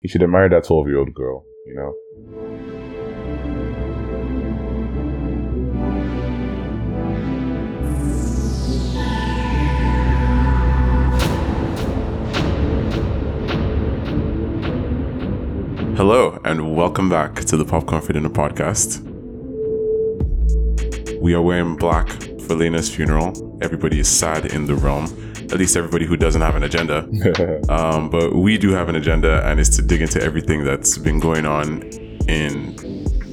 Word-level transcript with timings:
He 0.00 0.06
should 0.06 0.20
have 0.20 0.30
married 0.30 0.52
that 0.52 0.62
12 0.62 0.86
year 0.86 0.98
old 0.98 1.12
girl, 1.12 1.44
you 1.66 1.74
know? 1.74 1.92
Hello, 15.96 16.40
and 16.44 16.76
welcome 16.76 17.08
back 17.08 17.34
to 17.46 17.56
the 17.56 17.64
Popcorn 17.64 18.00
for 18.00 18.12
Dinner 18.12 18.28
podcast. 18.28 19.00
We 21.20 21.34
are 21.34 21.42
wearing 21.42 21.74
black 21.74 22.08
for 22.42 22.54
Laena's 22.54 22.88
funeral. 22.88 23.58
Everybody 23.60 23.98
is 23.98 24.08
sad 24.08 24.46
in 24.46 24.66
the 24.66 24.76
realm, 24.76 25.06
at 25.52 25.58
least 25.58 25.76
everybody 25.76 26.06
who 26.06 26.16
doesn't 26.16 26.40
have 26.40 26.56
an 26.56 26.62
agenda. 26.62 26.98
um, 27.68 28.10
but 28.10 28.34
we 28.34 28.58
do 28.58 28.70
have 28.70 28.88
an 28.88 28.96
agenda, 28.96 29.46
and 29.46 29.60
it's 29.60 29.74
to 29.76 29.82
dig 29.82 30.02
into 30.02 30.22
everything 30.22 30.64
that's 30.64 30.98
been 30.98 31.18
going 31.18 31.46
on 31.46 31.82
in 32.28 32.76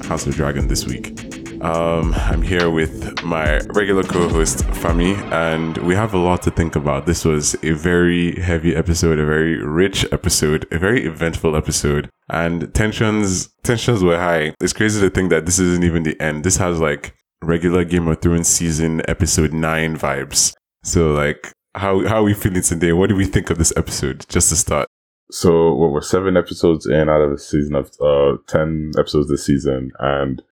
House 0.02 0.26
of 0.26 0.34
Dragon 0.34 0.68
this 0.68 0.86
week. 0.86 1.36
Um, 1.62 2.14
I'm 2.14 2.42
here 2.42 2.70
with 2.70 3.22
my 3.22 3.58
regular 3.68 4.02
co-host 4.02 4.58
Fami, 4.82 5.16
and 5.32 5.76
we 5.78 5.94
have 5.94 6.12
a 6.14 6.18
lot 6.18 6.42
to 6.42 6.50
think 6.50 6.76
about. 6.76 7.06
This 7.06 7.24
was 7.24 7.56
a 7.62 7.72
very 7.72 8.40
heavy 8.40 8.76
episode, 8.76 9.18
a 9.18 9.24
very 9.24 9.56
rich 9.62 10.04
episode, 10.12 10.66
a 10.70 10.78
very 10.78 11.06
eventful 11.06 11.56
episode, 11.56 12.10
and 12.28 12.72
tensions 12.74 13.48
tensions 13.62 14.02
were 14.02 14.18
high. 14.18 14.54
It's 14.60 14.72
crazy 14.72 15.00
to 15.00 15.10
think 15.10 15.30
that 15.30 15.46
this 15.46 15.58
isn't 15.58 15.84
even 15.84 16.02
the 16.02 16.20
end. 16.20 16.44
This 16.44 16.58
has 16.58 16.78
like 16.78 17.14
regular 17.42 17.84
Game 17.84 18.06
of 18.08 18.20
Thrones 18.20 18.48
season 18.48 19.02
episode 19.08 19.52
nine 19.52 19.96
vibes. 19.96 20.54
So 20.82 21.12
like, 21.12 21.52
how 21.76 22.06
how 22.06 22.16
are 22.16 22.22
we 22.24 22.34
feeling 22.34 22.62
today? 22.62 22.92
What 22.92 23.08
do 23.08 23.16
we 23.16 23.24
think 23.26 23.50
of 23.50 23.58
this 23.58 23.72
episode? 23.76 24.26
Just 24.28 24.48
to 24.50 24.56
start. 24.56 24.88
So 25.30 25.72
what 25.74 25.90
we're 25.90 26.00
seven 26.02 26.36
episodes 26.36 26.86
in 26.86 27.08
out 27.08 27.20
of 27.20 27.32
a 27.32 27.38
season 27.38 27.74
of 27.74 27.90
uh 28.00 28.36
ten 28.46 28.92
episodes 28.98 29.28
this 29.28 29.44
season, 29.44 29.92
and 29.98 30.42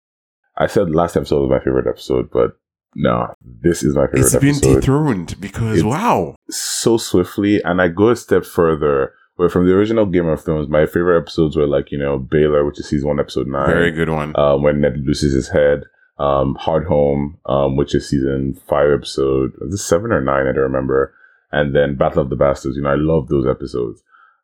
I 0.57 0.67
said 0.67 0.91
last 0.95 1.17
episode 1.17 1.41
was 1.43 1.51
my 1.51 1.59
favorite 1.65 1.87
episode, 1.89 2.31
but 2.33 2.57
no, 2.97 3.35
this 3.43 3.83
is 3.83 3.95
my 3.95 4.07
favorite 4.07 4.21
It's 4.21 4.37
been 4.37 4.49
episode. 4.57 4.75
dethroned 4.81 5.41
because 5.41 5.79
It's- 5.79 5.85
wow, 5.85 6.37
so 6.51 6.97
swiftly, 6.97 7.61
and 7.63 7.81
I 7.83 7.89
go 7.89 8.11
a 8.11 8.17
step 8.17 8.45
further. 8.45 9.13
Where 9.37 9.49
from 9.49 9.67
the 9.67 9.75
original 9.75 10.07
Game 10.07 10.29
of 10.29 10.45
Thrones, 10.45 10.69
my 10.69 10.87
favorite 10.87 11.19
episodes 11.21 11.57
were 11.57 11.67
like 11.67 11.91
you 11.91 11.99
know 11.99 12.21
Baelor, 12.21 12.65
which 12.65 12.79
is 12.79 12.89
season 12.89 13.09
one, 13.09 13.19
episode 13.19 13.49
nine. 13.49 13.67
very 13.67 13.91
good 13.91 14.09
one. 14.11 14.33
um, 14.39 14.63
when 14.63 14.81
Ned 14.81 14.99
loses 15.05 15.33
his 15.33 15.49
head. 15.49 15.83
Um, 16.17 16.57
Hardhome, 16.61 17.39
um, 17.47 17.75
which 17.77 17.93
is 17.93 18.09
season 18.09 18.55
five 18.69 18.89
episode, 18.93 19.51
is 19.63 19.73
this 19.73 19.85
seven 19.85 20.13
or 20.13 20.21
nine? 20.21 20.47
I 20.47 20.53
don't 20.53 20.63
remember. 20.63 21.13
And 21.55 21.75
then 21.75 21.97
Battle 21.97 22.23
of 22.23 22.31
the 22.31 22.37
Bastards. 22.37 22.77
You 22.77 22.83
know, 22.83 22.91
I 22.91 22.97
love 22.97 23.29
those 23.29 23.47
episodes. 23.47 24.03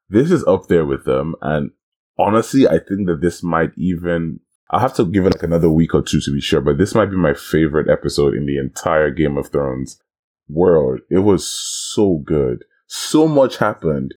This 0.08 0.30
is 0.30 0.44
up 0.44 0.68
there 0.68 0.86
with 0.86 1.04
them, 1.04 1.34
and 1.42 1.70
honestly, 2.18 2.66
I 2.66 2.78
think 2.78 3.06
that 3.06 3.20
this 3.20 3.42
might 3.42 3.72
even. 3.76 4.40
I'll 4.70 4.80
have 4.80 4.94
to 4.94 5.04
give 5.04 5.26
it 5.26 5.34
like 5.34 5.42
another 5.42 5.68
week 5.68 5.94
or 5.94 6.02
two 6.02 6.20
to 6.20 6.32
be 6.32 6.40
sure, 6.40 6.60
but 6.60 6.78
this 6.78 6.94
might 6.94 7.10
be 7.10 7.16
my 7.16 7.34
favorite 7.34 7.90
episode 7.90 8.34
in 8.34 8.46
the 8.46 8.56
entire 8.56 9.10
Game 9.10 9.36
of 9.36 9.48
Thrones 9.48 10.00
world. 10.48 11.00
It 11.10 11.18
was 11.18 11.44
so 11.48 12.22
good. 12.24 12.64
So 12.86 13.26
much 13.26 13.56
happened. 13.58 14.14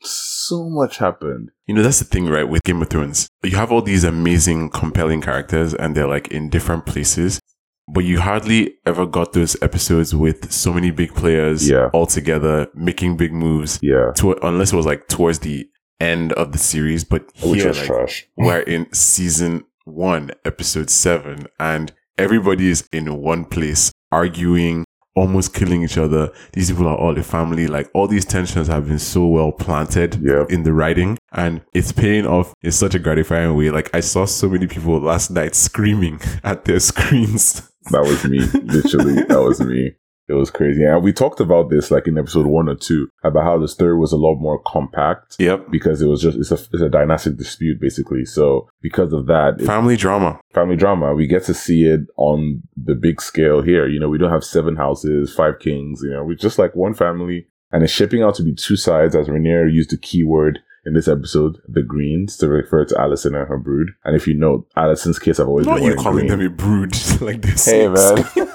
So 0.00 0.68
much 0.68 0.98
happened. 0.98 1.50
You 1.66 1.74
know, 1.74 1.82
that's 1.82 2.00
the 2.00 2.04
thing, 2.04 2.26
right? 2.26 2.48
With 2.48 2.62
Game 2.64 2.82
of 2.82 2.88
Thrones, 2.88 3.28
you 3.44 3.56
have 3.56 3.70
all 3.70 3.82
these 3.82 4.04
amazing, 4.04 4.70
compelling 4.70 5.20
characters, 5.20 5.74
and 5.74 5.96
they're 5.96 6.08
like 6.08 6.28
in 6.28 6.50
different 6.50 6.86
places. 6.86 7.40
But 7.86 8.04
you 8.04 8.20
hardly 8.20 8.74
ever 8.86 9.04
got 9.06 9.32
those 9.34 9.56
episodes 9.62 10.14
with 10.14 10.50
so 10.50 10.72
many 10.72 10.90
big 10.90 11.14
players 11.14 11.68
Yeah. 11.68 11.90
all 11.92 12.06
together 12.06 12.68
making 12.74 13.16
big 13.18 13.32
moves. 13.32 13.78
Yeah. 13.82 14.12
To, 14.16 14.32
unless 14.46 14.72
it 14.72 14.76
was 14.76 14.86
like 14.86 15.06
towards 15.08 15.40
the 15.40 15.68
end 16.00 16.32
of 16.32 16.52
the 16.52 16.58
series. 16.58 17.04
But 17.04 17.30
here, 17.34 17.72
like, 17.72 18.26
we're 18.36 18.60
in 18.60 18.90
season 18.92 19.64
one, 19.84 20.30
episode 20.46 20.88
seven, 20.88 21.46
and 21.60 21.92
everybody 22.16 22.70
is 22.70 22.88
in 22.90 23.20
one 23.20 23.44
place 23.44 23.92
arguing, 24.10 24.84
almost 25.14 25.52
killing 25.52 25.82
each 25.82 25.98
other. 25.98 26.30
These 26.54 26.70
people 26.70 26.88
are 26.88 26.96
all 26.96 27.16
a 27.18 27.22
family. 27.22 27.66
Like 27.66 27.90
all 27.94 28.08
these 28.08 28.24
tensions 28.24 28.66
have 28.68 28.88
been 28.88 28.98
so 28.98 29.26
well 29.26 29.52
planted 29.52 30.20
Yep. 30.22 30.50
in 30.50 30.62
the 30.62 30.72
writing, 30.72 31.18
and 31.32 31.60
it's 31.74 31.92
paying 31.92 32.26
off 32.26 32.54
in 32.62 32.72
such 32.72 32.94
a 32.94 32.98
gratifying 32.98 33.54
way. 33.56 33.70
Like 33.70 33.94
I 33.94 34.00
saw 34.00 34.24
so 34.24 34.48
many 34.48 34.66
people 34.66 34.98
last 35.00 35.30
night 35.30 35.54
screaming 35.66 36.18
at 36.42 36.64
their 36.64 36.80
screens. 36.80 37.70
That 37.90 38.02
was 38.02 38.24
me, 38.24 38.38
literally. 38.38 39.22
that 39.24 39.42
was 39.42 39.60
me. 39.60 39.94
It 40.26 40.32
was 40.32 40.50
crazy. 40.50 40.82
And 40.82 41.02
we 41.04 41.12
talked 41.12 41.38
about 41.40 41.68
this 41.68 41.90
like 41.90 42.06
in 42.06 42.16
episode 42.16 42.46
one 42.46 42.66
or 42.66 42.74
two 42.76 43.08
about 43.22 43.44
how 43.44 43.58
the 43.58 43.68
story 43.68 43.94
was 43.98 44.10
a 44.10 44.16
lot 44.16 44.36
more 44.36 44.58
compact 44.66 45.36
Yep. 45.38 45.70
because 45.70 46.00
it 46.00 46.06
was 46.06 46.22
just 46.22 46.38
it's 46.38 46.50
a 46.50 46.54
it's 46.54 46.80
a 46.80 46.88
dynastic 46.88 47.36
dispute 47.36 47.78
basically. 47.78 48.24
So 48.24 48.66
because 48.80 49.12
of 49.12 49.26
that, 49.26 49.60
Family 49.60 49.96
drama. 49.96 50.40
family 50.54 50.76
drama. 50.76 51.14
We 51.14 51.26
get 51.26 51.44
to 51.44 51.52
see 51.54 51.84
it 51.84 52.00
on 52.16 52.62
the 52.74 52.94
big 52.94 53.20
scale 53.20 53.60
here. 53.60 53.86
You 53.86 54.00
know, 54.00 54.08
we 54.08 54.16
don't 54.16 54.32
have 54.32 54.44
seven 54.44 54.76
houses, 54.76 55.34
five 55.34 55.58
kings. 55.58 56.00
You 56.02 56.12
know, 56.12 56.24
we're 56.24 56.36
just 56.36 56.58
like 56.58 56.74
one 56.74 56.94
family, 56.94 57.46
and 57.70 57.82
it's 57.82 57.92
shaping 57.92 58.22
out 58.22 58.34
to 58.36 58.42
be 58.42 58.54
two 58.54 58.76
sides. 58.76 59.14
As 59.14 59.28
Rhaenyra 59.28 59.70
used 59.70 59.90
the 59.90 59.98
keyword 59.98 60.60
in 60.86 60.94
this 60.94 61.08
episode, 61.08 61.58
the 61.68 61.82
greens, 61.82 62.36
to 62.38 62.48
refer 62.48 62.84
to 62.84 62.94
Alicent 62.94 63.38
and 63.38 63.48
her 63.48 63.58
brood. 63.58 63.88
And 64.04 64.14
if 64.16 64.26
you 64.26 64.34
know, 64.34 64.66
Alicent's 64.76 65.18
kids 65.18 65.38
have 65.38 65.48
always 65.48 65.66
Not 65.66 65.76
been 65.76 65.84
you 65.84 65.94
calling 65.96 66.26
green. 66.26 66.40
them 66.40 66.46
a 66.46 66.50
brood 66.50 66.94
like 67.20 67.42
this. 67.42 67.64
Hey 67.66 67.88
man. 67.88 68.24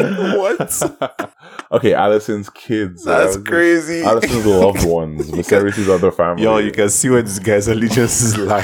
What? 0.00 0.60
okay, 1.72 1.92
Alicent's 1.92 2.48
kids. 2.50 3.04
That's 3.04 3.36
uh, 3.36 3.40
crazy. 3.42 4.00
Alicent's 4.00 4.46
loved 4.46 4.86
ones. 4.86 5.30
Viserys' 5.30 5.88
other 5.88 6.10
family. 6.10 6.42
Yo, 6.42 6.56
you 6.56 6.72
can 6.72 6.88
see 6.88 7.10
where 7.10 7.20
this 7.20 7.38
guy's 7.38 7.68
allegiances 7.68 8.38
lie. 8.38 8.56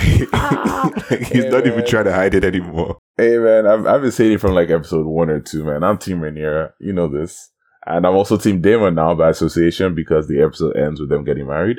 like, 1.11 1.21
he's 1.21 1.45
Hey, 1.45 1.51
not 1.51 1.67
even 1.67 1.85
trying 1.85 2.07
to 2.07 2.13
hide 2.15 2.35
it 2.35 2.43
anymore. 2.45 2.97
Hey 3.19 3.37
man, 3.37 3.67
I've, 3.67 3.87
I've 3.87 4.01
been 4.01 4.13
saying 4.13 4.33
it 4.33 4.41
from 4.41 4.53
like 4.55 4.71
episode 4.71 5.05
one 5.05 5.29
or 5.29 5.41
two, 5.41 5.63
man. 5.65 5.85
I'm 5.85 5.99
Team 5.99 6.21
Rhaenyra. 6.21 6.71
You 6.81 6.95
know 6.95 7.09
this. 7.09 7.51
And 7.87 8.07
I'm 8.07 8.17
also 8.17 8.37
Team 8.39 8.63
Daemon 8.63 8.95
now 8.95 9.15
by 9.15 9.29
association 9.31 9.95
because 9.95 10.27
the 10.29 10.41
episode 10.43 10.75
ends 10.77 11.01
with 11.01 11.09
them 11.11 11.23
getting 11.25 11.47
married. 11.47 11.79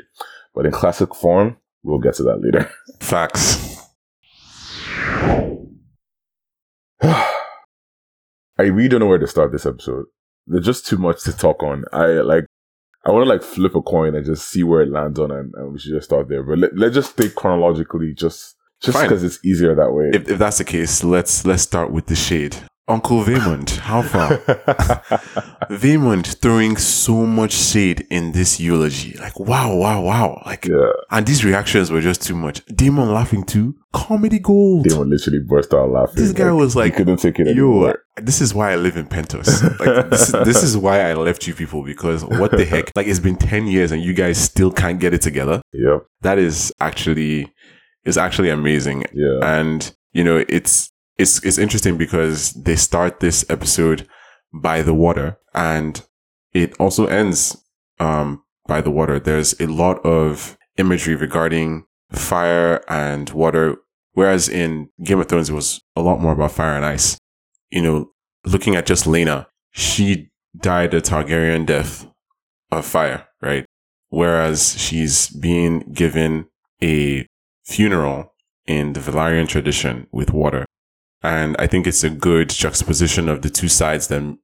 But 0.58 0.66
in 0.66 0.72
classic 0.72 1.14
form, 1.14 1.56
we'll 1.84 2.00
get 2.00 2.14
to 2.14 2.24
that 2.24 2.42
later. 2.42 2.68
Facts. 2.98 3.80
I 7.00 8.62
really 8.62 8.88
don't 8.88 8.98
know 8.98 9.06
where 9.06 9.18
to 9.18 9.28
start 9.28 9.52
this 9.52 9.64
episode. 9.64 10.06
There's 10.48 10.66
just 10.66 10.84
too 10.84 10.98
much 10.98 11.22
to 11.22 11.32
talk 11.32 11.62
on. 11.62 11.84
I 11.92 12.06
like, 12.06 12.44
I 13.06 13.12
want 13.12 13.24
to 13.24 13.28
like 13.28 13.44
flip 13.44 13.76
a 13.76 13.82
coin 13.82 14.16
and 14.16 14.26
just 14.26 14.48
see 14.48 14.64
where 14.64 14.80
it 14.80 14.90
lands 14.90 15.20
on, 15.20 15.30
and, 15.30 15.54
and 15.54 15.74
we 15.74 15.78
should 15.78 15.92
just 15.92 16.06
start 16.06 16.28
there. 16.28 16.42
But 16.42 16.58
let, 16.58 16.76
let's 16.76 16.96
just 16.96 17.16
take 17.16 17.36
chronologically, 17.36 18.12
just 18.12 18.56
just 18.80 19.00
because 19.00 19.22
it's 19.22 19.38
easier 19.44 19.76
that 19.76 19.92
way. 19.92 20.10
If, 20.12 20.28
if 20.28 20.38
that's 20.40 20.58
the 20.58 20.64
case, 20.64 21.04
let's 21.04 21.44
let's 21.44 21.62
start 21.62 21.92
with 21.92 22.06
the 22.06 22.16
shade. 22.16 22.56
Uncle 22.88 23.22
Vaemond, 23.22 23.76
how 23.78 24.00
far? 24.00 24.28
Vaemond 25.70 26.40
throwing 26.40 26.76
so 26.78 27.26
much 27.26 27.52
shade 27.52 28.06
in 28.10 28.32
this 28.32 28.58
eulogy. 28.58 29.16
Like, 29.18 29.38
wow, 29.38 29.74
wow, 29.76 30.00
wow. 30.00 30.42
Like, 30.46 30.66
yeah, 30.66 30.92
and 31.10 31.26
these 31.26 31.44
reactions 31.44 31.90
were 31.90 32.00
just 32.00 32.22
too 32.22 32.34
much. 32.34 32.64
Daemon 32.66 33.12
laughing 33.12 33.44
too. 33.44 33.74
Comedy 33.92 34.38
gold. 34.38 34.84
Daemon 34.86 35.10
literally 35.10 35.40
burst 35.40 35.74
out 35.74 35.90
laughing. 35.90 36.16
This 36.16 36.32
guy 36.32 36.50
was 36.50 36.72
he 36.72 36.80
like, 36.80 36.96
couldn't 36.96 37.18
take 37.18 37.38
it 37.38 37.46
Yo, 37.48 37.52
anymore. 37.52 38.02
this 38.16 38.40
is 38.40 38.54
why 38.54 38.72
I 38.72 38.76
live 38.76 38.96
in 38.96 39.06
Pentos. 39.06 39.62
Like, 39.78 40.10
this, 40.10 40.28
this 40.44 40.62
is 40.62 40.76
why 40.76 41.10
I 41.10 41.14
left 41.14 41.46
you 41.46 41.54
people 41.54 41.84
because 41.84 42.24
what 42.24 42.52
the 42.52 42.64
heck? 42.64 42.90
Like, 42.96 43.06
it's 43.06 43.20
been 43.20 43.36
10 43.36 43.66
years 43.66 43.92
and 43.92 44.02
you 44.02 44.14
guys 44.14 44.38
still 44.38 44.72
can't 44.72 44.98
get 44.98 45.12
it 45.12 45.20
together. 45.20 45.60
Yep. 45.72 46.06
That 46.22 46.38
is 46.38 46.72
actually, 46.80 47.52
is 48.04 48.16
actually 48.16 48.48
amazing. 48.48 49.04
Yeah. 49.12 49.40
And, 49.42 49.94
you 50.12 50.24
know, 50.24 50.42
it's, 50.48 50.90
it's, 51.18 51.42
it's 51.44 51.58
interesting 51.58 51.98
because 51.98 52.52
they 52.52 52.76
start 52.76 53.20
this 53.20 53.44
episode 53.50 54.08
by 54.52 54.82
the 54.82 54.94
water 54.94 55.38
and 55.52 56.06
it 56.52 56.74
also 56.80 57.06
ends, 57.06 57.56
um, 58.00 58.42
by 58.66 58.80
the 58.80 58.90
water. 58.90 59.18
There's 59.18 59.58
a 59.60 59.66
lot 59.66 59.98
of 60.04 60.56
imagery 60.76 61.16
regarding 61.16 61.84
fire 62.12 62.82
and 62.88 63.28
water. 63.30 63.76
Whereas 64.12 64.48
in 64.48 64.88
Game 65.02 65.20
of 65.20 65.28
Thrones, 65.28 65.50
it 65.50 65.54
was 65.54 65.80
a 65.94 66.00
lot 66.00 66.20
more 66.20 66.32
about 66.32 66.52
fire 66.52 66.76
and 66.76 66.84
ice. 66.84 67.18
You 67.70 67.82
know, 67.82 68.10
looking 68.44 68.76
at 68.76 68.86
just 68.86 69.04
Laena, 69.04 69.46
she 69.70 70.30
died 70.56 70.94
a 70.94 71.00
Targaryen 71.00 71.66
death 71.66 72.06
of 72.70 72.86
fire, 72.86 73.26
right? 73.42 73.64
Whereas 74.08 74.78
she's 74.78 75.28
being 75.28 75.80
given 75.92 76.46
a 76.82 77.26
funeral 77.64 78.34
in 78.66 78.92
the 78.94 79.00
Velaryon 79.00 79.48
tradition 79.48 80.06
with 80.10 80.32
water. 80.32 80.64
And 81.22 81.56
I 81.58 81.66
think 81.66 81.86
it's 81.86 82.04
a 82.04 82.10
good 82.10 82.50
juxtaposition 82.50 83.28
of 83.28 83.42
the 83.42 83.50
two 83.50 83.68
sides 83.68 84.08
that 84.08 84.38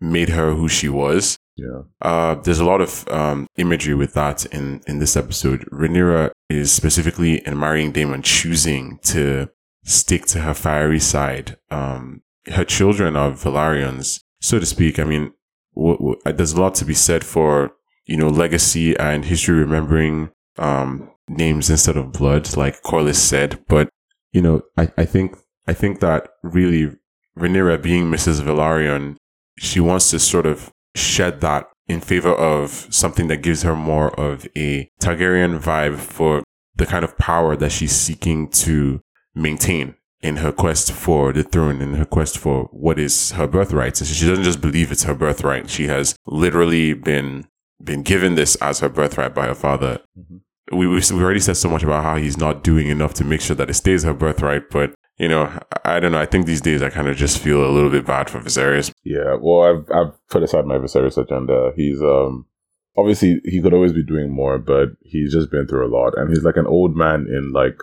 made 0.00 0.28
her 0.28 0.54
who 0.54 0.68
she 0.68 0.88
was. 0.88 1.38
Yeah. 1.56 1.82
Uh, 2.00 2.36
there's 2.36 2.60
a 2.60 2.64
lot 2.64 2.80
of 2.80 3.06
um, 3.08 3.48
imagery 3.56 3.94
with 3.94 4.14
that 4.14 4.46
in, 4.46 4.80
in 4.86 5.00
this 5.00 5.16
episode. 5.16 5.68
Rhaenyra 5.72 6.30
is 6.48 6.70
specifically 6.70 7.44
in 7.44 7.58
marrying 7.58 7.90
Daemon 7.90 8.22
choosing 8.22 8.98
to 9.02 9.48
stick 9.84 10.24
to 10.26 10.40
her 10.40 10.54
fiery 10.54 11.00
side. 11.00 11.56
Um, 11.70 12.22
her 12.46 12.64
children 12.64 13.16
are 13.16 13.32
Velaryons, 13.32 14.20
so 14.40 14.60
to 14.60 14.66
speak. 14.66 15.00
I 15.00 15.04
mean, 15.04 15.32
w- 15.74 15.98
w- 15.98 16.20
there's 16.24 16.52
a 16.52 16.60
lot 16.60 16.76
to 16.76 16.84
be 16.84 16.94
said 16.94 17.24
for, 17.24 17.72
you 18.06 18.16
know, 18.16 18.28
legacy 18.28 18.96
and 18.96 19.24
history 19.24 19.56
remembering, 19.56 20.30
um, 20.58 21.10
names 21.28 21.70
instead 21.70 21.96
of 21.96 22.12
blood, 22.12 22.56
like 22.56 22.82
Corlys 22.82 23.16
said. 23.16 23.58
But, 23.66 23.88
you 24.32 24.42
know, 24.42 24.62
I, 24.76 24.92
I 24.96 25.04
think, 25.04 25.36
I 25.68 25.74
think 25.74 26.00
that 26.00 26.30
really 26.42 26.96
Rhaenyra 27.38 27.82
being 27.82 28.10
Mrs. 28.10 28.40
Velaryon, 28.40 29.16
she 29.58 29.80
wants 29.80 30.10
to 30.10 30.18
sort 30.18 30.46
of 30.46 30.72
shed 30.96 31.42
that 31.42 31.68
in 31.86 32.00
favor 32.00 32.32
of 32.32 32.88
something 32.90 33.28
that 33.28 33.42
gives 33.42 33.62
her 33.62 33.76
more 33.76 34.18
of 34.18 34.48
a 34.56 34.88
Targaryen 35.00 35.60
vibe 35.60 35.98
for 35.98 36.42
the 36.74 36.86
kind 36.86 37.04
of 37.04 37.18
power 37.18 37.54
that 37.54 37.70
she's 37.70 37.92
seeking 37.92 38.48
to 38.48 39.00
maintain 39.34 39.94
in 40.22 40.36
her 40.36 40.52
quest 40.52 40.90
for 40.90 41.34
the 41.34 41.42
throne, 41.42 41.82
in 41.82 41.94
her 41.94 42.06
quest 42.06 42.38
for 42.38 42.64
what 42.72 42.98
is 42.98 43.32
her 43.32 43.46
birthright. 43.46 43.98
So 43.98 44.06
she 44.06 44.26
doesn't 44.26 44.44
just 44.44 44.62
believe 44.62 44.90
it's 44.90 45.04
her 45.04 45.14
birthright. 45.14 45.68
She 45.68 45.86
has 45.88 46.16
literally 46.26 46.94
been 46.94 47.46
been 47.82 48.02
given 48.02 48.36
this 48.36 48.56
as 48.56 48.80
her 48.80 48.88
birthright 48.88 49.34
by 49.34 49.46
her 49.46 49.54
father. 49.54 50.00
Mm-hmm. 50.18 50.78
We 50.78 50.86
we've 50.86 51.12
already 51.12 51.40
said 51.40 51.58
so 51.58 51.68
much 51.68 51.82
about 51.82 52.04
how 52.04 52.16
he's 52.16 52.38
not 52.38 52.64
doing 52.64 52.88
enough 52.88 53.12
to 53.14 53.24
make 53.24 53.42
sure 53.42 53.56
that 53.56 53.70
it 53.70 53.74
stays 53.74 54.02
her 54.02 54.14
birthright, 54.14 54.70
but 54.70 54.94
you 55.18 55.28
know, 55.28 55.52
I 55.84 56.00
don't 56.00 56.12
know. 56.12 56.20
I 56.20 56.26
think 56.26 56.46
these 56.46 56.60
days 56.60 56.82
I 56.82 56.90
kind 56.90 57.08
of 57.08 57.16
just 57.16 57.38
feel 57.38 57.64
a 57.64 57.70
little 57.70 57.90
bit 57.90 58.06
bad 58.06 58.30
for 58.30 58.40
Viserys. 58.40 58.92
Yeah, 59.04 59.36
well, 59.40 59.62
I've 59.62 59.90
I've 59.90 60.28
put 60.28 60.42
aside 60.42 60.66
my 60.66 60.78
Viserys 60.78 61.18
agenda. 61.18 61.72
He's 61.76 62.00
um 62.00 62.46
obviously 62.96 63.40
he 63.44 63.60
could 63.60 63.74
always 63.74 63.92
be 63.92 64.02
doing 64.02 64.30
more, 64.30 64.58
but 64.58 64.90
he's 65.02 65.32
just 65.32 65.50
been 65.50 65.66
through 65.66 65.86
a 65.86 65.94
lot, 65.94 66.16
and 66.16 66.28
he's 66.28 66.44
like 66.44 66.56
an 66.56 66.66
old 66.66 66.96
man 66.96 67.26
in 67.28 67.52
like 67.52 67.80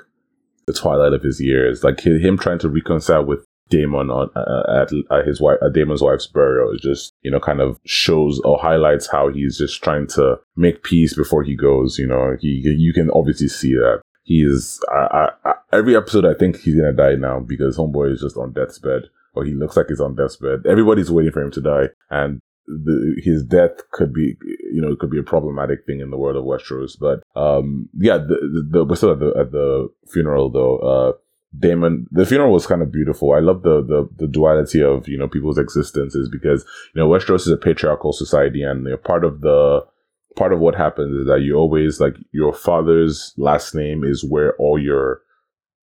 the 0.67 0.73
twilight 0.73 1.13
of 1.13 1.23
his 1.23 1.41
years. 1.41 1.83
Like 1.83 1.99
him 1.99 2.37
trying 2.37 2.59
to 2.59 2.69
reconcile 2.69 3.25
with 3.25 3.45
Daemon 3.69 4.09
on 4.11 4.29
uh, 4.35 4.81
at, 4.81 4.91
at 5.11 5.27
his 5.27 5.41
wife, 5.41 5.57
at 5.65 5.73
Daemon's 5.73 6.01
wife's 6.01 6.27
burial 6.27 6.71
is 6.71 6.81
just 6.81 7.13
you 7.21 7.31
know 7.31 7.39
kind 7.39 7.59
of 7.59 7.79
shows 7.85 8.39
or 8.45 8.59
highlights 8.59 9.09
how 9.11 9.29
he's 9.29 9.57
just 9.57 9.83
trying 9.83 10.07
to 10.07 10.39
make 10.55 10.83
peace 10.83 11.15
before 11.15 11.43
he 11.43 11.55
goes. 11.55 11.97
You 11.97 12.07
know, 12.07 12.37
he 12.39 12.61
you 12.63 12.93
can 12.93 13.09
obviously 13.11 13.47
see 13.47 13.73
that 13.73 14.01
he's 14.25 14.81
I, 14.91 15.29
I, 15.45 15.53
every 15.71 15.95
episode. 15.95 16.25
I 16.25 16.33
think 16.33 16.57
he's 16.57 16.75
gonna 16.75 16.91
die 16.91 17.15
now 17.15 17.39
because 17.39 17.77
Homeboy 17.77 18.11
is 18.11 18.21
just 18.21 18.35
on 18.35 18.51
death's 18.51 18.79
bed, 18.79 19.03
or 19.33 19.45
he 19.45 19.53
looks 19.53 19.77
like 19.77 19.87
he's 19.87 20.01
on 20.01 20.15
death's 20.15 20.35
bed. 20.35 20.65
Everybody's 20.67 21.11
waiting 21.11 21.31
for 21.31 21.41
him 21.41 21.51
to 21.51 21.61
die, 21.61 21.89
and 22.09 22.41
the, 22.67 23.21
his 23.23 23.43
death 23.43 23.89
could 23.91 24.11
be, 24.11 24.35
you 24.73 24.81
know, 24.81 24.91
it 24.91 24.99
could 24.99 25.11
be 25.11 25.19
a 25.19 25.23
problematic 25.23 25.85
thing 25.85 25.99
in 25.99 26.09
the 26.09 26.17
world 26.17 26.35
of 26.35 26.43
Westeros. 26.43 26.99
But 26.99 27.23
um, 27.39 27.87
yeah, 27.97 28.17
the, 28.17 28.67
the, 28.69 28.83
we're 28.83 28.95
still 28.95 29.13
at 29.13 29.19
the 29.19 29.33
at 29.39 29.51
the 29.51 29.89
funeral 30.11 30.49
though. 30.49 30.77
Uh, 30.77 31.13
Daemon, 31.57 32.07
the 32.11 32.25
funeral 32.25 32.51
was 32.51 32.67
kind 32.67 32.81
of 32.81 32.91
beautiful. 32.91 33.31
I 33.31 33.39
love 33.39 33.61
the, 33.61 33.81
the 33.81 34.09
the 34.17 34.27
duality 34.27 34.83
of 34.83 35.07
you 35.07 35.17
know 35.17 35.29
people's 35.29 35.57
existences 35.57 36.27
because 36.27 36.65
you 36.93 37.01
know 37.01 37.07
Westeros 37.07 37.41
is 37.41 37.49
a 37.49 37.57
patriarchal 37.57 38.11
society, 38.11 38.61
and 38.61 38.83
you 38.83 38.91
know, 38.91 38.97
part 38.97 39.23
of 39.23 39.39
the 39.41 39.85
part 40.35 40.53
of 40.53 40.59
what 40.59 40.75
happens 40.75 41.15
is 41.15 41.27
that 41.27 41.41
you 41.41 41.55
always 41.55 41.99
like 41.99 42.15
your 42.31 42.53
father's 42.53 43.33
last 43.37 43.73
name 43.73 44.03
is 44.03 44.23
where 44.23 44.55
all 44.57 44.77
your 44.79 45.21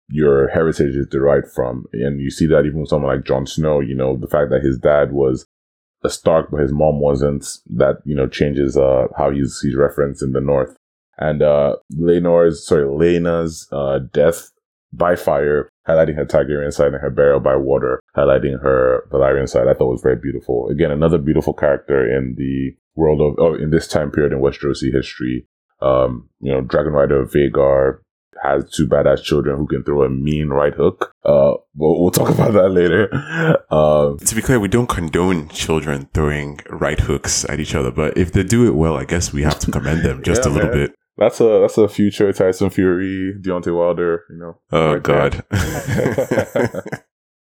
your 0.09 0.49
heritage 0.49 0.97
is 0.97 1.07
derived 1.07 1.51
from, 1.53 1.87
and 1.93 2.21
you 2.21 2.31
see 2.31 2.47
that 2.47 2.67
even 2.67 2.81
with 2.81 2.89
someone 2.89 3.15
like 3.17 3.25
Jon 3.25 3.47
Snow. 3.47 3.81
You 3.81 3.95
know 3.95 4.17
the 4.17 4.27
fact 4.27 4.51
that 4.51 4.63
his 4.63 4.79
dad 4.79 5.13
was 5.13 5.47
a 6.03 6.11
Stark, 6.11 6.51
but 6.51 6.61
his 6.61 6.73
mom 6.73 7.01
wasn't. 7.01 7.47
That 7.67 7.97
you 8.05 8.15
know 8.15 8.27
changes 8.27 8.77
uh 8.77 9.07
how 9.17 9.31
he's 9.31 9.61
he's 9.61 9.77
referenced 9.77 10.23
in 10.23 10.33
the 10.33 10.41
North. 10.41 10.77
And 11.19 11.43
uh 11.43 11.77
Laenor's 11.93 12.67
sorry 12.67 12.87
Laena's 12.87 13.69
uh 13.73 14.01
death 14.13 14.51
by 14.93 15.17
fire, 15.17 15.69
highlighting 15.89 16.17
her 16.17 16.25
Targaryen 16.25 16.73
side, 16.73 16.93
and 16.93 17.03
her 17.03 17.11
burial 17.11 17.41
by 17.41 17.57
water, 17.57 18.01
highlighting 18.17 18.61
her 18.63 19.05
Velaryon 19.11 19.49
side. 19.49 19.69
I 19.69 19.75
thought 19.75 19.91
was 19.91 20.03
very 20.03 20.17
beautiful. 20.17 20.69
Again, 20.69 20.91
another 20.91 21.19
beautiful 21.19 21.55
character 21.55 22.05
in 22.05 22.35
the 22.37 22.77
world 22.95 23.21
of, 23.21 23.35
oh, 23.39 23.55
in 23.55 23.71
this 23.71 23.87
time 23.87 24.11
period 24.11 24.33
in 24.33 24.41
Westerosi 24.41 24.93
history. 24.93 25.47
Um, 25.81 26.29
you 26.41 26.53
know, 26.53 26.61
Dragon 26.61 26.93
Rider 26.93 27.25
Vhagar 27.25 28.01
has 28.43 28.71
two 28.71 28.87
badass 28.87 29.23
children 29.23 29.57
who 29.57 29.67
can 29.67 29.85
throw 29.85 30.03
a 30.03 30.09
mean 30.09 30.49
right 30.49 30.75
hook. 30.75 31.13
Uh, 31.25 31.53
we'll, 31.75 32.01
we'll 32.01 32.11
talk 32.11 32.29
about 32.35 32.53
that 32.53 32.71
later. 32.71 33.09
Um, 33.73 34.19
to 34.19 34.35
be 34.35 34.43
clear, 34.43 34.59
we 34.59 34.69
don't 34.69 34.89
condone 34.89 35.49
children 35.49 36.09
throwing 36.15 36.61
right 36.69 37.01
hooks 37.01 37.45
at 37.49 37.61
each 37.61 37.75
other, 37.75 37.91
but 37.91 38.17
if 38.17 38.33
they 38.33 38.43
do 38.43 38.67
it 38.67 38.75
well, 38.75 38.97
I 38.97 39.05
guess 39.05 39.33
we 39.33 39.43
have 39.43 39.59
to 39.61 39.71
commend 39.71 40.05
them 40.05 40.23
just 40.23 40.45
yeah, 40.45 40.51
a 40.51 40.53
little 40.53 40.71
man. 40.71 40.79
bit. 40.79 40.95
That's 41.21 41.39
a 41.39 41.61
that's 41.61 41.77
a 41.77 41.87
future 41.87 42.33
Tyson 42.33 42.71
Fury, 42.71 43.35
Deontay 43.39 43.77
Wilder, 43.77 44.25
you 44.31 44.39
know. 44.39 44.59
Oh 44.73 44.95
right 44.95 45.03
God. 45.03 45.45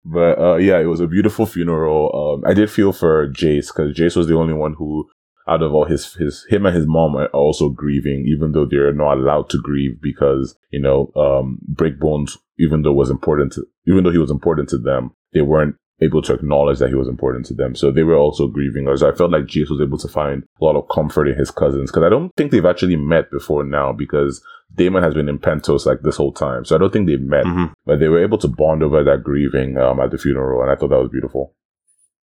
but 0.05 0.39
uh, 0.39 0.55
yeah, 0.55 0.79
it 0.79 0.87
was 0.87 1.01
a 1.01 1.09
beautiful 1.09 1.47
funeral. 1.47 2.39
Um, 2.45 2.49
I 2.49 2.55
did 2.55 2.71
feel 2.71 2.93
for 2.93 3.29
Jace 3.29 3.75
because 3.75 3.99
Jace 3.99 4.17
was 4.17 4.29
the 4.29 4.37
only 4.37 4.55
one 4.55 4.75
who, 4.75 5.09
out 5.49 5.65
of 5.65 5.75
all 5.75 5.85
his 5.85 6.15
his 6.15 6.47
him 6.49 6.65
and 6.65 6.77
his 6.77 6.87
mom 6.87 7.17
are 7.17 7.27
also 7.29 7.69
grieving, 7.69 8.25
even 8.29 8.53
though 8.53 8.67
they're 8.67 8.93
not 8.93 9.19
allowed 9.19 9.51
to 9.51 9.59
grieve 9.61 10.01
because 10.01 10.57
you 10.71 10.81
know 10.81 11.11
um, 11.17 11.59
Breakbones, 11.69 12.39
even 12.61 12.83
though 12.83 12.93
was 12.93 13.11
important 13.11 13.53
to 13.55 13.67
even 13.89 14.05
though 14.05 14.13
he 14.13 14.19
was 14.19 14.31
important 14.31 14.69
to 14.69 14.79
them, 14.79 15.11
they 15.33 15.41
weren't 15.41 15.75
able 16.01 16.21
to 16.23 16.35
acknowledge 16.35 16.79
that 16.79 16.89
he 16.89 16.95
was 16.95 17.09
important 17.09 17.47
to 17.47 17.55
them. 17.55 17.75
So 17.75 17.91
they 17.91 18.03
were 18.03 18.17
also 18.17 18.49
grieving. 18.49 18.89
As 18.89 19.03
I 19.03 19.13
felt 19.13 19.31
like 19.31 19.45
Jace 19.45 19.71
was 19.71 19.81
able 19.81 19.99
to 19.99 20.09
find 20.09 20.45
a 20.61 20.65
lot 20.65 20.77
of 20.77 20.89
comfort 20.89 21.27
in 21.27 21.39
his 21.39 21.51
cousins 21.51 21.91
because 21.91 22.05
I 22.05 22.11
don't 22.11 22.33
think 22.37 22.51
they've 22.51 22.65
actually 22.65 22.97
met 22.97 23.31
before 23.31 23.65
now 23.65 23.93
because 23.93 24.43
Daemon 24.75 25.03
has 25.03 25.15
been 25.15 25.29
in 25.29 25.39
Pentos 25.39 25.87
like 25.87 26.03
this 26.03 26.17
whole 26.17 26.33
time. 26.33 26.65
So 26.65 26.75
I 26.75 26.79
don't 26.79 26.93
think 26.93 27.07
they've 27.07 27.21
met, 27.21 27.45
mm-hmm. 27.45 27.73
but 27.87 27.99
they 27.99 28.09
were 28.09 28.23
able 28.23 28.39
to 28.39 28.49
bond 28.49 28.83
over 28.83 29.03
that 29.05 29.25
grieving 29.25 29.79
um, 29.79 30.01
at 30.01 30.11
the 30.11 30.19
funeral. 30.19 30.63
And 30.63 30.71
I 30.71 30.77
thought 30.77 30.91
that 30.91 31.01
was 31.01 31.11
beautiful. 31.11 31.55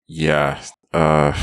Yeah. 0.07 0.61
Uh, 0.91 1.33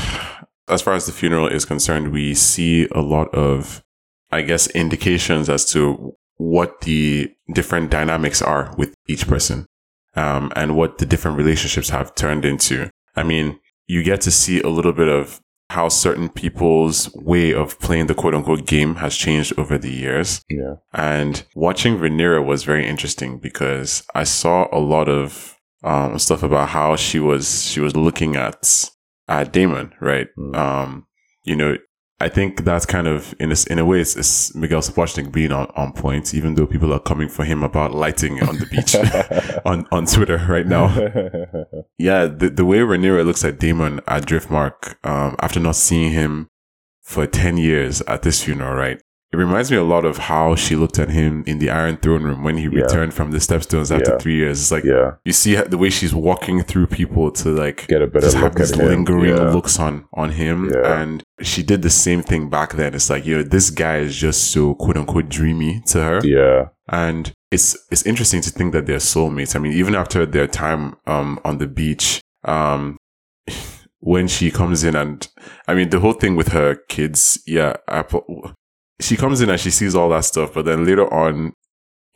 as 0.69 0.81
far 0.81 0.93
as 0.93 1.05
the 1.05 1.11
funeral 1.11 1.47
is 1.47 1.65
concerned, 1.65 2.13
we 2.13 2.33
see 2.33 2.87
a 2.91 3.01
lot 3.01 3.33
of, 3.33 3.83
I 4.31 4.41
guess, 4.41 4.67
indications 4.67 5.49
as 5.49 5.65
to 5.71 6.15
what 6.37 6.81
the 6.81 7.31
different 7.53 7.91
dynamics 7.91 8.41
are 8.41 8.73
with 8.77 8.95
each 9.07 9.27
person 9.27 9.67
um, 10.15 10.51
and 10.55 10.75
what 10.75 10.97
the 10.97 11.05
different 11.05 11.37
relationships 11.37 11.89
have 11.89 12.15
turned 12.15 12.45
into. 12.45 12.89
I 13.15 13.23
mean, 13.23 13.59
you 13.87 14.03
get 14.03 14.21
to 14.21 14.31
see 14.31 14.61
a 14.61 14.69
little 14.69 14.93
bit 14.93 15.07
of 15.07 15.41
how 15.69 15.87
certain 15.87 16.27
people's 16.27 17.09
way 17.15 17.53
of 17.53 17.79
playing 17.79 18.07
the 18.07 18.13
quote 18.13 18.35
unquote 18.35 18.65
game 18.65 18.95
has 18.95 19.15
changed 19.15 19.53
over 19.57 19.77
the 19.77 19.91
years. 19.91 20.43
Yeah. 20.49 20.75
And 20.93 21.43
watching 21.55 21.97
Rhaenyra 21.97 22.45
was 22.45 22.63
very 22.65 22.85
interesting 22.85 23.39
because 23.39 24.03
I 24.13 24.25
saw 24.25 24.67
a 24.71 24.79
lot 24.79 25.07
of 25.07 25.57
um, 25.83 26.19
stuff 26.19 26.43
about 26.43 26.69
how 26.69 26.95
she 26.95 27.19
was 27.19 27.63
she 27.63 27.79
was 27.79 27.95
looking 27.95 28.35
at 28.35 28.89
at 29.27 29.53
Daemon, 29.53 29.93
right? 30.01 30.27
Mm. 30.37 30.55
Um, 30.55 31.07
you 31.43 31.55
know, 31.55 31.77
I 32.21 32.29
think 32.29 32.63
that's 32.63 32.85
kind 32.85 33.07
of 33.07 33.33
in 33.39 33.51
a, 33.51 33.55
in 33.69 33.79
a 33.79 33.85
way 33.85 33.99
it's, 33.99 34.15
it's 34.15 34.53
Miguel 34.53 34.81
Sapochnik 34.81 35.31
being 35.31 35.51
on, 35.51 35.71
on 35.75 35.91
point, 35.91 36.35
even 36.35 36.53
though 36.53 36.67
people 36.67 36.93
are 36.93 36.99
coming 36.99 37.27
for 37.27 37.43
him 37.43 37.63
about 37.63 37.95
lighting 37.95 38.43
on 38.43 38.57
the 38.59 38.67
beach 38.67 38.95
on, 39.65 39.87
on 39.91 40.05
Twitter 40.05 40.37
right 40.47 40.67
now. 40.67 40.87
yeah, 41.97 42.27
the, 42.27 42.51
the 42.53 42.63
way 42.63 42.77
Rhaenyra 42.77 43.25
looks 43.25 43.43
at 43.43 43.59
Daemon 43.59 44.01
at 44.07 44.25
Driftmark, 44.25 45.03
um, 45.03 45.35
after 45.39 45.59
not 45.59 45.75
seeing 45.75 46.11
him 46.11 46.47
for 47.01 47.25
10 47.25 47.57
years 47.57 48.01
at 48.01 48.21
this 48.21 48.43
funeral, 48.43 48.75
right? 48.75 49.01
It 49.33 49.37
reminds 49.37 49.71
me 49.71 49.77
a 49.77 49.83
lot 49.83 50.03
of 50.03 50.17
how 50.17 50.55
she 50.55 50.75
looked 50.75 50.99
at 50.99 51.09
him 51.09 51.45
in 51.47 51.59
the 51.59 51.69
Iron 51.69 51.95
Throne 51.95 52.23
Room 52.23 52.43
when 52.43 52.57
he 52.57 52.63
yeah. 52.63 52.81
returned 52.81 53.13
from 53.13 53.31
the 53.31 53.37
Stepstones 53.37 53.89
after 53.89 54.11
yeah. 54.11 54.17
three 54.17 54.35
years. 54.35 54.59
It's 54.59 54.71
like 54.73 54.83
yeah. 54.83 55.11
you 55.23 55.31
see 55.31 55.55
the 55.55 55.77
way 55.77 55.89
she's 55.89 56.13
walking 56.13 56.61
through 56.63 56.87
people 56.87 57.31
to 57.31 57.49
like 57.49 57.87
get 57.87 58.01
a 58.01 58.07
better 58.07 58.25
just 58.25 58.35
have 58.35 58.55
these 58.55 58.75
lingering 58.75 59.35
looks 59.35 59.79
on 59.79 60.05
on 60.13 60.31
him, 60.31 60.73
and 60.83 61.23
she 61.41 61.63
did 61.63 61.81
the 61.81 61.89
same 61.89 62.21
thing 62.21 62.49
back 62.49 62.73
then. 62.73 62.93
It's 62.93 63.09
like 63.09 63.25
you 63.25 63.37
know 63.37 63.43
this 63.43 63.69
guy 63.69 63.99
is 63.99 64.17
just 64.17 64.51
so 64.51 64.75
quote 64.75 64.97
unquote 64.97 65.29
dreamy 65.29 65.81
to 65.87 66.03
her. 66.03 66.21
Yeah, 66.25 66.69
and 66.89 67.31
it's 67.51 67.77
it's 67.89 68.05
interesting 68.05 68.41
to 68.41 68.49
think 68.49 68.73
that 68.73 68.85
they're 68.85 68.97
soulmates. 68.97 69.55
I 69.55 69.59
mean, 69.59 69.71
even 69.71 69.95
after 69.95 70.25
their 70.25 70.47
time 70.47 70.97
um 71.07 71.39
on 71.45 71.57
the 71.57 71.67
beach, 71.67 72.21
um. 72.43 72.97
when 74.03 74.27
she 74.27 74.49
comes 74.49 74.83
in 74.83 74.95
and 74.95 75.27
I 75.67 75.75
mean 75.75 75.89
the 75.91 75.99
whole 75.99 76.13
thing 76.13 76.35
with 76.35 76.47
her 76.53 76.73
kids, 76.89 77.39
yeah, 77.45 77.75
Apple 77.87 78.55
she 79.01 79.17
comes 79.17 79.41
in 79.41 79.49
and 79.49 79.59
she 79.59 79.71
sees 79.71 79.95
all 79.95 80.09
that 80.09 80.25
stuff, 80.25 80.53
but 80.53 80.65
then 80.65 80.85
later 80.85 81.11
on, 81.13 81.53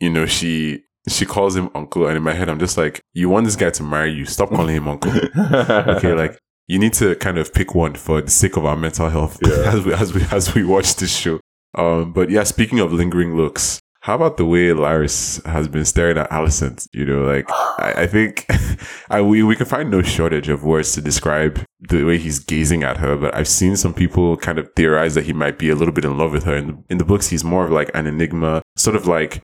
you 0.00 0.10
know, 0.10 0.26
she 0.26 0.82
she 1.08 1.24
calls 1.24 1.56
him 1.56 1.70
uncle, 1.74 2.06
and 2.06 2.16
in 2.16 2.22
my 2.22 2.34
head, 2.34 2.48
I'm 2.48 2.58
just 2.58 2.76
like, 2.76 3.00
you 3.14 3.28
want 3.28 3.46
this 3.46 3.56
guy 3.56 3.70
to 3.70 3.82
marry 3.82 4.12
you? 4.12 4.24
Stop 4.24 4.50
calling 4.50 4.76
him 4.76 4.88
uncle. 4.88 5.12
okay, 5.38 6.14
like 6.14 6.38
you 6.68 6.78
need 6.78 6.92
to 6.94 7.14
kind 7.16 7.38
of 7.38 7.52
pick 7.54 7.74
one 7.74 7.94
for 7.94 8.20
the 8.20 8.30
sake 8.30 8.56
of 8.56 8.64
our 8.64 8.76
mental 8.76 9.08
health 9.08 9.38
yeah. 9.46 9.52
as 9.72 9.84
we 9.84 9.94
as 9.94 10.14
we 10.14 10.22
as 10.30 10.54
we 10.54 10.64
watch 10.64 10.96
this 10.96 11.16
show. 11.16 11.40
Um, 11.74 12.12
but 12.12 12.30
yeah, 12.30 12.42
speaking 12.42 12.80
of 12.80 12.92
lingering 12.92 13.36
looks, 13.36 13.80
how 14.06 14.14
about 14.14 14.36
the 14.36 14.44
way 14.44 14.68
Larys 14.72 15.44
has 15.46 15.66
been 15.66 15.84
staring 15.84 16.16
at 16.16 16.30
Alicent? 16.30 16.86
You 16.92 17.04
know, 17.04 17.22
like 17.22 17.50
I, 17.50 18.02
I 18.02 18.06
think 18.06 18.46
I, 19.10 19.20
we 19.20 19.42
we 19.42 19.56
can 19.56 19.66
find 19.66 19.90
no 19.90 20.00
shortage 20.00 20.48
of 20.48 20.62
words 20.62 20.92
to 20.92 21.00
describe 21.00 21.60
the 21.80 22.04
way 22.04 22.16
he's 22.16 22.38
gazing 22.38 22.84
at 22.84 22.98
her. 22.98 23.16
But 23.16 23.34
I've 23.34 23.48
seen 23.48 23.76
some 23.76 23.92
people 23.92 24.36
kind 24.36 24.60
of 24.60 24.70
theorize 24.76 25.16
that 25.16 25.24
he 25.24 25.32
might 25.32 25.58
be 25.58 25.70
a 25.70 25.74
little 25.74 25.92
bit 25.92 26.04
in 26.04 26.16
love 26.16 26.30
with 26.30 26.44
her. 26.44 26.54
In 26.54 26.66
the, 26.68 26.84
in 26.88 26.98
the 26.98 27.04
books, 27.04 27.30
he's 27.30 27.42
more 27.42 27.64
of 27.64 27.72
like 27.72 27.90
an 27.94 28.06
enigma, 28.06 28.62
sort 28.76 28.94
of 28.94 29.08
like 29.08 29.42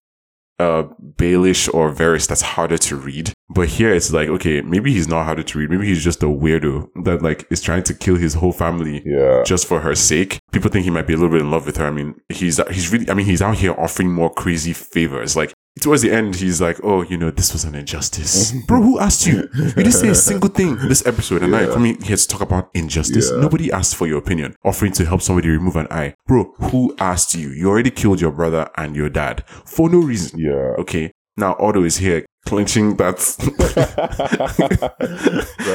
uh 0.58 0.84
Baelish 1.16 1.72
or 1.72 1.92
Varys 1.92 2.26
that's 2.28 2.42
harder 2.42 2.78
to 2.78 2.96
read. 2.96 3.32
But 3.54 3.68
here 3.68 3.92
it's 3.92 4.12
like, 4.12 4.28
okay, 4.28 4.60
maybe 4.62 4.92
he's 4.92 5.08
not 5.08 5.24
harder 5.24 5.42
to 5.42 5.58
read. 5.58 5.70
Maybe 5.70 5.86
he's 5.86 6.02
just 6.02 6.22
a 6.22 6.26
weirdo 6.26 6.88
that 7.04 7.22
like 7.22 7.46
is 7.50 7.60
trying 7.60 7.82
to 7.84 7.94
kill 7.94 8.16
his 8.16 8.34
whole 8.34 8.52
family 8.52 9.02
Yeah. 9.04 9.42
just 9.44 9.66
for 9.66 9.80
her 9.80 9.94
sake. 9.94 10.38
People 10.52 10.70
think 10.70 10.84
he 10.84 10.90
might 10.90 11.06
be 11.06 11.14
a 11.14 11.16
little 11.16 11.30
bit 11.32 11.42
in 11.42 11.50
love 11.50 11.66
with 11.66 11.76
her. 11.76 11.86
I 11.86 11.90
mean, 11.90 12.14
he's 12.28 12.60
he's 12.70 12.92
really 12.92 13.08
I 13.10 13.14
mean, 13.14 13.26
he's 13.26 13.42
out 13.42 13.56
here 13.56 13.74
offering 13.78 14.10
more 14.12 14.32
crazy 14.32 14.72
favors. 14.72 15.36
Like 15.36 15.52
towards 15.80 16.02
the 16.02 16.12
end, 16.12 16.36
he's 16.36 16.60
like, 16.60 16.78
"Oh, 16.82 17.02
you 17.02 17.16
know, 17.16 17.30
this 17.30 17.52
was 17.52 17.64
an 17.64 17.74
injustice, 17.74 18.52
bro. 18.66 18.82
Who 18.82 18.98
asked 18.98 19.26
you? 19.26 19.48
You 19.54 19.72
didn't 19.72 19.92
say 19.92 20.08
a 20.08 20.14
single 20.14 20.48
thing 20.50 20.76
this 20.88 21.04
episode." 21.06 21.42
And 21.42 21.54
I, 21.56 21.62
Yeah. 21.66 21.74
I 21.74 21.78
mean, 21.78 22.00
he 22.02 22.10
has 22.10 22.26
to 22.26 22.32
talk 22.36 22.42
about 22.42 22.70
injustice. 22.74 23.30
Yeah. 23.30 23.40
Nobody 23.40 23.72
asked 23.72 23.96
for 23.96 24.06
your 24.06 24.18
opinion. 24.18 24.54
Offering 24.64 24.92
to 24.92 25.04
help 25.04 25.22
somebody 25.22 25.48
remove 25.48 25.76
an 25.76 25.86
eye, 25.90 26.14
bro. 26.26 26.52
Who 26.70 26.94
asked 26.98 27.34
you? 27.34 27.48
You 27.50 27.68
already 27.68 27.90
killed 27.90 28.20
your 28.20 28.32
brother 28.32 28.68
and 28.76 28.94
your 28.96 29.08
dad 29.08 29.44
for 29.64 29.88
no 29.88 29.98
reason. 30.00 30.38
Yeah. 30.38 30.74
Okay, 30.78 31.12
now 31.36 31.56
Otto 31.58 31.84
is 31.84 31.96
here 31.96 32.24
clenching 32.44 32.96
that 32.96 33.18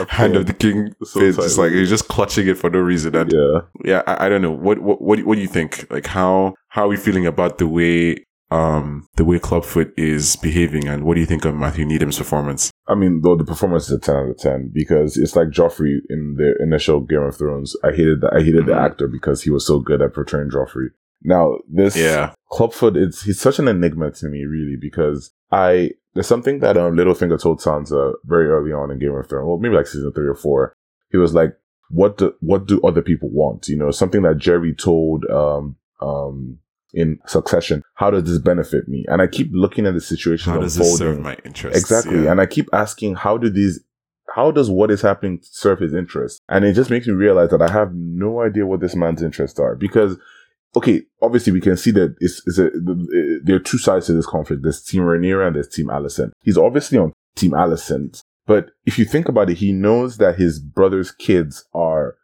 hand 0.10 0.36
of 0.36 0.46
the 0.46 0.54
king. 0.54 0.94
So 1.04 1.20
fist, 1.20 1.40
just 1.40 1.58
like 1.58 1.72
he's 1.72 1.90
just 1.90 2.08
clutching 2.08 2.48
it 2.48 2.58
for 2.58 2.70
no 2.70 2.80
reason. 2.80 3.16
And 3.16 3.32
yeah. 3.32 3.60
yeah, 3.84 4.04
I, 4.08 4.26
I 4.26 4.30
don't 4.30 4.42
know. 4.42 4.52
What, 4.52 4.80
what 4.80 5.02
what 5.02 5.24
what 5.24 5.36
do 5.36 5.42
you 5.42 5.48
think? 5.48 5.88
Like 5.92 6.06
how 6.08 6.54
how 6.70 6.86
are 6.86 6.88
we 6.90 6.98
feeling 6.98 7.26
about 7.26 7.58
the 7.58 7.68
way 7.68 8.26
um 8.52 9.08
the 9.18 9.26
way 9.26 9.40
Clubfoot 9.40 9.92
is 9.98 10.36
behaving, 10.38 10.88
and 10.88 11.04
what 11.04 11.16
do 11.16 11.20
you 11.20 11.26
think 11.26 11.46
of 11.46 11.56
Matthew 11.56 11.86
Needham's 11.86 12.18
performance? 12.18 12.72
I 12.88 12.96
mean, 12.96 13.22
though 13.22 13.36
the 13.36 13.44
performance 13.44 13.90
is 13.90 13.98
a 13.98 14.00
ten 14.00 14.16
out 14.16 14.30
of 14.30 14.38
ten 14.38 14.72
because 14.74 15.18
it's 15.18 15.36
like 15.36 15.50
Joffrey 15.50 15.98
in 16.10 16.36
the 16.38 16.56
initial 16.62 17.02
Game 17.02 17.24
of 17.24 17.36
Thrones. 17.38 17.76
I 17.84 17.92
hated 17.92 18.22
that. 18.22 18.34
I 18.34 18.42
hated 18.42 18.66
the 18.66 18.72
Mhm. 18.74 18.86
actor 18.86 19.08
because 19.08 19.44
he 19.44 19.50
was 19.50 19.66
so 19.66 19.80
good 19.80 20.02
at 20.02 20.14
portraying 20.14 20.50
Joffrey. 20.50 20.88
Now 21.24 21.58
this 21.68 21.98
Yeah, 21.98 22.34
Clubfoot, 22.52 22.96
it's 22.96 23.24
he's 23.24 23.42
such 23.42 23.60
an 23.60 23.68
enigma 23.68 24.12
to 24.12 24.28
me, 24.30 24.46
really, 24.46 24.78
because 24.80 25.32
I 25.52 25.92
there's 26.14 26.28
something 26.28 26.60
that 26.60 26.78
um, 26.78 26.96
Littlefinger 26.96 27.40
told 27.42 27.60
Sansa 27.60 28.14
very 28.26 28.48
early 28.48 28.72
on 28.72 28.92
in 28.92 29.00
Game 29.00 29.14
of 29.14 29.28
Thrones. 29.28 29.46
Well, 29.48 29.58
maybe 29.58 29.76
like 29.76 29.88
season 29.88 30.12
three 30.14 30.28
or 30.28 30.36
four. 30.36 30.74
He 31.12 31.18
was 31.18 31.34
like, 31.34 31.56
"What 31.90 32.18
do 32.18 32.34
what 32.40 32.66
do 32.68 32.80
other 32.82 33.02
people 33.02 33.30
want?" 33.30 33.68
You 33.68 33.78
know, 33.78 33.92
something 33.92 34.22
that 34.24 34.38
Gerri 34.38 34.78
told 34.78 35.26
um 35.30 35.76
um 36.02 36.60
in 36.94 37.20
Succession. 37.26 37.82
How 37.96 38.10
does 38.12 38.24
this 38.24 38.40
benefit 38.40 38.88
me? 38.88 39.06
And 39.08 39.22
I 39.22 39.28
keep 39.28 39.50
looking 39.52 39.86
at 39.86 39.94
the 39.94 40.02
situation 40.02 40.54
how 40.54 40.60
does 40.60 40.76
this 40.76 40.98
serve 40.98 41.20
my 41.20 41.36
interests? 41.46 41.80
Exactly. 41.80 42.24
Yeah. 42.24 42.32
And 42.32 42.42
I 42.42 42.46
keep 42.46 42.70
asking, 42.74 43.16
how 43.16 43.38
do 43.38 43.50
these, 43.50 43.80
how 44.34 44.52
does 44.52 44.70
what 44.70 44.92
is 44.92 45.02
happening 45.02 45.40
serve 45.44 45.80
his 45.80 45.94
interests? 45.94 46.40
And 46.50 46.64
it 46.66 46.74
just 46.74 46.90
makes 46.90 47.08
me 47.08 47.14
realize 47.14 47.50
that 47.50 47.62
I 47.62 47.72
have 47.72 47.94
no 47.94 48.42
idea 48.42 48.66
what 48.66 48.80
this 48.82 48.96
man's 48.96 49.22
interests 49.22 49.60
are 49.60 49.76
because, 49.76 50.18
okay, 50.76 51.02
obviously 51.22 51.54
we 51.54 51.62
can 51.62 51.78
see 51.78 51.92
that 51.92 52.16
it's, 52.20 52.42
it's 52.46 52.58
a, 52.58 52.70
the- 52.70 53.42
there 53.44 53.56
are 53.56 53.60
two 53.60 53.78
sides 53.78 54.06
to 54.08 54.14
this 54.14 54.26
conflict. 54.26 54.64
There's 54.64 54.84
Team 54.84 55.04
Rhaenyra 55.04 55.48
and 55.48 55.56
there's 55.56 55.68
Team 55.70 55.88
Alicent. 55.88 56.32
He's 56.42 56.58
obviously 56.58 56.98
on 56.98 57.14
Team 57.36 57.52
Alicent, 57.52 58.22
but 58.46 58.72
if 58.86 58.98
you 58.98 59.06
think 59.06 59.28
about 59.28 59.50
it, 59.50 59.58
he 59.58 59.72
knows 59.74 60.18
that 60.18 60.38
his 60.38 60.60
brother's 60.60 61.12
kids 61.12 61.66
are, 61.74 62.16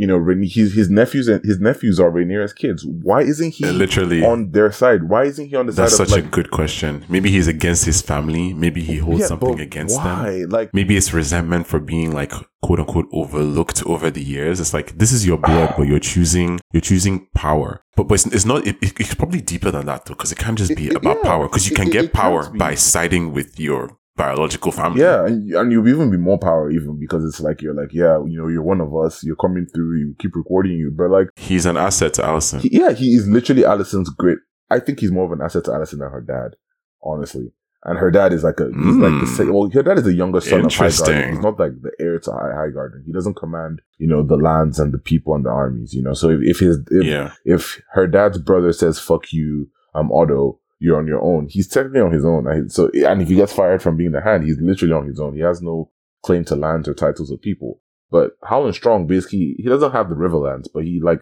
you 0.00 0.06
know, 0.10 0.18
his, 0.56 0.68
his 0.80 0.88
nephews 1.00 1.26
and 1.28 1.44
his 1.44 1.58
nephews 1.68 2.00
are 2.02 2.10
Rhaenyra's 2.10 2.54
kids. 2.62 2.80
Why 3.08 3.20
isn't 3.32 3.52
he 3.56 3.66
literally. 3.66 4.24
on 4.24 4.50
their 4.56 4.72
side? 4.72 5.00
Why 5.12 5.22
isn't 5.30 5.48
he 5.50 5.54
on 5.56 5.66
the 5.66 5.72
side? 5.72 5.82
that's 5.84 5.96
such 6.02 6.08
of 6.08 6.12
like, 6.18 6.24
a 6.24 6.28
good 6.38 6.50
question. 6.50 7.04
Maybe 7.08 7.28
he's 7.30 7.48
against 7.56 7.84
his 7.84 8.00
family. 8.00 8.46
Maybe 8.64 8.80
he 8.90 8.96
holds 9.06 9.20
Yeah, 9.20 9.26
something 9.32 9.60
against 9.60 9.96
them. 9.96 10.18
why? 10.24 10.30
Like, 10.56 10.68
Maybe 10.72 10.96
it's 10.96 11.12
resentment 11.12 11.66
for 11.66 11.78
being 11.94 12.10
like 12.20 12.32
quote 12.62 12.80
unquote 12.80 13.08
overlooked 13.12 13.82
over 13.86 14.10
the 14.10 14.22
years. 14.22 14.58
It's 14.60 14.74
like 14.74 14.88
this 14.98 15.12
is 15.12 15.26
your 15.26 15.38
blood, 15.38 15.74
but 15.76 15.86
you're 15.86 15.98
choosing 16.14 16.60
you're 16.72 16.80
choosing 16.92 17.26
power. 17.34 17.82
But 17.96 18.04
but 18.08 18.14
it's, 18.14 18.26
it's 18.36 18.44
not. 18.46 18.66
It, 18.66 18.76
it- 18.82 18.98
it's 19.00 19.14
probably 19.14 19.40
deeper 19.52 19.70
than 19.70 19.86
that 19.86 20.04
though, 20.06 20.14
because 20.14 20.32
it 20.32 20.38
can't 20.38 20.56
just 20.56 20.74
be 20.76 20.86
It- 20.88 20.96
about 20.96 21.18
yeah, 21.18 21.30
power. 21.30 21.44
Because 21.48 21.68
you 21.68 21.76
can 21.76 21.88
it- 21.88 21.92
get 21.92 22.12
power 22.12 22.48
by 22.50 22.74
siding 22.74 23.32
with 23.36 23.58
your 23.60 23.82
biological 24.24 24.72
family. 24.72 25.00
Yeah, 25.00 25.26
and, 25.26 25.50
and 25.52 25.72
you'll 25.72 25.88
even 25.88 26.10
be 26.10 26.16
more 26.16 26.38
power 26.38 26.70
even 26.70 26.98
because 26.98 27.24
it's 27.24 27.40
like 27.40 27.62
you're 27.62 27.74
like, 27.74 27.92
yeah, 27.92 28.18
you 28.24 28.36
know, 28.40 28.48
you're 28.48 28.62
one 28.74 28.80
of 28.80 28.94
us. 28.94 29.24
You're 29.24 29.36
coming 29.36 29.66
through. 29.72 29.98
You 29.98 30.14
keep 30.18 30.34
recording 30.36 30.72
you, 30.72 30.90
but 30.90 31.10
like, 31.10 31.28
he's 31.36 31.66
an 31.66 31.76
asset 31.76 32.14
to 32.14 32.22
Alicent. 32.22 32.60
he, 32.60 32.68
yeah, 32.80 32.92
he 32.92 33.14
is 33.14 33.26
literally 33.28 33.62
Alicent's 33.62 34.10
great. 34.10 34.38
I 34.70 34.78
think 34.78 35.00
he's 35.00 35.10
more 35.10 35.24
of 35.24 35.32
an 35.32 35.40
asset 35.44 35.64
to 35.64 35.70
Alicent 35.72 35.98
than 35.98 36.10
her 36.10 36.20
dad, 36.20 36.56
honestly. 37.02 37.52
And 37.82 37.98
her 37.98 38.10
dad 38.10 38.34
is 38.34 38.44
like 38.44 38.60
a, 38.60 38.66
he's 38.66 38.96
like 38.96 39.18
the 39.20 39.26
Mm. 39.26 39.36
same. 39.36 39.52
Well, 39.54 39.70
her 39.70 39.82
dad 39.82 39.96
is 39.96 40.04
the 40.04 40.12
younger 40.12 40.40
son 40.42 40.60
of 40.60 40.66
Highgarden. 40.66 40.70
Interesting. 40.72 41.28
He's 41.30 41.42
not 41.42 41.58
like 41.58 41.72
the 41.80 41.90
heir 41.98 42.18
to 42.18 42.30
High 42.30 42.52
Highgarden. 42.54 43.04
He 43.06 43.12
doesn't 43.12 43.36
command, 43.38 43.80
you 43.96 44.06
know, 44.06 44.22
the 44.22 44.36
lands 44.36 44.78
and 44.78 44.92
the 44.92 44.98
people 44.98 45.34
and 45.34 45.46
the 45.46 45.50
armies. 45.50 45.94
You 45.94 46.02
know, 46.02 46.12
so 46.12 46.28
if, 46.28 46.40
if 46.42 46.58
his 46.58 46.78
if, 46.90 47.04
yeah, 47.04 47.32
if 47.46 47.80
her 47.94 48.06
dad's 48.06 48.36
brother 48.36 48.74
says 48.74 48.98
"fuck 49.00 49.32
you," 49.32 49.70
um, 49.94 50.12
Otto, 50.12 50.59
you're 50.80 50.98
on 50.98 51.06
your 51.06 51.22
own. 51.22 51.46
He's 51.48 51.68
technically 51.68 52.00
on 52.00 52.12
his 52.12 52.24
own. 52.24 52.48
And 52.48 52.72
So, 52.72 52.90
and 53.06 53.22
if 53.22 53.28
he 53.28 53.36
gets 53.36 53.52
fired 53.52 53.82
from 53.82 53.96
being 53.96 54.12
the 54.12 54.20
hand, 54.20 54.44
he's 54.44 54.58
literally 54.60 54.94
on 54.94 55.06
his 55.06 55.20
own. 55.20 55.34
He 55.34 55.40
has 55.42 55.62
no 55.62 55.90
claim 56.24 56.44
to 56.46 56.56
lands 56.56 56.88
or 56.88 56.94
titles 56.94 57.30
or 57.30 57.36
people. 57.38 57.80
But 58.10 58.32
Howland 58.42 58.74
Strong, 58.74 59.06
basically, 59.06 59.54
he 59.58 59.68
doesn't 59.68 59.92
have 59.92 60.08
the 60.08 60.16
Riverlands, 60.16 60.66
but 60.74 60.84
he 60.84 61.00
like 61.00 61.20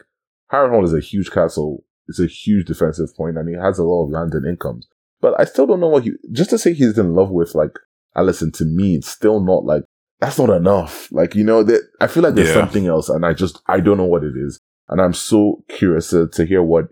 Harrenhal 0.50 0.84
is 0.84 0.94
a 0.94 1.00
huge 1.00 1.30
castle. 1.30 1.84
It's 2.06 2.20
a 2.20 2.26
huge 2.26 2.66
defensive 2.66 3.14
point, 3.14 3.36
and 3.36 3.46
he 3.48 3.54
has 3.54 3.78
a 3.78 3.84
lot 3.84 4.04
of 4.06 4.10
land 4.10 4.32
and 4.32 4.46
incomes. 4.46 4.88
But 5.20 5.38
I 5.38 5.44
still 5.44 5.66
don't 5.66 5.80
know 5.80 5.88
what 5.88 6.04
he. 6.04 6.12
Just 6.32 6.50
to 6.50 6.58
say 6.58 6.72
he's 6.72 6.96
in 6.96 7.14
love 7.14 7.30
with 7.30 7.54
like 7.54 7.72
Alicent 8.16 8.54
to 8.58 8.64
me, 8.64 8.94
it's 8.94 9.08
still 9.08 9.40
not 9.40 9.64
like 9.64 9.82
that's 10.20 10.38
not 10.38 10.48
enough. 10.50 11.12
Like 11.12 11.34
you 11.34 11.44
know 11.44 11.62
that 11.64 11.82
I 12.00 12.06
feel 12.06 12.22
like 12.22 12.34
there's 12.34 12.48
Yeah. 12.48 12.54
something 12.54 12.86
else, 12.86 13.08
and 13.10 13.26
I 13.26 13.34
just 13.34 13.60
I 13.66 13.80
don't 13.80 13.98
know 13.98 14.04
what 14.06 14.24
it 14.24 14.34
is, 14.36 14.58
and 14.88 15.00
I'm 15.02 15.12
so 15.12 15.64
curious 15.68 16.08
to, 16.10 16.28
to 16.28 16.46
hear 16.46 16.62
what 16.62 16.86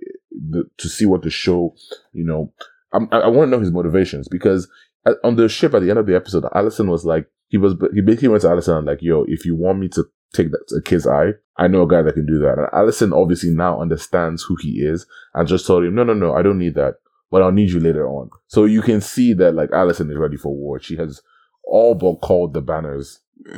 the, 0.50 0.64
to 0.78 0.88
see 0.88 1.06
what 1.06 1.22
the 1.22 1.30
show, 1.30 1.74
you 2.12 2.24
know, 2.24 2.52
I'm, 2.92 3.08
I, 3.12 3.18
I 3.20 3.26
want 3.28 3.48
to 3.48 3.50
know 3.50 3.60
his 3.60 3.72
motivations 3.72 4.28
because 4.28 4.68
uh, 5.06 5.14
on 5.24 5.36
the 5.36 5.48
ship 5.48 5.74
at 5.74 5.82
the 5.82 5.90
end 5.90 5.98
of 5.98 6.06
the 6.06 6.16
episode, 6.16 6.44
Alicent 6.44 6.88
was 6.88 7.04
like 7.04 7.28
he 7.48 7.56
was 7.56 7.74
he 7.94 8.00
basically 8.00 8.28
went 8.28 8.42
to 8.42 8.48
Alicent 8.48 8.78
and 8.78 8.86
like 8.86 9.02
yo, 9.02 9.24
if 9.28 9.44
you 9.44 9.54
want 9.54 9.78
me 9.78 9.88
to 9.88 10.04
take 10.32 10.50
that 10.50 10.76
a 10.76 10.82
kid's 10.82 11.06
eye, 11.06 11.32
I 11.56 11.68
know 11.68 11.82
a 11.82 11.88
guy 11.88 12.02
that 12.02 12.14
can 12.14 12.26
do 12.26 12.38
that. 12.40 12.58
And 12.58 12.68
Alicent 12.72 13.16
obviously 13.16 13.50
now 13.50 13.80
understands 13.80 14.42
who 14.42 14.56
he 14.60 14.80
is 14.80 15.06
and 15.34 15.48
just 15.48 15.66
told 15.66 15.84
him, 15.84 15.94
no, 15.94 16.04
no, 16.04 16.14
no, 16.14 16.34
I 16.34 16.42
don't 16.42 16.58
need 16.58 16.74
that, 16.74 16.94
but 17.30 17.42
I'll 17.42 17.52
need 17.52 17.70
you 17.70 17.80
later 17.80 18.08
on. 18.08 18.30
So 18.48 18.64
you 18.64 18.82
can 18.82 19.00
see 19.00 19.32
that 19.34 19.54
like 19.54 19.70
Alicent 19.70 20.10
is 20.10 20.18
ready 20.18 20.36
for 20.36 20.54
war. 20.54 20.80
She 20.80 20.96
has 20.96 21.22
all 21.64 21.94
but 21.94 22.16
called 22.16 22.54
the 22.54 22.60
banners. 22.60 23.20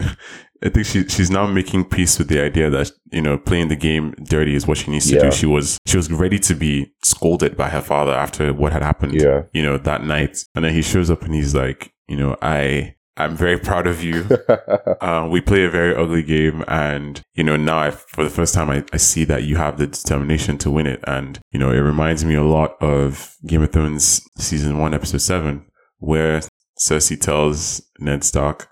I 0.62 0.68
think 0.70 0.86
she 0.86 1.06
she's 1.08 1.30
now 1.30 1.46
making 1.46 1.84
peace 1.84 2.18
with 2.18 2.28
the 2.28 2.40
idea 2.40 2.68
that 2.70 2.90
you 3.12 3.22
know 3.22 3.38
playing 3.38 3.68
the 3.68 3.76
game 3.76 4.12
dirty 4.24 4.54
is 4.56 4.66
what 4.66 4.78
she 4.78 4.90
needs 4.90 5.06
to 5.08 5.14
Yeah. 5.14 5.22
do. 5.22 5.30
She 5.30 5.46
was 5.46 5.78
she 5.86 5.96
was 5.96 6.10
ready 6.10 6.38
to 6.40 6.54
be 6.54 6.92
scolded 7.04 7.56
by 7.56 7.68
her 7.68 7.80
father 7.80 8.12
after 8.12 8.52
what 8.52 8.72
had 8.72 8.82
happened. 8.82 9.20
Yeah. 9.20 9.42
you 9.52 9.62
know 9.62 9.78
that 9.78 10.02
night, 10.04 10.38
and 10.54 10.64
then 10.64 10.72
he 10.74 10.82
shows 10.82 11.10
up 11.10 11.22
and 11.22 11.32
he's 11.34 11.54
like, 11.54 11.92
you 12.08 12.16
know, 12.16 12.36
I 12.42 12.96
I'm 13.16 13.36
very 13.36 13.58
proud 13.58 13.86
of 13.86 14.02
you. 14.02 14.26
uh, 15.00 15.28
we 15.30 15.40
play 15.40 15.64
a 15.64 15.70
very 15.70 15.94
ugly 15.94 16.22
game, 16.24 16.64
and 16.66 17.22
you 17.34 17.44
know 17.44 17.56
now 17.56 17.78
I, 17.78 17.90
for 17.92 18.24
the 18.24 18.30
first 18.30 18.52
time 18.54 18.68
I, 18.68 18.84
I 18.92 18.96
see 18.96 19.22
that 19.24 19.44
you 19.44 19.56
have 19.56 19.78
the 19.78 19.86
determination 19.86 20.58
to 20.58 20.70
win 20.72 20.86
it, 20.88 21.00
and 21.06 21.38
you 21.52 21.60
know 21.60 21.70
it 21.70 21.78
reminds 21.78 22.24
me 22.24 22.34
a 22.34 22.42
lot 22.44 22.76
of 22.82 23.36
Game 23.46 23.62
of 23.62 23.70
Thrones 23.72 24.20
season 24.38 24.78
one, 24.78 24.92
episode 24.92 25.20
seven, 25.22 25.66
where 25.98 26.40
Cersei 26.80 27.20
tells 27.20 27.82
Ned 28.00 28.22
Stark, 28.24 28.68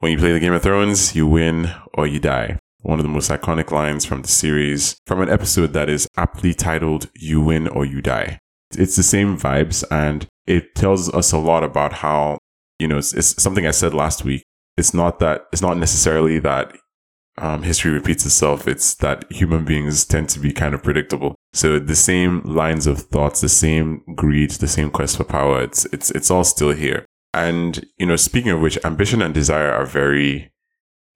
"When 0.00 0.12
you 0.12 0.18
play 0.18 0.32
the 0.32 0.40
Game 0.40 0.52
of 0.52 0.62
Thrones, 0.62 1.14
you 1.14 1.26
win 1.26 1.70
or 1.94 2.06
you 2.06 2.20
die." 2.20 2.58
One 2.80 2.98
of 2.98 3.02
the 3.02 3.08
most 3.08 3.30
iconic 3.30 3.70
lines 3.70 4.04
from 4.04 4.22
the 4.22 4.28
series, 4.28 4.96
from 5.06 5.22
an 5.22 5.30
episode 5.30 5.72
that 5.72 5.88
is 5.88 6.06
aptly 6.16 6.52
titled 6.52 7.08
"You 7.14 7.40
Win 7.40 7.66
or 7.68 7.84
You 7.86 8.02
Die." 8.02 8.38
It's 8.76 8.96
the 8.96 9.02
same 9.02 9.38
vibes, 9.38 9.84
and 9.90 10.26
it 10.46 10.74
tells 10.74 11.12
us 11.14 11.32
a 11.32 11.38
lot 11.38 11.64
about 11.64 11.94
how 11.94 12.38
you 12.78 12.88
know, 12.88 12.98
it's, 12.98 13.12
it's 13.12 13.42
something 13.42 13.66
I 13.66 13.70
said 13.70 13.94
last 13.94 14.24
week. 14.24 14.44
It's 14.76 14.94
not 14.94 15.18
that, 15.20 15.46
it's 15.52 15.62
not 15.62 15.78
necessarily 15.78 16.38
that 16.40 16.76
um, 17.38 17.62
history 17.62 17.92
repeats 17.92 18.26
itself. 18.26 18.66
It's 18.66 18.94
that 18.96 19.30
human 19.30 19.64
beings 19.64 20.04
tend 20.04 20.28
to 20.30 20.40
be 20.40 20.52
kind 20.52 20.74
of 20.74 20.82
predictable. 20.82 21.34
So 21.52 21.78
the 21.78 21.96
same 21.96 22.42
lines 22.42 22.86
of 22.86 22.98
thoughts, 23.00 23.40
the 23.40 23.48
same 23.48 24.02
greed, 24.14 24.50
the 24.52 24.68
same 24.68 24.90
quest 24.90 25.16
for 25.16 25.24
power, 25.24 25.62
it's, 25.62 25.84
it's, 25.86 26.10
it's 26.10 26.30
all 26.30 26.44
still 26.44 26.72
here. 26.72 27.06
And, 27.34 27.84
you 27.98 28.06
know, 28.06 28.16
speaking 28.16 28.50
of 28.50 28.60
which, 28.60 28.78
ambition 28.84 29.20
and 29.22 29.34
desire 29.34 29.72
are 29.72 29.86
very 29.86 30.52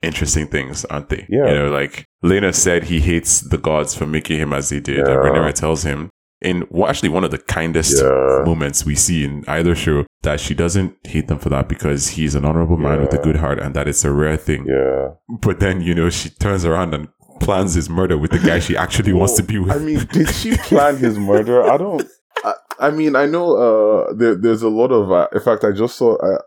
interesting 0.03 0.47
things, 0.47 0.85
aren't 0.87 1.09
they? 1.09 1.27
Yeah. 1.29 1.49
You 1.49 1.55
know, 1.55 1.71
like 1.71 2.05
Lena 2.23 2.53
said 2.53 2.85
he 2.85 3.01
hates 3.01 3.41
the 3.41 3.59
gods 3.59 3.95
for 3.95 4.07
making 4.07 4.39
him 4.39 4.53
as 4.53 4.69
they 4.69 4.81
did. 4.81 4.99
And 4.99 5.09
Yeah. 5.09 5.15
Rhaenyra 5.17 5.55
tells 5.55 5.83
him 5.83 6.11
in 6.41 6.67
well, 6.71 6.89
actually 6.89 7.09
one 7.09 7.25
of 7.25 7.31
the 7.33 7.39
kindest 7.39 8.01
yeah. 8.01 8.43
moments 8.45 8.85
we 8.85 8.95
see 8.95 9.25
in 9.25 9.45
either 9.49 9.75
show 9.75 10.07
that 10.23 10.39
she 10.39 10.55
doesn't 10.55 10.95
hate 11.05 11.27
them 11.27 11.39
for 11.39 11.49
that 11.49 11.69
because 11.69 12.09
he's 12.11 12.35
an 12.35 12.45
honorable 12.45 12.77
man 12.77 13.01
with 13.01 13.13
a 13.13 13.19
good 13.19 13.37
heart 13.37 13.59
and 13.59 13.75
that 13.75 13.89
it's 13.89 14.05
a 14.05 14.13
rare 14.13 14.37
thing. 14.37 14.65
Yeah. 14.67 15.09
But 15.41 15.59
then, 15.61 15.81
you 15.81 15.95
know, 15.95 16.11
she 16.11 16.31
turns 16.31 16.65
around 16.65 16.95
and 16.95 17.09
plans 17.41 17.75
his 17.75 17.89
murder 17.89 18.17
with 18.17 18.31
the 18.31 18.39
guy 18.39 18.59
she 18.59 18.77
actually 18.77 19.13
wants 19.13 19.35
to 19.35 19.43
be 19.43 19.59
with. 19.59 19.73
I 19.73 19.79
mean, 19.79 20.05
did 20.13 20.29
she 20.31 20.57
plan 20.57 20.97
his 20.97 21.19
murder? 21.19 21.63
I 21.69 21.77
don't. 21.77 22.07
I, 22.45 22.55
I 22.81 22.91
mean, 22.91 23.17
I 23.17 23.27
know 23.27 23.57
uh, 23.57 24.13
there, 24.13 24.35
there's 24.35 24.63
a 24.63 24.69
lot 24.69 24.93
of. 24.93 25.11
Uh, 25.11 25.29
in 25.33 25.41
fact, 25.41 25.65
I 25.65 25.73
just 25.73 25.97
saw. 25.97 26.17
Uh, 26.17 26.39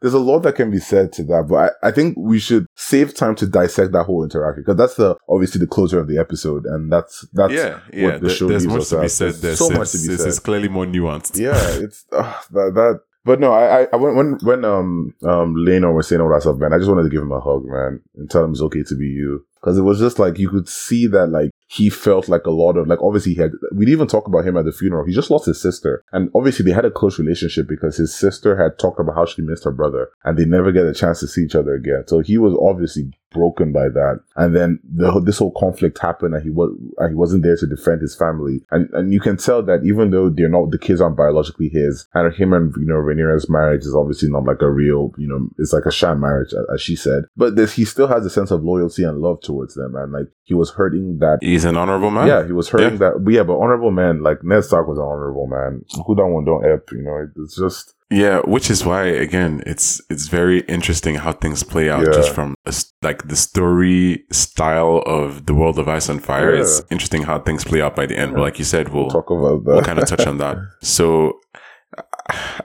there's 0.00 0.14
a 0.14 0.18
lot 0.18 0.40
that 0.40 0.54
can 0.54 0.70
be 0.70 0.78
said 0.78 1.12
to 1.14 1.24
that, 1.24 1.46
but 1.48 1.74
I, 1.82 1.88
I 1.88 1.90
think 1.90 2.16
we 2.16 2.38
should 2.38 2.66
save 2.76 3.14
time 3.14 3.34
to 3.36 3.46
dissect 3.46 3.92
that 3.92 4.04
whole 4.04 4.22
interaction 4.22 4.62
because 4.62 4.76
that's 4.76 4.94
the 4.94 5.16
obviously 5.28 5.60
the 5.60 5.66
closure 5.66 5.98
of 5.98 6.08
the 6.08 6.18
episode, 6.18 6.66
and 6.66 6.92
that's 6.92 7.26
that's 7.32 7.52
yeah, 7.52 7.80
yeah. 7.92 8.18
the 8.18 8.30
show 8.30 8.48
there's 8.48 8.66
much 8.66 8.88
to 8.88 9.00
be 9.00 9.08
said. 9.08 9.32
There's 9.32 9.40
There's 9.40 9.58
so 9.58 9.70
much 9.70 9.92
to 9.92 9.98
be 9.98 10.16
said. 10.16 10.28
it's 10.28 10.38
clearly 10.38 10.68
more 10.68 10.86
nuanced. 10.86 11.38
yeah, 11.38 11.56
it's 11.82 12.04
uh, 12.12 12.40
that 12.50 12.74
that. 12.74 13.00
But 13.24 13.40
no, 13.40 13.52
I, 13.52 13.82
I, 13.92 13.96
when 13.96 14.38
when 14.42 14.64
um 14.64 15.14
um 15.22 15.54
Laenor 15.54 15.94
was 15.94 16.08
saying 16.08 16.20
all 16.20 16.32
that 16.32 16.42
stuff, 16.42 16.56
man, 16.56 16.72
I 16.72 16.78
just 16.78 16.88
wanted 16.88 17.02
to 17.02 17.10
give 17.10 17.20
him 17.20 17.32
a 17.32 17.40
hug, 17.40 17.64
man, 17.66 18.00
and 18.16 18.30
tell 18.30 18.44
him 18.44 18.52
it's 18.52 18.62
okay 18.62 18.82
to 18.84 18.96
be 18.96 19.06
you, 19.06 19.44
because 19.60 19.78
it 19.78 19.82
was 19.82 19.98
just 19.98 20.18
like 20.18 20.38
you 20.38 20.48
could 20.48 20.68
see 20.68 21.06
that 21.06 21.28
like 21.28 21.50
he 21.68 21.90
felt 21.90 22.28
like 22.28 22.46
a 22.46 22.50
lot 22.50 22.76
of 22.76 22.86
like 22.86 23.02
obviously 23.02 23.34
he 23.34 23.40
had 23.40 23.52
we 23.72 23.84
didn't 23.84 23.98
even 23.98 24.06
talk 24.08 24.26
about 24.26 24.46
him 24.46 24.56
at 24.56 24.64
the 24.64 24.72
funeral. 24.72 25.06
He 25.06 25.12
just 25.12 25.30
lost 25.30 25.46
his 25.46 25.60
sister, 25.60 26.02
and 26.12 26.30
obviously 26.34 26.64
they 26.64 26.72
had 26.72 26.84
a 26.84 26.90
close 26.90 27.18
relationship 27.18 27.68
because 27.68 27.96
his 27.96 28.14
sister 28.14 28.56
had 28.56 28.78
talked 28.78 29.00
about 29.00 29.14
how 29.14 29.26
she 29.26 29.42
missed 29.42 29.64
her 29.64 29.72
brother, 29.72 30.08
and 30.24 30.38
they 30.38 30.44
never 30.44 30.72
get 30.72 30.86
a 30.86 30.94
chance 30.94 31.20
to 31.20 31.26
see 31.26 31.44
each 31.44 31.54
other 31.54 31.74
again. 31.74 32.04
So 32.06 32.20
he 32.20 32.38
was 32.38 32.56
obviously 32.60 33.12
broken 33.30 33.72
by 33.72 33.88
that, 33.88 34.20
and 34.36 34.54
then 34.56 34.80
the 34.84 35.20
this 35.20 35.38
whole 35.38 35.52
conflict 35.52 35.98
happened, 35.98 36.34
and 36.34 36.42
he 36.42 36.50
was 36.50 36.70
and 36.98 37.10
he 37.10 37.14
wasn't 37.14 37.42
there 37.42 37.56
to 37.56 37.66
defend 37.66 38.00
his 38.00 38.14
family, 38.16 38.64
and 38.70 38.88
and 38.92 39.12
you 39.12 39.20
can 39.20 39.36
tell 39.36 39.62
that 39.62 39.80
even 39.84 40.10
though 40.10 40.30
they're 40.30 40.48
not 40.48 40.70
the 40.70 40.78
kids 40.78 41.00
aren't 41.00 41.16
biologically 41.16 41.68
his, 41.68 42.06
and 42.14 42.34
him 42.34 42.52
and 42.52 42.72
you 42.78 42.86
know 42.86 42.94
Rhaenyra's 42.94 43.48
marriage 43.50 43.82
is 43.82 43.94
obviously 43.94 44.30
not 44.30 44.44
like 44.44 44.62
a 44.62 44.70
real 44.70 45.12
you 45.18 45.28
know 45.28 45.48
it's 45.58 45.72
like 45.72 45.84
a 45.86 45.92
sham 45.92 46.20
marriage 46.20 46.52
as- 46.72 46.80
she 46.80 46.96
said, 46.96 47.24
but 47.36 47.56
this 47.56 47.72
he 47.74 47.84
still 47.84 48.06
has 48.06 48.24
a 48.24 48.30
sense 48.30 48.50
of 48.50 48.64
loyalty 48.64 49.02
and 49.04 49.18
love 49.20 49.40
towards 49.42 49.74
them, 49.74 49.94
and 49.96 50.12
like 50.12 50.26
he 50.44 50.54
was 50.54 50.70
hurting 50.70 51.18
that 51.18 51.38
He's 51.42 51.64
an 51.66 51.76
honorable 51.76 52.10
man. 52.10 52.26
yeah, 52.26 52.46
he 52.46 52.52
was 52.52 52.68
hurting 52.70 52.92
Yeah. 52.92 53.10
that. 53.10 53.24
But 53.24 53.34
yeah, 53.34 53.42
but 53.42 53.58
honorable 53.58 53.90
man, 53.90 54.22
like 54.22 54.42
Ned 54.42 54.64
Stark 54.64 54.88
was 54.88 54.96
an 54.98 55.04
honorable 55.04 55.46
man. 55.46 55.84
Who 56.06 56.14
that 56.14 56.26
one 56.26 56.44
don't 56.46 56.64
help, 56.64 56.90
you 56.92 57.02
know? 57.02 57.26
It's 57.36 57.56
just 57.56 57.94
Yeah, 58.10 58.40
which 58.46 58.70
is 58.70 58.86
why 58.86 59.04
again, 59.04 59.62
it's 59.66 60.00
it's 60.08 60.28
very 60.28 60.60
interesting 60.60 61.16
how 61.16 61.32
things 61.32 61.62
play 61.62 61.90
out 61.90 62.06
Yeah. 62.06 62.12
just 62.12 62.34
from 62.34 62.54
a 62.64 62.72
like 63.02 63.28
the 63.28 63.36
story 63.36 64.24
style 64.32 65.02
of 65.04 65.44
the 65.44 65.52
world 65.54 65.78
of 65.78 65.88
Ice 65.88 66.08
and 66.08 66.24
Fire. 66.24 66.54
Yeah. 66.54 66.62
It's 66.62 66.80
interesting 66.90 67.22
how 67.24 67.38
things 67.38 67.64
play 67.64 67.82
out 67.82 67.94
by 67.94 68.06
the 68.06 68.16
end. 68.16 68.32
But 68.34 68.40
like 68.40 68.58
you 68.58 68.64
said, 68.64 68.88
we'll 68.88 69.10
talk 69.10 69.30
about 69.30 69.64
that. 69.64 69.72
we'll 69.74 69.82
kind 69.82 69.98
of 69.98 70.08
touch 70.08 70.26
on 70.26 70.38
that. 70.38 70.56
So 70.82 71.38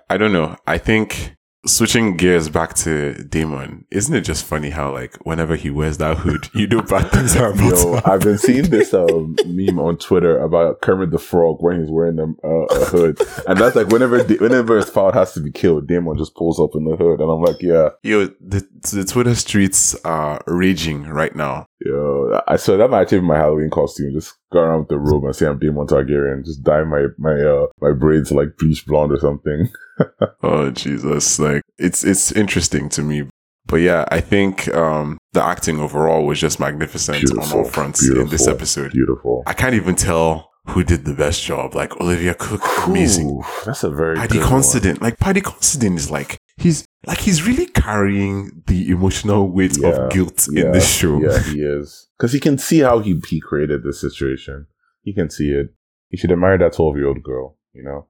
I 0.09 0.17
don't 0.17 0.31
know. 0.33 0.55
I 0.65 0.77
think 0.77 1.35
switching 1.65 2.17
gears 2.17 2.49
back 2.49 2.73
to 2.75 3.13
Daemon, 3.23 3.85
isn't 3.91 4.13
it 4.13 4.21
just 4.21 4.43
funny 4.45 4.69
how 4.69 4.91
like 4.91 5.15
whenever 5.25 5.55
he 5.55 5.69
wears 5.69 5.97
that 5.97 6.17
hood, 6.17 6.49
you 6.53 6.67
do 6.67 6.81
bad 6.81 7.11
things 7.11 7.35
are 7.35 7.51
about 7.53 7.77
Yo. 7.77 8.01
I've 8.05 8.21
been 8.21 8.37
seeing 8.37 8.69
this 8.69 8.93
um, 8.93 9.35
meme 9.45 9.79
on 9.79 9.97
Twitter 9.97 10.37
about 10.39 10.81
Kermit 10.81 11.11
the 11.11 11.19
Frog 11.19 11.57
when 11.61 11.79
he's 11.79 11.89
wearing 11.89 12.15
them, 12.17 12.37
uh, 12.43 12.65
a 12.65 12.85
hood, 12.85 13.19
and 13.47 13.57
that's 13.57 13.75
like 13.75 13.87
whenever 13.87 14.23
whenever 14.23 14.75
his 14.77 14.89
father 14.89 15.17
has 15.17 15.33
to 15.33 15.39
be 15.39 15.51
killed, 15.51 15.87
Daemon 15.87 16.17
just 16.17 16.35
pulls 16.35 16.59
up 16.59 16.71
in 16.75 16.83
the 16.85 16.95
hood, 16.95 17.19
and 17.21 17.31
I'm 17.31 17.41
like, 17.41 17.61
yeah, 17.61 17.89
Yo, 18.03 18.25
the 18.41 18.67
the 18.91 19.05
Twitter 19.05 19.35
streets 19.35 19.95
are 20.03 20.41
raging 20.47 21.03
right 21.05 21.35
now. 21.35 21.67
yo, 21.79 22.22
I 22.47 22.55
so 22.55 22.77
that 22.77 22.89
might 22.89 23.01
actually 23.01 23.19
be 23.19 23.27
my 23.27 23.37
Halloween 23.37 23.69
costume. 23.69 24.13
Just 24.13 24.33
go 24.51 24.59
around 24.59 24.79
with 24.81 24.89
the 24.89 24.97
robe 24.97 25.25
and 25.25 25.35
say 25.35 25.47
I'm 25.47 25.59
Daemon 25.59 25.87
Targaryen. 25.87 26.45
Just 26.45 26.63
dye 26.63 26.83
my 26.83 27.07
my 27.17 27.39
uh 27.39 27.67
my 27.81 27.91
braids 27.91 28.31
like 28.31 28.57
bleach 28.57 28.85
blonde 28.85 29.11
or 29.11 29.19
something. 29.19 29.69
Oh 30.41 30.71
Jesus! 30.71 31.37
Like 31.39 31.61
it's 31.77 32.03
it's 32.03 32.31
interesting 32.31 32.89
to 32.89 33.03
me, 33.03 33.29
but 33.67 33.77
yeah, 33.77 34.05
I 34.09 34.21
think 34.21 34.67
um 34.73 35.19
the 35.33 35.43
acting 35.43 35.79
overall 35.79 36.25
was 36.25 36.39
just 36.39 36.59
magnificent 36.59 37.17
on 37.17 37.37
all 37.37 37.43
Beautiful, 37.43 37.63
fronts 37.65 38.09
in 38.09 38.27
this 38.29 38.47
episode. 38.47 38.91
Beautiful. 38.91 39.43
I 39.45 39.53
can't 39.53 39.75
even 39.75 39.95
tell 39.95 40.49
who 40.67 40.83
did 40.83 41.05
the 41.05 41.13
best 41.13 41.43
job. 41.43 41.75
Like 41.75 41.99
Olivia 42.01 42.33
Cooke, 42.33 42.63
amazing. 42.87 43.29
Ooh, 43.29 43.43
that's 43.65 43.83
a 43.83 43.91
very 43.91 44.15
Paddy. 44.15 44.39
Considine, 44.39 44.97
like 44.99 45.19
Paddy 45.19 45.41
Considine 45.41 45.95
is 45.95 46.09
like 46.09 46.37
he's 46.57 46.85
like 47.05 47.19
he's 47.19 47.45
really 47.45 47.65
carrying 47.65 48.63
the 48.67 48.89
emotional 48.89 49.49
weight 49.51 49.77
Yeah, 49.79 49.89
of 49.89 50.11
guilt 50.11 50.47
yeah, 50.51 50.65
in 50.65 50.71
this 50.71 50.89
show. 50.89 51.19
Yeah, 51.19 51.41
he 51.43 51.61
is. 51.61 52.07
Because 52.17 52.33
he 52.33 52.39
can 52.39 52.57
see 52.57 52.79
how 52.79 52.99
he, 52.99 53.19
he 53.27 53.39
created 53.41 53.83
this 53.83 53.99
situation. 53.99 54.67
He 55.01 55.13
can 55.13 55.29
see 55.29 55.49
it. 55.49 55.73
He 56.09 56.17
should 56.17 56.29
have 56.29 56.39
married 56.39 56.61
that 56.61 56.73
12 56.73 56.95
year 56.97 57.07
old 57.07 57.23
girl, 57.23 57.57
you 57.73 57.83
know? 57.83 58.07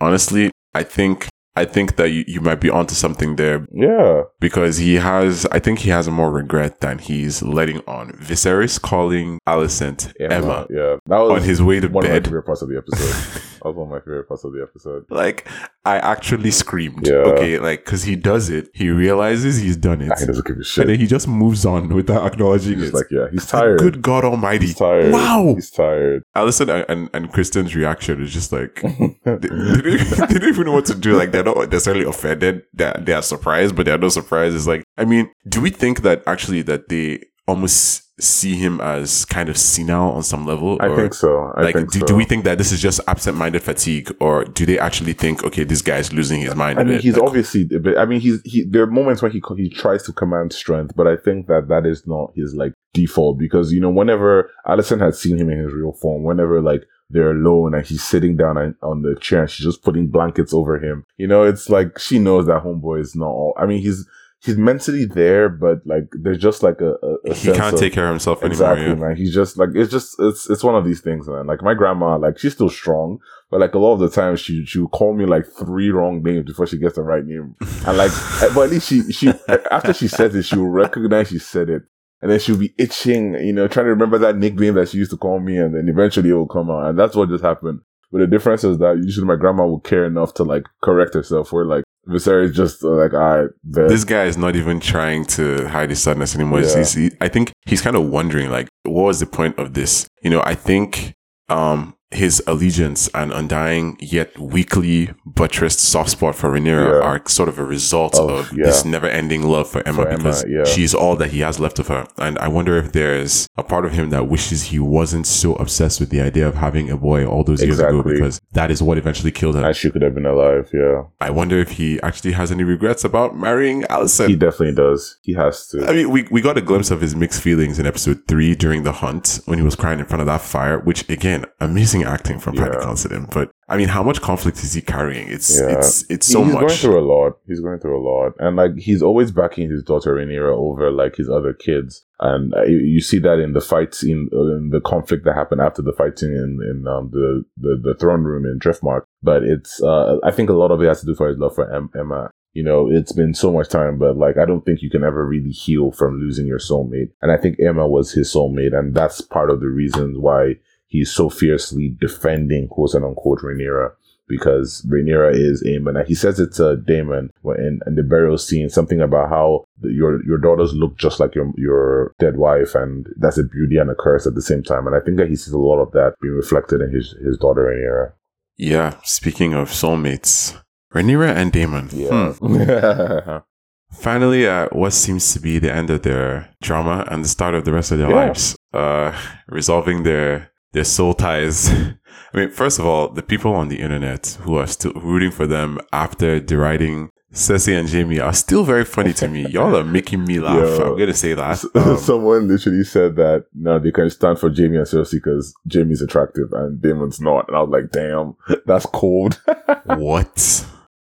Honestly, 0.00 0.50
I 0.74 0.82
think 0.82 1.28
I 1.56 1.64
think 1.64 1.94
that 1.96 2.10
you, 2.10 2.24
you 2.26 2.40
might 2.40 2.60
be 2.60 2.68
onto 2.68 2.94
something 2.96 3.36
there 3.36 3.64
Yeah. 3.72 4.22
because 4.40 4.76
he 4.78 4.96
has 4.96 5.46
I 5.52 5.60
think 5.60 5.78
he 5.78 5.90
has 5.90 6.08
more 6.08 6.30
regret 6.32 6.80
than 6.80 6.98
he's 6.98 7.42
letting 7.42 7.80
on. 7.86 8.10
Viserys 8.12 8.80
calling 8.82 9.38
Alicent 9.48 10.12
Aemma, 10.20 10.66
Yeah. 10.68 10.96
That 11.06 11.18
was 11.18 11.30
on 11.30 11.42
his 11.42 11.62
way 11.62 11.78
to 11.80 11.86
one 11.86 12.04
of 12.04 12.10
my 12.10 12.20
favorite 12.20 12.42
parts 12.42 12.62
of 12.62 12.68
the 12.68 12.76
episode. 12.78 13.42
was 13.68 13.76
one 13.76 13.86
of 13.86 13.92
my 13.92 13.98
favorite 14.00 14.28
parts 14.28 14.44
of 14.44 14.52
the 14.52 14.62
episode. 14.62 15.04
Like 15.10 15.48
I 15.84 15.98
actually 15.98 16.50
screamed. 16.50 17.06
Yeah. 17.06 17.14
Okay, 17.16 17.58
like 17.58 17.84
because 17.84 18.04
he 18.04 18.16
does 18.16 18.50
it, 18.50 18.68
he 18.74 18.90
realizes 18.90 19.58
he's 19.58 19.76
done 19.76 20.00
it, 20.00 20.12
He 20.18 20.26
doesn't 20.26 20.46
give 20.46 20.58
a 20.58 20.64
shit. 20.64 20.82
and 20.82 20.90
then 20.90 20.98
he 21.00 21.06
just 21.06 21.28
moves 21.28 21.64
on 21.66 21.88
without 21.88 22.26
acknowledging 22.26 22.78
He's 22.78 22.88
it. 22.88 22.94
like, 22.94 23.06
yeah, 23.10 23.26
he's 23.30 23.46
tired. 23.46 23.78
Good 23.78 24.02
God 24.02 24.24
Almighty! 24.24 24.66
He's 24.66 24.74
tired. 24.76 25.12
Wow. 25.12 25.52
He's 25.54 25.70
tired. 25.70 26.22
Alicent 26.36 26.68
and, 26.68 26.84
and, 26.88 27.10
and 27.12 27.32
Criston's 27.32 27.74
reaction 27.74 28.22
is 28.22 28.32
just 28.32 28.52
like 28.52 28.80
they, 28.82 29.36
they, 29.36 29.38
don't, 29.38 30.28
they 30.30 30.38
don't 30.38 30.48
even 30.48 30.64
know 30.66 30.72
what 30.72 30.86
to 30.86 30.94
do. 30.94 31.16
Like 31.16 31.32
they're 31.32 31.44
not 31.44 31.70
necessarily 31.70 32.04
offended. 32.04 32.62
They're, 32.72 32.94
they 33.00 33.12
are 33.12 33.22
surprised, 33.22 33.76
but 33.76 33.86
they're 33.86 33.98
not 33.98 34.12
surprised. 34.12 34.56
It's 34.56 34.66
like, 34.66 34.84
I 34.96 35.04
mean, 35.04 35.30
do 35.48 35.60
we 35.60 35.70
think 35.70 36.02
that 36.02 36.22
actually 36.26 36.62
that 36.62 36.88
they 36.88 37.24
almost 37.46 38.03
see 38.20 38.54
him 38.54 38.80
as 38.80 39.24
kind 39.24 39.48
of 39.48 39.56
senile 39.56 40.12
on 40.12 40.22
some 40.22 40.46
level? 40.46 40.78
I 40.80 40.94
think 40.94 41.14
so. 41.14 41.52
I 41.56 41.62
like, 41.62 41.74
think 41.74 41.92
do, 41.92 42.00
so. 42.00 42.06
do 42.06 42.16
we 42.16 42.24
think 42.24 42.44
that 42.44 42.58
this 42.58 42.70
is 42.70 42.80
just 42.80 43.00
absent-minded 43.08 43.62
fatigue, 43.62 44.14
or 44.20 44.44
do 44.44 44.64
they 44.64 44.78
actually 44.78 45.12
think, 45.14 45.42
okay, 45.44 45.64
this 45.64 45.82
guy's 45.82 46.12
losing 46.12 46.40
his 46.40 46.54
mind? 46.54 46.78
I 46.78 46.84
mean, 46.84 47.00
he's 47.00 47.16
Like, 47.16 47.28
obviously. 47.28 47.68
I 47.98 48.04
mean, 48.04 48.20
he's 48.20 48.40
he. 48.44 48.64
There 48.64 48.82
are 48.82 48.86
moments 48.86 49.22
when 49.22 49.32
he 49.32 49.42
he 49.56 49.68
tries 49.68 50.02
to 50.04 50.12
command 50.12 50.52
strength, 50.52 50.94
but 50.94 51.06
I 51.06 51.16
think 51.16 51.46
that 51.48 51.68
that 51.68 51.86
is 51.86 52.06
not 52.06 52.32
his 52.34 52.54
like 52.54 52.72
default 52.92 53.38
because 53.38 53.72
you 53.72 53.80
know 53.80 53.90
whenever 53.90 54.50
Alicent 54.66 55.00
had 55.00 55.14
seen 55.14 55.36
him 55.36 55.50
in 55.50 55.58
his 55.58 55.72
real 55.72 55.92
form, 55.92 56.22
whenever 56.22 56.62
like 56.62 56.84
they're 57.10 57.32
alone 57.32 57.74
and 57.74 57.86
he's 57.86 58.02
sitting 58.02 58.36
down 58.36 58.56
on, 58.56 58.74
on 58.82 59.02
the 59.02 59.14
chair 59.16 59.42
and 59.42 59.50
she's 59.50 59.66
just 59.66 59.82
putting 59.82 60.06
blankets 60.08 60.54
over 60.54 60.78
him, 60.78 61.04
you 61.16 61.26
know, 61.26 61.42
it's 61.42 61.68
like 61.68 61.98
she 61.98 62.18
knows 62.18 62.46
that 62.46 62.62
homeboy 62.62 63.00
is 63.00 63.14
not. 63.14 63.26
all 63.26 63.54
I 63.58 63.66
mean, 63.66 63.80
he's 63.80 64.08
he's 64.44 64.56
mentally 64.56 65.04
there, 65.06 65.48
but 65.48 65.78
like 65.86 66.04
there's 66.12 66.38
just 66.38 66.62
like 66.62 66.80
a, 66.80 66.94
a, 67.02 67.14
a 67.30 67.34
he 67.34 67.52
can't 67.52 67.74
of- 67.74 67.80
take 67.80 67.92
care 67.92 68.04
of 68.06 68.10
himself 68.10 68.42
Exactly, 68.42 68.84
anymore. 68.86 69.08
man. 69.08 69.16
He's 69.16 69.34
just 69.34 69.56
like 69.56 69.70
it's 69.74 69.90
just 69.90 70.16
it's 70.18 70.48
it's 70.50 70.62
one 70.62 70.74
of 70.74 70.84
these 70.84 71.00
things, 71.00 71.26
man. 71.28 71.46
Like 71.46 71.62
my 71.62 71.74
grandma, 71.74 72.16
like 72.18 72.38
she's 72.38 72.52
still 72.52 72.68
strong, 72.70 73.18
but 73.50 73.60
like 73.60 73.74
a 73.74 73.78
lot 73.78 73.94
of 73.94 74.00
the 74.00 74.10
time 74.10 74.36
she 74.36 74.64
she 74.66 74.78
will 74.78 74.88
call 74.88 75.14
me 75.14 75.24
like 75.26 75.46
three 75.46 75.90
wrong 75.90 76.22
names 76.22 76.44
before 76.46 76.66
she 76.66 76.78
gets 76.78 76.96
the 76.96 77.02
right 77.02 77.24
name. 77.24 77.54
And 77.86 77.96
like 77.96 78.12
but 78.54 78.64
at 78.64 78.70
least 78.70 78.88
she 78.88 79.02
she 79.12 79.32
after 79.70 79.92
she 79.92 80.08
says 80.08 80.34
it, 80.34 80.42
she 80.44 80.56
will 80.56 80.68
recognize 80.70 81.28
she 81.28 81.38
said 81.38 81.68
it. 81.70 81.82
And 82.22 82.30
then 82.30 82.40
she'll 82.40 82.56
be 82.56 82.72
itching, 82.78 83.34
you 83.34 83.52
know, 83.52 83.68
trying 83.68 83.84
to 83.84 83.90
remember 83.90 84.16
that 84.18 84.38
nickname 84.38 84.74
that 84.74 84.88
she 84.88 84.96
used 84.96 85.10
to 85.10 85.18
call 85.18 85.40
me, 85.40 85.58
and 85.58 85.74
then 85.74 85.88
eventually 85.90 86.30
it 86.30 86.32
will 86.32 86.46
come 86.46 86.70
out. 86.70 86.86
And 86.88 86.98
that's 86.98 87.14
what 87.14 87.28
just 87.28 87.44
happened. 87.44 87.80
But 88.10 88.20
the 88.20 88.26
difference 88.26 88.64
is 88.64 88.78
that 88.78 88.96
usually 88.96 89.26
my 89.26 89.36
grandma 89.36 89.66
will 89.66 89.80
care 89.80 90.06
enough 90.06 90.32
to 90.34 90.42
like 90.42 90.62
correct 90.82 91.12
herself. 91.12 91.52
Where 91.52 91.66
like 91.66 91.83
Viserys 92.08 92.52
just 92.54 92.84
uh, 92.84 92.88
like 92.88 93.14
I 93.14 93.44
bet. 93.64 93.88
this 93.88 94.04
guy 94.04 94.24
is 94.24 94.36
not 94.36 94.56
even 94.56 94.80
trying 94.80 95.24
to 95.26 95.66
hide 95.68 95.90
his 95.90 96.02
sadness 96.02 96.34
anymore. 96.34 96.60
Yeah. 96.60 96.78
He's, 96.78 96.92
he, 96.92 97.10
I 97.20 97.28
think 97.28 97.52
he's 97.66 97.80
kind 97.80 97.96
of 97.96 98.04
wondering, 98.08 98.50
like, 98.50 98.68
what 98.82 99.04
was 99.04 99.20
the 99.20 99.26
point 99.26 99.58
of 99.58 99.74
this? 99.74 100.06
You 100.22 100.30
know, 100.30 100.42
I 100.44 100.54
think 100.54 101.14
um, 101.48 101.93
his 102.14 102.42
allegiance 102.46 103.08
and 103.14 103.32
undying 103.32 103.96
yet 104.00 104.36
weakly 104.38 105.10
buttressed 105.26 105.80
soft 105.80 106.10
spot 106.10 106.34
for 106.34 106.50
Rhaenyra 106.50 107.00
Yeah. 107.00 107.06
are 107.08 107.22
sort 107.26 107.48
of 107.48 107.58
a 107.58 107.64
result 107.64 108.14
Of- 108.18 108.30
of 108.30 108.52
yeah. 108.56 108.64
this 108.66 108.84
never-ending 108.84 109.42
love 109.42 109.68
for 109.68 109.82
Aemma 109.82 109.94
For 109.96 110.04
Aemma, 110.06 110.16
because 110.16 110.44
yeah. 110.48 110.64
she's 110.64 110.94
all 110.94 111.16
that 111.16 111.30
he 111.30 111.40
has 111.40 111.58
left 111.58 111.78
of 111.78 111.88
her. 111.88 112.06
And 112.18 112.38
I 112.38 112.48
wonder 112.48 112.76
if 112.78 112.92
there's 112.92 113.48
a 113.56 113.62
part 113.62 113.84
of 113.84 113.92
him 113.92 114.10
that 114.10 114.28
wishes 114.28 114.64
he 114.64 114.78
wasn't 114.78 115.26
so 115.26 115.54
obsessed 115.56 116.00
with 116.00 116.10
the 116.10 116.20
idea 116.20 116.46
of 116.46 116.54
having 116.56 116.90
a 116.90 116.96
boy 116.96 117.26
all 117.26 117.44
those 117.44 117.62
years 117.62 117.78
ago 117.78 118.02
because 118.02 118.40
that 118.52 118.70
is 118.70 118.82
what 118.82 118.98
eventually 118.98 119.30
killed 119.32 119.56
him. 119.56 119.64
and 119.64 119.74
she 119.76 119.90
could 119.90 120.02
have 120.02 120.14
been 120.14 120.26
alive. 120.26 120.70
Yeah, 120.72 121.02
I 121.20 121.30
wonder 121.30 121.58
if 121.58 121.72
he 121.72 122.00
actually 122.02 122.32
has 122.32 122.50
any 122.52 122.64
regrets 122.64 123.04
about 123.04 123.36
marrying 123.36 123.82
Alicent. 123.84 124.28
he 124.28 124.36
definitely 124.36 124.74
does. 124.74 125.18
He 125.22 125.32
has 125.34 125.66
to. 125.68 125.86
I 125.88 125.92
mean, 125.92 126.10
we, 126.10 126.26
we 126.30 126.40
got 126.40 126.56
a 126.56 126.60
glimpse 126.60 126.90
of 126.90 127.00
his 127.00 127.14
mixed 127.16 127.42
feelings 127.42 127.78
in 127.78 127.86
episode 127.86 128.22
three 128.28 128.54
during 128.54 128.82
the 128.84 128.92
hunt 128.92 129.40
when 129.46 129.58
he 129.58 129.64
was 129.64 129.74
crying 129.76 129.98
in 129.98 130.06
front 130.06 130.20
of 130.20 130.26
that 130.26 130.40
fire, 130.40 130.78
which 130.78 131.08
again, 131.08 131.44
amazing 131.60 132.03
acting 132.04 132.38
from 132.38 132.56
Paddy 132.56 132.76
Yeah. 132.76 132.84
Considine. 132.84 133.26
But 133.32 133.50
I 133.68 133.76
mean, 133.76 133.88
how 133.88 134.02
much 134.02 134.20
conflict 134.20 134.58
is 134.58 134.74
he 134.74 134.80
carrying? 134.82 135.28
It's 135.28 135.58
Yeah. 135.58 135.70
it's 135.78 136.04
it's 136.10 136.26
so 136.26 136.44
he's 136.44 136.52
much. 136.54 136.60
going 136.62 136.74
through 136.74 136.98
a 137.00 137.06
lot. 137.06 137.38
He's 137.46 137.60
going 137.60 137.78
through 137.80 137.98
a 137.98 138.04
lot, 138.06 138.32
and 138.38 138.56
like 138.56 138.76
he's 138.76 139.02
always 139.02 139.30
backing 139.30 139.70
his 139.70 139.82
daughter 139.82 140.14
Rhaenyra 140.14 140.54
over 140.56 140.90
like 140.90 141.16
his 141.16 141.28
other 141.30 141.52
kids, 141.52 142.04
and 142.20 142.54
uh, 142.54 142.62
you, 142.64 143.00
see 143.00 143.18
that 143.20 143.38
in 143.38 143.52
the 143.54 143.60
fights 143.60 143.98
scene, 143.98 144.28
uh, 144.32 144.56
in 144.56 144.70
the 144.70 144.80
conflict 144.80 145.24
that 145.24 145.34
happened 145.34 145.60
after 145.60 145.82
the 145.82 145.92
fighting 145.92 146.32
in 146.32 146.60
in 146.70 146.86
um, 146.86 147.10
the, 147.12 147.44
the 147.56 147.80
the 147.82 147.94
throne 147.98 148.22
room 148.24 148.44
in 148.44 148.58
Driftmark. 148.58 149.02
But 149.22 149.42
it's 149.44 149.82
uh, 149.82 150.18
I 150.22 150.30
think 150.30 150.50
a 150.50 150.54
lot 150.54 150.70
of 150.70 150.82
it 150.82 150.86
has 150.88 151.00
to 151.00 151.06
do 151.06 151.14
for 151.14 151.28
his 151.28 151.38
love 151.38 151.54
for 151.54 151.72
em- 151.74 151.90
Aemma. 151.96 152.28
You 152.52 152.62
know, 152.62 152.88
it's 152.88 153.10
been 153.12 153.34
so 153.34 153.50
much 153.52 153.68
time, 153.68 153.98
but 153.98 154.16
like 154.16 154.38
I 154.38 154.44
don't 154.44 154.64
think 154.64 154.80
you 154.80 154.88
can 154.88 155.02
ever 155.02 155.26
really 155.26 155.50
heal 155.50 155.90
from 155.90 156.20
losing 156.20 156.46
your 156.46 156.60
soulmate. 156.60 157.10
And 157.20 157.32
I 157.32 157.36
think 157.36 157.58
Aemma 157.58 157.88
was 157.88 158.12
his 158.12 158.32
soulmate, 158.32 158.78
and 158.78 158.94
that's 158.94 159.20
part 159.20 159.50
of 159.50 159.58
the 159.60 159.66
reasons 159.68 160.18
why 160.18 160.56
he's 160.94 161.12
so 161.12 161.28
fiercely 161.28 161.86
defending 162.00 162.68
quote 162.68 162.94
unquote 162.94 163.40
Rhaenyra 163.46 163.90
because 164.26 164.68
Rhaenyra 164.90 165.30
is 165.34 165.62
Aemon. 165.70 165.98
And 165.98 166.08
he 166.08 166.14
says 166.14 166.40
it 166.40 166.52
to 166.54 166.76
Daemon 166.76 167.30
in, 167.66 167.80
in 167.86 167.94
the 167.94 168.02
burial 168.02 168.38
scene, 168.38 168.70
something 168.70 169.00
about 169.00 169.28
how 169.28 169.64
the, 169.82 169.90
your 170.00 170.24
your 170.24 170.38
daughters 170.38 170.72
look 170.72 170.96
just 170.96 171.20
like 171.20 171.34
your 171.34 171.52
your 171.56 172.14
dead 172.18 172.36
wife, 172.36 172.74
and 172.74 173.06
that's 173.22 173.38
a 173.38 173.44
beauty 173.56 173.76
and 173.76 173.90
a 173.90 173.94
curse 173.94 174.26
at 174.26 174.34
the 174.34 174.42
same 174.50 174.62
time. 174.62 174.86
And 174.86 174.96
I 174.96 175.00
think 175.00 175.16
that 175.18 175.28
he 175.28 175.36
sees 175.36 175.52
a 175.52 175.58
lot 175.70 175.80
of 175.84 175.90
that 175.92 176.14
being 176.22 176.34
reflected 176.34 176.80
in 176.80 176.90
his 176.92 177.06
his 177.26 177.36
daughter 177.38 177.62
Rhaenyra. 177.68 178.12
Yeah, 178.56 178.94
speaking 179.02 179.52
of 179.52 179.68
soulmates, 179.70 180.56
Rhaenyra 180.94 181.30
and 181.34 181.50
Daemon. 181.52 181.88
Yeah. 181.92 182.32
Hmm. 182.34 183.38
Finally, 183.92 184.46
uh, 184.46 184.68
what 184.72 184.92
seems 184.92 185.32
to 185.32 185.40
be 185.40 185.58
the 185.58 185.72
end 185.72 185.88
of 185.90 186.02
their 186.02 186.48
drama 186.62 187.04
and 187.10 187.24
the 187.24 187.28
start 187.28 187.54
of 187.54 187.64
the 187.64 187.72
rest 187.72 187.92
of 187.92 187.98
their 187.98 188.10
Yeah. 188.10 188.26
lives, 188.26 188.56
uh, 188.72 189.12
resolving 189.48 190.02
their 190.02 190.50
their 190.74 190.84
soul 190.84 191.14
ties. 191.14 191.70
I 192.34 192.36
mean, 192.36 192.50
first 192.50 192.78
of 192.78 192.84
all, 192.86 193.08
the 193.08 193.22
people 193.22 193.54
on 193.54 193.68
the 193.68 193.80
internet 193.80 194.36
who 194.42 194.56
are 194.56 194.66
still 194.66 194.92
rooting 194.92 195.30
for 195.30 195.46
them 195.46 195.78
after 195.92 196.40
deriding 196.40 197.10
Cersei 197.32 197.78
and 197.78 197.88
Jaime 197.88 198.20
are 198.20 198.32
still 198.32 198.64
very 198.64 198.84
funny 198.84 199.12
to 199.14 199.28
me. 199.28 199.46
Y'all 199.50 199.76
are 199.76 199.84
making 199.84 200.24
me 200.24 200.40
laugh. 200.40 200.78
Yeah. 200.78 200.84
I'm 200.84 200.98
gonna 200.98 201.14
say 201.14 201.34
that. 201.34 201.64
Um, 201.74 201.96
Someone 201.98 202.48
literally 202.48 202.84
said 202.84 203.16
that 203.16 203.46
no, 203.54 203.78
they 203.78 203.90
can 203.92 204.08
stand 204.10 204.38
for 204.38 204.48
Jaime 204.48 204.76
and 204.76 204.86
Cersei 204.86 205.12
because 205.14 205.54
Jaime's 205.72 206.02
attractive 206.02 206.52
and 206.52 206.80
Daemon's 206.80 207.20
not. 207.20 207.48
And 207.48 207.56
I 207.56 207.62
was 207.62 207.70
like, 207.70 207.90
damn, 207.90 208.36
that's 208.66 208.86
cold. 208.86 209.40
what? 209.84 210.66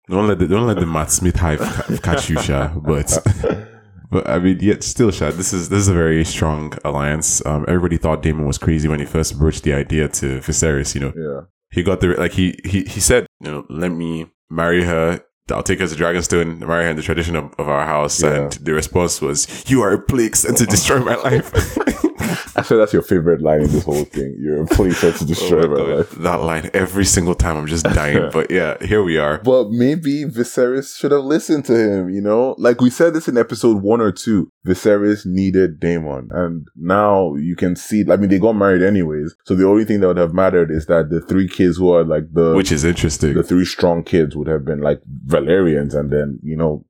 Don't 0.08 0.26
let 0.26 0.38
the 0.38 0.48
don't 0.48 0.66
let 0.66 0.78
the 0.78 0.86
Matt 0.86 1.10
Smith 1.10 1.36
hype 1.36 1.60
catch 2.02 2.28
you, 2.28 2.40
Sha. 2.40 2.68
But 2.74 3.18
but 4.10 4.28
I 4.28 4.38
mean, 4.38 4.58
yet 4.60 4.82
still, 4.82 5.10
Shad, 5.10 5.34
This 5.34 5.52
is 5.52 5.68
this 5.68 5.80
is 5.80 5.88
a 5.88 5.94
very 5.94 6.24
strong 6.24 6.74
alliance. 6.84 7.44
Um, 7.46 7.64
everybody 7.68 7.96
thought 7.96 8.22
Daemon 8.22 8.46
was 8.46 8.58
crazy 8.58 8.88
when 8.88 8.98
he 8.98 9.06
first 9.06 9.38
broached 9.38 9.62
the 9.62 9.72
idea 9.72 10.08
to 10.08 10.40
Viserys. 10.40 10.94
You 10.94 11.00
know, 11.02 11.12
yeah. 11.16 11.40
he 11.70 11.82
got 11.82 12.00
the 12.00 12.08
like 12.08 12.32
he 12.32 12.58
he 12.64 12.82
he 12.82 13.00
said, 13.00 13.26
you 13.40 13.50
know, 13.50 13.66
let 13.68 13.90
me 13.90 14.26
marry 14.50 14.84
her. 14.84 15.20
I'll 15.50 15.62
take 15.62 15.80
her 15.80 15.86
to 15.86 15.94
Dragonstone, 15.94 16.60
marry 16.60 16.84
her 16.84 16.90
in 16.90 16.96
the 16.96 17.02
tradition 17.02 17.34
of, 17.34 17.52
of 17.58 17.68
our 17.68 17.84
house. 17.84 18.22
Yeah. 18.22 18.34
And 18.34 18.52
the 18.52 18.72
response 18.72 19.20
was, 19.20 19.68
"You 19.70 19.82
are 19.82 19.92
a 19.92 20.00
plague 20.00 20.36
sent 20.36 20.58
to 20.58 20.66
destroy 20.66 20.98
my 20.98 21.14
life." 21.16 21.52
I 22.56 22.62
said 22.62 22.76
that's 22.76 22.92
your 22.92 23.02
favorite 23.02 23.40
line 23.40 23.62
in 23.62 23.70
this 23.70 23.84
whole 23.84 24.04
thing. 24.04 24.36
You're 24.40 24.62
a 24.62 24.66
police 24.66 24.98
set 24.98 25.16
to 25.16 25.24
destroy 25.24 25.62
Oh 25.64 25.68
my 25.68 25.80
my 25.82 25.94
life. 25.96 26.10
That 26.12 26.42
line 26.42 26.70
every 26.74 27.04
single 27.04 27.34
time, 27.34 27.56
I'm 27.56 27.66
just 27.66 27.84
dying. 27.84 28.30
but 28.32 28.50
yeah, 28.50 28.76
here 28.84 29.02
we 29.02 29.18
are. 29.18 29.38
But 29.38 29.70
maybe 29.70 30.24
Viserys 30.24 30.96
should 30.96 31.12
have 31.12 31.24
listened 31.24 31.64
to 31.66 31.74
him, 31.76 32.10
you 32.10 32.20
know? 32.20 32.54
Like 32.58 32.80
we 32.80 32.90
said 32.90 33.14
this 33.14 33.28
in 33.28 33.36
episode 33.38 33.82
one 33.82 34.00
or 34.00 34.12
two. 34.12 34.50
Viserys 34.66 35.24
needed 35.24 35.80
Daemon. 35.80 36.28
And 36.32 36.66
now 36.76 37.34
you 37.36 37.56
can 37.56 37.76
see, 37.76 38.04
I 38.10 38.16
mean, 38.16 38.28
they 38.30 38.38
got 38.38 38.52
married 38.52 38.82
anyways. 38.82 39.34
So 39.44 39.54
the 39.54 39.66
only 39.66 39.84
thing 39.84 40.00
that 40.00 40.08
would 40.08 40.16
have 40.16 40.34
mattered 40.34 40.70
is 40.70 40.86
that 40.86 41.10
the 41.10 41.20
three 41.20 41.48
kids 41.48 41.78
who 41.78 41.92
are 41.92 42.04
like 42.04 42.24
the, 42.32 42.54
Which 42.54 42.72
is 42.72 42.84
interesting. 42.84 43.34
the 43.34 43.42
three 43.42 43.64
strong 43.64 44.02
kids 44.02 44.36
would 44.36 44.48
have 44.48 44.64
been 44.64 44.80
like 44.80 45.00
Velaryons. 45.26 45.94
And 45.94 46.10
then, 46.10 46.38
you 46.42 46.56
know, 46.56 46.84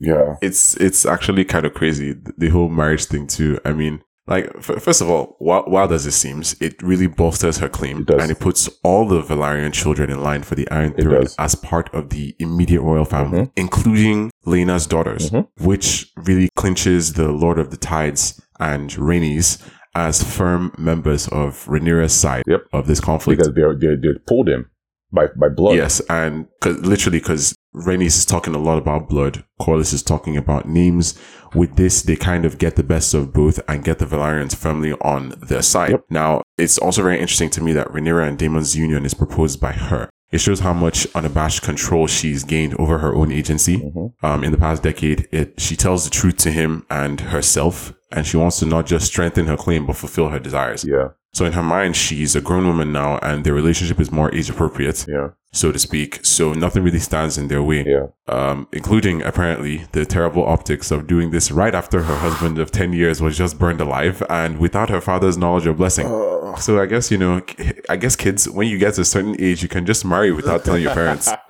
yeah. 0.00 0.36
it's 0.42 0.76
it's 0.78 1.06
actually 1.06 1.44
kind 1.44 1.64
of 1.66 1.74
crazy 1.74 2.16
the 2.36 2.48
whole 2.48 2.68
marriage 2.68 3.06
thing 3.06 3.26
too. 3.26 3.58
I 3.64 3.72
mean, 3.72 4.02
like 4.26 4.50
f- 4.56 4.82
first 4.82 5.00
of 5.00 5.10
all, 5.10 5.36
wild, 5.40 5.70
wild 5.70 5.92
as 5.92 6.06
it 6.06 6.12
seems, 6.12 6.54
it 6.60 6.82
really 6.82 7.06
bolsters 7.06 7.58
her 7.58 7.68
claim, 7.68 7.98
It 8.00 8.06
does. 8.06 8.22
and 8.22 8.30
it 8.30 8.40
puts 8.40 8.68
all 8.82 9.06
the 9.06 9.20
Velaryon 9.22 9.72
children 9.72 10.10
in 10.10 10.22
line 10.22 10.42
for 10.42 10.54
the 10.54 10.68
Iron 10.70 10.94
Throne 10.94 11.26
as 11.38 11.54
part 11.54 11.92
of 11.94 12.10
the 12.10 12.34
immediate 12.38 12.80
royal 12.82 13.04
family, 13.04 13.40
Mhm. 13.42 13.50
including 13.56 14.30
Laena's 14.46 14.86
daughters, 14.86 15.30
Mhm. 15.30 15.46
which 15.60 16.10
really 16.16 16.48
clinches 16.56 17.12
the 17.14 17.28
Lord 17.32 17.58
of 17.58 17.70
the 17.70 17.76
Tides 17.76 18.40
and 18.58 18.90
Rhaenys 18.90 19.58
as 19.94 20.22
firm 20.24 20.72
members 20.78 21.28
of 21.28 21.66
Rhaenyra's 21.68 22.12
side 22.12 22.42
Yep. 22.46 22.62
of 22.72 22.86
this 22.86 23.00
conflict. 23.00 23.38
Because 23.38 23.54
they're, 23.54 23.74
they 23.76 23.94
they 23.94 24.18
pulled 24.26 24.48
him 24.48 24.66
by, 25.14 25.26
by 25.38 25.48
blood. 25.48 25.76
Yes, 25.76 26.00
and 26.08 26.46
cause, 26.60 26.78
literally 26.80 27.18
because 27.18 27.54
Rhaenys 27.74 28.16
is 28.18 28.24
talking 28.24 28.54
a 28.54 28.58
lot 28.58 28.78
about 28.78 29.08
blood, 29.08 29.44
Corlys 29.60 29.92
is 29.92 30.02
talking 30.02 30.36
about 30.36 30.68
names. 30.68 31.18
With 31.54 31.76
this, 31.76 32.02
they 32.02 32.16
kind 32.16 32.44
of 32.44 32.58
get 32.58 32.76
the 32.76 32.82
best 32.82 33.14
of 33.14 33.32
both 33.32 33.60
and 33.68 33.84
get 33.84 34.00
the 34.00 34.06
Velaryons 34.06 34.56
firmly 34.56 34.92
on 34.94 35.34
their 35.40 35.62
side. 35.62 35.92
Yep. 35.92 36.04
Now, 36.10 36.42
it's 36.58 36.78
also 36.78 37.02
very 37.02 37.20
interesting 37.20 37.50
to 37.50 37.62
me 37.62 37.72
that 37.72 37.88
Rhaenyra 37.88 38.28
and 38.28 38.38
Daemon's 38.38 38.76
union 38.76 39.04
is 39.04 39.14
proposed 39.14 39.60
by 39.60 39.72
her. 39.72 40.10
It 40.32 40.40
shows 40.40 40.60
how 40.60 40.72
much 40.72 41.06
unabashed 41.14 41.62
control 41.62 42.08
she's 42.08 42.42
gained 42.42 42.74
over 42.80 42.98
her 42.98 43.14
own 43.14 43.30
agency. 43.30 43.76
Mhm. 43.78 44.14
Um, 44.24 44.42
in 44.42 44.50
the 44.50 44.58
past 44.58 44.82
decade, 44.82 45.28
it 45.30 45.60
she 45.60 45.76
tells 45.76 46.02
the 46.02 46.10
truth 46.10 46.38
to 46.38 46.50
him 46.50 46.84
and 46.90 47.20
herself, 47.20 47.94
and 48.10 48.26
she 48.26 48.36
wants 48.36 48.58
to 48.58 48.66
not 48.66 48.84
just 48.86 49.06
strengthen 49.06 49.46
her 49.46 49.56
claim 49.56 49.86
but 49.86 49.94
fulfill 49.94 50.30
her 50.30 50.40
desires. 50.40 50.84
Yeah. 50.84 51.10
So 51.34 51.44
in 51.44 51.52
her 51.52 51.62
mind, 51.64 51.96
she's 51.96 52.36
a 52.36 52.40
grown 52.40 52.64
woman 52.66 52.92
now, 52.92 53.18
and 53.18 53.44
their 53.44 53.54
relationship 53.54 53.98
is 54.00 54.10
more 54.12 54.32
age 54.32 54.48
appropriate 54.48 55.04
Yeah. 55.08 55.28
so 55.52 55.72
to 55.72 55.78
speak. 55.80 56.20
So 56.22 56.52
nothing 56.52 56.82
really 56.84 57.00
stands 57.00 57.36
in 57.36 57.48
their 57.48 57.60
way, 57.70 57.84
Yeah. 57.84 58.06
um, 58.28 58.68
including 58.72 59.16
apparently 59.30 59.74
the 59.96 60.04
terrible 60.06 60.44
optics 60.44 60.92
of 60.92 61.08
doing 61.08 61.32
this 61.32 61.50
right 61.50 61.74
after 61.74 62.02
her 62.04 62.16
husband 62.26 62.58
of 62.60 62.70
10 62.70 62.92
years 62.92 63.20
was 63.20 63.36
just 63.36 63.58
burned 63.58 63.80
alive 63.80 64.22
and 64.30 64.58
without 64.60 64.88
her 64.90 65.00
father's 65.00 65.36
knowledge 65.36 65.66
or 65.66 65.74
blessing. 65.74 66.06
Oh. 66.08 66.54
So 66.66 66.80
I 66.80 66.86
guess, 66.86 67.10
you 67.10 67.18
know, 67.18 67.40
I 67.88 67.96
guess 67.96 68.14
kids, 68.14 68.48
when 68.48 68.68
you 68.68 68.78
get 68.78 68.94
to 68.94 69.00
a 69.00 69.04
certain 69.04 69.34
age, 69.40 69.60
you 69.60 69.68
can 69.68 69.84
just 69.86 70.04
marry 70.04 70.30
without 70.30 70.64
telling 70.64 70.82
your 70.84 70.94
parents. 70.94 71.26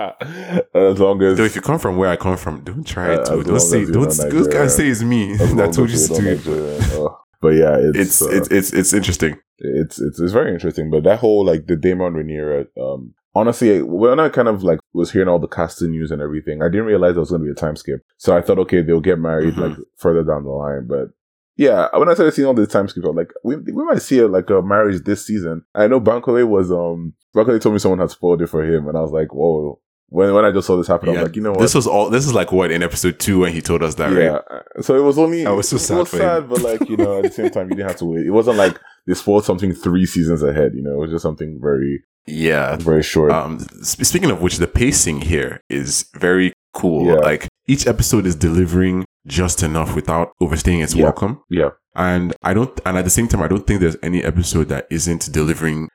as 0.75 0.99
long 0.99 1.21
as 1.23 1.37
Though 1.37 1.45
if 1.45 1.55
you 1.55 1.61
come 1.61 1.79
from 1.79 1.97
where 1.99 2.09
I 2.09 2.17
come 2.17 2.39
from, 2.39 2.63
don't 2.65 2.87
try 2.87 3.09
Uh, 3.11 3.13
it 3.17 3.21
as 3.21 3.29
too. 3.29 3.35
long 3.35 3.45
Don't 3.45 3.61
say, 3.61 3.85
don't, 3.85 4.51
don't 4.51 4.71
say 4.71 4.89
it's 4.89 5.03
me 5.03 5.37
that 5.59 5.73
told 5.75 5.91
you 5.91 5.99
to 6.09 6.37
do 6.39 7.11
not 7.45 7.53
it. 7.53 7.61
Nigerian. 7.61 7.83
But 7.83 7.93
yeah, 7.95 8.01
it's 8.01 8.21
It's, 8.21 8.23
uh, 8.23 8.31
it's, 8.31 8.49
it's, 8.51 8.73
it's 8.73 8.93
interesting. 8.93 9.39
it's 9.59 10.01
it's 10.01 10.21
it's 10.21 10.33
very 10.33 10.53
interesting. 10.53 10.91
But 10.91 11.05
that 11.05 11.19
whole 11.21 11.45
like 11.45 11.67
the 11.67 11.77
Daemon 11.77 12.15
Rhaenyra, 12.15 12.67
um, 12.81 13.15
honestly, 13.35 13.83
when 13.83 14.19
I 14.21 14.29
kind 14.29 14.49
of 14.49 14.63
like 14.63 14.79
was 14.93 15.13
hearing 15.13 15.29
all 15.29 15.39
the 15.39 15.49
casting 15.49 15.91
news 15.91 16.11
and 16.11 16.21
everything, 16.23 16.63
I 16.63 16.69
didn't 16.69 16.87
realize 16.87 17.15
there 17.15 17.21
was 17.21 17.31
going 17.31 17.43
to 17.43 17.47
be 17.47 17.53
a 17.53 17.55
time 17.55 17.77
skip. 17.77 18.01
So 18.17 18.37
I 18.37 18.41
thought, 18.43 18.59
okay, 18.61 18.83
they'll 18.83 19.01
get 19.01 19.19
married 19.19 19.55
Mhm. 19.55 19.69
like 19.69 19.79
further 19.97 20.25
down 20.25 20.45
the 20.45 20.51
line. 20.51 20.87
But 20.89 21.09
yeah, 21.57 21.89
when 21.97 22.09
I 22.09 22.15
started 22.15 22.33
seeing 22.33 22.47
all 22.47 22.55
the 22.55 22.67
time 22.67 22.89
skips, 22.89 23.05
I 23.07 23.09
was 23.11 23.17
like, 23.17 23.33
we 23.45 23.57
we 23.57 23.85
might 23.85 24.03
see 24.03 24.19
a, 24.19 24.27
like 24.29 24.51
a 24.51 24.61
marriage 24.63 25.03
this 25.05 25.25
season. 25.27 25.63
I 25.75 25.87
know 25.87 26.01
Bankole 26.01 26.47
was 26.49 26.73
um 26.73 27.15
Bankole 27.35 27.61
told 27.61 27.75
me 27.75 27.79
someone 27.79 28.01
had 28.01 28.11
spoiled 28.11 28.43
it 28.43 28.49
for 28.49 28.65
him, 28.65 28.89
and 28.89 28.97
I 28.97 29.01
was 29.01 29.13
like, 29.13 29.33
whoa. 29.35 29.81
When 30.15 30.33
when 30.33 30.45
I 30.45 30.53
just 30.53 30.69
saw 30.69 30.77
this 30.77 30.87
happen, 30.87 31.09
I 31.09 31.13
Yeah, 31.13 31.19
was 31.23 31.29
like, 31.31 31.37
you 31.37 31.43
know 31.43 31.51
what? 31.51 31.61
This 31.61 31.75
was 31.75 31.89
all, 31.89 32.09
this 32.09 32.25
is 32.25 32.33
like 32.33 32.53
what 32.53 32.71
in 32.71 32.85
episode 32.85 33.19
two 33.19 33.41
when 33.41 33.53
he 33.53 33.61
told 33.61 33.83
us 33.83 33.97
that, 33.97 34.13
yeah. 34.13 34.39
right? 34.49 34.85
So 34.85 34.95
it 34.95 35.03
was 35.03 35.19
only 35.19 35.45
I 35.45 35.51
was 35.51 35.69
so 35.69 35.75
it 35.77 35.81
sad 35.81 35.99
was 35.99 36.11
for 36.11 36.17
sad, 36.19 36.49
but 36.49 36.63
like 36.63 36.89
you 36.89 36.97
know, 36.97 37.19
at 37.19 37.25
the 37.25 37.31
same 37.33 37.51
time, 37.51 37.69
you 37.69 37.75
didn't 37.77 37.89
have 37.89 37.99
to 37.99 38.05
wait. 38.05 38.25
It 38.25 38.31
wasn't 38.31 38.57
like 38.57 38.79
they 39.09 39.15
spoiled 39.15 39.45
something 39.45 39.73
three 39.75 40.07
seasons 40.07 40.43
ahead. 40.45 40.73
You 40.77 40.83
know, 40.83 40.93
it 40.93 40.99
was 40.99 41.11
just 41.11 41.23
something 41.25 41.59
very 41.61 42.05
Yeah. 42.27 42.77
very 42.77 43.03
short. 43.03 43.33
Um, 43.33 43.59
sp- 43.83 44.05
speaking 44.07 44.31
of 44.31 44.41
which, 44.41 44.59
the 44.59 44.69
pacing 44.69 45.23
here 45.23 45.61
is 45.69 46.07
very 46.15 46.53
cool. 46.75 47.07
Yeah. 47.07 47.15
Like 47.15 47.49
each 47.67 47.87
episode 47.89 48.25
is 48.25 48.37
delivering 48.37 49.05
just 49.27 49.65
enough 49.65 49.97
without 49.97 50.31
overstaying 50.41 50.81
its 50.81 50.95
Yeah. 50.95 51.05
welcome. 51.07 51.41
yeah, 51.51 51.71
And 51.97 52.35
I 52.43 52.55
don't, 52.55 52.79
and 52.87 52.97
at 52.99 53.05
the 53.05 53.11
same 53.11 53.27
time, 53.27 53.43
I 53.43 53.49
don't 53.49 53.67
think 53.67 53.81
there's 53.81 53.97
any 54.03 54.23
episode 54.23 54.69
that 54.69 54.87
isn't 54.91 55.33
delivering 55.33 55.89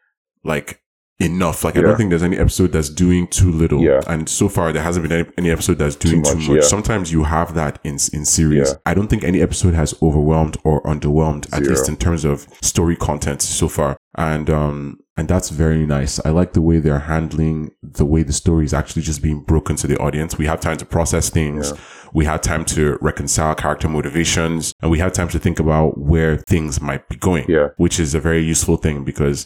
like 0.43 0.81
enough. 1.19 1.63
Like 1.63 1.77
I 1.77 1.81
don't 1.81 1.97
think 1.97 2.09
there's 2.09 2.23
any 2.23 2.37
episode 2.37 2.71
that's 2.71 2.89
doing 2.89 3.27
too 3.27 3.51
little. 3.51 3.81
Yeah. 3.81 4.01
And 4.07 4.27
so 4.29 4.47
far, 4.49 4.71
there 4.71 4.83
hasn't 4.83 5.07
been 5.07 5.19
any, 5.19 5.29
any 5.37 5.51
episode 5.51 5.77
that's 5.77 5.95
doing 5.95 6.23
Too 6.23 6.31
too 6.31 6.37
much, 6.37 6.47
much. 6.47 6.55
yeah. 6.57 6.61
Sometimes 6.61 7.11
you 7.11 7.23
have 7.23 7.53
that 7.55 7.79
in 7.83 7.97
in 8.13 8.25
series. 8.25 8.69
Yeah. 8.69 8.75
I 8.85 8.93
don't 8.93 9.07
think 9.07 9.23
any 9.23 9.41
episode 9.41 9.73
has 9.73 9.93
overwhelmed 10.01 10.57
or 10.63 10.81
underwhelmed, 10.83 11.51
at 11.53 11.63
least 11.63 11.89
in 11.89 11.97
terms 11.97 12.25
of 12.25 12.47
story 12.61 12.95
content 12.95 13.41
so 13.41 13.67
far. 13.67 13.97
And 14.15 14.49
um 14.49 14.99
and 15.17 15.27
that's 15.27 15.49
very 15.49 15.85
nice. 15.85 16.17
I 16.25 16.29
like 16.29 16.53
the 16.53 16.61
way 16.61 16.79
they're 16.79 16.99
handling 16.99 17.71
the 17.83 18.05
way 18.05 18.23
the 18.23 18.31
story 18.33 18.63
is 18.63 18.73
actually 18.73 19.01
just 19.01 19.21
being 19.21 19.41
broken 19.41 19.75
to 19.77 19.87
the 19.87 19.97
audience. 19.97 20.37
We 20.37 20.45
have 20.45 20.61
time 20.61 20.77
to 20.77 20.85
process 20.85 21.29
things. 21.29 21.71
Yeah. 21.71 21.77
We 22.13 22.25
have 22.25 22.41
time 22.41 22.63
to 22.65 22.97
reconcile 23.01 23.53
character 23.55 23.89
motivations 23.89 24.73
and 24.81 24.89
we 24.89 24.99
have 24.99 25.11
time 25.11 25.27
to 25.29 25.37
think 25.39 25.59
about 25.59 25.97
where 25.97 26.37
things 26.37 26.81
might 26.81 27.07
be 27.09 27.17
going 27.17 27.45
yeah, 27.49 27.67
which 27.77 27.99
is 27.99 28.15
a 28.15 28.19
very 28.19 28.41
useful 28.41 28.77
thing 28.77 29.03
because 29.03 29.45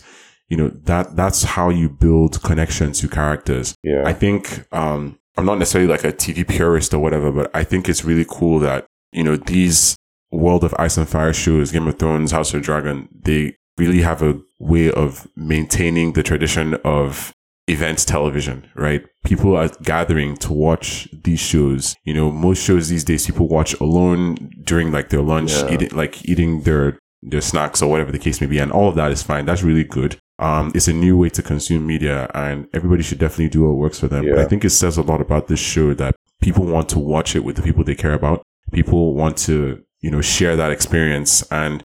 you 0.53 0.57
know 0.59 0.69
that 0.91 1.05
that's 1.15 1.41
how 1.55 1.67
you 1.79 1.87
build 2.05 2.33
connection 2.49 2.91
to 2.99 3.05
characters 3.19 3.67
yeah, 3.91 4.03
i 4.11 4.13
think 4.23 4.41
um 4.81 5.17
i'm 5.37 5.47
not 5.49 5.57
necessarily 5.57 5.89
like 5.95 6.03
a 6.03 6.13
tv 6.13 6.47
purist 6.55 6.93
or 6.93 6.99
whatever 7.05 7.29
but 7.31 7.47
i 7.55 7.63
think 7.69 7.89
it's 7.89 8.03
really 8.05 8.25
cool 8.37 8.59
that 8.59 8.85
you 9.11 9.23
know 9.23 9.35
these 9.35 9.95
world 10.31 10.63
of 10.63 10.73
ice 10.85 10.95
and 10.97 11.09
fire 11.09 11.33
shows 11.33 11.71
game 11.71 11.87
of 11.87 11.97
thrones 11.97 12.31
house 12.37 12.53
of 12.53 12.61
dragon 12.61 12.97
they 13.27 13.41
really 13.77 14.01
have 14.09 14.21
a 14.21 14.33
way 14.59 14.91
of 14.91 15.27
maintaining 15.35 16.13
the 16.13 16.21
tradition 16.31 16.75
of 16.97 17.33
events 17.67 18.03
television, 18.05 18.57
right? 18.75 19.01
People 19.23 19.55
are 19.55 19.69
gathering 19.83 20.35
to 20.37 20.51
watch 20.53 21.07
these 21.23 21.39
shows. 21.39 21.95
You 22.03 22.13
know, 22.13 22.29
most 22.31 22.61
shows 22.61 22.89
these 22.89 23.05
days 23.05 23.25
people 23.25 23.47
watch 23.47 23.73
alone 23.79 24.35
during 24.63 24.91
like 24.91 25.09
their 25.09 25.21
lunch, 25.21 25.51
Yeah. 25.53 25.73
eating 25.73 25.89
like 26.01 26.13
eating 26.31 26.61
their 26.67 26.99
their 27.31 27.41
snacks 27.41 27.81
or 27.81 27.89
whatever 27.89 28.11
the 28.11 28.19
case 28.19 28.41
may 28.41 28.47
be, 28.47 28.59
and 28.59 28.71
all 28.71 28.89
of 28.89 28.95
that 28.95 29.11
is 29.11 29.23
fine. 29.23 29.45
That's 29.45 29.63
really 29.63 29.85
good. 29.85 30.17
Um, 30.43 30.71
it's 30.75 30.89
a 30.89 30.93
new 30.93 31.15
way 31.17 31.29
to 31.29 31.41
consume 31.41 31.87
media, 31.87 32.29
and 32.33 32.67
everybody 32.73 33.01
should 33.01 33.19
definitely 33.19 33.49
do 33.49 33.63
what 33.63 33.77
works 33.77 33.99
for 33.99 34.07
them. 34.07 34.25
But 34.29 34.39
I 34.39 34.45
think 34.45 34.65
it 34.65 34.71
says 34.71 34.97
a 34.97 35.01
lot 35.01 35.21
about 35.21 35.47
this 35.47 35.59
show 35.59 35.93
that 35.93 36.15
people 36.41 36.65
want 36.65 36.89
to 36.89 36.99
watch 36.99 37.35
it 37.35 37.43
with 37.45 37.55
the 37.55 37.61
people 37.61 37.83
they 37.83 37.95
care 37.95 38.13
about. 38.13 38.43
People 38.71 39.13
want 39.13 39.37
to, 39.47 39.83
you 40.01 40.11
know, 40.11 40.21
share 40.21 40.55
that 40.57 40.71
experience 40.71 41.43
and 41.49 41.81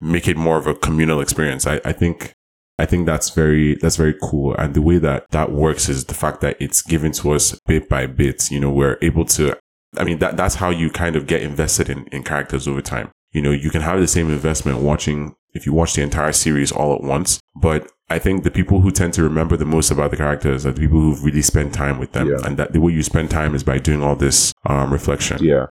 make 0.00 0.26
it 0.26 0.36
more 0.36 0.56
of 0.56 0.66
a 0.66 0.74
communal 0.74 1.20
experience. 1.20 1.66
I, 1.66 1.80
I 1.84 1.92
think 1.92 2.34
I 2.80 2.86
think 2.86 3.04
that's 3.06 3.30
very, 3.30 3.74
that's 3.74 3.96
very 3.96 4.16
cool. 4.22 4.54
And 4.54 4.74
the 4.74 4.80
way 4.80 4.98
that 4.98 5.26
that 5.30 5.52
works 5.52 5.88
is 5.88 6.06
the 6.06 6.14
fact 6.14 6.40
that 6.40 6.56
it's 6.58 6.80
given 6.80 7.12
to 7.12 7.32
us 7.32 7.58
bit 7.66 7.88
by 7.88 8.06
bit. 8.06 8.50
You 8.50 8.58
know, 8.58 8.70
we're 8.70 8.96
able 9.02 9.26
to, 9.26 9.54
I 9.98 10.04
mean, 10.04 10.18
that, 10.20 10.38
that's 10.38 10.54
how 10.54 10.70
you 10.70 10.90
kind 10.90 11.14
of 11.14 11.26
get 11.26 11.42
invested 11.42 11.90
in, 11.90 12.06
in 12.06 12.22
characters 12.22 12.66
over 12.66 12.80
time. 12.80 13.10
You 13.32 13.42
know, 13.42 13.50
you 13.50 13.70
can 13.70 13.82
have 13.82 14.00
the 14.00 14.08
same 14.08 14.30
investment 14.30 14.78
watching, 14.78 15.34
if 15.52 15.66
you 15.66 15.74
watch 15.74 15.94
the 15.94 16.02
entire 16.02 16.32
series 16.32 16.72
all 16.72 16.94
at 16.94 17.02
once, 17.02 17.38
but 17.54 17.92
I 18.10 18.18
think 18.18 18.42
the 18.42 18.50
people 18.50 18.80
who 18.80 18.90
tend 18.90 19.14
to 19.14 19.22
remember 19.22 19.56
the 19.56 19.64
most 19.64 19.90
about 19.90 20.10
the 20.10 20.16
characters 20.16 20.66
are 20.66 20.72
the 20.72 20.80
people 20.80 21.00
who've 21.00 21.24
really 21.24 21.42
spent 21.42 21.72
time 21.72 21.98
with 21.98 22.12
them. 22.12 22.28
Yeah. 22.28 22.44
And 22.44 22.56
that 22.58 22.72
the 22.72 22.80
way 22.80 22.92
you 22.92 23.02
spend 23.02 23.30
time 23.30 23.54
is 23.54 23.62
by 23.64 23.78
doing 23.78 24.02
all 24.02 24.16
this, 24.16 24.52
um, 24.66 24.92
reflection. 24.92 25.38
Yeah. 25.42 25.66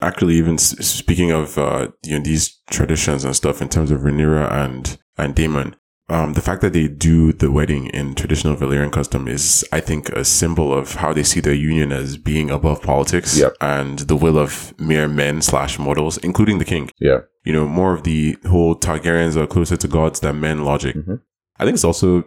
actually 0.00 0.34
even 0.36 0.54
s- 0.54 0.76
speaking 0.86 1.32
of 1.32 1.58
uh 1.58 1.88
you 2.04 2.16
know 2.16 2.22
these 2.24 2.58
traditions 2.70 3.24
and 3.24 3.34
stuff 3.34 3.60
in 3.60 3.68
terms 3.68 3.90
of 3.90 4.00
Rhaenyra 4.02 4.50
and 4.52 4.96
and 5.16 5.34
Daemon 5.34 5.74
um 6.08 6.34
the 6.34 6.40
fact 6.40 6.60
that 6.62 6.72
they 6.72 6.86
do 6.88 7.32
the 7.32 7.50
wedding 7.50 7.86
in 7.88 8.14
traditional 8.14 8.54
Valyrian 8.56 8.92
custom 8.92 9.26
is 9.26 9.64
I 9.72 9.80
think 9.80 10.08
a 10.10 10.24
symbol 10.24 10.72
of 10.72 10.94
how 11.02 11.12
they 11.12 11.24
see 11.24 11.40
their 11.40 11.54
union 11.54 11.90
as 11.92 12.16
being 12.16 12.48
above 12.50 12.80
politics 12.80 13.36
Yep. 13.38 13.54
and 13.60 13.98
the 14.00 14.16
will 14.16 14.38
of 14.38 14.72
mere 14.78 15.08
men 15.08 15.42
slash 15.42 15.78
mortals 15.78 16.16
including 16.18 16.58
the 16.58 16.64
king 16.64 16.90
Yeah. 17.00 17.20
You 17.48 17.54
know 17.56 17.66
more 17.66 17.92
of 17.94 18.02
the 18.02 18.36
whole 18.52 18.74
Targaryens 18.76 19.34
are 19.36 19.46
closer 19.46 19.76
to 19.78 19.88
gods 19.88 20.20
than 20.20 20.34
men 20.40 20.64
logic 20.70 20.94
Mhm. 20.96 21.20
I 21.58 21.64
think 21.64 21.74
it's 21.74 21.84
also 21.92 22.24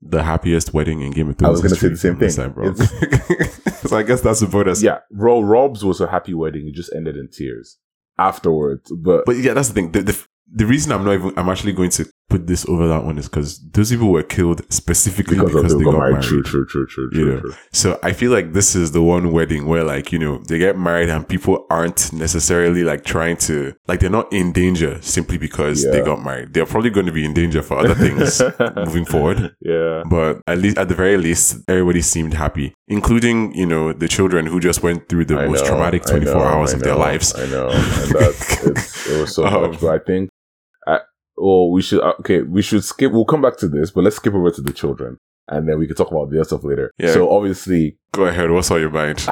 the 0.00 0.22
happiest 0.22 0.72
wedding 0.76 1.02
in 1.02 1.10
Game 1.12 1.28
of 1.30 1.36
Thrones 1.36 1.48
I 1.48 1.52
was 1.52 1.62
gonna 1.62 1.76
say 1.82 1.88
the 1.88 1.96
same 2.06 2.16
thing. 2.18 2.52
bro. 2.54 2.74
so 3.88 3.96
I 3.96 4.02
guess 4.02 4.20
that's 4.22 4.40
the 4.40 4.46
bonus 4.46 4.82
Yeah. 4.82 4.98
Ro- 5.24 5.42
Robb's 5.42 5.84
was 5.84 6.00
a 6.00 6.08
happy 6.08 6.34
wedding. 6.34 6.66
It 6.68 6.74
just 6.74 6.92
ended 6.94 7.16
in 7.16 7.28
tears 7.28 7.78
afterwards. 8.18 8.90
But, 8.90 9.24
But 9.26 9.36
yeah, 9.36 9.54
that's 9.54 9.68
the 9.68 9.74
thing. 9.74 9.92
The, 9.92 10.02
the, 10.02 10.26
the 10.54 10.66
reason 10.66 10.92
I'm 10.92 11.04
not 11.04 11.14
even, 11.14 11.32
I'm 11.38 11.48
actually 11.48 11.72
going 11.72 11.90
to 11.90 12.04
put 12.28 12.46
this 12.46 12.66
over 12.66 12.88
that 12.88 13.04
one 13.04 13.18
is 13.18 13.28
because 13.28 13.58
those 13.72 13.90
people 13.90 14.10
were 14.10 14.22
killed 14.22 14.62
specifically 14.72 15.36
because, 15.36 15.52
because, 15.52 15.72
they 15.76 15.84
the 15.84 15.90
got 15.90 15.98
married. 15.98 16.22
True, 16.22 16.42
true, 16.42 16.64
true, 16.66 16.86
true, 16.86 17.08
You 17.12 17.24
true, 17.24 17.34
know. 17.34 17.40
true. 17.40 17.54
So 17.72 17.98
I 18.02 18.12
feel 18.12 18.32
like 18.32 18.52
this 18.54 18.74
is 18.74 18.92
the 18.92 19.02
one 19.02 19.32
wedding 19.32 19.66
where 19.66 19.84
like, 19.84 20.12
you 20.12 20.18
know, 20.18 20.38
they 20.48 20.58
get 20.58 20.78
married 20.78 21.10
and 21.10 21.28
people 21.28 21.66
aren't 21.70 22.10
necessarily 22.12 22.84
like 22.84 23.04
trying 23.04 23.36
to, 23.38 23.74
like 23.86 24.00
they're 24.00 24.08
not 24.10 24.32
in 24.32 24.52
danger 24.52 24.98
simply 25.02 25.36
because 25.36 25.84
they 25.84 26.00
got 26.02 26.22
married. 26.24 26.54
They're 26.54 26.64
probably 26.66 26.90
going 26.90 27.06
to 27.06 27.12
be 27.12 27.24
in 27.24 27.34
danger 27.34 27.60
for 27.62 27.78
other 27.78 27.94
things 27.94 28.40
moving 28.76 29.04
forward. 29.04 29.54
Yeah. 29.60 30.02
But 30.08 30.40
at 30.46 30.58
least, 30.58 30.78
at 30.78 30.88
the 30.88 30.94
very 30.94 31.16
least, 31.18 31.58
everybody 31.68 32.00
seemed 32.02 32.34
happy, 32.34 32.72
including, 32.88 33.54
you 33.54 33.66
know, 33.66 33.92
the 33.92 34.08
children 34.08 34.46
who 34.46 34.58
just 34.58 34.82
went 34.82 35.08
through 35.08 35.26
the 35.26 35.38
I 35.38 35.46
most 35.48 35.64
know, 35.64 35.70
traumatic 35.70 36.04
24 36.04 36.34
know, 36.34 36.40
hours 36.42 36.72
of 36.72 36.80
their 36.80 36.96
lives. 36.96 37.34
I 37.34 37.46
know. 37.46 37.68
And 37.68 38.14
it 38.16 39.20
was 39.20 39.34
so 39.34 39.44
Um, 39.46 39.62
much. 39.70 39.80
But 39.80 39.88
I 39.88 39.98
think, 40.04 40.30
Well, 41.36 41.70
we 41.70 41.82
should, 41.82 42.00
uh, 42.00 42.14
okay, 42.20 42.42
we 42.42 42.62
should 42.62 42.84
skip, 42.84 43.12
we'll 43.12 43.24
come 43.24 43.42
back 43.42 43.56
to 43.58 43.68
this, 43.68 43.90
but 43.90 44.04
let's 44.04 44.16
skip 44.16 44.34
over 44.34 44.50
to 44.50 44.60
the 44.60 44.72
children. 44.72 45.18
And 45.48 45.68
then 45.68 45.78
we 45.78 45.86
can 45.86 45.96
talk 45.96 46.10
about 46.10 46.30
the 46.30 46.36
other 46.38 46.44
stuff 46.44 46.64
later. 46.64 46.90
Yeah. 46.98 47.12
So 47.12 47.30
obviously, 47.30 47.98
Go 48.12 48.26
ahead. 48.26 48.50
What's 48.50 48.70
on 48.70 48.80
your 48.80 48.90
mind? 48.90 49.26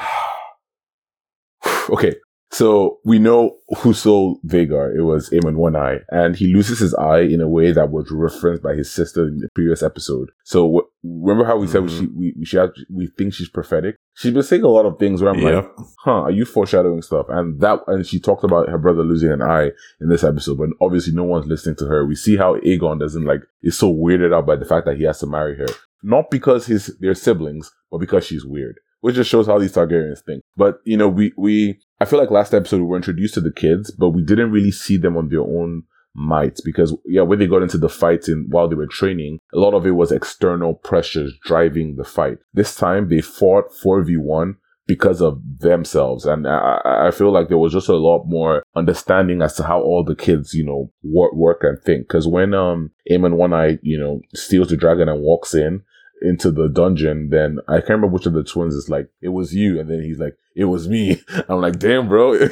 okay. 1.91 2.15
So 2.51 2.99
we 3.05 3.19
know 3.19 3.59
who 3.79 3.93
stole 3.93 4.41
Vhagar. 4.45 4.97
It 4.97 5.03
was 5.03 5.31
Aemond 5.31 5.55
One 5.57 5.77
Eye, 5.77 5.99
and 6.09 6.35
he 6.35 6.53
loses 6.53 6.81
his 6.81 6.95
eye 6.95 7.21
in 7.21 7.41
a 7.41 7.49
way 7.49 7.71
that 7.71 7.91
was 7.91 8.11
referenced 8.11 8.63
by 8.63 8.75
his 8.75 8.91
sister 8.91 9.29
in 9.29 9.39
the 9.39 9.49
previous 9.55 9.83
episode. 9.85 10.31
So 10.45 10.90
remember 11.03 11.45
how 11.45 11.57
we 11.57 11.67
said 11.67 11.83
Mhm. 11.83 11.99
she 11.99 12.07
we 12.09 12.45
she 12.45 12.57
has, 12.57 12.71
we 12.91 13.07
think 13.17 13.33
she's 13.35 13.49
prophetic. 13.49 13.97
She's 14.15 14.33
been 14.35 14.43
saying 14.43 14.63
a 14.65 14.69
lot 14.69 14.85
of 14.87 14.99
things 14.99 15.23
where 15.23 15.33
I'm 15.33 15.41
like, 15.41 15.65
huh, 16.01 16.23
are 16.23 16.31
you 16.31 16.45
foreshadowing 16.45 17.01
stuff? 17.03 17.27
And 17.31 17.59
that, 17.61 17.81
and 17.87 18.07
she 18.07 18.21
talked 18.21 18.45
about 18.45 18.69
her 18.69 18.77
brother 18.77 19.03
losing 19.03 19.31
an 19.33 19.41
eye 19.41 19.71
in 20.01 20.09
this 20.11 20.25
episode, 20.25 20.59
but 20.59 20.69
obviously 20.81 21.15
no 21.15 21.25
one's 21.25 21.47
listening 21.47 21.77
to 21.77 21.87
her. 21.87 22.05
We 22.05 22.17
see 22.17 22.37
how 22.37 22.57
Aegon 22.61 23.01
doesn't 23.01 23.25
like, 23.25 23.41
is 23.63 23.79
so 23.79 23.93
weirded 23.93 24.35
out 24.35 24.47
by 24.47 24.57
the 24.57 24.67
fact 24.67 24.85
that 24.87 24.99
he 24.99 25.05
has 25.05 25.21
to 25.21 25.27
marry 25.27 25.57
her. 25.57 25.67
Not 26.03 26.31
because 26.31 26.67
his, 26.67 26.95
they're 27.01 27.15
siblings, 27.15 27.71
but 27.91 27.99
because 27.99 28.27
she's 28.27 28.45
weird. 28.45 28.79
Which 29.01 29.15
just 29.15 29.31
shows 29.31 29.47
how 29.47 29.59
these 29.59 29.73
Targaryens 29.73 30.21
think. 30.27 30.43
But, 30.59 30.81
you 30.85 30.99
know, 30.99 31.09
we, 31.09 31.33
we, 31.39 31.79
I 32.01 32.05
feel 32.05 32.19
like 32.19 32.31
last 32.31 32.53
episode 32.53 32.79
we 32.79 32.83
were 32.87 32.97
introduced 32.97 33.33
to 33.35 33.41
the 33.41 33.53
kids, 33.53 33.91
but 33.91 34.11
we 34.11 34.23
didn't 34.23 34.51
really 34.51 34.71
see 34.73 34.99
them 34.99 35.17
on 35.17 35.31
their 35.31 35.41
own 35.41 35.85
might 36.15 36.59
because 36.65 36.97
yeah 37.05 37.23
when 37.23 37.39
they 37.39 37.47
got 37.47 37.63
into 37.63 37.79
the 37.79 37.89
fighting 37.89 38.47
while 38.49 38.69
they 38.69 38.75
were 38.75 38.87
training 38.87 39.39
a 39.55 39.59
lot 39.59 39.75
of 39.75 39.87
it 39.87 39.93
was 39.93 40.11
external 40.11 40.75
pressures 40.75 41.33
driving 41.45 41.97
the 41.97 42.05
fight 42.05 42.39
this 42.53 42.75
time 42.75 43.09
they 43.09 43.21
fought 43.21 43.67
4v1 43.85 44.55
because 44.91 45.23
of 45.23 45.41
themselves. 45.61 46.27
And 46.27 46.49
I, 46.49 46.81
I 46.85 47.11
feel 47.13 47.31
like 47.31 47.47
there 47.47 47.59
was 47.59 47.73
just 47.73 47.89
a 47.89 47.95
lot 47.95 48.25
more 48.27 48.65
understanding 48.75 49.41
as 49.41 49.55
to 49.55 49.63
how 49.63 49.81
all 49.81 50.03
the 50.03 50.17
kids, 50.17 50.53
you 50.53 50.67
know, 50.67 50.91
work, 51.05 51.33
work 51.33 51.61
and 51.63 51.81
think. 51.81 52.09
Cause 52.09 52.27
when, 52.27 52.55
um, 52.55 52.91
Aemond 53.09 53.37
One 53.37 53.53
Eye, 53.53 53.79
you 53.83 53.97
know, 53.97 54.21
steals 54.35 54.71
the 54.71 54.77
dragon 54.77 55.09
and 55.09 55.23
walks 55.23 55.55
in 55.55 55.83
into 56.23 56.51
the 56.51 56.69
dungeon, 56.69 57.31
then 57.31 57.59
I 57.69 57.79
can't 57.79 57.91
remember 57.91 58.09
which 58.09 58.27
of 58.27 58.33
the 58.35 58.45
twins 58.45 58.75
is 58.75 58.89
like, 58.89 59.09
it 59.23 59.29
was 59.31 59.55
you. 59.55 59.81
And 59.81 59.89
then 59.91 60.03
he's 60.03 60.19
like, 60.19 60.37
it 60.57 60.65
was 60.65 60.89
me. 60.89 61.23
I'm 61.49 61.61
like, 61.61 61.79
damn, 61.79 62.09
bro. 62.09 62.33
you 62.35 62.49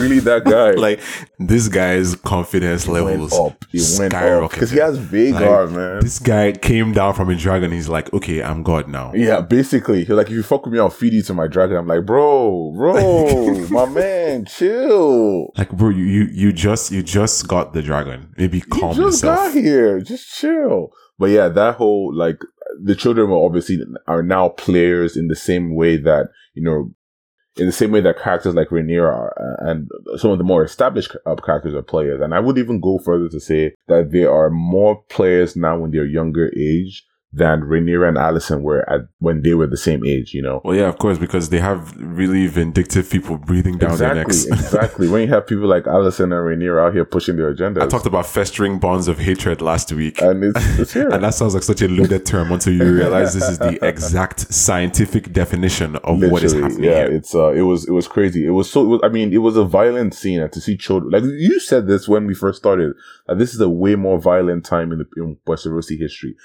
really 0.00 0.18
that 0.20 0.42
guy. 0.46 0.72
like 0.72 1.00
this 1.38 1.68
guy's 1.68 2.16
confidence 2.16 2.86
It 2.86 2.90
went 2.90 3.06
levels 3.06 3.32
up. 3.32 3.64
Went 3.98 4.12
up. 4.12 4.22
skyrocketed. 4.22 4.58
Cause 4.58 4.70
he 4.72 4.78
has 4.78 4.98
Vhagar, 4.98 5.66
Like, 5.66 5.76
man. 5.76 6.00
This 6.00 6.18
guy 6.18 6.52
came 6.52 6.92
down 6.92 7.14
from 7.14 7.30
a 7.30 7.36
dragon. 7.36 7.70
He's 7.72 7.88
like, 7.88 8.12
okay, 8.12 8.42
I'm 8.42 8.62
God 8.64 8.88
now. 8.88 9.12
Yeah, 9.14 9.40
basically, 9.40 10.00
he's 10.00 10.10
like, 10.10 10.26
if 10.26 10.32
you 10.32 10.42
fuck 10.42 10.64
with 10.66 10.74
me, 10.74 10.80
I'll 10.80 10.90
feed 10.90 11.12
you 11.14 11.22
to 11.22 11.34
my 11.34 11.46
dragon. 11.46 11.76
I'm 11.76 11.86
like, 11.86 12.04
bro, 12.04 12.72
bro, 12.76 13.66
my 13.68 13.86
man, 13.88 14.44
chill. 14.44 15.52
Like, 15.56 15.70
bro, 15.72 15.90
you, 15.90 16.04
you 16.04 16.24
you 16.32 16.52
just 16.52 16.90
you 16.90 17.02
just 17.02 17.46
got 17.48 17.72
the 17.72 17.82
dragon. 17.82 18.34
Maybe 18.36 18.60
calm 18.60 18.96
You 18.96 19.04
just 19.10 19.22
yourself. 19.22 19.54
got 19.54 19.54
here, 19.54 20.00
just 20.00 20.34
chill. 20.34 20.90
But 21.18 21.30
yeah, 21.30 21.48
that 21.48 21.76
whole 21.76 22.14
like 22.14 22.40
the 22.82 22.94
children 22.94 23.30
were 23.30 23.44
obviously 23.44 23.80
are 24.06 24.22
now 24.22 24.50
players 24.50 25.16
in 25.16 25.28
the 25.28 25.36
same 25.36 25.74
way 25.74 25.96
that 25.96 26.28
you 26.54 26.62
know, 26.62 26.92
in 27.56 27.66
the 27.66 27.72
same 27.72 27.90
way 27.90 28.00
that 28.00 28.18
characters 28.18 28.54
like 28.54 28.68
Rhaenyra 28.68 29.02
are, 29.02 29.56
and 29.60 29.88
some 30.16 30.30
of 30.30 30.38
the 30.38 30.44
more 30.44 30.64
established 30.64 31.16
uh, 31.24 31.34
characters 31.36 31.74
are 31.74 31.82
players. 31.82 32.20
And 32.20 32.34
I 32.34 32.40
would 32.40 32.58
even 32.58 32.80
go 32.80 32.98
further 32.98 33.28
to 33.28 33.40
say 33.40 33.74
that 33.88 34.10
there 34.10 34.32
are 34.32 34.50
more 34.50 35.02
players 35.08 35.56
now 35.56 35.84
in 35.84 35.90
their 35.90 36.06
younger 36.06 36.52
age 36.56 37.04
than 37.32 37.62
Rhaenyra 37.62 38.08
and 38.08 38.16
Alicent 38.16 38.62
were 38.62 38.88
at 38.88 39.02
when 39.18 39.42
they 39.42 39.54
were 39.54 39.66
the 39.66 39.76
same 39.76 40.04
age. 40.06 40.32
You 40.32 40.42
know. 40.42 40.60
Well, 40.64 40.76
yeah, 40.76 40.88
of 40.88 40.98
course, 40.98 41.18
because 41.18 41.50
they 41.50 41.58
have 41.58 41.94
really 41.96 42.46
vindictive 42.46 43.10
people 43.10 43.36
breathing 43.36 43.78
down 43.78 43.98
their 43.98 44.14
necks. 44.14 44.44
Exactly, 44.44 44.64
exactly. 44.64 45.08
When 45.08 45.22
you 45.22 45.28
have 45.28 45.46
people 45.46 45.66
like 45.66 45.84
Alicent 45.84 46.24
and 46.24 46.32
Rhaenyra 46.32 46.86
out 46.86 46.94
here 46.94 47.04
pushing 47.04 47.36
their 47.36 47.48
agenda. 47.48 47.82
I 47.82 47.86
talked 47.86 48.06
about 48.06 48.26
festering 48.26 48.78
bonds 48.78 49.08
of 49.08 49.18
hatred 49.18 49.60
last 49.60 49.92
week. 49.92 50.20
and 50.20 50.44
it's, 50.44 50.78
it's 50.78 50.92
here. 50.92 51.08
and 51.12 51.22
that 51.22 51.34
sounds 51.34 51.54
like 51.54 51.62
such 51.62 51.82
a 51.82 51.88
loaded 51.88 52.24
term 52.26 52.52
until 52.52 52.72
you 52.72 52.94
realize 52.94 53.34
this 53.34 53.48
is 53.48 53.58
the 53.58 53.84
exact 53.86 54.52
scientific 54.52 55.32
definition 55.32 55.96
of 55.96 56.20
what 56.30 56.42
is 56.42 56.52
happening 56.52 56.84
yeah, 56.84 57.06
here. 57.06 57.06
it's 57.06 57.34
uh, 57.34 57.50
it 57.50 57.62
was 57.62 57.86
it 57.86 57.92
was 57.92 58.08
crazy. 58.08 58.46
It 58.46 58.50
was 58.50 58.70
so. 58.70 58.82
It 58.82 58.88
was, 58.88 59.00
I 59.02 59.08
mean, 59.08 59.32
it 59.32 59.38
was 59.38 59.56
a 59.56 59.64
violent 59.64 60.14
scene, 60.14 60.40
and 60.40 60.52
to 60.52 60.60
see 60.60 60.76
children 60.76 61.10
like 61.10 61.22
you 61.22 61.60
said 61.60 61.86
this 61.86 62.08
when 62.08 62.26
we 62.26 62.34
first 62.34 62.58
started. 62.58 62.94
Uh, 63.28 63.34
this 63.34 63.54
is 63.54 63.60
a 63.60 63.68
way 63.68 63.96
more 63.96 64.20
violent 64.20 64.64
time 64.64 64.92
in 64.92 64.98
the 64.98 65.06
in 65.16 65.36
Westerosi 65.46 65.98
history. 65.98 66.36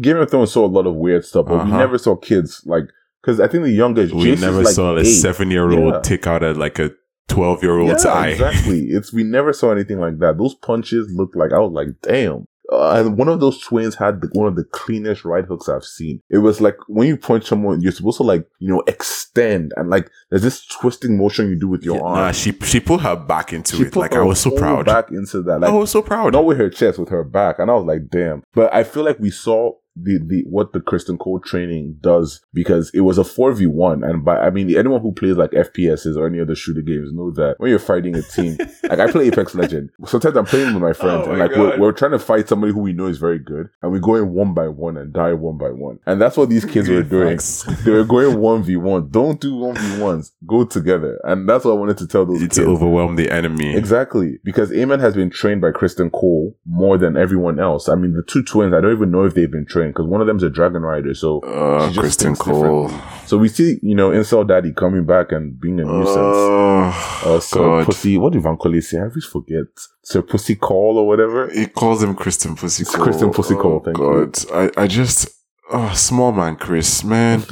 Game 0.00 0.16
of 0.16 0.29
Thrones 0.30 0.52
saw 0.52 0.64
a 0.64 0.68
lot 0.68 0.86
of 0.86 0.94
weird 0.94 1.24
stuff, 1.24 1.46
but 1.46 1.54
we 1.54 1.60
Uh-huh. 1.70 1.78
never 1.78 1.98
saw 1.98 2.16
kids 2.16 2.62
like 2.66 2.84
because 3.22 3.40
I 3.40 3.48
think 3.48 3.64
the 3.64 3.70
youngest 3.72 4.14
We 4.14 4.22
Jason's 4.24 4.40
never 4.42 4.62
like 4.62 4.74
saw 4.74 4.96
a 4.96 5.00
eight. 5.00 5.04
seven 5.04 5.50
year 5.50 5.70
old 5.70 5.94
Yeah. 5.94 6.00
take 6.00 6.26
out 6.26 6.42
a 6.42 6.52
like 6.52 6.78
a 6.78 6.90
twelve 7.28 7.62
year 7.62 7.78
old's 7.78 8.04
Yeah, 8.04 8.12
eye. 8.12 8.28
exactly. 8.28 8.80
It's 8.90 9.12
we 9.12 9.24
never 9.24 9.52
saw 9.52 9.70
anything 9.72 10.00
like 10.00 10.18
that. 10.20 10.38
Those 10.38 10.54
punches 10.54 11.10
looked 11.14 11.36
like 11.36 11.52
I 11.52 11.58
was 11.58 11.72
like, 11.72 11.88
damn. 12.02 12.44
Uh, 12.72 12.92
and 13.04 13.18
one 13.18 13.26
of 13.28 13.40
those 13.40 13.58
twins 13.60 13.96
had 13.96 14.20
the, 14.20 14.28
one 14.32 14.46
of 14.46 14.54
the 14.54 14.62
cleanest 14.62 15.24
right 15.24 15.44
hooks 15.44 15.68
I've 15.68 15.82
seen. 15.84 16.20
It 16.30 16.38
was 16.38 16.60
like 16.60 16.76
when 16.86 17.08
you 17.08 17.16
punch 17.16 17.46
someone, 17.46 17.80
you're 17.82 17.90
supposed 17.90 18.18
to 18.18 18.22
like 18.22 18.46
you 18.60 18.68
know 18.68 18.82
extend 18.86 19.72
and 19.76 19.90
like 19.90 20.08
there's 20.30 20.42
this 20.42 20.64
twisting 20.66 21.18
motion 21.18 21.48
you 21.48 21.58
do 21.58 21.66
with 21.68 21.82
your 21.82 22.00
arm. 22.04 22.14
nah, 22.16 22.30
she 22.32 22.52
she 22.62 22.78
put 22.78 23.00
her 23.00 23.16
back 23.16 23.52
into 23.52 23.76
She 23.76 23.82
it. 23.82 23.92
put 23.92 24.00
Like 24.00 24.12
I 24.12 24.18
her 24.18 24.24
was 24.24 24.38
so 24.40 24.50
whole 24.50 24.58
proud. 24.60 24.86
back 24.86 25.10
into 25.10 25.42
that. 25.42 25.60
Like 25.60 25.70
I 25.70 25.74
was 25.74 25.90
so 25.90 26.00
proud. 26.00 26.32
not 26.32 26.44
with 26.44 26.58
her 26.58 26.70
chest, 26.70 26.98
with 27.00 27.08
her 27.08 27.24
back, 27.24 27.58
and 27.58 27.70
I 27.70 27.74
was 27.74 27.86
like, 27.86 28.08
damn. 28.08 28.42
But 28.54 28.72
I 28.72 28.84
feel 28.84 29.02
like 29.04 29.18
we 29.18 29.30
saw 29.30 29.72
the 29.96 30.18
the 30.18 30.42
what 30.48 30.72
the 30.72 30.80
Criston 30.80 31.18
Cole 31.18 31.40
training 31.40 31.96
does 32.00 32.40
because 32.54 32.90
it 32.94 33.00
was 33.00 33.18
a 33.18 33.24
four 33.24 33.52
v 33.52 33.66
one, 33.66 34.02
and 34.04 34.24
by 34.24 34.38
I 34.38 34.50
mean 34.50 34.74
anyone 34.76 35.00
who 35.00 35.12
plays 35.12 35.36
like 35.36 35.50
FPSs 35.50 36.16
or 36.16 36.26
any 36.26 36.40
other 36.40 36.54
shooter 36.54 36.80
games 36.82 37.12
know 37.12 37.30
that 37.32 37.56
when 37.58 37.70
you're 37.70 37.78
fighting 37.78 38.14
a 38.14 38.22
team, 38.22 38.56
like 38.84 38.98
I 39.00 39.10
play 39.10 39.26
Apex 39.28 39.54
Legend, 39.54 39.90
sometimes 40.06 40.36
I'm 40.36 40.46
playing 40.46 40.74
with 40.74 40.82
my 40.82 40.90
oh 40.90 40.94
friends, 40.94 41.26
Oh 41.26 41.30
and 41.30 41.38
my 41.38 41.46
like 41.46 41.56
we're, 41.56 41.78
we're 41.78 41.92
trying 41.92 42.12
to 42.12 42.18
fight 42.18 42.48
somebody 42.48 42.72
who 42.72 42.80
we 42.80 42.92
know 42.92 43.06
is 43.06 43.18
very 43.18 43.38
good, 43.38 43.68
and 43.82 43.92
we 43.92 44.00
go 44.00 44.14
in 44.14 44.32
one 44.32 44.54
by 44.54 44.68
one 44.68 44.96
and 44.96 45.12
die 45.12 45.32
one 45.32 45.58
by 45.58 45.70
one, 45.70 45.98
and 46.06 46.20
that's 46.20 46.36
what 46.36 46.48
these 46.48 46.64
kids 46.64 46.88
were 46.88 47.02
doing. 47.02 47.38
They 47.84 47.90
were 47.92 48.04
going 48.04 48.38
one 48.38 48.62
v 48.62 48.76
one. 48.76 49.10
Don't 49.10 49.40
do 49.40 49.54
one 49.56 49.74
v 49.76 50.00
ones. 50.02 50.32
Go 50.46 50.64
together, 50.64 51.20
and 51.24 51.48
that's 51.48 51.64
what 51.64 51.72
I 51.72 51.74
wanted 51.74 51.98
to 51.98 52.06
tell 52.06 52.26
those 52.26 52.40
to 52.40 52.46
kids. 52.46 52.58
overwhelm 52.60 53.16
the 53.16 53.30
enemy. 53.30 53.74
Exactly, 53.74 54.38
because 54.44 54.70
Aemond 54.70 55.00
has 55.00 55.14
been 55.14 55.30
trained 55.30 55.60
by 55.60 55.70
Criston 55.70 56.12
Cole 56.12 56.56
more 56.64 56.96
than 56.98 57.16
everyone 57.16 57.58
else. 57.58 57.88
I 57.88 57.94
mean, 57.96 58.12
the 58.12 58.22
two 58.22 58.42
twins, 58.42 58.72
I 58.74 58.80
don't 58.80 58.92
even 58.92 59.10
know 59.10 59.24
if 59.24 59.34
they've 59.34 59.50
been 59.50 59.66
trained 59.66 59.79
train 59.80 59.90
because 59.90 60.06
one 60.06 60.20
of 60.20 60.26
them's 60.26 60.42
a 60.42 60.50
dragon 60.50 60.82
rider. 60.82 61.14
So 61.14 61.40
Uh, 61.40 61.90
Criston. 61.92 62.36
Cole. 62.38 62.90
So 63.26 63.38
we 63.38 63.48
see, 63.48 63.78
you 63.82 63.94
know, 63.94 64.10
Incel 64.10 64.46
Daddy 64.46 64.72
coming 64.72 65.04
back 65.04 65.32
and 65.32 65.58
being 65.60 65.80
a 65.80 65.84
nuisance. 65.84 66.16
Oh, 66.16 67.20
Uh, 67.24 67.40
so 67.40 67.58
God. 67.58 67.86
Pussy, 67.86 68.18
what 68.18 68.32
did 68.32 68.42
Van 68.42 68.56
Cole 68.56 68.80
say? 68.80 68.98
I 68.98 69.02
always 69.02 69.24
forget. 69.24 69.66
Sir 70.02 70.22
Pussy 70.22 70.56
Call 70.56 70.98
or 70.98 71.06
whatever. 71.06 71.50
He 71.50 71.66
calls 71.66 72.02
him 72.02 72.14
Criston 72.16 72.56
Pussy 72.56 72.84
Cole. 72.84 73.06
Criston 73.06 73.32
Pussy 73.34 73.54
oh, 73.54 73.62
Cole, 73.62 73.80
thank 73.84 73.98
you. 73.98 74.04
God. 74.04 74.70
I, 74.76 74.82
I 74.82 74.86
just, 74.86 75.28
oh, 75.70 75.92
small 75.94 76.32
man, 76.32 76.56
Chris, 76.56 77.04
man. 77.04 77.44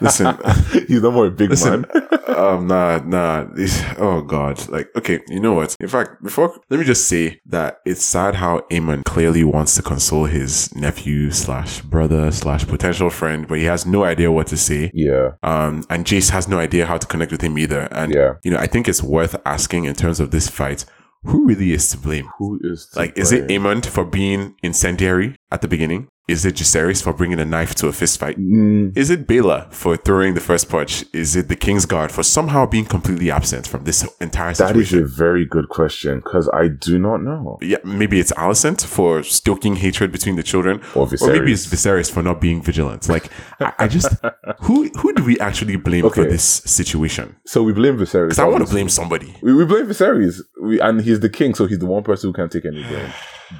Listen. 0.00 0.36
he's 0.88 1.02
no 1.02 1.10
more 1.10 1.26
a 1.26 1.30
big 1.30 1.50
Listen, 1.50 1.86
man. 1.92 2.08
um, 2.36 2.66
nah, 2.66 2.98
nah. 2.98 3.44
This, 3.44 3.82
oh 3.98 4.22
God. 4.22 4.68
Like, 4.68 4.88
okay, 4.96 5.20
you 5.28 5.40
know 5.40 5.54
what? 5.54 5.76
In 5.80 5.88
fact, 5.88 6.22
before, 6.22 6.54
let 6.70 6.78
me 6.78 6.84
just 6.84 7.08
say 7.08 7.40
that 7.46 7.78
it's 7.84 8.02
sad 8.02 8.36
how 8.36 8.60
Eamon 8.70 9.04
clearly 9.04 9.44
wants 9.44 9.74
to 9.76 9.82
console 9.82 10.24
his 10.24 10.74
nephew 10.74 11.30
slash 11.30 11.80
brother 11.80 12.30
slash 12.30 12.66
potential 12.66 13.10
friend, 13.10 13.48
but 13.48 13.58
he 13.58 13.64
has 13.64 13.86
no 13.86 14.04
idea 14.04 14.30
what 14.30 14.46
to 14.48 14.56
say. 14.56 14.90
Yeah, 14.94 15.32
Um, 15.42 15.84
and 15.90 16.04
Jace 16.04 16.30
has 16.30 16.48
no 16.48 16.58
idea 16.58 16.86
how 16.86 16.98
to 16.98 17.06
connect 17.06 17.32
with 17.32 17.40
him 17.40 17.58
either. 17.58 17.88
And, 17.90 18.14
yeah. 18.14 18.34
you 18.42 18.50
know, 18.50 18.58
I 18.58 18.66
think 18.66 18.88
it's 18.88 19.02
worth 19.02 19.36
asking 19.46 19.84
in 19.84 19.94
terms 19.94 20.20
of 20.20 20.30
this 20.30 20.48
fight, 20.48 20.84
who 21.24 21.46
really 21.46 21.72
is 21.72 21.88
to 21.90 21.98
blame? 21.98 22.28
Who 22.38 22.60
is 22.62 22.88
to 22.88 22.98
Like, 22.98 23.16
is 23.16 23.32
it 23.32 23.46
blame? 23.46 23.62
Aemond 23.62 23.86
for 23.86 24.04
being 24.04 24.56
incendiary 24.62 25.36
at 25.50 25.62
the 25.62 25.68
beginning? 25.68 26.08
Is 26.26 26.46
it 26.46 26.54
Jacaerys 26.54 27.02
for 27.02 27.12
bringing 27.12 27.38
a 27.38 27.44
knife 27.44 27.74
to 27.76 27.88
a 27.88 27.92
fist 27.92 28.18
fight? 28.18 28.38
Mm, 28.38 28.96
Is 28.96 29.10
it 29.10 29.26
Baela 29.26 29.70
for 29.70 29.94
throwing 29.94 30.32
the 30.32 30.40
first 30.40 30.70
punch? 30.70 31.04
Is 31.12 31.36
it 31.36 31.48
the 31.48 31.56
Kingsguard 31.56 32.10
for 32.10 32.22
somehow 32.22 32.64
being 32.64 32.86
completely 32.86 33.30
absent 33.30 33.68
from 33.68 33.84
this 33.84 34.08
entire 34.22 34.54
situation? 34.54 35.00
that 35.00 35.04
is 35.04 35.12
a 35.12 35.16
very 35.16 35.44
good 35.44 35.68
question 35.68 36.20
because 36.20 36.48
I 36.54 36.68
do 36.68 36.98
not 36.98 37.18
know. 37.22 37.58
yeah, 37.60 37.76
maybe 37.84 38.20
it's 38.20 38.32
Alicent 38.32 38.86
for 38.86 39.22
stoking 39.22 39.76
hatred 39.76 40.12
between 40.12 40.36
the 40.36 40.42
children, 40.42 40.80
Or 40.94 41.06
or 41.20 41.28
maybe 41.28 41.52
it's 41.52 41.66
Viserys 41.66 42.10
for 42.10 42.22
not 42.22 42.40
being 42.40 42.62
vigilant. 42.62 43.06
Like, 43.06 43.28
I, 43.60 43.72
I 43.80 43.88
just 43.88 44.10
who 44.62 44.88
who 45.00 45.12
do 45.12 45.22
we 45.24 45.38
actually 45.40 45.76
blame 45.76 46.08
for 46.08 46.24
this 46.24 46.44
situation? 46.64 47.36
So 47.44 47.62
we 47.62 47.74
blame 47.74 47.98
Viserys. 47.98 48.28
Because 48.28 48.38
I 48.38 48.44
want 48.46 48.66
to 48.66 48.72
blame 48.72 48.88
somebody. 48.88 49.36
We, 49.42 49.52
we 49.54 49.66
blame 49.66 49.86
Viserys, 49.88 50.40
we, 50.62 50.80
and 50.80 51.02
he's 51.02 51.20
the 51.20 51.28
king, 51.28 51.54
so 51.54 51.66
he's 51.66 51.80
the 51.80 51.86
one 51.86 52.02
person 52.02 52.30
who 52.30 52.32
can't 52.32 52.50
take 52.50 52.64
any 52.64 52.82
blame. 52.82 53.12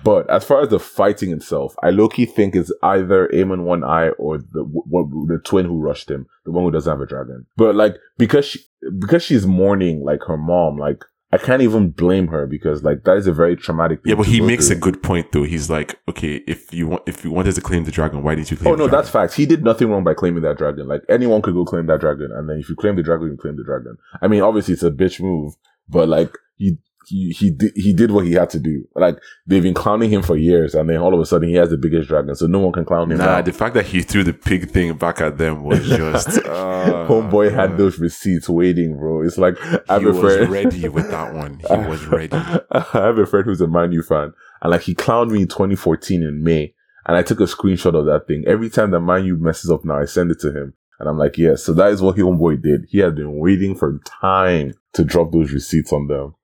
But 0.03 0.29
as 0.31 0.45
far 0.45 0.63
as 0.63 0.69
the 0.69 0.79
fighting 0.81 1.33
itself, 1.33 1.75
I 1.83 1.91
low 1.91 2.09
key 2.09 2.27
think 2.27 2.55
it's 2.57 2.73
either 2.83 3.29
Aemond 3.33 3.65
One 3.65 3.85
Eye 3.85 4.11
or 4.11 4.39
the 4.39 4.65
what, 4.65 5.09
the 5.29 5.39
twin 5.45 5.67
who 5.67 5.81
rushed 5.81 6.11
him, 6.11 6.27
the 6.45 6.53
one 6.53 6.65
who 6.65 6.71
doesn't 6.71 6.91
have 6.91 7.01
a 7.01 7.07
dragon. 7.07 7.47
But 7.57 7.75
like 7.75 7.97
because 8.19 8.47
she 8.47 8.61
because 8.99 9.23
she's 9.23 9.47
mourning 9.47 10.05
like 10.05 10.21
her 10.27 10.37
mom, 10.37 10.79
like 10.79 11.05
I 11.35 11.39
can't 11.39 11.63
even 11.63 11.91
blame 11.91 12.29
her 12.29 12.47
because 12.47 12.85
like 12.85 13.03
that 13.05 13.17
is 13.17 13.27
a 13.27 13.33
very 13.33 13.57
traumatic. 13.57 14.03
Thing 14.03 14.11
Yeah, 14.11 14.17
but 14.17 14.27
he 14.27 14.41
makes 14.41 14.71
a 14.71 14.77
good 14.77 15.03
point 15.03 15.33
though. 15.33 15.43
He's 15.43 15.69
like, 15.69 15.99
okay, 16.09 16.37
if 16.47 16.73
you 16.73 16.87
want, 16.87 17.03
if 17.07 17.25
you 17.25 17.33
wanted 17.33 17.57
to 17.57 17.61
claim 17.61 17.83
the 17.83 17.91
dragon, 17.91 18.23
why 18.23 18.37
did 18.37 18.51
you 18.53 18.57
claim? 18.57 18.73
Oh 18.73 18.77
no, 18.77 18.87
that's 18.87 19.11
facts. 19.11 19.35
He 19.35 19.45
did 19.45 19.65
nothing 19.65 19.91
wrong 19.91 20.05
by 20.05 20.15
claiming 20.15 20.43
that 20.43 20.59
dragon. 20.59 20.87
Like 20.87 21.03
anyone 21.09 21.43
could 21.43 21.55
go 21.55 21.65
claim 21.65 21.87
that 21.87 22.01
dragon, 22.01 22.31
and 22.33 22.49
then 22.49 22.59
if 22.59 22.69
you 22.69 22.77
claim 22.77 22.95
the 22.95 23.03
dragon, 23.03 23.29
you 23.29 23.37
claim 23.37 23.57
the 23.57 23.65
dragon. 23.65 23.97
I 24.23 24.29
mean, 24.29 24.43
obviously 24.43 24.75
it's 24.75 24.85
a 24.85 24.93
bitch 24.93 25.21
move, 25.21 25.55
but 25.89 26.09
like 26.09 26.39
he 26.57 26.79
he 27.07 27.31
he 27.31 27.51
did 27.51 27.73
he 27.75 27.93
did 27.93 28.11
what 28.11 28.25
he 28.27 28.33
had 28.33 28.51
to 28.51 28.59
do. 28.61 28.87
Like 28.95 29.19
they've 29.47 29.63
been 29.63 29.75
clowning 29.75 30.11
him 30.11 30.23
for 30.23 30.37
years, 30.37 30.75
and 30.75 30.89
then 30.89 30.99
all 30.99 31.15
of 31.15 31.21
a 31.21 31.27
sudden 31.27 31.49
he 31.49 31.55
has 31.57 31.71
the 31.71 31.77
biggest 31.77 32.09
dragon, 32.09 32.35
so 32.35 32.47
no 32.47 32.59
one 32.59 32.73
can 32.73 32.85
clown 32.85 33.11
him. 33.11 33.19
Nah, 33.19 33.25
now. 33.37 33.43
the 33.43 33.53
fact 33.53 33.75
that 33.75 33.87
he 33.87 34.03
threw 34.03 34.25
the 34.25 34.33
pig 34.33 34.71
thing 34.71 34.97
back 34.97 35.21
at 35.21 35.39
them 35.39 35.65
was 35.65 35.87
just 35.89 36.39
uh, 36.39 37.07
Homeboy 37.09 37.53
had 37.53 37.73
uh, 37.73 37.77
those 37.77 37.99
receipts 37.99 38.49
waiting, 38.49 38.97
bro. 38.97 39.23
It's 39.23 39.39
like 39.39 39.57
I 39.89 39.95
have 39.95 40.03
He 40.03 40.09
a 40.09 40.13
was 40.13 40.21
friend. 40.37 40.51
ready 40.51 40.89
with 40.89 41.11
that 41.11 41.35
one. 41.35 41.61
He 41.61 41.89
was 41.89 42.05
ready. 42.09 42.33
I 42.37 42.85
have 42.93 43.19
a 43.19 43.27
friend 43.27 43.45
who's 43.45 43.61
a 43.61 43.67
Man 43.69 43.93
U 43.93 44.03
fan, 44.03 44.33
and 44.63 44.71
like 44.71 44.83
he 44.83 44.95
clowned 44.95 45.31
me 45.31 45.43
in 45.43 45.49
2014 45.49 46.23
in 46.23 46.43
May, 46.43 46.75
and 47.07 47.17
I 47.17 47.23
took 47.23 47.41
a 47.41 47.45
screenshot 47.45 47.95
of 47.99 48.07
that 48.07 48.27
thing. 48.27 48.45
Every 48.47 48.71
time 48.71 48.91
that 48.93 49.01
Man 49.01 49.25
U 49.25 49.37
messes 49.37 49.71
up 49.71 49.85
now, 49.85 49.99
I 50.01 50.05
send 50.07 50.31
it 50.31 50.41
to 50.41 50.49
him, 50.53 50.75
and 50.99 51.09
I'm 51.09 51.19
like, 51.19 51.37
yes. 51.39 51.63
So 51.63 51.73
that 51.75 51.91
is 51.91 52.01
what 52.03 52.17
homeboy 52.17 52.63
did. 52.63 52.87
He 52.89 52.99
had 52.99 53.15
been 53.15 53.39
waiting 53.39 53.75
for 53.75 53.99
time 54.05 54.75
to 54.95 55.05
drop 55.05 55.33
those 55.33 55.53
receipts 55.53 55.93
on 55.93 56.07
them. 56.07 56.35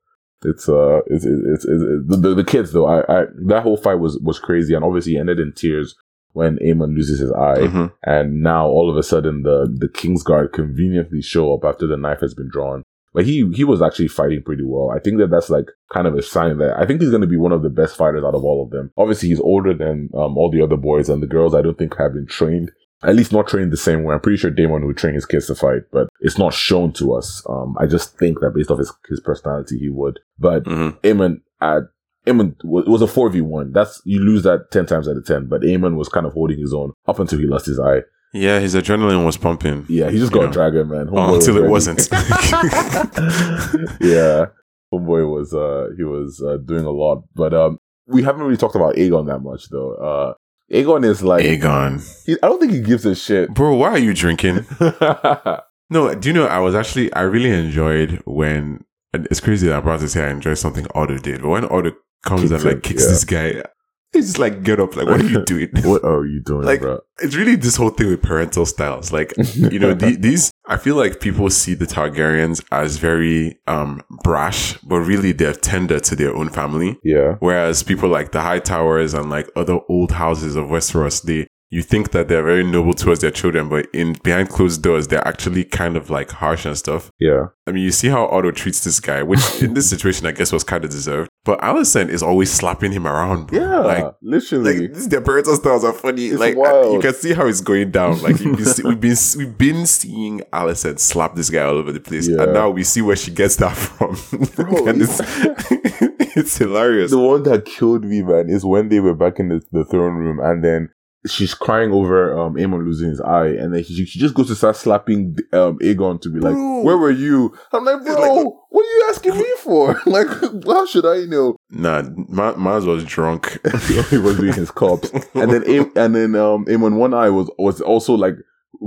It's 0.44 0.68
uh, 0.68 1.00
it's 1.06 1.24
it's, 1.24 1.42
it's, 1.46 1.64
it's 1.64 2.08
the, 2.08 2.16
the 2.16 2.34
the 2.34 2.44
kids 2.44 2.72
though. 2.72 2.86
I, 2.86 3.00
I 3.00 3.24
that 3.46 3.62
whole 3.62 3.76
fight 3.76 3.96
was 3.96 4.18
was 4.20 4.38
crazy, 4.38 4.74
and 4.74 4.84
obviously 4.84 5.16
ended 5.16 5.38
in 5.38 5.52
tears 5.52 5.94
when 6.32 6.56
Aemond 6.58 6.94
loses 6.94 7.18
his 7.20 7.32
eye. 7.32 7.58
Mhm. 7.58 7.92
And 8.04 8.42
now 8.42 8.66
all 8.66 8.90
of 8.90 8.96
a 8.96 9.02
sudden 9.02 9.42
the 9.42 9.66
the 9.70 9.88
Kingsguard 9.88 10.52
conveniently 10.52 11.20
show 11.22 11.54
up 11.54 11.64
after 11.64 11.86
the 11.86 11.96
knife 11.96 12.20
has 12.20 12.34
been 12.34 12.48
drawn. 12.50 12.82
But 13.12 13.26
he 13.26 13.50
he 13.52 13.64
was 13.64 13.82
actually 13.82 14.08
fighting 14.08 14.42
pretty 14.42 14.62
well. 14.64 14.90
I 14.96 15.00
think 15.00 15.18
that 15.18 15.30
that's 15.30 15.50
like 15.50 15.66
kind 15.92 16.06
of 16.06 16.14
a 16.14 16.22
sign 16.22 16.58
that 16.58 16.78
I 16.78 16.86
think 16.86 17.00
he's 17.00 17.10
going 17.10 17.22
to 17.22 17.26
be 17.26 17.36
one 17.36 17.52
of 17.52 17.62
the 17.62 17.68
best 17.68 17.96
fighters 17.96 18.22
out 18.24 18.36
of 18.36 18.44
all 18.44 18.62
of 18.64 18.70
them. 18.70 18.92
Obviously, 18.96 19.28
he's 19.30 19.40
older 19.40 19.74
than 19.74 20.08
um, 20.14 20.38
all 20.38 20.50
the 20.50 20.62
other 20.62 20.76
boys 20.76 21.08
and 21.08 21.20
the 21.22 21.26
girls. 21.26 21.54
I 21.54 21.60
don't 21.62 21.76
think 21.76 21.96
have 21.98 22.14
been 22.14 22.26
trained, 22.28 22.70
at 23.02 23.16
least 23.16 23.32
not 23.32 23.48
trained 23.48 23.72
the 23.72 23.76
same 23.76 24.02
way. 24.04 24.14
I'm 24.14 24.20
pretty 24.20 24.36
sure 24.38 24.50
Daemon 24.50 24.86
would 24.86 24.96
train 24.96 25.14
his 25.14 25.26
kids 25.26 25.46
to 25.46 25.54
fight, 25.54 25.82
but 25.92 26.08
it's 26.20 26.38
not 26.38 26.52
shown 26.52 26.92
to 26.94 27.14
us. 27.14 27.42
Um, 27.48 27.76
I 27.78 27.86
just 27.86 28.18
think 28.18 28.40
that 28.40 28.50
based 28.54 28.70
off 28.70 28.78
his 28.78 28.92
his 29.08 29.20
personality, 29.20 29.78
he 29.78 29.88
would. 29.88 30.18
But 30.38 30.64
Mhm. 30.64 30.98
Aemond 31.02 31.40
at 31.60 31.84
Aemond 32.26 32.56
it 32.62 32.88
was 32.90 33.00
a 33.02 33.06
four 33.06 33.30
v 33.30 33.40
one. 33.40 33.72
That's 33.72 34.02
you 34.04 34.20
lose 34.20 34.42
that 34.42 34.70
ten 34.70 34.84
times 34.86 35.08
out 35.08 35.16
of 35.16 35.24
ten. 35.24 35.46
But 35.46 35.62
Aemond 35.62 35.96
was 35.96 36.08
kind 36.10 36.26
of 36.26 36.32
holding 36.34 36.58
his 36.58 36.74
own 36.74 36.92
up 37.08 37.18
until 37.18 37.38
he 37.38 37.46
lost 37.46 37.66
his 37.66 37.80
eye. 37.80 38.02
Yeah, 38.32 38.60
his 38.60 38.74
adrenaline 38.76 39.24
was 39.26 39.36
pumping. 39.36 39.86
Yeah, 39.88 40.08
he 40.10 40.18
just 40.18 40.30
got 40.32 40.42
know. 40.42 40.48
a 40.50 40.52
dragon, 40.52 40.88
man. 40.88 41.08
Oh, 41.10 41.14
Homeboy 41.14 41.32
was 41.32 41.48
until 41.48 41.64
it 41.64 41.68
wasn't. 41.70 42.08
yeah, 44.00 44.46
homeboy 44.92 45.30
was 45.30 45.52
uh 45.54 45.88
he 45.96 46.04
was 46.04 46.42
uh, 46.46 46.58
doing 46.58 46.84
a 46.84 46.90
lot, 46.90 47.24
but 47.34 47.54
um 47.54 47.78
we 48.06 48.22
haven't 48.22 48.42
really 48.42 48.56
talked 48.56 48.74
about 48.76 48.94
Aegon 48.96 49.26
that 49.26 49.40
much 49.40 49.68
though. 49.70 49.94
Uh 49.94 50.34
Aegon 50.72 51.04
is 51.04 51.22
like 51.22 51.44
Aegon, 51.44 52.24
he, 52.24 52.34
I 52.42 52.48
don't 52.48 52.60
think 52.60 52.72
he 52.72 52.80
gives 52.80 53.04
a 53.04 53.14
shit. 53.14 53.52
bro, 53.52 53.74
why 53.74 53.90
are 53.90 53.98
you 53.98 54.14
drinking? 54.14 54.66
No, 55.90 56.14
do 56.14 56.28
you 56.28 56.32
know? 56.32 56.46
I 56.46 56.60
was 56.60 56.74
actually, 56.74 57.12
I 57.12 57.22
really 57.22 57.50
enjoyed 57.50 58.22
when. 58.24 58.84
And 59.12 59.26
it's 59.28 59.40
crazy 59.40 59.66
that 59.66 59.74
I'm 59.74 59.82
about 59.82 59.98
to 60.00 60.08
say 60.08 60.24
I 60.24 60.30
enjoyed 60.30 60.56
something 60.56 60.86
Otto 60.94 61.18
did, 61.18 61.42
but 61.42 61.48
when 61.48 61.64
Otto 61.64 61.90
comes 62.24 62.52
and 62.52 62.62
like 62.62 62.84
kicks 62.84 63.02
yeah. 63.02 63.08
this 63.08 63.24
guy, 63.24 63.62
he's 64.12 64.26
just 64.26 64.38
like, 64.38 64.62
"Get 64.62 64.80
up! 64.80 64.96
Like, 64.96 65.06
what 65.06 65.20
are 65.20 65.24
you 65.28 65.44
doing?" 65.46 65.68
what 65.82 66.04
are 66.04 66.24
you 66.26 66.40
doing, 66.42 66.62
Like, 66.62 66.80
bro? 66.80 67.00
it's 67.18 67.36
really 67.36 67.56
this 67.56 67.76
whole 67.76 67.90
thing 67.90 68.08
with 68.08 68.22
parental 68.22 68.66
styles. 68.66 69.12
Like, 69.12 69.32
you 69.54 69.78
know, 69.78 69.94
the, 69.94 70.16
these, 70.20 70.50
I 70.66 70.76
feel 70.76 70.96
like 70.96 71.20
people 71.20 71.50
see 71.50 71.74
the 71.74 71.86
Targaryens 71.86 72.64
as 72.72 72.96
very, 72.96 73.58
um, 73.66 74.02
brash, 74.24 74.76
but 74.78 75.00
really 75.00 75.32
they're 75.32 75.52
tender 75.52 76.00
to 76.00 76.16
their 76.16 76.34
own 76.34 76.48
family. 76.48 76.98
Yeah. 77.04 77.36
Whereas 77.40 77.82
people 77.82 78.08
like 78.08 78.32
the 78.32 78.40
High 78.40 78.60
Towers 78.60 79.14
and 79.14 79.30
like 79.30 79.48
other 79.56 79.78
old 79.88 80.12
houses 80.12 80.56
of 80.56 80.66
Westeros, 80.66 81.22
they, 81.22 81.46
you 81.72 81.82
think 81.82 82.10
that 82.10 82.26
they're 82.26 82.42
very 82.42 82.64
noble 82.64 82.92
towards 82.92 83.20
their 83.20 83.30
children, 83.30 83.68
but 83.68 83.86
in 83.92 84.14
behind 84.24 84.48
closed 84.48 84.82
doors, 84.82 85.06
they're 85.06 85.26
actually 85.26 85.62
kind 85.64 85.96
of 85.96 86.10
like 86.10 86.30
harsh 86.32 86.64
and 86.66 86.76
stuff. 86.76 87.12
Yeah. 87.20 87.46
I 87.66 87.70
mean, 87.70 87.84
you 87.84 87.92
see 87.92 88.08
how 88.08 88.26
Otto 88.26 88.50
treats 88.50 88.82
this 88.82 88.98
guy, 88.98 89.22
which 89.22 89.40
in 89.62 89.74
this 89.74 89.88
situation, 89.88 90.26
I 90.26 90.32
guess 90.32 90.50
was 90.50 90.64
kind 90.64 90.84
of 90.84 90.90
deserved. 90.90 91.30
But 91.44 91.60
Alicent 91.60 92.08
is 92.10 92.22
always 92.24 92.50
slapping 92.52 92.90
him 92.90 93.06
around. 93.06 93.46
bro. 93.46 93.60
Yeah. 93.60 93.78
Like, 93.78 94.14
literally. 94.20 94.80
like 94.80 94.94
this, 94.94 95.06
their 95.06 95.20
parental 95.20 95.54
styles 95.54 95.84
are 95.84 95.92
funny. 95.92 96.26
It's 96.26 96.40
like 96.40 96.56
wild. 96.56 96.92
you 96.94 97.00
can 97.00 97.14
see 97.14 97.32
how 97.34 97.46
it's 97.46 97.60
going 97.60 97.92
down. 97.92 98.20
Like 98.20 98.38
been 98.38 98.64
see- 98.64 98.82
we've 98.82 99.00
been 99.00 99.16
we've 99.38 99.56
been 99.56 99.86
seeing 99.86 100.40
Alicent 100.52 100.98
slap 100.98 101.36
this 101.36 101.50
guy 101.50 101.62
all 101.62 101.76
over 101.78 101.92
the 101.92 102.00
place, 102.00 102.26
Yeah. 102.28 102.42
and 102.42 102.52
now 102.52 102.68
we 102.70 102.82
see 102.82 103.00
where 103.00 103.16
she 103.16 103.30
gets 103.30 103.54
that 103.56 103.76
from. 103.76 104.16
Bro, 104.56 104.88
it's 104.88 105.20
it's 106.36 106.58
hilarious. 106.58 107.10
the 107.10 107.18
one 107.18 107.42
that 107.44 107.64
killed 107.64 108.04
me, 108.04 108.22
man, 108.22 108.48
is 108.50 108.64
when 108.64 108.88
they 108.88 109.00
were 109.00 109.14
back 109.14 109.38
in 109.38 109.48
the, 109.48 109.62
the 109.72 109.84
throne 109.84 110.14
room 110.14 110.40
and 110.40 110.64
then 110.64 110.90
she's 111.26 111.52
crying 111.54 111.92
over 111.92 112.38
um 112.38 112.54
Aemond 112.54 112.84
losing 112.86 113.10
his 113.10 113.20
eye 113.20 113.48
and 113.48 113.74
then 113.74 113.84
she, 113.84 114.06
she 114.06 114.18
just 114.18 114.34
goes 114.34 114.46
to 114.48 114.54
start 114.54 114.74
slapping 114.76 115.36
um 115.52 115.78
Aegon 115.80 116.20
to 116.22 116.30
be 116.30 116.40
like, 116.40 116.54
Bro. 116.54 116.82
Where 116.82 116.96
were 116.96 117.10
you? 117.10 117.54
I'm 117.72 117.84
like, 117.84 118.02
bro, 118.04 118.14
like- 118.14 118.46
what 118.70 118.82
are 118.86 118.88
you 118.98 119.06
asking 119.10 119.36
me 119.36 119.52
for? 119.58 120.00
like, 120.06 120.28
how 120.66 120.86
should 120.86 121.04
I 121.04 121.26
know? 121.26 121.56
Nah, 121.70 122.02
Ma- 122.28 122.54
Maz 122.54 122.86
was 122.86 123.04
drunk. 123.04 123.58
he 124.10 124.16
was 124.18 124.36
doing 124.38 124.54
his 124.54 124.70
cops. 124.70 125.10
And 125.34 125.50
then 125.52 125.62
Aem- 125.68 125.92
and 125.96 126.14
then 126.14 126.34
um 126.36 126.64
Aemond 126.66 126.96
one 126.96 127.12
eye 127.14 127.28
was 127.30 127.50
was 127.58 127.80
also 127.80 128.14
like 128.14 128.34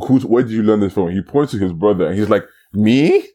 Who's, 0.08 0.26
where 0.26 0.42
did 0.42 0.54
you 0.54 0.64
learn 0.64 0.80
this 0.80 0.94
from? 0.94 1.12
He 1.12 1.22
points 1.22 1.52
to 1.52 1.60
his 1.60 1.72
brother 1.72 2.08
and 2.08 2.18
he's 2.18 2.30
like, 2.30 2.46
me? 2.74 3.28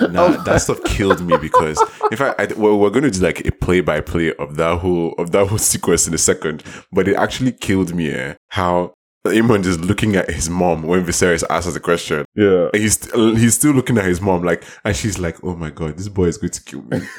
Nah, 0.00 0.42
that 0.42 0.60
stuff 0.62 0.82
killed 0.84 1.24
me 1.24 1.36
because, 1.38 1.82
in 2.10 2.16
fact, 2.16 2.40
I, 2.40 2.46
well, 2.54 2.78
we're 2.78 2.90
going 2.90 3.04
to 3.04 3.10
do 3.10 3.20
like 3.20 3.46
a 3.46 3.52
play 3.52 3.80
by 3.80 4.00
play 4.00 4.34
of 4.34 4.56
that 4.56 4.78
whole 4.78 5.14
of 5.14 5.30
that 5.32 5.48
whole 5.48 5.58
sequence 5.58 6.06
in 6.06 6.14
a 6.14 6.18
second. 6.18 6.62
But 6.92 7.08
it 7.08 7.16
actually 7.16 7.52
killed 7.52 7.94
me. 7.94 8.10
Eh? 8.10 8.34
How 8.48 8.94
Aemond 9.26 9.66
is 9.66 9.78
looking 9.78 10.16
at 10.16 10.28
his 10.30 10.50
mom 10.50 10.82
when 10.82 11.04
Viserys 11.04 11.44
asks 11.48 11.72
the 11.72 11.80
question. 11.80 12.24
Yeah. 12.34 12.70
And 12.74 12.82
he's 12.82 13.10
he's 13.12 13.54
still 13.54 13.72
looking 13.72 13.96
at 13.98 14.04
his 14.04 14.20
mom 14.20 14.42
like, 14.42 14.64
and 14.84 14.96
she's 14.96 15.18
like, 15.18 15.42
"Oh 15.44 15.54
my 15.54 15.70
god, 15.70 15.96
this 15.96 16.08
boy 16.08 16.24
is 16.26 16.38
going 16.38 16.50
to 16.50 16.64
kill 16.64 16.82
me." 16.82 16.98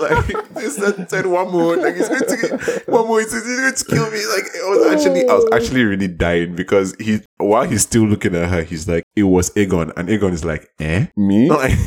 like 0.00 0.26
this 0.54 0.76
that 0.76 1.06
said 1.10 1.26
one 1.26 1.50
more, 1.50 1.76
like 1.76 1.94
he's 1.94 2.08
going 2.08 2.22
to 2.22 2.82
one 2.86 3.06
more, 3.06 3.20
he's, 3.20 3.32
going 3.32 3.74
to 3.74 3.84
kill 3.84 4.10
me. 4.10 4.26
Like 4.26 4.44
it 4.54 4.68
was 4.68 4.92
actually, 4.94 5.28
I 5.28 5.34
was 5.34 5.48
actually 5.52 5.84
really 5.84 6.08
dying 6.08 6.54
because 6.54 6.94
he 6.98 7.20
while 7.36 7.64
he's 7.64 7.82
still 7.82 8.04
looking 8.04 8.34
at 8.34 8.48
her, 8.48 8.62
he's 8.62 8.88
like, 8.88 9.04
"It 9.14 9.24
was 9.24 9.50
Aegon," 9.50 9.92
and 9.96 10.08
Aegon 10.08 10.32
is 10.32 10.44
like, 10.44 10.70
"Eh." 10.80 11.06
Me? 11.16 11.48
Like, 11.50 11.78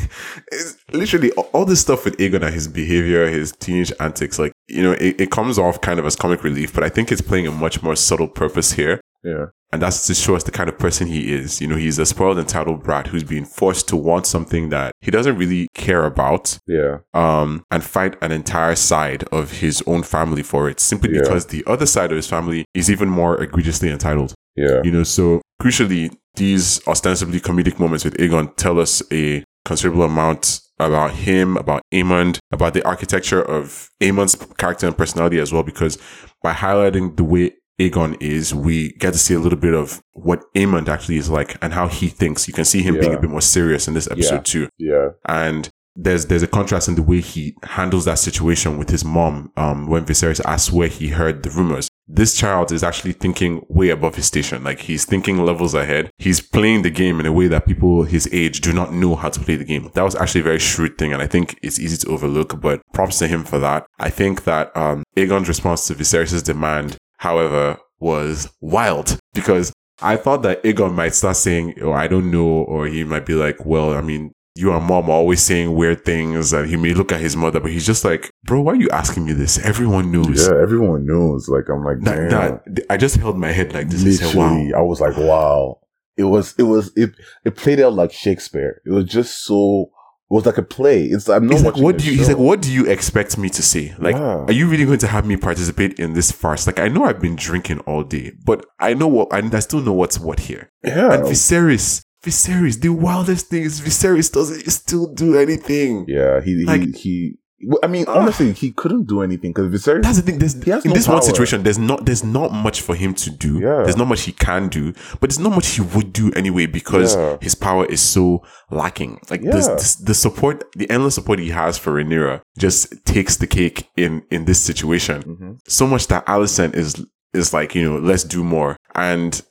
it's 0.52 0.76
literally 0.92 1.32
all- 1.32 1.50
all 1.52 1.64
this 1.64 1.80
stuff 1.80 2.04
with 2.04 2.16
Aegon 2.18 2.42
and 2.44 2.54
his 2.54 2.68
behavior, 2.68 3.26
his 3.28 3.50
teenage 3.52 3.92
antics, 3.98 4.38
like, 4.38 4.52
you 4.68 4.82
know, 4.82 4.92
it, 4.92 5.20
it 5.20 5.30
comes 5.32 5.58
off 5.58 5.80
kind 5.80 5.98
of 5.98 6.06
as 6.06 6.14
comic 6.14 6.44
relief, 6.44 6.72
but 6.72 6.84
I 6.84 6.88
think 6.88 7.10
it's 7.10 7.20
playing 7.20 7.46
a 7.48 7.50
much 7.50 7.82
more 7.82 7.96
subtle 7.96 8.28
purpose 8.28 8.72
here. 8.72 9.00
Yeah. 9.24 9.46
And 9.72 9.82
that's 9.82 10.06
to 10.06 10.14
show 10.14 10.36
us 10.36 10.44
the 10.44 10.52
kind 10.52 10.68
of 10.68 10.78
person 10.78 11.08
he 11.08 11.32
is. 11.34 11.60
You 11.60 11.66
know, 11.66 11.76
he's 11.76 11.98
a 11.98 12.06
spoiled, 12.06 12.38
entitled 12.38 12.82
brat 12.84 13.08
who's 13.08 13.24
being 13.24 13.44
forced 13.44 13.88
to 13.88 13.96
want 13.96 14.24
something 14.26 14.68
that 14.70 14.92
he 15.00 15.10
doesn't 15.10 15.36
really 15.36 15.66
care 15.74 16.04
about, 16.06 16.56
Yeah. 16.66 16.98
um, 17.14 17.64
and 17.70 17.82
fight 17.82 18.16
an 18.22 18.30
entire 18.32 18.76
side 18.76 19.24
of 19.32 19.58
his 19.58 19.82
own 19.86 20.02
family 20.04 20.42
for 20.44 20.68
it, 20.70 20.78
simply 20.78 21.14
Yeah. 21.14 21.22
because 21.22 21.46
the 21.46 21.64
other 21.66 21.84
side 21.86 22.12
of 22.12 22.16
his 22.16 22.28
family 22.28 22.64
is 22.74 22.88
even 22.90 23.08
more 23.08 23.42
egregiously 23.42 23.90
entitled. 23.90 24.34
Yeah. 24.54 24.80
You 24.84 24.92
know, 24.92 25.02
so 25.02 25.42
crucially, 25.60 26.14
these 26.36 26.80
ostensibly 26.86 27.40
comedic 27.40 27.78
moments 27.80 28.04
with 28.04 28.16
Aegon 28.18 28.54
tell 28.56 28.78
us 28.78 29.02
a 29.12 29.42
considerable 29.64 30.04
amount 30.04 30.60
about 30.78 31.10
him, 31.12 31.56
about 31.56 31.82
Aemond, 31.92 32.38
about 32.52 32.72
the 32.74 32.84
architecture 32.86 33.42
of 33.42 33.88
Aemond's 34.00 34.36
character 34.58 34.86
and 34.86 34.96
personality 34.96 35.38
as 35.40 35.52
well, 35.52 35.62
because 35.62 35.98
by 36.42 36.52
highlighting 36.52 37.16
the 37.16 37.24
way 37.24 37.52
Aegon 37.80 38.16
is, 38.22 38.54
we 38.54 38.92
get 38.92 39.12
to 39.12 39.18
see 39.18 39.34
a 39.34 39.38
little 39.38 39.58
bit 39.58 39.74
of 39.74 40.00
what 40.12 40.42
Aemond 40.54 40.88
actually 40.88 41.16
is 41.18 41.28
like 41.28 41.56
and 41.62 41.72
how 41.74 41.88
he 41.88 42.08
thinks. 42.08 42.48
You 42.48 42.54
can 42.54 42.64
see 42.64 42.82
him 42.82 42.98
being 42.98 43.14
a 43.14 43.20
bit 43.20 43.30
more 43.30 43.40
serious 43.42 43.86
in 43.88 43.94
this 43.94 44.10
episode 44.10 44.44
too 44.44 44.68
Yeah. 44.78 45.10
and 45.26 45.68
there's 45.98 46.26
there's 46.26 46.42
a 46.42 46.46
contrast 46.46 46.88
in 46.88 46.94
the 46.94 47.02
way 47.02 47.22
he 47.22 47.56
handles 47.62 48.04
that 48.04 48.18
situation 48.18 48.76
with 48.76 48.90
his 48.90 49.02
mom 49.02 49.50
um 49.56 49.86
when 49.86 50.04
Viserys 50.04 50.42
asks 50.44 50.70
where 50.70 50.88
he 50.88 51.08
heard 51.08 51.42
the 51.42 51.48
rumors. 51.48 51.88
This 52.06 52.34
child 52.36 52.70
is 52.70 52.84
actually 52.84 53.12
thinking 53.12 53.64
way 53.70 53.88
above 53.88 54.14
his 54.14 54.26
station. 54.26 54.62
Like 54.62 54.80
he's 54.80 55.06
thinking 55.06 55.38
levels 55.42 55.72
ahead. 55.72 56.10
He's 56.18 56.40
playing 56.40 56.82
the 56.82 56.90
game 56.90 57.18
in 57.18 57.24
a 57.24 57.32
way 57.32 57.48
that 57.48 57.64
people 57.66 58.02
his 58.02 58.28
age 58.30 58.60
do 58.60 58.74
not 58.74 58.92
know 58.92 59.16
how 59.16 59.30
to 59.30 59.40
play 59.40 59.56
the 59.56 59.64
game. 59.64 59.90
That 59.94 60.02
was 60.02 60.14
actually 60.14 60.42
a 60.42 60.44
very 60.44 60.58
shrewd 60.58 60.98
thing, 60.98 61.14
and 61.14 61.22
I 61.22 61.26
think 61.26 61.58
it's 61.62 61.80
easy 61.80 61.96
to 61.96 62.08
overlook. 62.12 62.60
But 62.60 62.82
props 62.92 63.18
to 63.20 63.26
him 63.26 63.42
for 63.44 63.58
that. 63.60 63.86
I 63.98 64.10
think 64.10 64.44
that 64.44 64.76
um 64.76 65.02
Aegon's 65.16 65.48
response 65.48 65.86
to 65.86 65.94
Viserys' 65.94 66.44
demand, 66.44 66.98
however, 67.18 67.78
was 67.98 68.50
wild 68.60 69.18
because 69.34 69.72
I 70.02 70.16
thought 70.16 70.42
that 70.42 70.62
Aegon 70.62 70.94
might 70.94 71.14
start 71.14 71.36
saying, 71.36 71.74
"Oh, 71.80 71.92
I 71.92 72.06
don't 72.08 72.30
know," 72.30 72.46
or 72.46 72.86
he 72.86 73.04
might 73.04 73.24
be 73.26 73.34
like, 73.34 73.64
"Well, 73.64 73.94
I 73.94 74.02
mean, 74.02 74.32
you 74.54 74.72
and 74.72 74.84
mom 74.84 75.08
are 75.08 75.12
always 75.12 75.42
saying 75.42 75.74
weird 75.74 76.04
things," 76.04 76.52
and 76.52 76.68
he 76.68 76.76
may 76.76 76.92
look 76.92 77.12
at 77.12 77.20
his 77.20 77.36
mother, 77.36 77.60
but 77.60 77.70
he's 77.70 77.86
just 77.86 78.04
like, 78.04 78.30
"Bro, 78.44 78.62
why 78.62 78.72
are 78.72 78.76
you 78.76 78.90
asking 78.90 79.24
me 79.24 79.32
this? 79.32 79.58
Everyone 79.58 80.12
knows." 80.12 80.46
Yeah. 80.46 80.60
Everyone 80.60 81.06
knows. 81.06 81.48
Like 81.48 81.68
I'm 81.70 81.82
like, 81.84 82.00
damn. 82.02 82.28
That, 82.28 82.62
that 82.66 82.86
I 82.90 82.96
just 82.98 83.16
held 83.16 83.38
my 83.38 83.52
head 83.52 83.72
like 83.72 83.88
this 83.88 84.02
and 84.02 84.14
said, 84.14 84.26
Literally, 84.34 84.72
"Wow." 84.72 84.78
I 84.78 84.82
was 84.82 85.00
like, 85.00 85.16
wow. 85.16 85.80
It 86.18 86.24
was, 86.24 86.54
it 86.58 86.62
was, 86.62 86.92
it, 86.96 87.10
it 87.44 87.56
played 87.56 87.78
out 87.78 87.92
like 87.92 88.10
Shakespeare. 88.10 88.80
It 88.86 88.90
was 88.90 89.04
just 89.04 89.44
so, 89.44 89.90
was 90.28 90.44
like 90.46 90.58
a 90.58 90.62
play. 90.62 91.04
It's, 91.04 91.28
I'm 91.28 91.46
not 91.46 91.52
He's 91.54 91.62
like, 91.62 91.76
what 91.76 91.98
do 91.98 92.04
you? 92.10 92.18
He's 92.18 92.28
like, 92.28 92.38
what 92.38 92.60
do 92.62 92.72
you 92.72 92.86
expect 92.86 93.38
me 93.38 93.48
to 93.50 93.62
say? 93.62 93.94
Like, 93.98 94.16
are 94.16 94.50
you 94.52 94.68
really 94.68 94.84
going 94.84 94.98
to 94.98 95.06
have 95.06 95.24
me 95.26 95.36
participate 95.36 95.98
in 96.00 96.14
this 96.14 96.32
farce? 96.32 96.66
Like, 96.66 96.80
I 96.80 96.88
know 96.88 97.04
I've 97.04 97.20
been 97.20 97.36
drinking 97.36 97.80
all 97.80 98.02
day, 98.02 98.32
but 98.44 98.66
I 98.80 98.94
know 98.94 99.06
what, 99.08 99.28
and 99.32 99.54
I 99.54 99.60
still 99.60 99.80
know 99.80 99.92
what's 99.92 100.18
what 100.18 100.40
here. 100.40 100.70
yeah. 100.84 101.12
And 101.12 101.22
Viserys, 101.24 102.02
Viserys, 102.24 102.80
the 102.80 102.88
wildest 102.88 103.46
thing 103.46 103.62
is 103.62 103.80
Viserys 103.80 104.32
doesn't 104.32 104.68
still 104.70 105.12
do 105.14 105.38
anything. 105.38 106.04
yeah. 106.08 106.40
He, 106.40 106.64
Like- 106.64 106.82
he, 106.82 106.92
he, 106.92 107.34
I 107.82 107.86
mean, 107.86 108.04
Ah. 108.06 108.18
honestly, 108.18 108.52
he 108.52 108.70
couldn't 108.70 109.04
do 109.06 109.22
anything 109.22 109.52
because 109.54 109.72
Viserys, 109.72 110.02
That's 110.02 110.16
the 110.18 110.22
thing. 110.22 110.38
There's, 110.38 110.54
in 110.54 110.60
no 110.90 110.94
this 110.94 111.08
one 111.08 111.22
situation, 111.22 111.62
there's 111.62 111.78
not 111.78 112.04
there's 112.04 112.22
not 112.22 112.52
much 112.52 112.82
for 112.82 112.94
him 112.94 113.14
to 113.14 113.30
do. 113.30 113.58
Yeah. 113.60 113.82
There's 113.82 113.96
not 113.96 114.08
much 114.08 114.22
he 114.22 114.32
can 114.32 114.68
do, 114.68 114.92
but 115.20 115.30
there's 115.30 115.38
not 115.38 115.52
much 115.52 115.68
he 115.68 115.80
would 115.80 116.12
do 116.12 116.30
anyway 116.36 116.66
because 116.66 117.16
Yeah. 117.16 117.38
his 117.40 117.54
power 117.54 117.86
is 117.86 118.02
so 118.02 118.42
lacking. 118.70 119.20
Like 119.30 119.42
Yeah. 119.42 119.52
the, 119.52 119.96
the 120.04 120.14
support, 120.14 120.64
the 120.76 120.88
endless 120.90 121.14
support 121.14 121.38
he 121.38 121.48
has 121.50 121.78
for 121.78 121.92
Rhaenyra 121.92 122.42
just 122.58 122.92
takes 123.06 123.36
the 123.36 123.46
cake 123.46 123.88
in 123.96 124.22
in 124.30 124.44
this 124.44 124.60
situation. 124.60 125.22
Mhm. 125.22 125.58
So 125.66 125.86
much 125.86 126.08
that 126.08 126.26
Alicent 126.26 126.74
is 126.76 126.94
is 127.32 127.54
like 127.54 127.74
you 127.74 127.82
know 127.90 127.98
let's 127.98 128.24
do 128.24 128.44
more 128.44 128.76
and. 128.94 129.42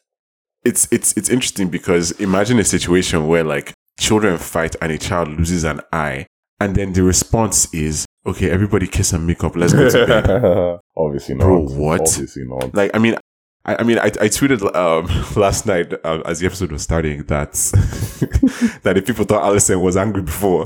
It's 0.63 0.87
it's 0.91 1.13
it's 1.15 1.29
interesting 1.29 1.67
because 1.69 2.09
imagine 2.19 2.57
a 2.57 2.63
situation 2.63 3.27
where 3.27 3.43
like 3.43 3.71
children 3.99 4.39
fight 4.39 4.75
and 4.81 4.91
a 4.91 4.97
child 4.97 5.27
loses 5.29 5.63
an 5.63 5.79
eye, 5.93 6.25
and 6.59 6.75
then 6.75 6.93
the 6.93 7.03
response 7.03 7.73
is 7.73 8.05
okay, 8.27 8.49
everybody 8.49 8.87
kiss 8.87 9.13
and 9.13 9.27
make 9.27 9.43
up, 9.43 9.55
let's 9.55 9.73
go 9.73 9.87
to 9.89 10.07
bed. 10.07 10.79
obviously 10.97 11.35
not. 11.35 11.45
Bro, 11.45 11.67
what? 11.67 12.01
Obviously 12.01 12.45
not. 12.45 12.73
like 12.73 12.91
i 12.93 12.99
mean 12.99 13.15
I, 13.65 13.77
I 13.79 13.83
mean, 13.83 13.97
I, 13.97 14.05
I 14.05 14.29
tweeted 14.29 14.75
um, 14.75 15.07
last 15.41 15.65
night 15.65 15.91
uh, 16.03 16.21
as 16.25 16.39
the 16.39 16.45
episode 16.45 16.71
was 16.71 16.83
starting 16.83 17.23
that 17.23 17.53
that 18.83 18.97
if 18.97 19.07
people 19.07 19.25
thought 19.25 19.43
Alicent 19.43 19.81
was 19.81 19.97
angry 19.97 20.21
before, 20.21 20.65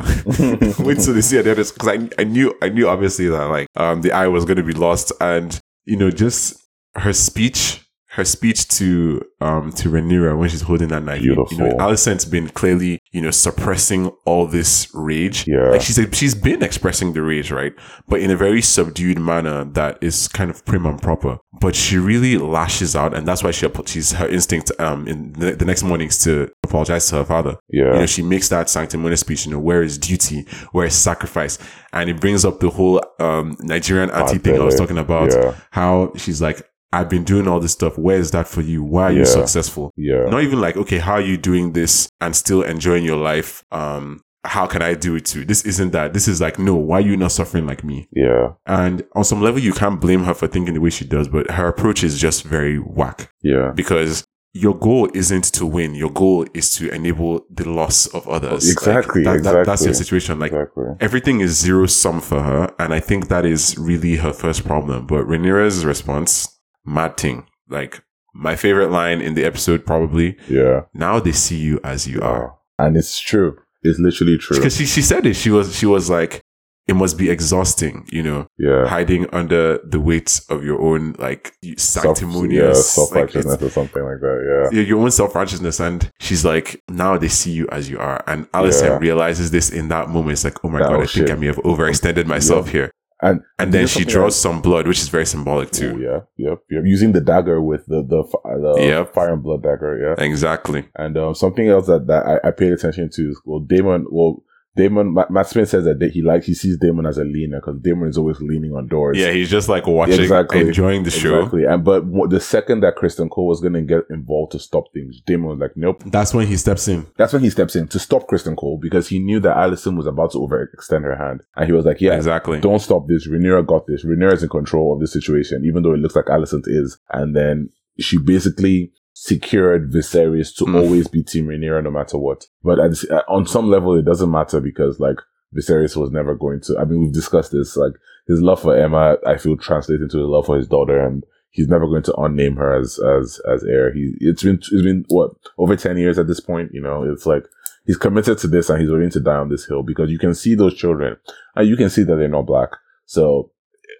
wait 0.84 1.00
till 1.00 1.14
they 1.14 1.22
see 1.22 1.42
the 1.42 1.52
others 1.52 1.72
because 1.72 1.88
I, 1.88 2.10
I 2.22 2.26
knew 2.26 2.54
I 2.62 2.70
knew 2.70 2.90
obviously 2.90 3.30
that 3.30 3.46
like 3.46 3.68
um 3.76 4.02
the 4.02 4.12
eye 4.12 4.28
was 4.28 4.46
going 4.46 4.58
to 4.58 4.64
be 4.64 4.74
lost 4.74 5.12
and 5.22 5.58
you 5.86 5.96
know 5.96 6.12
just 6.12 6.62
her 6.96 7.14
speech 7.14 7.89
her 8.20 8.26
speech 8.26 8.67
to 8.67 9.22
um 9.41 9.72
to 9.72 9.89
Rhaenyra 9.89 10.38
when 10.38 10.49
she's 10.49 10.61
holding 10.61 10.89
that 10.89 11.03
knife. 11.03 11.22
You 11.22 11.36
know, 11.36 11.45
Beautiful. 11.45 11.80
Alicent's 11.80 12.26
been 12.26 12.49
clearly 12.49 12.99
you 13.11 13.22
know 13.22 13.32
suppressing 13.32 14.07
all 14.26 14.45
this 14.45 14.89
rage. 14.93 15.47
Yeah. 15.47 15.70
like 15.70 15.82
she's 15.82 15.99
she's 16.11 16.36
been 16.36 16.61
expressing 16.61 17.13
the 17.13 17.22
rage, 17.22 17.49
right? 17.51 17.74
But 18.07 18.20
in 18.20 18.30
a 18.30 18.36
very 18.36 18.61
subdued 18.61 19.20
manner 19.20 19.63
that 19.63 19.97
is 20.01 20.28
kind 20.28 20.51
of 20.51 20.63
prim 20.65 20.86
and 20.86 21.01
proper. 21.01 21.39
But 21.61 21.76
she 21.76 21.97
really 21.97 22.38
lashes 22.38 22.95
out, 22.95 23.13
and 23.13 23.28
that's 23.28 23.43
why 23.43 23.51
she 23.51 23.67
she's 23.86 24.11
her 24.11 24.28
instinct 24.28 24.72
um 24.80 25.07
in 25.07 25.34
the, 25.34 25.55
the 25.55 25.65
next 25.65 25.84
morning 25.84 26.09
is 26.09 26.20
to 26.26 26.51
apologize 26.63 27.09
to 27.09 27.15
her 27.15 27.26
father. 27.26 27.57
Yeah. 27.70 27.93
You 27.93 27.99
know, 28.01 28.05
she 28.05 28.22
makes 28.22 28.49
that 28.49 28.70
sanctimonious 28.70 29.22
speech, 29.22 29.45
you 29.45 29.51
know, 29.53 29.59
where 29.59 29.82
is 29.82 29.97
duty, 29.97 30.45
where 30.74 30.86
is 30.86 30.95
sacrifice? 30.95 31.57
And 31.93 32.09
it 32.09 32.20
brings 32.20 32.43
up 32.43 32.59
the 32.59 32.70
whole 32.70 33.01
um 33.20 33.55
Nigerian 33.61 34.09
auntie 34.11 34.39
thing 34.39 34.59
I 34.59 34.63
was 34.63 34.76
talking 34.76 34.97
about. 34.97 35.32
Yeah. 35.32 35.55
How 35.72 36.11
she's 36.17 36.41
like, 36.41 36.70
I've 36.92 37.10
been 37.10 37.24
doing 37.24 37.48
all 37.48 37.60
this 37.60 37.74
stuff. 37.74 37.98
Where 37.98 38.18
is 38.18 38.32
that 38.32 38.48
for 38.48 38.62
you? 38.62 38.84
Why 38.84 39.04
are 39.04 39.12
you 39.12 39.26
successful? 39.26 39.92
yeah. 39.96 40.24
Not 40.26 40.44
even 40.44 40.60
like, 40.60 40.76
okay, 40.78 40.98
how 40.98 41.14
are 41.14 41.22
you 41.22 41.38
doing 41.38 41.74
this 41.74 42.10
and 42.20 42.36
still 42.36 42.64
enjoying 42.64 43.06
your 43.06 43.18
life? 43.18 43.64
Um, 43.72 44.22
how 44.46 44.66
can 44.66 44.82
I 44.82 44.94
do 44.96 45.16
it 45.16 45.26
too? 45.26 45.46
This 45.46 45.66
isn't 45.66 45.92
that. 45.92 46.14
This 46.14 46.28
is 46.28 46.40
like, 46.42 46.58
no, 46.58 46.74
why 46.76 46.98
are 46.98 47.02
you 47.02 47.18
not 47.18 47.32
suffering 47.32 47.68
like 47.68 47.84
me? 47.84 48.08
yeah. 48.16 48.54
And 48.66 49.06
on 49.14 49.24
some 49.24 49.42
level, 49.42 49.60
you 49.60 49.74
can't 49.74 50.00
blame 50.02 50.24
her 50.24 50.34
for 50.34 50.48
thinking 50.48 50.74
the 50.74 50.82
way 50.82 50.90
she 50.90 51.06
does, 51.06 51.28
but 51.28 51.52
her 51.52 51.68
approach 51.68 52.04
is 52.04 52.20
just 52.20 52.44
very 52.44 52.78
whack 52.78 53.32
Yeah. 53.44 53.72
because 53.76 54.26
your 54.54 54.76
goal 54.76 55.10
isn't 55.14 55.44
to 55.54 55.66
win. 55.68 55.94
Your 55.94 56.10
goal 56.10 56.48
is 56.56 56.74
to 56.76 56.90
enable 56.92 57.46
the 57.52 57.70
loss 57.70 58.08
of 58.08 58.28
others. 58.28 58.66
Like, 58.68 58.74
Exactly, 58.78 59.24
that- 59.26 59.44
that- 59.44 59.66
that's 59.68 59.86
your 59.86 59.94
situation. 59.94 60.40
Like 60.40 60.54
Exactly. 60.54 60.86
everything 61.02 61.42
is 61.42 61.60
zero 61.60 61.86
sum 61.86 62.20
for 62.20 62.42
her, 62.42 62.74
and 62.80 62.94
I 62.94 63.00
think 63.00 63.28
that 63.28 63.46
is 63.46 63.78
really 63.78 64.16
her 64.16 64.34
first 64.34 64.66
problem. 64.66 65.06
But 65.06 65.26
Rhaenyra's 65.28 65.86
response, 65.86 66.59
mad 66.86 67.17
thing. 67.17 67.45
Like 67.69 68.03
my 68.34 68.55
favorite 68.55 68.89
line 68.91 69.21
in 69.21 69.34
the 69.34 69.43
episode, 69.45 69.86
probably. 69.86 70.38
Yeah. 70.49 70.82
Now 70.93 71.19
they 71.19 71.32
see 71.32 71.57
you 71.57 71.80
as 71.84 72.07
you 72.07 72.21
are. 72.21 72.55
And 72.77 72.95
it's 72.97 73.19
true. 73.19 73.57
It's 73.84 73.99
literally 73.99 74.38
true. 74.38 74.57
Because 74.57 74.75
she, 74.77 74.86
she 74.86 75.01
said 75.01 75.25
it. 75.25 75.36
She 75.36 75.49
was 75.49 75.75
she 75.75 75.86
was 75.86 76.09
like, 76.09 76.41
it 76.88 76.95
must 76.95 77.19
be 77.19 77.30
exhausting, 77.30 78.07
you 78.11 78.23
know, 78.23 78.47
Yeah. 78.57 78.88
hiding 78.88 79.27
under 79.32 79.77
the 79.88 79.99
weight 79.99 80.41
of 80.49 80.63
your 80.63 80.82
own 80.82 81.13
like 81.19 81.53
Self- 81.77 82.17
sanctimonious 82.17 82.77
yeah, 82.77 82.82
self 82.82 83.11
like, 83.11 83.25
righteousness 83.25 83.53
it's- 83.55 83.69
or 83.69 83.73
something 83.73 84.03
like 84.03 84.19
that. 84.21 84.69
your- 84.73 84.84
your 84.84 84.99
own 84.99 85.11
self 85.11 85.36
righteousness. 85.36 85.80
And 85.80 86.09
she's 86.19 86.43
like, 86.43 86.82
now 86.89 87.17
they 87.17 87.27
see 87.27 87.51
you 87.51 87.67
as 87.71 87.89
you 87.89 87.99
are. 87.99 88.23
And 88.27 88.49
Alicent 88.53 88.84
Yeah. 88.89 88.97
realizes 88.97 89.51
this 89.51 89.69
in 89.69 89.89
that 89.89 90.09
moment. 90.09 90.32
It's 90.34 90.43
like, 90.43 90.57
oh 90.65 90.69
my 90.69 90.80
Oh, 90.80 90.89
god, 90.89 91.01
I 91.01 91.05
think. 91.05 91.30
I 91.30 91.36
may 91.36 91.45
have 91.47 91.57
overextended 91.57 92.25
myself 92.25 92.69
here. 92.69 92.89
And 93.22 93.41
And 93.57 93.74
then 93.74 93.86
she 93.88 94.05
draws 94.05 94.34
else- 94.34 94.38
some 94.38 94.61
blood, 94.61 94.88
which 94.88 94.99
is 95.01 95.09
very 95.09 95.26
symbolic 95.26 95.72
too. 95.72 95.99
yeah. 95.99 96.22
Yep. 96.38 96.59
Yep. 96.70 96.84
Using 96.86 97.11
the 97.11 97.22
dagger 97.22 97.61
with 97.61 97.86
the 97.88 98.01
the, 98.01 98.24
the 98.43 98.76
Yep. 98.82 99.13
fire 99.13 99.34
and 99.34 99.43
blood 99.43 99.61
dagger. 99.63 100.15
Yeah. 100.17 100.24
Exactly. 100.24 100.88
And 100.95 101.17
um, 101.17 101.36
something 101.36 101.67
else 101.67 101.88
that, 101.88 102.07
that 102.07 102.26
I, 102.26 102.47
I 102.47 102.51
paid 102.51 102.72
attention 102.72 103.09
to 103.15 103.30
is 103.30 103.41
well, 103.45 103.59
Daemon. 103.59 104.05
Well, 104.09 104.41
Daemon. 104.80 105.13
Matt, 105.30 105.47
Smith 105.47 105.69
says 105.69 105.84
that 105.86 106.11
he 106.13 106.21
likes 106.21 106.45
he 106.45 106.53
sees 106.53 106.77
Daemon 106.77 107.05
as 107.05 107.17
a 107.17 107.23
leaner 107.23 107.59
because 107.59 107.80
Daemon 107.82 108.07
is 108.09 108.17
always 108.17 108.39
leaning 108.39 108.73
on 108.73 108.88
doors. 108.88 109.17
Yeah, 109.17 109.32
he's 109.32 109.49
just 109.49 109.67
like 109.69 109.86
watching, 109.88 110.19
Exactly. 110.21 110.61
enjoying 110.61 111.03
the 111.03 111.11
show. 111.11 111.39
Exactly. 111.39 111.65
And 111.65 111.84
but 111.84 112.03
the 112.30 112.39
second 112.39 112.80
that 112.82 112.95
Criston 112.95 113.30
Cole 113.30 113.47
was 113.47 113.59
going 113.61 113.73
to 113.73 113.82
get 113.82 114.03
involved 114.09 114.53
to 114.53 114.59
stop 114.59 114.86
things, 114.93 115.21
Daemon 115.25 115.49
was 115.49 115.59
like, 115.59 115.75
"Nope." 115.75 116.03
That's 116.05 116.34
when 116.34 116.47
he 116.47 116.55
steps 116.57 116.88
in. 116.88 117.05
That's 117.17 117.34
when 117.34 117.41
he 117.43 117.49
steps 117.49 117.75
in 117.75 117.88
to 117.89 117.99
stop 117.99 118.27
Criston 118.27 118.55
Cole 118.55 118.77
because 118.82 119.07
he 119.09 119.19
knew 119.19 119.39
that 119.41 119.55
Alicent 119.57 119.97
was 119.97 120.07
about 120.07 120.32
to 120.32 120.38
overextend 120.39 121.03
her 121.03 121.15
hand, 121.17 121.41
and 121.55 121.65
he 121.67 121.73
was 121.73 121.86
like, 121.86 121.99
"Yeah, 122.01 122.15
Exactly. 122.15 122.59
don't 122.61 122.80
stop 122.80 123.07
this. 123.07 123.27
Rhaenyra 123.27 123.65
got 123.67 123.86
this. 123.88 124.05
Rhaenyra 124.05 124.34
is 124.34 124.43
in 124.43 124.49
control 124.49 124.93
of 124.93 124.99
the 124.99 125.07
situation, 125.07 125.63
even 125.65 125.84
though 125.84 125.93
it 125.93 125.97
looks 125.99 126.15
like 126.15 126.25
Alicent 126.25 126.63
is. 126.67 126.97
And 127.11 127.36
then 127.36 127.69
she 127.99 128.17
basically 128.17 128.91
secured 129.22 129.91
Viserys 129.91 130.55
to 130.55 130.63
Mm. 130.65 130.76
always 130.82 131.07
be 131.09 131.22
Team 131.24 131.47
Rhaenyra 131.47 131.84
no 131.84 131.91
matter 131.91 132.17
what. 132.17 132.47
But 132.63 132.80
at, 132.80 132.93
uh, 133.11 133.24
on 133.28 133.45
some 133.45 133.70
level, 133.70 133.93
it 133.95 134.05
doesn't 134.05 134.32
matter 134.32 134.61
because 134.61 134.99
like 134.99 135.17
Viserys 135.55 135.97
was 135.97 136.09
never 136.11 136.36
going 136.36 136.61
to. 136.61 136.78
I 136.80 136.86
mean, 136.86 137.01
we've 137.01 137.11
discussed 137.22 137.51
this. 137.51 137.76
Like 137.76 137.93
his 138.28 138.41
love 138.41 138.61
for 138.61 138.74
Aemma, 138.76 139.17
I 139.28 139.36
feel 139.38 139.57
translates 139.57 140.01
into 140.01 140.20
his 140.20 140.28
love 140.28 140.45
for 140.45 140.55
his 140.55 140.67
daughter, 140.70 140.97
and 141.05 141.26
he's 141.49 141.67
never 141.67 141.86
going 141.88 142.03
to 142.03 142.13
unname 142.13 142.55
her 142.57 142.74
as 142.80 142.97
as 143.17 143.41
as 143.53 143.63
heir. 143.65 143.91
He 143.93 144.13
it's 144.22 144.43
been 144.43 144.55
it's 144.55 144.70
been 144.84 145.03
what 145.09 145.32
over 145.57 145.76
ten 145.76 145.97
years 145.97 146.17
at 146.17 146.28
this 146.28 146.39
point. 146.39 146.70
You 146.74 146.82
know, 146.82 147.03
it's 147.03 147.26
like 147.26 147.43
he's 147.86 147.97
committed 147.97 148.38
to 148.38 148.47
this 148.47 148.70
and 148.70 148.80
he's 148.80 148.89
willing 148.89 149.09
to 149.09 149.20
die 149.20 149.36
on 149.36 149.49
this 149.49 149.65
hill 149.65 149.84
because 149.84 150.09
you 150.09 150.20
can 150.20 150.34
see 150.34 150.55
those 150.55 150.76
children 150.76 151.17
and 151.57 151.67
you 151.67 151.76
can 151.76 151.89
see 151.89 152.03
that 152.03 152.15
they're 152.15 152.28
not 152.30 152.45
black. 152.45 152.70
So 153.05 153.51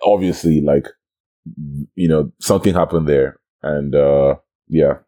obviously, 0.04 0.62
like, 0.62 0.88
you 1.96 2.08
know, 2.08 2.32
something 2.40 2.74
happened 2.74 3.08
there. 3.08 3.40
And, 3.64 3.94
uh, 3.96 4.36
Yeah. 4.68 5.00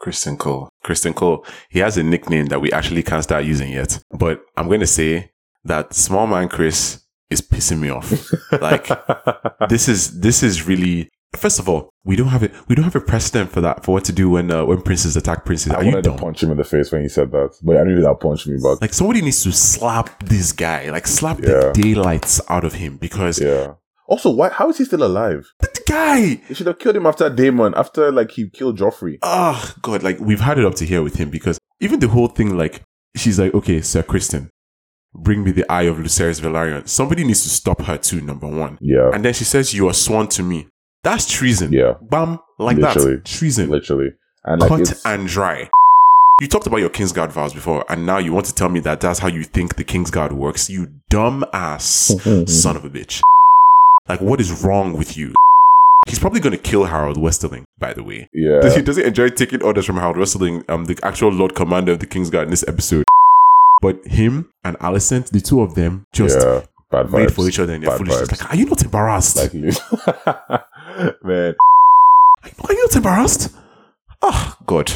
Criston 0.00 0.38
Cole. 0.38 0.68
Criston 0.84 1.14
Cole. 1.14 1.44
He 1.68 1.80
has 1.80 1.96
a 1.96 2.02
nickname 2.02 2.46
that 2.46 2.60
we 2.60 2.70
actually 2.72 3.02
can't 3.02 3.24
start 3.24 3.44
using 3.44 3.72
yet. 3.72 3.98
But 4.10 4.40
I'm 4.56 4.68
going 4.68 4.80
to 4.80 4.86
say 4.86 5.32
that 5.64 5.94
small 5.94 6.26
man 6.26 6.48
Chris 6.48 7.02
is 7.28 7.40
pissing 7.40 7.80
me 7.80 7.90
off. 7.90 8.12
like 8.60 8.88
this 9.68 9.88
is 9.88 10.20
this 10.20 10.42
is 10.42 10.66
really 10.66 11.08
First 11.36 11.58
of 11.58 11.68
all, 11.68 11.90
we 12.04 12.16
don't 12.16 12.28
have 12.28 12.42
it. 12.44 12.52
We 12.66 12.74
don't 12.74 12.84
have 12.84 12.96
a 12.96 13.00
precedent 13.00 13.50
for 13.50 13.60
that. 13.60 13.84
For 13.84 13.92
what 13.92 14.04
to 14.04 14.12
do 14.12 14.30
when 14.30 14.50
uh, 14.50 14.64
when 14.64 14.80
princes 14.80 15.16
attack 15.16 15.44
princes. 15.44 15.72
I 15.72 15.76
Are 15.76 15.82
you 15.84 15.90
wanted 15.90 16.04
to 16.04 16.12
punch 16.16 16.42
him 16.42 16.50
in 16.50 16.56
the 16.56 16.64
face 16.64 16.90
when 16.92 17.02
he 17.02 17.08
said 17.08 17.30
that, 17.32 17.58
but 17.62 17.76
I 17.76 17.82
knew 17.82 18.00
that 18.00 18.20
punched 18.20 18.46
me. 18.46 18.56
But 18.62 18.80
Like 18.80 18.94
somebody 18.94 19.20
needs 19.20 19.42
to 19.42 19.52
slap 19.52 20.22
this 20.24 20.52
guy. 20.52 20.88
Like 20.90 21.06
slap 21.06 21.40
Yeah. 21.40 21.46
the 21.46 21.72
daylights 21.74 22.40
out 22.48 22.64
of 22.64 22.74
him 22.74 22.96
because 22.96 23.40
yeah. 23.40 23.74
Also, 24.08 24.30
why? 24.30 24.48
How 24.50 24.68
is 24.70 24.78
he 24.78 24.84
still 24.84 25.02
alive? 25.04 25.46
the 25.60 25.82
guy. 25.88 26.40
They 26.48 26.54
should 26.54 26.66
have 26.66 26.78
killed 26.78 26.96
him 26.96 27.06
after 27.06 27.28
Daemon. 27.30 27.74
After 27.76 28.12
like 28.12 28.30
he 28.32 28.48
killed 28.48 28.78
Joffrey. 28.78 29.18
Oh 29.22 29.74
god, 29.82 30.02
like 30.02 30.18
we've 30.20 30.40
had 30.40 30.58
it 30.58 30.64
up 30.64 30.74
to 30.76 30.84
here 30.84 31.02
with 31.02 31.16
him 31.16 31.30
because 31.30 31.58
even 31.80 32.00
the 32.00 32.08
whole 32.08 32.28
thing, 32.28 32.56
like 32.56 32.82
she's 33.16 33.38
like, 33.38 33.54
okay, 33.54 33.80
Sir 33.80 34.02
Criston, 34.02 34.48
bring 35.14 35.42
me 35.44 35.50
the 35.52 35.70
eye 35.70 35.82
of 35.82 35.96
Lucerys 35.96 36.40
Velaryon. 36.40 36.88
Somebody 36.88 37.24
needs 37.24 37.42
to 37.42 37.48
stop 37.48 37.82
her 37.82 37.96
too. 37.98 38.20
Number 38.20 38.46
one, 38.46 38.78
Yeah. 38.80 39.10
and 39.12 39.24
then 39.24 39.34
she 39.34 39.44
says, 39.44 39.74
"You 39.74 39.88
are 39.88 39.94
sworn 39.94 40.28
to 40.28 40.42
me." 40.42 40.68
That's 41.02 41.30
treason. 41.30 41.72
Yeah. 41.72 41.94
bam, 42.02 42.38
like 42.58 42.78
Literally. 42.78 43.16
that. 43.16 43.24
Treason. 43.24 43.68
Literally. 43.70 44.10
And 44.44 44.60
like 44.60 44.68
cut 44.68 44.94
and 45.04 45.26
dry. 45.28 45.68
You 46.40 46.48
talked 46.48 46.66
about 46.66 46.78
your 46.78 46.90
Kingsguard 46.90 47.30
vows 47.32 47.54
before, 47.54 47.84
and 47.88 48.04
now 48.04 48.18
you 48.18 48.32
want 48.32 48.46
to 48.46 48.54
tell 48.54 48.68
me 48.68 48.80
that 48.80 49.00
that's 49.00 49.20
how 49.20 49.28
you 49.28 49.42
think 49.42 49.76
the 49.76 49.84
Kingsguard 49.84 50.32
works? 50.32 50.68
You 50.68 50.88
dumb 51.08 51.44
ass 51.52 51.84
son 52.46 52.76
of 52.76 52.84
a 52.84 52.90
bitch. 52.90 53.20
Like, 54.08 54.20
what 54.20 54.40
is 54.40 54.62
wrong 54.64 54.96
with 54.96 55.16
you? 55.16 55.34
He's 56.08 56.18
probably 56.20 56.38
going 56.40 56.52
to 56.52 56.58
kill 56.62 56.84
Harold 56.84 57.16
Westerling, 57.16 57.64
by 57.80 57.92
the 57.92 58.02
way. 58.04 58.28
yeah. 58.32 58.60
Does 58.60 58.76
he, 58.76 58.82
does 58.82 58.96
he 58.96 59.02
enjoy 59.04 59.28
taking 59.30 59.62
orders 59.62 59.84
from 59.86 59.96
Harold 59.96 60.16
Westerling, 60.16 60.68
um, 60.70 60.84
the 60.84 60.96
actual 61.02 61.30
Lord 61.32 61.54
Commander 61.56 61.92
of 61.92 61.98
the 61.98 62.06
Kingsguard 62.06 62.44
in 62.44 62.50
this 62.50 62.64
episode? 62.68 63.04
But 63.82 64.04
him 64.06 64.50
and 64.64 64.78
Alicent, 64.78 65.30
the 65.30 65.40
two 65.40 65.60
of 65.60 65.74
them, 65.74 66.06
just 66.12 66.38
yeah. 66.38 66.62
Bad 66.90 67.10
made 67.10 67.28
vibes. 67.28 67.32
for 67.34 67.48
each 67.48 67.58
other 67.58 67.74
in 67.74 67.80
their 67.80 67.90
Bad 67.90 67.98
foolishness. 67.98 68.28
vibes. 68.28 68.40
Like, 68.42 68.52
are 68.52 68.56
you 68.56 68.66
not 68.66 68.82
embarrassed? 68.84 69.36
Like, 69.36 69.52
man. 71.24 71.54
are 72.44 72.72
you 72.72 72.82
not 72.82 72.96
embarrassed? 72.96 73.54
Oh, 74.22 74.56
God. 74.66 74.92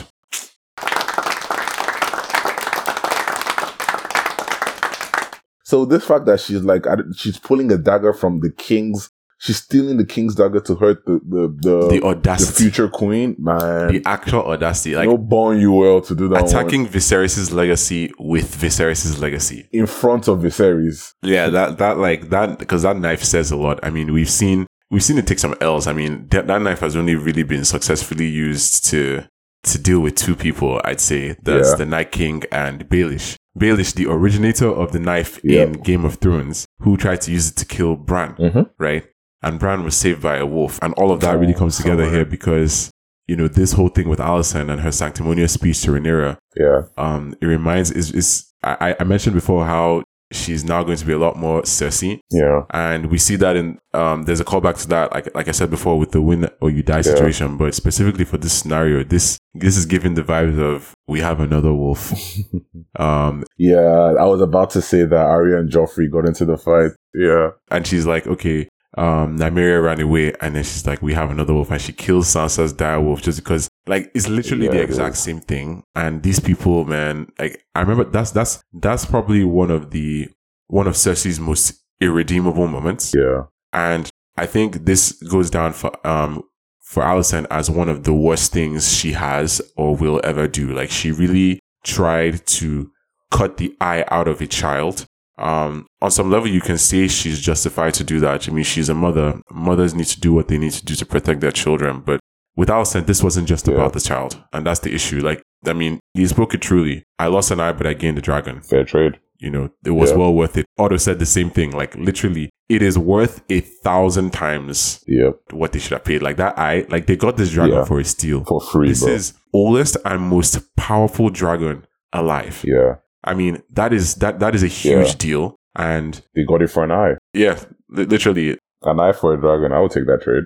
So 5.71 5.85
this 5.85 6.05
fact 6.05 6.27
that 6.27 6.41
she's 6.41 6.63
like, 6.63 6.85
she's 7.17 7.39
pulling 7.39 7.71
a 7.71 7.79
dagger 7.79 8.13
from 8.13 8.41
the 8.41 8.51
king's, 8.51 9.09
she's 9.39 9.59
stealing 9.59 9.99
the 9.99 10.05
king's 10.05 10.35
dagger 10.35 10.61
to 10.63 10.75
hurt 10.75 11.07
the 11.07 11.21
the 11.35 11.43
the, 11.67 12.01
The 12.01 12.37
the 12.39 12.53
future 12.63 12.89
queen, 12.89 13.37
man. 13.39 13.93
The 13.93 14.03
actual 14.05 14.43
audacity. 14.53 14.97
Like, 14.97 15.09
no 15.09 15.17
born 15.17 15.61
you 15.61 15.71
well 15.73 16.01
to 16.09 16.15
do 16.17 16.27
that. 16.31 16.47
attacking 16.47 16.89
Viserys' 16.89 17.53
legacy 17.53 18.11
with 18.19 18.49
Viserys' 18.63 19.21
legacy. 19.21 19.69
in 19.73 19.87
front 19.87 20.27
of 20.27 20.41
Viserys. 20.41 21.15
Yeah, 21.23 21.49
that 21.51 21.79
that 21.79 21.99
like 21.99 22.31
that 22.31 22.59
because 22.59 22.83
that 22.83 22.97
knife 22.97 23.23
says 23.23 23.53
a 23.53 23.57
lot. 23.57 23.79
I 23.85 23.91
mean, 23.91 24.13
we've 24.13 24.35
seen 24.43 24.67
we've 24.91 25.05
seen 25.05 25.19
it 25.19 25.27
take 25.29 25.39
some 25.39 25.55
L's. 25.61 25.87
I 25.87 25.93
mean, 25.93 26.27
that, 26.33 26.49
that 26.49 26.63
knife 26.63 26.81
has 26.81 26.97
only 26.97 27.15
really 27.15 27.45
been 27.45 27.65
successfully 27.65 28.27
used 28.27 28.85
to 28.87 29.25
to 29.63 29.79
deal 29.79 30.01
with 30.01 30.17
two 30.17 30.35
people. 30.35 30.81
I'd 30.85 31.01
say 31.01 31.37
that's 31.43 31.71
Yeah. 31.71 31.77
the 31.77 31.87
Night 31.87 32.11
King 32.11 32.43
and 32.51 32.89
Baelish. 32.89 33.37
Baelish, 33.61 33.95
the 33.95 34.07
originator 34.07 34.69
of 34.69 34.93
the 34.93 34.99
knife 34.99 35.39
Yeah. 35.45 35.63
in 35.65 35.73
Game 35.75 36.05
of 36.05 36.15
Thrones, 36.17 36.67
who 36.81 36.97
tried 36.97 37.21
to 37.23 37.31
use 37.33 37.51
it 37.51 37.57
to 37.57 37.65
kill 37.67 37.95
Bran, 37.97 38.35
Mhm. 38.39 38.71
right? 38.79 39.05
And 39.43 39.59
Bran 39.59 39.85
was 39.85 39.97
saved 39.97 40.23
by 40.23 40.37
a 40.39 40.47
wolf, 40.47 40.79
and 40.83 40.93
all 40.95 41.11
of 41.13 41.21
that 41.21 41.39
really 41.39 41.55
Oh, 41.55 41.59
comes 41.59 41.77
together 41.77 42.09
here 42.11 42.25
because 42.25 42.91
you 43.29 43.37
know 43.37 43.47
this 43.49 43.73
whole 43.75 43.89
thing 43.89 44.09
with 44.09 44.19
Alicent 44.19 44.69
and 44.71 44.81
her 44.81 44.91
sanctimonious 44.91 45.53
speech 45.53 45.83
to 45.83 45.93
Rhaenyra 45.93 46.37
Yeah, 46.57 46.83
um, 46.99 47.35
it 47.41 47.47
reminds 47.47 47.91
is 47.93 48.11
is 48.11 48.47
I, 48.65 48.95
I 49.01 49.05
mentioned 49.05 49.35
before 49.35 49.65
how 49.67 50.03
she's 50.33 50.65
now 50.65 50.83
going 50.83 50.97
to 50.97 51.05
be 51.05 51.13
a 51.13 51.19
lot 51.19 51.37
more 51.37 51.63
Cersei, 51.63 52.21
yeah, 52.31 52.65
and 52.71 53.07
we 53.07 53.19
see 53.19 53.37
that 53.37 53.57
in 53.57 53.79
um, 53.93 54.23
there's 54.23 54.41
a 54.41 54.45
callback 54.45 54.81
to 54.83 54.89
that, 54.89 55.13
like 55.13 55.35
like 55.35 55.49
I 55.49 55.53
said 55.53 55.71
before, 55.71 55.99
with 55.99 56.13
the 56.13 56.23
win 56.23 56.49
or 56.61 56.71
you 56.71 56.83
die 56.83 57.01
situation. 57.01 57.57
But 57.57 57.75
specifically 57.75 58.25
for 58.25 58.39
this 58.39 58.53
scenario, 58.53 59.03
this 59.03 59.39
this 59.55 59.77
is 59.77 59.87
giving 59.87 60.15
the 60.15 60.23
vibes 60.23 60.59
of 60.59 60.95
we 61.09 61.21
have 61.21 61.41
another 61.41 61.73
wolf. 61.73 62.13
um, 62.97 63.45
yeah. 63.59 64.15
I 64.19 64.25
was 64.27 64.41
about 64.41 64.71
to 64.71 64.83
say 64.83 65.05
that 65.05 65.27
Arya 65.27 65.59
and 65.59 65.71
Joffrey 65.71 66.11
got 66.11 66.27
into 66.27 66.45
the 66.45 66.57
fight. 66.57 66.93
Yeah, 67.15 67.51
and 67.71 67.87
she's 67.87 68.07
like, 68.07 68.27
okay. 68.27 68.69
Um, 68.97 69.39
Nymeria 69.39 69.83
ran 69.83 70.01
away, 70.01 70.33
and 70.41 70.57
then 70.57 70.65
she's 70.65 70.87
like, 70.87 71.01
"We 71.01 71.15
have 71.15 71.31
another 71.31 71.55
wolf," 71.55 71.71
and 71.71 71.81
she 71.81 71.93
kills 71.93 72.27
Sansa's 72.35 72.73
dire 72.73 73.01
wolf 73.01 73.23
just 73.23 73.39
because, 73.39 73.69
like, 73.87 74.11
it's 74.15 74.29
literally 74.29 74.67
Yeah, 74.67 74.73
the 74.73 74.83
exact 74.83 75.17
same 75.17 75.41
thing. 75.41 75.85
And 75.95 76.23
these 76.23 76.41
people, 76.41 76.85
man, 76.85 77.29
like, 77.39 77.63
I 77.75 77.81
remember 77.83 78.05
that's 78.05 78.33
that's 78.33 78.63
that's 78.73 79.05
probably 79.05 79.45
one 79.45 79.71
of 79.71 79.91
the 79.93 80.29
one 80.67 80.87
of 80.89 80.95
Cersei's 80.95 81.39
most 81.39 81.75
irredeemable 82.01 82.67
moments. 82.67 83.13
yeah, 83.15 83.45
And 83.73 84.09
I 84.37 84.47
think 84.47 84.87
this 84.87 85.13
goes 85.23 85.51
down 85.51 85.73
for 85.73 85.93
um 86.07 86.43
for 86.81 87.03
Alicent 87.05 87.47
as 87.51 87.71
one 87.71 87.89
of 87.89 88.03
the 88.03 88.15
worst 88.15 88.53
things 88.53 88.93
she 88.97 89.13
has 89.13 89.61
or 89.77 89.95
will 89.95 90.21
ever 90.25 90.49
do. 90.49 90.73
Like 90.73 90.91
she 90.91 91.13
really 91.13 91.61
tried 91.85 92.45
to 92.47 92.91
cut 93.31 93.59
the 93.59 93.77
eye 93.81 94.05
out 94.09 94.27
of 94.27 94.41
a 94.41 94.47
child. 94.47 95.07
Um, 95.41 95.87
on 96.03 96.11
some 96.11 96.31
level, 96.31 96.49
you 96.49 96.61
can 96.61 96.79
say 96.79 97.09
she's 97.09 97.41
justified 97.41 97.95
to 97.95 98.05
do 98.05 98.21
that. 98.21 98.49
I 98.49 98.53
mean, 98.53 98.65
she's 98.65 98.89
a 98.89 98.95
mother. 98.95 99.41
Mothers 99.51 99.95
need 99.95 100.07
to 100.07 100.21
do 100.21 100.33
what 100.33 100.49
they 100.49 100.59
need 100.59 100.73
to 100.73 100.85
do 100.85 100.95
to 100.95 101.07
protect 101.07 101.41
their 101.41 101.51
children. 101.53 102.01
But 102.05 102.21
with 102.57 102.69
Alicent, 102.69 103.07
this 103.07 103.23
wasn't 103.23 103.49
just 103.49 103.67
Yeah. 103.69 103.75
about 103.75 103.93
the 103.95 104.01
child, 104.01 104.43
and 104.53 104.67
that's 104.67 104.81
the 104.81 104.95
issue. 104.95 105.21
Like, 105.21 105.43
I 105.67 105.73
mean, 105.73 105.99
you 106.15 106.27
spoke 106.27 106.55
it 106.55 106.61
truly. 106.61 107.05
I 107.19 107.27
lost 107.29 107.51
an 107.51 107.61
eye, 107.61 107.73
but 107.73 107.87
I 107.87 107.95
gained 107.95 108.19
a 108.19 108.23
dragon 108.23 108.61
fair 108.61 108.85
trade. 108.85 109.19
you 109.43 109.49
know, 109.49 109.71
it 109.87 109.93
was 109.93 110.11
Yeah. 110.11 110.19
well 110.19 110.35
worth 110.35 110.59
it. 110.59 110.67
Otto 110.79 110.99
said 110.99 111.19
the 111.19 111.25
same 111.25 111.49
thing. 111.49 111.71
Like 111.71 111.95
literally, 111.97 112.51
it 112.69 112.83
is 112.83 112.99
worth 112.99 113.41
a 113.49 113.61
thousand 113.61 114.33
times 114.35 115.03
Yep, 115.07 115.37
what 115.53 115.73
they 115.73 115.79
should 115.79 115.93
have 115.93 116.05
paid. 116.05 116.21
Like 116.21 116.37
that 116.37 116.59
eye, 116.59 116.85
like 116.91 117.07
they 117.07 117.17
got 117.17 117.39
this 117.39 117.51
dragon 117.51 117.77
Yeah. 117.77 117.85
for 117.85 117.99
a 118.01 118.05
steal. 118.05 118.45
for 118.45 118.61
free, 118.61 118.91
This 118.91 119.03
bro. 119.03 119.13
is 119.15 119.33
oldest 119.55 119.97
and 120.05 120.21
most 120.21 120.59
powerful 120.77 121.31
dragon 121.31 121.87
alive. 122.13 122.61
yeah, 122.65 122.97
I 123.25 123.35
mean, 123.35 123.63
that 123.73 123.93
is 123.93 124.15
that 124.17 124.41
that 124.41 124.55
is 124.55 124.63
a 124.63 124.67
huge 124.69 125.09
Yeah. 125.09 125.15
deal. 125.19 125.57
And 125.77 126.21
they 126.35 126.45
got 126.45 126.63
it 126.63 126.69
for 126.71 126.83
an 126.85 126.91
eye. 126.91 127.15
yeah, 127.33 127.59
li- 127.91 128.05
literally, 128.05 128.59
An 128.83 128.99
eye 128.99 129.13
for 129.13 129.35
a 129.35 129.41
dragon. 129.41 129.73
I 129.73 129.81
would 129.81 129.91
take 129.93 130.07
that 130.07 130.23
trade. 130.23 130.45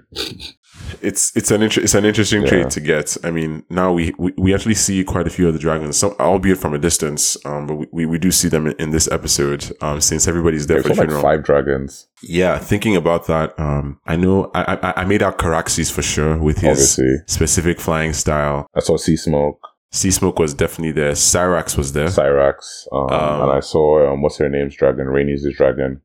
it's 1.02 1.34
it's 1.36 1.50
an 1.50 1.62
inter- 1.62 1.80
it's 1.82 1.94
an 1.94 2.04
interesting 2.04 2.42
Yeah. 2.42 2.48
trade 2.48 2.70
to 2.70 2.80
get. 2.80 3.16
I 3.24 3.30
mean, 3.30 3.64
now 3.70 3.92
we, 3.92 4.12
we 4.18 4.32
we 4.36 4.54
actually 4.54 4.74
see 4.74 5.02
quite 5.04 5.26
a 5.26 5.30
few 5.30 5.46
of 5.48 5.54
the 5.54 5.58
dragons, 5.60 5.96
some 5.96 6.14
albeit 6.20 6.58
from 6.58 6.74
a 6.74 6.78
distance. 6.78 7.36
Um, 7.46 7.66
but 7.66 7.92
we, 7.92 8.06
we, 8.06 8.18
do 8.18 8.30
see 8.30 8.48
them 8.48 8.66
in, 8.66 8.72
in 8.78 8.90
this 8.90 9.08
episode. 9.10 9.72
Um, 9.80 10.00
since 10.00 10.26
everybody's 10.28 10.66
there 10.66 10.82
There's 10.82 10.96
for 10.98 11.06
the 11.06 11.14
like 11.14 11.22
five 11.22 11.44
dragons, 11.44 12.08
Yeah, 12.22 12.58
thinking 12.58 12.96
about 12.96 13.26
that, 13.28 13.58
um, 13.58 13.98
I 14.06 14.16
know 14.16 14.50
I, 14.54 14.78
I 14.82 14.92
I 15.02 15.04
made 15.04 15.22
out 15.22 15.38
Caraxes 15.38 15.90
for 15.92 16.02
sure 16.02 16.36
with 16.36 16.58
his 16.58 16.70
obviously. 16.98 17.14
specific 17.26 17.80
flying 17.80 18.12
style. 18.12 18.66
I 18.76 18.80
saw 18.80 18.96
Sea 18.96 19.16
Smoke, 19.16 19.60
Sea 19.94 20.10
Smoke 20.10 20.38
was 20.40 20.52
definitely 20.54 20.92
there. 20.92 21.12
Syrax 21.12 21.78
was 21.78 21.92
there. 21.92 22.08
Syrax, 22.08 22.86
um, 22.92 23.10
Um, 23.12 23.42
and 23.42 23.52
I 23.52 23.60
saw 23.60 24.12
um, 24.12 24.22
what's 24.22 24.38
her 24.38 24.48
name's 24.48 24.74
dragon, 24.76 25.06
Rhaenys' 25.06 25.54
dragon. 25.56 26.00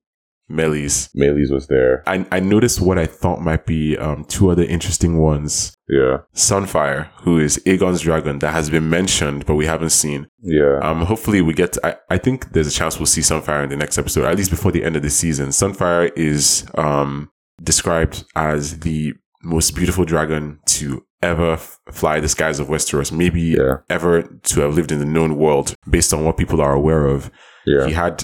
Meleys. 0.52 1.10
Meleys 1.16 1.52
was 1.52 1.68
there. 1.68 2.02
I 2.08 2.26
I 2.32 2.40
noticed 2.40 2.82
what 2.82 2.98
I 2.98 3.06
thought 3.06 3.40
might 3.42 3.66
be 3.68 3.96
um 3.98 4.26
two 4.26 4.50
other 4.50 4.64
interesting 4.64 5.20
ones. 5.20 5.74
Yeah, 5.88 6.18
Sunfyre, 6.34 7.10
who 7.24 7.38
is 7.40 7.62
Aegon's 7.68 8.02
dragon 8.02 8.40
that 8.40 8.52
has 8.52 8.68
been 8.70 8.90
mentioned 8.90 9.46
but 9.46 9.56
we 9.56 9.68
haven't 9.68 9.92
seen. 9.92 10.28
yeah, 10.42 10.80
Um, 10.82 11.02
hopefully 11.06 11.42
we 11.42 11.54
get. 11.54 11.78
I, 11.84 11.98
I 12.10 12.18
think 12.18 12.52
there's 12.54 12.68
a 12.68 12.72
chance 12.72 12.98
we'll 12.98 13.06
see 13.06 13.22
Sunfyre 13.22 13.64
in 13.64 13.70
the 13.70 13.76
next 13.76 13.98
episode, 14.00 14.26
at 14.26 14.36
least 14.38 14.50
before 14.50 14.72
the 14.72 14.84
end 14.84 14.96
of 14.96 15.04
the 15.04 15.12
season. 15.12 15.50
Sunfyre 15.50 16.12
is 16.16 16.66
um 16.76 17.30
described 17.62 18.24
as 18.36 18.80
the 18.80 19.14
most 19.44 19.76
beautiful 19.76 20.04
dragon 20.04 20.60
to 20.66 21.06
ever 21.22 21.58
fly 21.92 22.20
the 22.20 22.30
skies 22.30 22.60
of 22.60 22.68
Westeros, 22.68 23.12
maybe 23.12 23.42
yeah, 23.42 23.78
ever 23.90 24.24
to 24.24 24.62
have 24.62 24.76
lived 24.76 24.92
in 24.92 25.00
the 25.00 25.06
known 25.06 25.36
world, 25.38 25.74
based 25.90 26.14
on 26.14 26.24
what 26.26 26.38
people 26.38 26.62
are 26.62 26.74
aware 26.74 27.06
of. 27.08 27.30
yeah. 27.66 27.86
He 27.88 27.94
had 27.94 28.24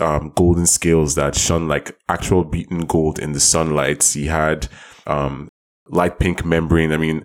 um, 0.00 0.32
golden 0.34 0.66
scales 0.66 1.14
that 1.14 1.34
shone 1.36 1.68
like 1.68 1.96
actual 2.08 2.44
beaten 2.44 2.80
gold 2.86 3.18
in 3.18 3.32
the 3.32 3.40
sunlight. 3.40 4.02
He 4.04 4.26
had 4.26 4.68
um, 5.06 5.48
light 5.88 6.18
pink 6.18 6.44
membrane. 6.44 6.92
I 6.92 6.96
mean, 6.96 7.24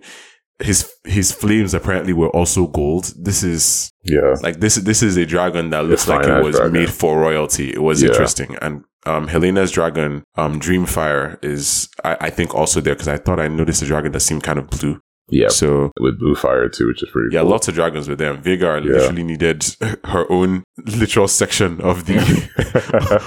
his 0.59 0.91
his 1.03 1.32
flames 1.32 1.74
apparently 1.74 2.13
were 2.13 2.30
also 2.30 2.68
gold. 2.68 3.13
This 3.20 3.43
is 3.43 3.91
yeah. 4.03 4.36
like 4.41 4.59
this 4.59 4.76
this 4.76 5.03
is 5.03 5.18
a 5.18 5.26
dragon 5.26 5.70
that 5.72 5.86
looks 5.86 6.07
like 6.07 6.26
it 6.26 6.43
was 6.43 6.55
dragon. 6.55 6.74
made 6.74 6.89
for 6.91 7.20
royalty. 7.20 7.70
It 7.72 7.82
was 7.84 8.01
Yeah. 8.01 8.09
interesting. 8.09 8.55
And 8.61 8.84
um 9.05 9.28
Helaena's 9.28 9.72
dragon, 9.72 10.24
um 10.36 10.59
Dreamfyre 10.59 11.38
is 11.43 11.89
I, 12.03 12.18
I 12.22 12.30
think 12.32 12.55
also 12.55 12.82
there 12.82 12.95
because 12.95 13.07
I 13.07 13.18
thought 13.18 13.39
I 13.39 13.47
noticed 13.47 13.84
a 13.84 13.86
dragon 13.86 14.11
that 14.13 14.22
seemed 14.22 14.41
kind 14.43 14.57
of 14.57 14.68
blue. 14.70 14.99
Yeah, 15.30 15.49
So 15.49 15.91
with 15.99 16.19
blue 16.19 16.36
fire 16.36 16.69
too, 16.69 16.88
which 16.88 17.03
is 17.03 17.09
pretty 17.11 17.36
yeah, 17.36 17.41
cool. 17.41 17.49
lots 17.51 17.67
of 17.67 17.73
dragons 17.75 18.07
with 18.07 18.17
them. 18.19 18.41
Vhagar 18.41 18.84
Yeah. 18.86 18.91
literally 18.93 19.23
needed 19.23 19.65
her 20.05 20.25
own 20.32 20.63
literal 20.86 21.28
section 21.28 21.82
of 21.82 22.05
the 22.05 22.17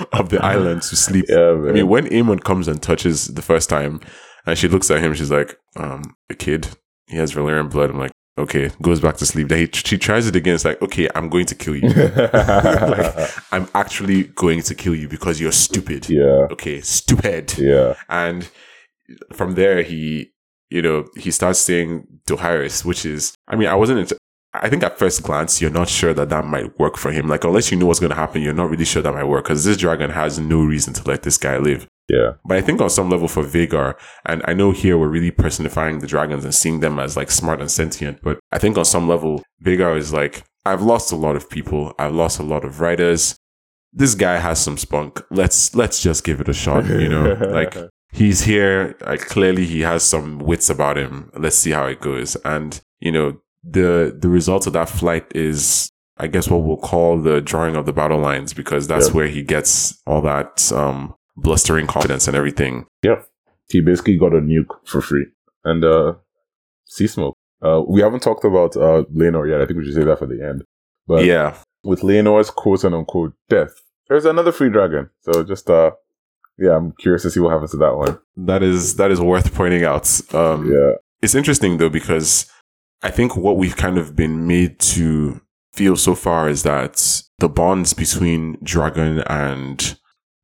of 0.13 0.31
the 0.31 0.43
island 0.43 0.83
to 0.83 0.97
sleep. 0.97 1.27
yeah, 1.29 1.55
man. 1.55 1.69
I 1.71 1.73
mean, 1.73 1.89
when 1.89 2.07
Aemond 2.07 2.43
comes 2.45 2.69
and 2.69 2.81
touches 2.83 3.27
the 3.27 3.43
first 3.43 3.69
time, 3.69 4.01
And 4.47 4.57
she 4.57 4.69
looks 4.69 4.91
at 4.91 5.01
him. 5.03 5.13
She's 5.15 5.31
like, 5.31 5.59
um, 5.77 6.03
a 6.31 6.35
kid. 6.35 6.69
He 7.09 7.17
has 7.19 7.35
Valyrian 7.35 7.69
blood. 7.71 7.91
I'm 7.91 7.99
like, 7.99 8.13
okay. 8.39 8.71
Goes 8.81 8.99
back 9.01 9.17
to 9.19 9.27
sleep. 9.27 9.49
Then 9.49 9.59
he, 9.59 9.69
she 9.73 9.99
tries 9.99 10.27
it 10.27 10.35
again. 10.35 10.55
It's 10.55 10.65
like, 10.65 10.81
okay, 10.81 11.07
I'm 11.15 11.29
going 11.29 11.45
to 11.47 11.55
kill 11.55 11.77
you. 11.77 11.89
like, 12.45 13.31
I'm 13.53 13.69
actually 13.75 14.25
going 14.25 14.63
to 14.63 14.75
kill 14.75 14.95
you 14.95 15.09
because 15.09 15.41
you're 15.43 15.53
stupid. 15.53 16.09
yeah. 16.09 16.49
Okay, 16.55 16.81
stupid. 16.81 17.55
Yeah. 17.59 17.95
And 18.09 18.49
from 19.35 19.55
there, 19.55 19.83
he, 19.83 20.33
you 20.71 20.83
know, 20.83 21.07
he 21.17 21.31
starts 21.31 21.59
saying 21.59 22.07
Dohaeris, 22.27 22.85
which 22.85 23.05
is, 23.05 23.35
I 23.49 23.57
mean, 23.57 23.69
I 23.69 23.75
wasn't, 23.75 24.13
I 24.55 24.69
think 24.69 24.83
at 24.83 24.99
first 24.99 25.23
glance, 25.23 25.61
you're 25.61 25.71
not 25.71 25.89
sure 25.89 26.15
that 26.15 26.29
that 26.31 26.45
might 26.45 26.79
work 26.79 26.97
for 26.97 27.13
him. 27.13 27.29
Like, 27.29 27.45
unless 27.45 27.71
you 27.71 27.77
know 27.77 27.87
what's 27.87 28.01
going 28.01 28.11
to 28.11 28.17
happen, 28.17 28.43
you're 28.43 28.55
not 28.55 28.71
really 28.71 28.85
sure 28.85 29.03
that 29.03 29.13
might 29.13 29.25
work 29.25 29.45
because 29.45 29.65
this 29.65 29.77
dragon 29.77 30.11
has 30.11 30.39
no 30.39 30.63
reason 30.63 30.93
to 30.95 31.09
let 31.09 31.23
this 31.23 31.39
guy 31.39 31.59
live. 31.59 31.87
Yeah. 32.09 32.33
But 32.45 32.57
I 32.57 32.61
think 32.61 32.81
on 32.81 32.91
some 32.91 33.11
level 33.11 33.29
for 33.29 33.45
Vhagar, 33.45 33.95
and 34.27 34.43
I 34.47 34.55
know 34.55 34.73
here 34.73 34.99
we're 34.99 35.09
really 35.09 35.31
personifying 35.31 36.01
the 36.01 36.09
dragons 36.09 36.45
and 36.45 36.55
seeing 36.55 36.81
them 36.81 36.99
as 36.99 37.17
like 37.17 37.31
smart 37.31 37.61
and 37.61 37.71
sentient, 37.71 38.21
but 38.23 38.41
I 38.51 38.59
think 38.59 38.77
on 38.77 38.85
some 38.85 39.09
level, 39.09 39.43
Vhagar 39.65 39.97
is 39.97 40.13
like, 40.13 40.43
I've 40.67 40.83
lost 40.83 41.13
a 41.13 41.17
lot 41.17 41.37
of 41.37 41.49
people. 41.49 41.95
I've 41.99 42.15
lost 42.15 42.41
a 42.41 42.43
lot 42.43 42.65
of 42.65 42.81
riders. 42.81 43.37
This 43.93 44.15
guy 44.15 44.39
has 44.39 44.61
some 44.61 44.77
spunk. 44.77 45.23
Let's, 45.31 45.75
let's 45.75 46.03
just 46.03 46.25
give 46.25 46.41
it 46.41 46.49
a 46.49 46.53
shot, 46.53 46.87
you 46.87 47.09
know? 47.09 47.33
like, 47.53 47.77
he's 48.13 48.43
here. 48.43 48.97
Like, 49.07 49.21
clearly 49.21 49.67
he 49.67 49.81
has 49.83 50.03
some 50.03 50.39
wits 50.39 50.71
about 50.71 50.97
him. 50.99 51.31
Let's 51.37 51.57
see 51.57 51.71
how 51.71 51.87
it 51.87 52.01
goes. 52.01 52.37
And, 52.45 52.81
you 53.01 53.13
know, 53.13 53.41
the, 53.63 54.17
the 54.19 54.29
result 54.29 54.67
of 54.67 54.73
that 54.75 54.89
flight 54.89 55.27
is 55.35 55.91
I 56.17 56.27
guess 56.27 56.49
what 56.51 56.59
we'll 56.59 56.77
call 56.77 57.19
the 57.19 57.41
drawing 57.41 57.77
of 57.77 57.87
the 57.87 57.95
battle 57.95 58.19
lines 58.19 58.53
because 58.53 58.87
that's 58.87 59.09
Yeah. 59.09 59.15
where 59.15 59.27
he 59.27 59.43
gets 59.43 60.03
all 60.07 60.21
that 60.23 60.71
um 60.71 61.15
blustering 61.37 61.87
confidence 61.87 62.29
and 62.29 62.37
everything. 62.37 62.85
Yeah. 63.03 63.23
He 63.71 63.81
basically 63.81 64.19
got 64.19 64.35
a 64.35 64.41
nuke 64.41 64.69
for 64.85 65.01
free. 65.01 65.27
And 65.65 65.83
uh 65.83 66.15
sea 66.85 67.07
smoke. 67.07 67.37
Uh 67.63 67.81
we 67.89 68.03
haven't 68.03 68.21
talked 68.21 68.45
about 68.45 68.77
uh 68.77 69.05
Laenor 69.15 69.49
yet. 69.49 69.63
I 69.63 69.67
think 69.67 69.79
we 69.79 69.85
should 69.87 69.95
say 69.95 70.05
that 70.05 70.19
for 70.19 70.27
the 70.27 70.47
end. 70.47 70.63
But 71.07 71.25
yeah. 71.25 71.57
with 71.85 72.03
Laenor's 72.03 72.51
quote 72.51 72.85
and 72.85 72.95
unquote 72.95 73.33
death, 73.49 73.73
there's 74.09 74.27
another 74.27 74.53
free 74.53 74.69
dragon. 74.69 75.09
So 75.23 75.43
just 75.43 75.71
uh 75.71 75.93
yeah, 76.61 76.77
I'm 76.77 76.93
curious 77.01 77.23
to 77.23 77.31
see 77.31 77.41
what 77.41 77.53
happens 77.53 77.71
to 77.73 77.77
that 77.79 77.97
one. 77.97 78.19
That 78.37 78.63
is 78.63 78.97
that 78.97 79.11
is 79.11 79.21
worth 79.21 79.55
pointing 79.55 79.85
out. 79.85 80.07
Um 80.35 80.71
Yeah. 80.71 80.93
it's 81.23 81.35
interesting 81.35 81.79
though 81.79 81.89
because 81.91 82.47
I 83.03 83.11
think 83.11 83.37
what 83.37 83.57
we've 83.57 83.77
kind 83.77 83.99
of 83.99 84.15
been 84.15 84.47
made 84.47 84.79
to 84.95 85.41
feel 85.73 85.97
so 85.97 86.15
far 86.15 86.49
is 86.49 86.63
that 86.65 87.23
the 87.39 87.49
bonds 87.49 87.95
between 87.95 88.59
Dragon 88.63 89.21
and 89.27 89.97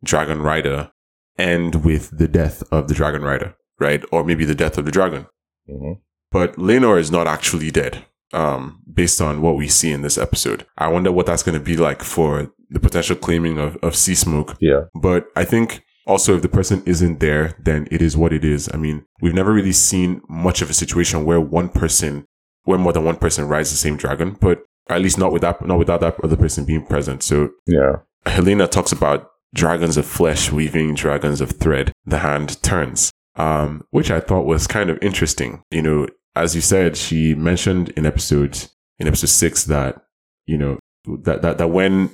Dragon 0.02 0.40
Rider 0.42 0.90
end 1.38 1.84
with 1.84 2.16
the 2.16 2.28
death 2.28 2.62
of 2.72 2.88
the 2.88 2.94
Dragon 2.94 3.22
Rider, 3.22 3.54
right? 3.78 4.02
Or 4.10 4.24
maybe 4.24 4.44
the 4.46 4.54
death 4.54 4.78
of 4.78 4.84
the 4.86 4.90
dragon. 4.92 5.26
hmm 5.68 5.92
But 6.32 6.56
Laenor 6.56 6.98
is 6.98 7.10
not 7.10 7.26
actually 7.26 7.70
dead, 7.70 8.04
um, 8.32 8.80
based 8.90 9.20
on 9.20 9.42
what 9.42 9.56
we 9.56 9.68
see 9.68 9.92
in 9.92 10.00
this 10.02 10.16
episode. 10.18 10.64
I 10.78 10.88
wonder 10.88 11.12
what 11.12 11.26
that's 11.26 11.42
going 11.42 11.58
to 11.58 11.64
be 11.64 11.76
like 11.76 12.02
for 12.02 12.50
the 12.70 12.80
potential 12.80 13.16
claiming 13.16 13.58
of, 13.58 13.76
of 13.82 13.94
Sea 13.94 14.14
Smoke. 14.14 14.56
Yeah. 14.60 14.84
But 14.94 15.26
I 15.36 15.44
think 15.44 15.82
also 16.06 16.36
if 16.36 16.42
the 16.42 16.48
person 16.48 16.82
isn't 16.86 17.20
there, 17.20 17.56
then 17.58 17.88
it 17.90 18.00
is 18.00 18.16
what 18.16 18.32
it 18.32 18.44
is. 18.44 18.68
I 18.72 18.76
mean, 18.76 19.04
we've 19.20 19.34
never 19.34 19.52
really 19.52 19.72
seen 19.72 20.22
much 20.28 20.62
of 20.62 20.70
a 20.70 20.74
situation 20.74 21.24
where 21.24 21.40
one 21.40 21.68
person, 21.68 22.24
where 22.64 22.78
more 22.78 22.92
than 22.92 23.04
one 23.04 23.16
person 23.16 23.48
rides 23.48 23.70
the 23.70 23.76
same 23.76 23.96
dragon, 23.96 24.36
but 24.40 24.62
at 24.88 25.00
least 25.02 25.18
not 25.18 25.32
without, 25.32 25.66
not 25.66 25.78
without 25.78 26.00
that 26.00 26.22
other 26.22 26.36
person 26.36 26.64
being 26.64 26.84
present. 26.86 27.22
So 27.22 27.50
Yeah. 27.66 27.96
Helaena 28.24 28.70
talks 28.70 28.92
about 28.92 29.30
dragons 29.54 29.96
of 29.96 30.06
flesh 30.06 30.52
weaving 30.52 30.94
dragons 30.94 31.40
of 31.40 31.52
thread. 31.52 31.92
The 32.04 32.18
hand 32.18 32.62
turns, 32.62 33.10
um, 33.36 33.84
which 33.90 34.10
I 34.10 34.20
thought 34.20 34.46
was 34.46 34.66
kind 34.66 34.90
of 34.90 34.98
interesting. 35.00 35.62
You 35.70 35.82
know, 35.82 36.08
as 36.34 36.54
you 36.54 36.60
said, 36.60 36.96
she 36.96 37.34
mentioned 37.34 37.90
in 37.90 38.06
episode 38.06 38.68
in 38.98 39.06
episode 39.08 39.28
six 39.28 39.64
that 39.64 40.02
you 40.46 40.58
know 40.58 40.78
that 41.22 41.42
that 41.42 41.58
that 41.58 41.68
when 41.68 42.10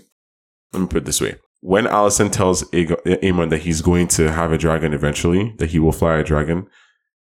let 0.72 0.80
me 0.80 0.86
put 0.86 0.98
it 0.98 1.04
this 1.04 1.20
way. 1.20 1.36
When 1.62 1.84
Alicent 1.84 2.32
tells 2.32 2.64
Aemond 2.70 3.50
that 3.50 3.62
he's 3.62 3.82
going 3.82 4.08
to 4.08 4.32
have 4.32 4.50
a 4.50 4.58
dragon 4.58 4.92
eventually, 4.92 5.54
that 5.58 5.70
he 5.70 5.78
will 5.78 5.92
fly 5.92 6.16
a 6.16 6.24
dragon, 6.24 6.66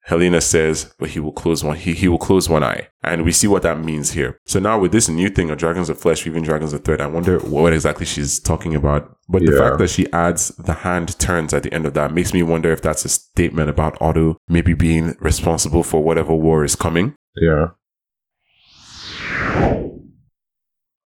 Helaena 0.10 0.42
says, 0.42 0.94
but 1.00 1.10
he 1.12 1.20
will 1.22 1.32
close 1.32 1.64
one, 1.64 1.78
he, 1.78 1.94
he 1.94 2.10
will 2.10 2.18
close 2.18 2.50
one 2.50 2.62
eye. 2.62 2.90
And 3.04 3.24
we 3.24 3.32
see 3.32 3.48
what 3.48 3.62
that 3.64 3.80
means 3.80 4.12
here. 4.12 4.40
So 4.46 4.60
now 4.60 4.80
with 4.80 4.92
this 4.92 5.08
new 5.08 5.30
thing 5.30 5.50
of 5.50 5.58
dragons 5.58 5.90
of 5.90 5.98
flesh, 5.98 6.28
even 6.28 6.44
dragons 6.44 6.74
of 6.74 6.84
thread, 6.84 7.00
I 7.00 7.08
wonder 7.08 7.40
what 7.40 7.72
exactly 7.72 8.06
she's 8.06 8.38
talking 8.38 8.76
about. 8.76 9.18
But 9.30 9.46
the 9.46 9.54
fact 9.54 9.78
that 9.80 9.90
she 9.90 10.12
adds 10.12 10.50
the 10.50 10.74
hand 10.74 11.18
turns 11.20 11.54
at 11.54 11.64
the 11.64 11.74
end 11.74 11.86
of 11.86 11.94
that 11.94 12.14
makes 12.14 12.34
me 12.34 12.44
wonder 12.44 12.72
if 12.72 12.82
that's 12.82 13.06
a 13.06 13.10
statement 13.10 13.70
about 13.70 13.98
Otto 14.02 14.38
maybe 14.50 14.74
being 14.74 15.16
responsible 15.22 15.84
for 15.84 16.04
whatever 16.04 16.34
war 16.36 16.66
is 16.66 16.76
coming. 16.76 17.16
Yeah. 17.36 17.68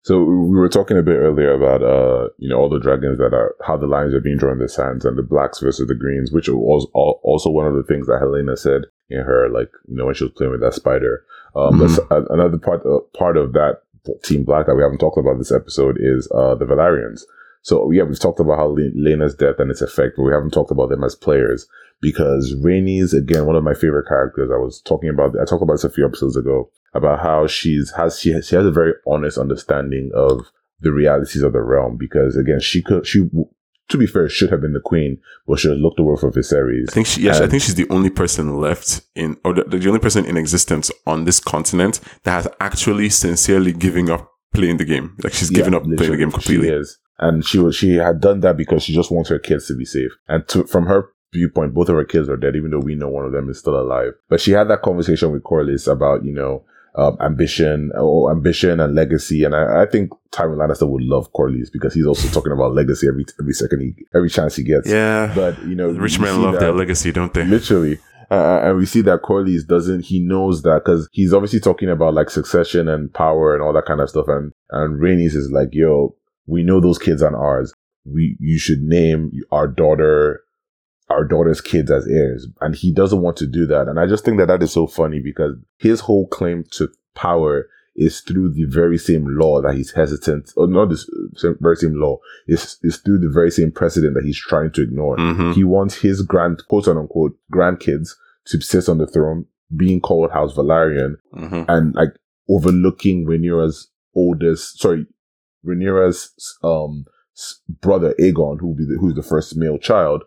So 0.07 0.23
we 0.23 0.55
were 0.57 0.69
talking 0.69 0.97
a 0.97 1.03
bit 1.03 1.17
earlier 1.17 1.51
about 1.51 1.83
uh 1.83 2.29
you 2.37 2.47
know 2.47 2.57
all 2.57 2.69
the 2.69 2.79
dragons 2.79 3.17
that 3.17 3.33
are 3.33 3.53
how 3.67 3.75
the 3.75 3.87
lines 3.87 4.13
are 4.13 4.21
being 4.21 4.37
drawn 4.37 4.53
in 4.53 4.59
the 4.59 4.69
sands 4.69 5.03
and 5.03 5.17
the 5.17 5.21
blacks 5.21 5.59
versus 5.59 5.85
the 5.85 5.95
greens, 5.95 6.31
which 6.31 6.47
was 6.47 6.87
also 6.93 7.49
one 7.49 7.67
of 7.67 7.75
the 7.75 7.83
things 7.83 8.07
that 8.07 8.21
Helaena 8.21 8.57
said 8.57 8.83
in 9.09 9.19
her 9.29 9.49
like 9.49 9.69
you 9.89 9.97
know 9.97 10.05
when 10.05 10.15
she 10.15 10.23
was 10.23 10.31
playing 10.31 10.53
with 10.53 10.61
that 10.61 10.75
spider. 10.75 11.25
Um, 11.57 11.79
Mhm. 11.81 12.31
another 12.33 12.57
part 12.57 12.85
uh, 12.85 12.99
part 13.17 13.35
of 13.35 13.51
that 13.51 13.81
team 14.23 14.45
black 14.45 14.67
that 14.67 14.75
we 14.75 14.81
haven't 14.81 14.99
talked 14.99 15.17
about 15.17 15.39
this 15.39 15.51
episode 15.51 15.97
is 15.99 16.31
uh 16.31 16.55
the 16.55 16.63
Velaryons. 16.65 17.23
So 17.61 17.91
yeah, 17.91 18.03
we've 18.03 18.17
talked 18.17 18.39
about 18.39 18.59
how 18.59 18.69
Laena's 18.77 19.35
death 19.35 19.59
and 19.59 19.69
its 19.69 19.81
effect, 19.81 20.13
but 20.15 20.23
we 20.23 20.31
haven't 20.31 20.51
talked 20.51 20.71
about 20.71 20.87
them 20.87 21.03
as 21.03 21.15
players 21.15 21.67
because 22.01 22.55
Rhaenys 22.55 23.13
again 23.13 23.45
one 23.45 23.55
of 23.55 23.63
my 23.63 23.73
favorite 23.73 24.07
characters. 24.07 24.49
I 24.53 24.57
was 24.57 24.81
talking 24.81 25.09
about 25.09 25.35
I 25.39 25.45
talked 25.45 25.63
about 25.63 25.73
this 25.73 25.83
a 25.83 25.89
few 25.89 26.05
episodes 26.05 26.35
ago 26.35 26.69
about 26.93 27.19
how 27.19 27.47
she's 27.47 27.91
has 27.97 28.19
she 28.19 28.31
has, 28.31 28.47
she 28.47 28.55
has 28.55 28.65
a 28.65 28.71
very 28.71 28.93
honest 29.05 29.37
understanding 29.37 30.11
of 30.13 30.45
the 30.79 30.91
realities 30.91 31.41
of 31.41 31.53
the 31.53 31.61
realm 31.61 31.97
because 31.97 32.35
again 32.35 32.59
she 32.59 32.81
could 32.81 33.05
she 33.05 33.27
to 33.89 33.97
be 33.97 34.05
fair 34.05 34.29
should 34.29 34.49
have 34.49 34.61
been 34.61 34.73
the 34.73 34.79
queen 34.79 35.17
but 35.47 35.59
she 35.59 35.69
looked 35.69 35.99
over 35.99 36.17
for 36.17 36.31
Viserys. 36.31 36.89
I 36.89 36.93
think 36.93 37.07
she, 37.07 37.21
yes, 37.21 37.39
I 37.39 37.47
think 37.47 37.63
she's 37.63 37.75
the 37.75 37.89
only 37.89 38.09
person 38.09 38.59
left 38.59 39.01
in, 39.15 39.37
or 39.43 39.53
the, 39.53 39.63
the 39.63 39.87
only 39.87 39.99
person 39.99 40.25
in 40.25 40.37
existence 40.37 40.91
on 41.05 41.25
this 41.25 41.39
continent 41.39 41.99
that 42.23 42.31
has 42.31 42.47
actually 42.59 43.09
sincerely 43.09 43.71
giving 43.73 44.09
up 44.09 44.29
playing 44.53 44.77
the 44.77 44.85
game. 44.85 45.15
Like 45.23 45.33
she's 45.33 45.49
given 45.49 45.73
Yeah, 45.73 45.79
up 45.79 45.83
playing 45.83 46.11
the 46.11 46.17
game 46.17 46.31
completely. 46.31 46.67
She 46.67 46.73
is. 46.73 46.99
And 47.19 47.43
she 47.43 47.57
was 47.57 47.75
she 47.75 47.95
had 47.95 48.19
done 48.21 48.41
that 48.41 48.57
because 48.57 48.83
she 48.83 48.93
just 48.93 49.09
wants 49.09 49.29
her 49.29 49.39
kids 49.39 49.67
to 49.67 49.75
be 49.75 49.85
safe. 49.85 50.11
And 50.27 50.47
to, 50.49 50.65
from 50.65 50.85
her 50.85 51.09
viewpoint, 51.33 51.73
both 51.73 51.89
of 51.89 51.95
her 51.95 52.05
kids 52.05 52.29
are 52.29 52.37
dead, 52.37 52.55
even 52.55 52.71
though 52.71 52.79
we 52.79 52.95
know 52.95 53.09
one 53.09 53.25
of 53.25 53.31
them 53.31 53.49
is 53.49 53.59
still 53.59 53.79
alive. 53.79 54.13
But 54.29 54.41
she 54.41 54.51
had 54.51 54.65
that 54.69 54.81
conversation 54.81 55.31
with 55.31 55.43
Corlys 55.43 55.91
about, 55.91 56.23
you 56.25 56.33
know, 56.33 56.63
um, 56.95 57.15
ambition 57.21 57.91
or 57.95 58.31
ambition 58.31 58.79
and 58.79 58.95
legacy. 58.95 59.43
And 59.43 59.55
I, 59.55 59.83
I 59.83 59.85
think 59.85 60.09
Tywin 60.31 60.57
Lannister 60.57 60.87
would 60.89 61.03
love 61.03 61.31
Corlys 61.33 61.71
because 61.71 61.93
he's 61.93 62.07
also 62.07 62.27
talking 62.29 62.51
about 62.53 62.73
legacy 62.73 63.07
every 63.07 63.25
every 63.39 63.53
second 63.53 63.81
he 63.81 63.93
every 64.15 64.29
chance 64.29 64.55
he 64.55 64.63
gets. 64.63 64.89
Yeah, 64.89 65.31
But 65.35 65.61
you 65.65 65.75
know, 65.75 65.89
rich 65.89 66.17
men 66.19 66.41
love 66.41 66.53
that- 66.53 66.59
their 66.61 66.71
legacy, 66.73 67.11
don't 67.11 67.33
they? 67.33 67.43
Literally. 67.45 67.99
Uh, 68.29 68.59
and 68.63 68.77
we 68.77 68.85
see 68.85 68.99
that 68.99 69.21
Corlys 69.21 69.65
doesn't, 69.65 70.01
he 70.03 70.19
knows 70.19 70.61
that 70.63 70.81
because 70.83 71.07
he's 71.13 71.33
obviously 71.33 71.61
talking 71.61 71.89
about 71.89 72.13
like 72.13 72.29
succession 72.29 72.89
and 72.89 73.13
power 73.13 73.53
and 73.53 73.63
all 73.63 73.71
that 73.71 73.85
kind 73.85 74.01
of 74.01 74.09
stuff. 74.09 74.25
And, 74.27 74.51
and 74.71 74.99
Rhaenys 74.99 75.33
is 75.33 75.49
like, 75.49 75.69
yo, 75.71 76.13
we 76.45 76.61
know 76.61 76.81
those 76.81 76.97
kids 76.97 77.21
aren't 77.23 77.37
ours. 77.37 77.73
We, 78.05 78.35
you 78.41 78.57
should 78.59 78.81
name 78.81 79.31
our 79.51 79.65
daughter, 79.65 80.41
our 81.09 81.23
daughter's 81.23 81.61
kids 81.61 81.89
as 81.89 82.07
heirs. 82.07 82.47
And 82.61 82.75
he 82.75 82.91
doesn't 82.91 83.21
want 83.21 83.37
to 83.37 83.47
do 83.47 83.65
that. 83.67 83.87
And 83.87 83.99
I 83.99 84.07
just 84.07 84.25
think 84.25 84.37
that 84.37 84.47
that 84.47 84.63
is 84.63 84.71
so 84.71 84.87
funny 84.87 85.19
because 85.19 85.55
his 85.77 86.01
whole 86.01 86.27
claim 86.27 86.65
to 86.71 86.89
power 87.15 87.67
is 87.95 88.19
through 88.21 88.53
the 88.53 88.65
very 88.65 88.97
same 88.97 89.25
law 89.27 89.59
that 89.61 89.73
he's 89.73 89.91
hesitant, 89.91 90.51
or 90.55 90.67
not 90.67 90.89
this 90.89 91.09
same, 91.35 91.57
very 91.59 91.75
same 91.75 91.95
law, 91.99 92.17
is, 92.47 92.77
is 92.83 92.97
through 92.97 93.17
the 93.17 93.29
very 93.29 93.49
same 93.49 93.71
precedent 93.71 94.13
that 94.13 94.23
he's 94.23 94.37
trying 94.39 94.71
to 94.71 94.83
ignore. 94.83 95.15
hmm 95.17 95.51
He 95.53 95.63
wants 95.63 95.95
his 95.95 96.21
grand, 96.21 96.61
quote 96.67 96.87
unquote, 96.87 97.35
grandkids 97.51 98.11
to 98.45 98.61
sit 98.61 98.87
on 98.87 98.99
the 98.99 99.07
throne, 99.07 99.45
being 99.75 99.99
called 99.99 100.31
House 100.31 100.53
Velaryon, 100.53 101.15
hmm 101.33 101.63
and 101.67 101.95
like 101.95 102.09
overlooking 102.49 103.25
Rhaenyra's 103.25 103.89
oldest, 104.15 104.79
sorry, 104.79 105.07
Rhaenyra's 105.65 106.57
um 106.63 107.05
brother 107.81 108.13
Aegon, 108.19 108.59
who 108.59 108.75
be 108.75 108.85
the, 108.85 108.97
who's 108.99 109.15
the 109.15 109.23
first 109.23 109.55
male 109.57 109.77
child, 109.77 110.23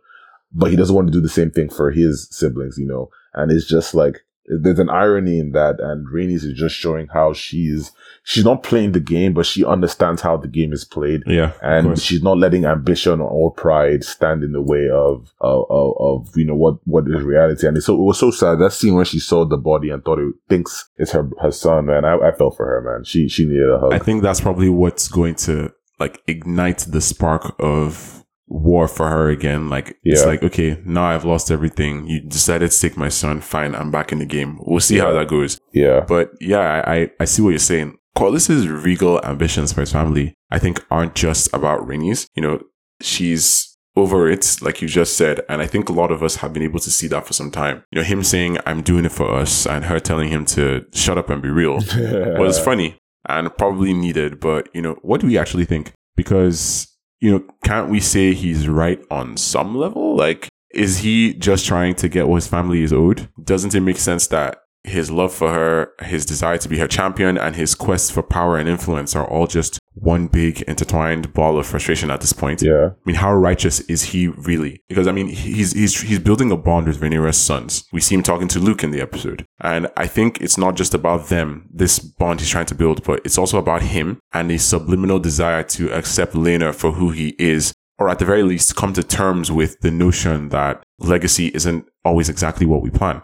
but 0.53 0.71
he 0.71 0.77
doesn't 0.77 0.95
want 0.95 1.09
to 1.09 1.13
do 1.13 1.21
the 1.21 1.29
same 1.29 1.51
thing 1.51 1.69
for 1.69 1.91
his 1.91 2.29
siblings, 2.31 2.79
you 2.79 2.87
know. 2.87 3.11
And 3.35 3.53
it's 3.53 3.67
just 3.67 3.95
like 3.95 4.21
there's 4.47 4.79
an 4.79 4.91
irony 4.91 5.39
in 5.39 5.53
that, 5.53 5.79
and 5.79 6.07
Rhaenys 6.09 6.45
is 6.45 6.55
just 6.55 6.75
showing 6.75 7.07
how 7.09 7.33
she's 7.33 7.93
she's 8.25 8.45
not 8.45 8.63
playing 8.63 8.93
the 8.93 9.01
game, 9.01 9.33
but 9.33 9.47
she 9.47 9.65
understands 9.65 10.23
how 10.23 10.37
the 10.37 10.49
game 10.49 10.73
is 10.73 10.85
played 10.85 11.23
Yeah, 11.27 11.53
and 11.63 11.99
she's 11.99 12.23
not 12.23 12.39
letting 12.39 12.65
ambition 12.65 13.21
or 13.21 13.53
pride 13.53 14.03
stand 14.03 14.43
in 14.43 14.53
the 14.53 14.63
way 14.63 14.89
of 14.93 15.33
of, 15.41 15.67
of, 15.71 15.95
of 16.01 16.37
you 16.37 16.45
know 16.45 16.57
what 16.57 16.79
what 16.85 17.05
is 17.07 17.23
reality. 17.23 17.67
And 17.67 17.77
it's 17.77 17.87
so 17.87 17.95
it 17.95 18.05
was 18.05 18.19
so 18.19 18.31
sad 18.31 18.59
that 18.59 18.73
scene 18.73 18.95
when 18.95 19.05
she 19.05 19.21
saw 19.21 19.45
the 19.45 19.57
body 19.57 19.91
and 19.91 20.05
thought 20.05 20.19
it 20.19 20.35
thinks 20.49 20.89
it's 20.97 21.13
her 21.13 21.31
her 21.41 21.53
son. 21.53 21.87
Man, 21.87 22.05
I, 22.05 22.17
I 22.17 22.33
felt 22.33 22.57
for 22.57 22.67
her, 22.67 22.81
man. 22.81 23.05
She 23.05 23.29
she 23.29 23.45
needed 23.45 23.71
a 23.71 23.79
hug. 23.79 23.93
I 23.93 23.99
think 23.99 24.23
that's 24.23 24.41
probably 24.41 24.69
what's 24.69 25.07
going 25.07 25.37
to 25.37 25.73
like 26.01 26.23
ignite 26.27 26.79
the 26.89 27.01
spark 27.01 27.55
of 27.61 28.20
war 28.51 28.89
for 28.89 29.09
her 29.09 29.31
again. 29.31 29.71
Like 29.71 29.97
it's 30.03 30.27
like, 30.27 30.43
okay, 30.43 30.83
now 30.85 31.05
I've 31.05 31.25
lost 31.25 31.51
everything. 31.51 32.07
You 32.07 32.21
decided 32.21 32.71
to 32.71 32.81
take 32.81 32.97
my 32.97 33.09
son. 33.09 33.41
Fine, 33.41 33.75
I'm 33.75 33.91
back 33.91 34.13
in 34.13 34.19
the 34.19 34.27
game. 34.27 34.59
We'll 34.61 34.81
see 34.81 34.99
how 34.99 35.13
that 35.13 35.29
goes. 35.29 35.59
Yeah. 35.73 36.01
But 36.01 36.33
yeah, 36.41 36.83
I, 36.85 36.95
I, 36.95 37.11
I 37.21 37.25
see 37.25 37.43
what 37.43 37.51
you're 37.51 37.59
saying. 37.59 37.97
Corlys's 38.17 38.69
regal 38.69 39.25
ambitions 39.25 39.73
for 39.73 39.81
his 39.81 39.93
family, 39.93 40.35
I 40.51 40.59
think, 40.59 40.85
aren't 40.91 41.15
just 41.15 41.49
about 41.55 41.87
Rhaenys. 41.87 42.27
You 42.35 42.43
know, 42.43 42.61
she's 43.01 43.79
over 43.97 44.29
it, 44.29 44.59
like 44.61 44.83
you 44.83 44.89
just 44.89 45.17
said. 45.17 45.41
And 45.49 45.63
I 45.63 45.67
think 45.67 45.89
a 45.89 45.93
lot 45.93 46.11
of 46.11 46.23
us 46.23 46.37
have 46.37 46.53
been 46.53 46.63
able 46.63 46.81
to 46.81 46.91
see 46.91 47.07
that 47.09 47.27
for 47.27 47.33
some 47.33 47.51
time. 47.51 47.85
You 47.91 48.01
know, 48.01 48.05
him 48.05 48.23
saying, 48.25 48.59
I'm 48.67 48.83
doing 48.83 49.05
it 49.05 49.13
for 49.13 49.33
us, 49.33 49.67
and 49.67 49.85
her 49.85 50.01
telling 50.01 50.29
him 50.29 50.45
to 50.47 50.85
shut 50.93 51.19
up 51.19 51.31
and 51.31 51.41
be 51.41 51.49
real 51.49 51.75
was 51.97 52.59
funny 52.59 52.99
and 53.29 53.57
probably 53.57 53.93
needed. 53.93 54.41
But, 54.41 54.69
you 54.75 54.83
know, 54.83 54.99
what 55.03 55.21
do 55.21 55.27
we 55.27 55.39
actually 55.39 55.65
think? 55.65 55.93
Because, 56.17 56.90
you 57.21 57.31
know, 57.31 57.45
can't 57.65 57.91
we 57.91 58.01
say 58.01 58.35
he's 58.35 58.69
right 58.69 59.01
on 59.11 59.37
some 59.37 59.77
level? 59.77 60.17
Like, 60.17 60.49
is 60.73 60.99
he 60.99 61.35
just 61.35 61.67
trying 61.67 61.95
to 61.97 62.09
get 62.09 62.29
what 62.29 62.37
his 62.37 62.47
family 62.47 62.83
is 62.83 62.93
owed? 62.93 63.29
Doesn't 63.43 63.75
it 63.75 63.81
make 63.81 63.99
sense 63.99 64.27
that 64.29 64.63
his 64.85 65.11
love 65.11 65.33
for 65.33 65.53
her, 65.53 65.93
his 66.05 66.25
desire 66.25 66.59
to 66.59 66.69
be 66.69 66.79
her 66.79 66.89
champion, 66.89 67.37
and 67.37 67.57
his 67.57 67.75
quest 67.75 68.13
for 68.13 68.23
power 68.23 68.57
and 68.57 68.69
influence 68.69 69.15
are 69.15 69.27
all 69.27 69.47
just 69.47 69.79
one 69.95 70.29
big 70.29 70.63
intertwined 70.63 71.33
ball 71.35 71.59
of 71.59 71.67
frustration 71.67 72.11
at 72.11 72.21
this 72.21 72.33
point? 72.33 72.63
yeah. 72.63 72.91
I 72.91 73.03
mean, 73.05 73.17
how 73.17 73.35
righteous 73.35 73.81
is 73.81 74.05
he 74.05 74.29
really? 74.29 74.83
Because 74.89 75.07
I 75.07 75.13
mean, 75.13 75.29
he's 75.29 75.73
he's 75.73 76.01
he's 76.01 76.19
building 76.19 76.51
a 76.51 76.57
bond 76.57 76.87
with 76.87 77.01
Rhaenyra's 77.01 77.37
sons. 77.37 77.85
We 77.93 78.01
see 78.01 78.15
him 78.15 78.23
talking 78.23 78.49
to 78.49 78.59
Luke 78.59 78.83
in 78.83 78.91
the 78.91 79.01
episode, 79.01 79.45
and 79.61 79.89
I 79.97 80.07
think 80.07 80.41
it's 80.41 80.59
not 80.59 80.77
just 80.77 80.95
about 80.95 81.29
them, 81.29 81.69
this 81.73 81.99
bond 81.99 82.41
he's 82.41 82.51
trying 82.51 82.67
to 82.67 82.75
build, 82.75 83.03
but 83.05 83.21
it's 83.25 83.39
also 83.39 83.59
about 83.59 83.83
him 83.83 84.19
and 84.33 84.51
a 84.51 84.59
subliminal 84.59 85.19
desire 85.19 85.63
to 85.65 85.93
accept 85.93 86.35
Lena 86.35 86.73
for 86.73 86.93
who 86.93 87.11
he 87.11 87.35
is, 87.39 87.73
or 87.99 88.09
at 88.09 88.19
the 88.19 88.25
very 88.25 88.43
least, 88.43 88.77
come 88.77 88.93
to 88.95 89.03
terms 89.03 89.53
with 89.53 89.79
the 89.81 89.91
notion 89.91 90.49
that 90.49 90.83
legacy 90.99 91.49
isn't 91.49 91.87
always 92.05 92.29
exactly 92.29 92.67
what 92.67 92.83
we 92.83 92.91
plan. 92.91 93.23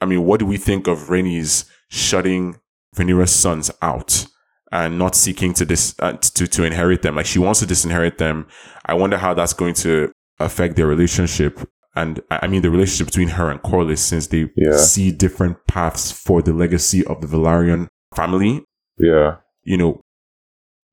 I 0.00 0.06
mean, 0.06 0.24
what 0.24 0.40
do 0.40 0.46
we 0.46 0.56
think 0.56 0.86
of 0.86 1.08
Rhaenys 1.08 1.64
shutting 1.88 2.56
Rhaenyra's 2.96 3.32
sons 3.32 3.70
out? 3.82 4.26
and 4.72 4.98
not 4.98 5.14
seeking 5.14 5.54
to 5.54 5.64
dis 5.64 5.94
uh, 6.00 6.14
to 6.14 6.48
to 6.48 6.64
inherit 6.64 7.02
them. 7.02 7.14
Like 7.14 7.26
she 7.26 7.38
wants 7.38 7.60
to 7.60 7.66
disinherit 7.66 8.18
them. 8.18 8.46
I 8.86 8.94
wonder 8.94 9.16
how 9.18 9.32
that's 9.32 9.52
going 9.52 9.74
to 9.74 10.10
affect 10.40 10.74
their 10.74 10.88
relationship. 10.88 11.60
And 11.94 12.20
I 12.28 12.48
mean 12.48 12.62
the 12.62 12.70
relationship 12.70 13.06
between 13.06 13.28
her 13.28 13.52
and 13.52 13.62
Corlys, 13.62 13.98
since 13.98 14.26
they 14.26 14.50
Yeah. 14.56 14.76
see 14.76 15.12
different 15.12 15.58
paths 15.68 16.10
for 16.10 16.42
the 16.42 16.52
legacy 16.52 17.04
of 17.06 17.20
the 17.20 17.28
Velaryon 17.28 17.86
family. 18.16 18.64
Yeah. 18.98 19.36
You 19.62 19.76
know, 19.76 20.00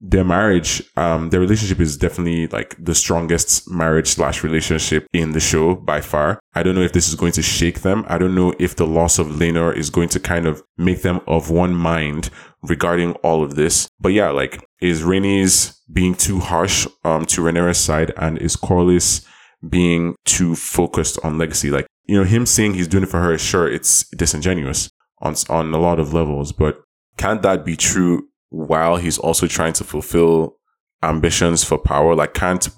their 0.04 0.24
marriage, 0.24 0.82
um, 0.98 1.30
their 1.30 1.40
relationship 1.40 1.80
is 1.80 1.96
definitely 1.96 2.48
like 2.48 2.76
the 2.84 2.96
strongest 2.96 3.70
marriage 3.70 4.08
slash 4.08 4.44
relationship 4.44 5.06
in 5.14 5.32
the 5.32 5.40
show 5.40 5.76
by 5.76 6.02
far. 6.02 6.40
I 6.56 6.64
don't 6.64 6.74
know 6.74 6.82
if 6.82 6.94
this 6.94 7.08
is 7.08 7.14
going 7.14 7.34
to 7.34 7.44
shake 7.44 7.82
them. 7.82 8.04
I 8.08 8.18
don't 8.18 8.34
know 8.34 8.54
if 8.58 8.76
the 8.76 8.88
loss 8.88 9.20
of 9.20 9.28
Laenor 9.28 9.76
is 9.76 9.92
going 9.92 10.10
to 10.10 10.20
kind 10.20 10.48
of 10.48 10.64
make 10.76 11.04
them 11.04 11.22
of 11.28 11.52
one 11.52 11.76
mind 11.76 12.32
regarding 12.64 13.14
all 13.18 13.44
of 13.44 13.56
this. 13.56 13.88
But 14.00 14.10
yeah, 14.14 14.32
like, 14.32 14.66
is 14.82 15.04
Rhaenys 15.04 15.78
being 15.94 16.16
too 16.16 16.40
harsh, 16.40 16.88
um, 17.04 17.26
to 17.26 17.42
Rhaenyra's 17.42 17.78
side 17.78 18.12
and 18.18 18.40
is 18.40 18.56
Corlys 18.56 19.24
being 19.70 20.16
too 20.26 20.56
focused 20.56 21.20
on 21.24 21.38
legacy? 21.38 21.70
Like, 21.70 21.86
you 22.06 22.18
know, 22.18 22.24
him 22.24 22.48
saying 22.48 22.74
he's 22.74 22.88
doing 22.88 23.04
it 23.04 23.10
for 23.10 23.22
her, 23.22 23.38
sure, 23.38 23.72
it's 23.72 24.10
disingenuous 24.10 24.90
on, 25.20 25.36
on 25.48 25.72
a 25.76 25.80
lot 25.80 26.00
of 26.00 26.12
levels, 26.12 26.52
but 26.52 26.82
can't 27.18 27.44
that 27.44 27.64
be 27.64 27.76
true 27.76 28.28
while 28.52 28.98
he's 28.98 29.18
also 29.18 29.48
trying 29.48 29.74
to 29.74 29.84
fulfill 29.84 30.58
ambitions 31.02 31.64
for 31.64 31.80
power? 31.80 32.14
Like, 32.14 32.36
can't 32.36 32.70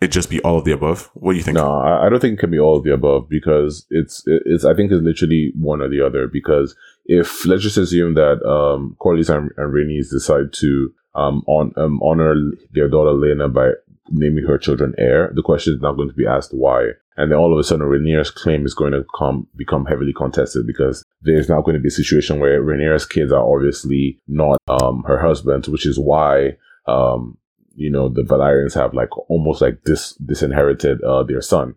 it 0.00 0.08
just 0.08 0.30
be 0.30 0.40
all 0.40 0.56
of 0.56 0.64
the 0.64 0.72
above? 0.72 1.10
What 1.14 1.32
do 1.32 1.38
you 1.38 1.44
think? 1.44 1.56
No, 1.56 1.70
I 1.70 2.08
don't 2.08 2.20
think 2.20 2.34
it 2.34 2.40
can 2.40 2.50
be 2.50 2.58
all 2.58 2.78
of 2.78 2.84
the 2.84 2.94
above 2.94 3.28
because 3.28 3.86
it's 3.90 4.22
it's 4.26 4.64
I 4.64 4.74
think 4.74 4.90
it's 4.90 5.02
literally 5.02 5.52
one 5.56 5.82
or 5.82 5.88
the 5.88 6.04
other. 6.04 6.26
Because 6.26 6.74
if 7.04 7.44
let's 7.44 7.62
just 7.62 7.76
assume 7.76 8.14
that 8.14 8.42
um 8.48 8.96
Corlys 8.98 9.28
and, 9.28 9.50
and 9.58 10.10
decide 10.10 10.52
to 10.54 10.94
um 11.14 11.42
on 11.46 11.72
um 11.76 12.00
honor 12.02 12.34
their 12.72 12.88
daughter 12.88 13.10
Laena 13.10 13.52
by 13.52 13.72
naming 14.10 14.44
her 14.46 14.56
children 14.56 14.94
heir, 14.96 15.30
the 15.34 15.42
question 15.42 15.74
is 15.74 15.82
not 15.82 15.96
going 15.96 16.08
to 16.08 16.14
be 16.14 16.26
asked 16.26 16.54
why. 16.54 16.90
And 17.16 17.30
then 17.30 17.38
all 17.38 17.52
of 17.52 17.58
a 17.58 17.64
sudden 17.64 17.86
Rhaenyra's 17.86 18.30
claim 18.30 18.64
is 18.64 18.72
going 18.72 18.92
to 18.92 19.04
come 19.18 19.46
become 19.54 19.84
heavily 19.84 20.14
contested 20.14 20.66
because 20.66 21.04
there's 21.22 21.48
now 21.48 21.60
going 21.60 21.74
to 21.74 21.80
be 21.80 21.88
a 21.88 21.92
situation 21.92 22.40
where 22.40 22.62
Rhaenyra's 22.62 23.06
kids 23.06 23.32
are 23.32 23.44
obviously 23.44 24.20
not 24.26 24.58
um 24.68 25.04
her 25.06 25.20
husband, 25.20 25.66
which 25.66 25.86
is 25.86 25.98
why 25.98 26.56
um 26.86 27.36
you 27.74 27.90
know 27.90 28.08
the 28.08 28.22
Velaryons 28.22 28.74
have 28.74 28.94
like 28.94 29.10
almost 29.30 29.60
like 29.60 29.82
this 29.84 30.14
disinherited 30.14 31.02
uh 31.02 31.22
their 31.22 31.42
son. 31.42 31.74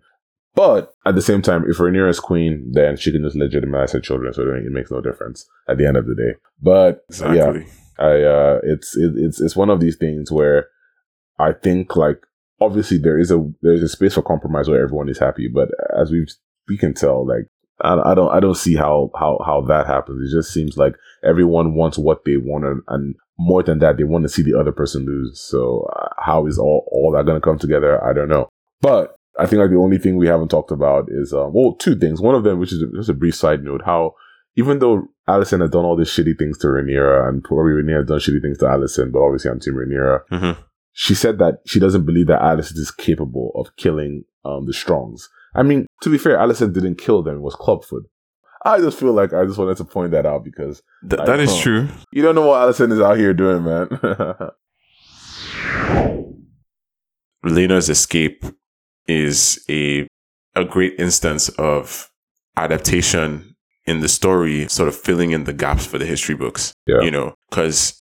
But 0.55 0.93
at 1.05 1.15
the 1.15 1.21
same 1.21 1.41
time, 1.41 1.65
if 1.67 1.77
Rhaenyra 1.77 2.09
is 2.09 2.19
queen, 2.19 2.69
then 2.73 2.95
she 2.95 3.11
can 3.11 3.23
just 3.23 3.35
legitimize 3.35 3.91
her 3.91 3.99
children, 3.99 4.33
so 4.33 4.43
it 4.43 4.71
makes 4.71 4.91
no 4.91 5.01
difference 5.01 5.47
at 5.67 5.77
the 5.77 5.87
end 5.87 5.97
of 5.97 6.05
the 6.05 6.15
day. 6.15 6.35
But 6.61 7.03
yeah, 7.33 7.53
I 7.97 8.21
uh, 8.21 8.59
it's 8.63 8.95
it, 8.95 9.13
it's 9.15 9.41
it's 9.41 9.55
one 9.55 9.71
of 9.71 9.79
these 9.79 9.95
things 9.95 10.31
where 10.31 10.67
I 11.39 11.53
think 11.53 11.95
like 11.95 12.21
obviously 12.61 12.97
there 12.99 13.17
is 13.17 13.31
a 13.31 13.43
there's 13.61 13.81
a 13.81 13.89
space 13.89 14.13
for 14.13 14.21
compromise 14.21 14.69
where 14.69 14.83
everyone 14.83 15.09
is 15.09 15.19
happy, 15.19 15.47
but 15.47 15.69
as 15.99 16.11
we 16.11 16.25
we 16.67 16.77
can 16.77 16.93
tell, 16.93 17.25
like 17.27 17.47
I, 17.83 18.11
I 18.11 18.15
don't 18.15 18.31
I 18.31 18.39
don't 18.39 18.55
see 18.55 18.75
how 18.75 19.11
how 19.15 19.39
how 19.45 19.61
that 19.61 19.87
happens. 19.87 20.21
It 20.21 20.35
just 20.35 20.53
seems 20.53 20.77
like 20.77 20.95
everyone 21.23 21.75
wants 21.75 21.97
what 21.97 22.25
they 22.25 22.37
want, 22.37 22.65
and, 22.65 22.81
and 22.87 23.15
more 23.37 23.63
than 23.63 23.79
that, 23.79 23.97
they 23.97 24.03
want 24.03 24.23
to 24.23 24.29
see 24.29 24.41
the 24.41 24.57
other 24.57 24.71
person 24.71 25.05
lose. 25.05 25.39
So 25.39 25.89
uh, 25.95 26.09
how 26.19 26.47
is 26.47 26.57
all 26.57 26.87
all 26.91 27.11
that 27.15 27.25
going 27.25 27.39
to 27.39 27.45
come 27.45 27.59
together? 27.59 28.03
I 28.03 28.13
don't 28.13 28.29
know, 28.29 28.49
but. 28.81 29.15
I 29.39 29.47
think 29.47 29.61
like 29.61 29.71
the 29.71 29.77
only 29.77 29.97
thing 29.97 30.15
we 30.15 30.27
haven't 30.27 30.49
talked 30.49 30.69
about 30.69 31.05
is 31.09 31.33
um, 31.33 31.53
well 31.53 31.73
two 31.73 31.95
things. 31.95 32.21
One 32.21 32.35
of 32.35 32.43
them, 32.43 32.59
which 32.59 32.71
is 32.71 32.83
just 32.93 33.09
a 33.09 33.15
brief 33.15 33.33
side 33.33 33.63
note, 33.63 33.81
how 33.83 34.13
even 34.55 34.77
though 34.77 35.07
Alicent 35.27 35.61
has 35.61 35.71
done 35.71 35.85
all 35.85 35.97
these 35.97 36.09
shitty 36.09 36.37
things 36.37 36.57
to 36.59 36.67
Rhaenyra, 36.67 37.27
and 37.29 37.43
probably 37.43 37.71
Rhaenyra 37.71 37.97
has 38.01 38.07
done 38.07 38.19
shitty 38.19 38.43
things 38.43 38.59
to 38.59 38.65
Alicent, 38.65 39.11
but 39.11 39.21
obviously 39.21 39.49
I'm 39.49 39.59
Team 39.59 39.73
Rhaenyra. 39.73 40.19
Mhm. 40.31 40.57
She 40.91 41.15
said 41.15 41.39
that 41.39 41.61
she 41.65 41.79
doesn't 41.79 42.05
believe 42.05 42.27
that 42.27 42.41
Alicent 42.41 42.77
is 42.77 42.91
capable 42.91 43.51
of 43.55 43.75
killing 43.75 44.25
um, 44.45 44.67
the 44.67 44.73
Strongs. 44.73 45.29
I 45.55 45.63
mean, 45.63 45.87
to 46.03 46.09
be 46.09 46.17
fair, 46.17 46.37
Alicent 46.37 46.73
didn't 46.73 46.97
kill 46.97 47.23
them; 47.23 47.37
it 47.37 47.41
was 47.41 47.55
Clubfoot. 47.55 48.03
I 48.65 48.79
just 48.79 48.97
feel 48.97 49.11
like 49.13 49.33
I 49.33 49.45
just 49.45 49.57
wanted 49.57 49.77
to 49.77 49.83
point 49.83 50.11
that 50.11 50.25
out 50.25 50.43
because 50.43 50.81
Th- 51.09 51.21
that 51.25 51.39
is 51.39 51.57
true. 51.59 51.87
you 52.11 52.21
don't 52.21 52.35
know 52.35 52.47
what 52.47 52.59
Alicent 52.67 52.91
is 52.93 53.01
out 53.01 53.17
here 53.17 53.33
doing, 53.33 53.63
man. 53.63 53.89
Lena's 57.43 57.89
escape 57.89 58.43
is 59.07 59.63
a 59.69 60.07
a 60.55 60.63
great 60.63 60.93
instance 60.99 61.49
of 61.49 62.09
adaptation 62.55 63.55
in 63.85 63.99
the 63.99 64.07
story, 64.07 64.67
sort 64.69 64.87
of 64.87 64.95
filling 64.95 65.31
in 65.31 65.43
the 65.43 65.53
gaps 65.53 65.85
for 65.85 65.97
the 65.97 66.05
history 66.05 66.35
books. 66.35 66.73
Yeah. 66.87 67.01
You 67.01 67.11
know, 67.11 67.35
because 67.49 68.01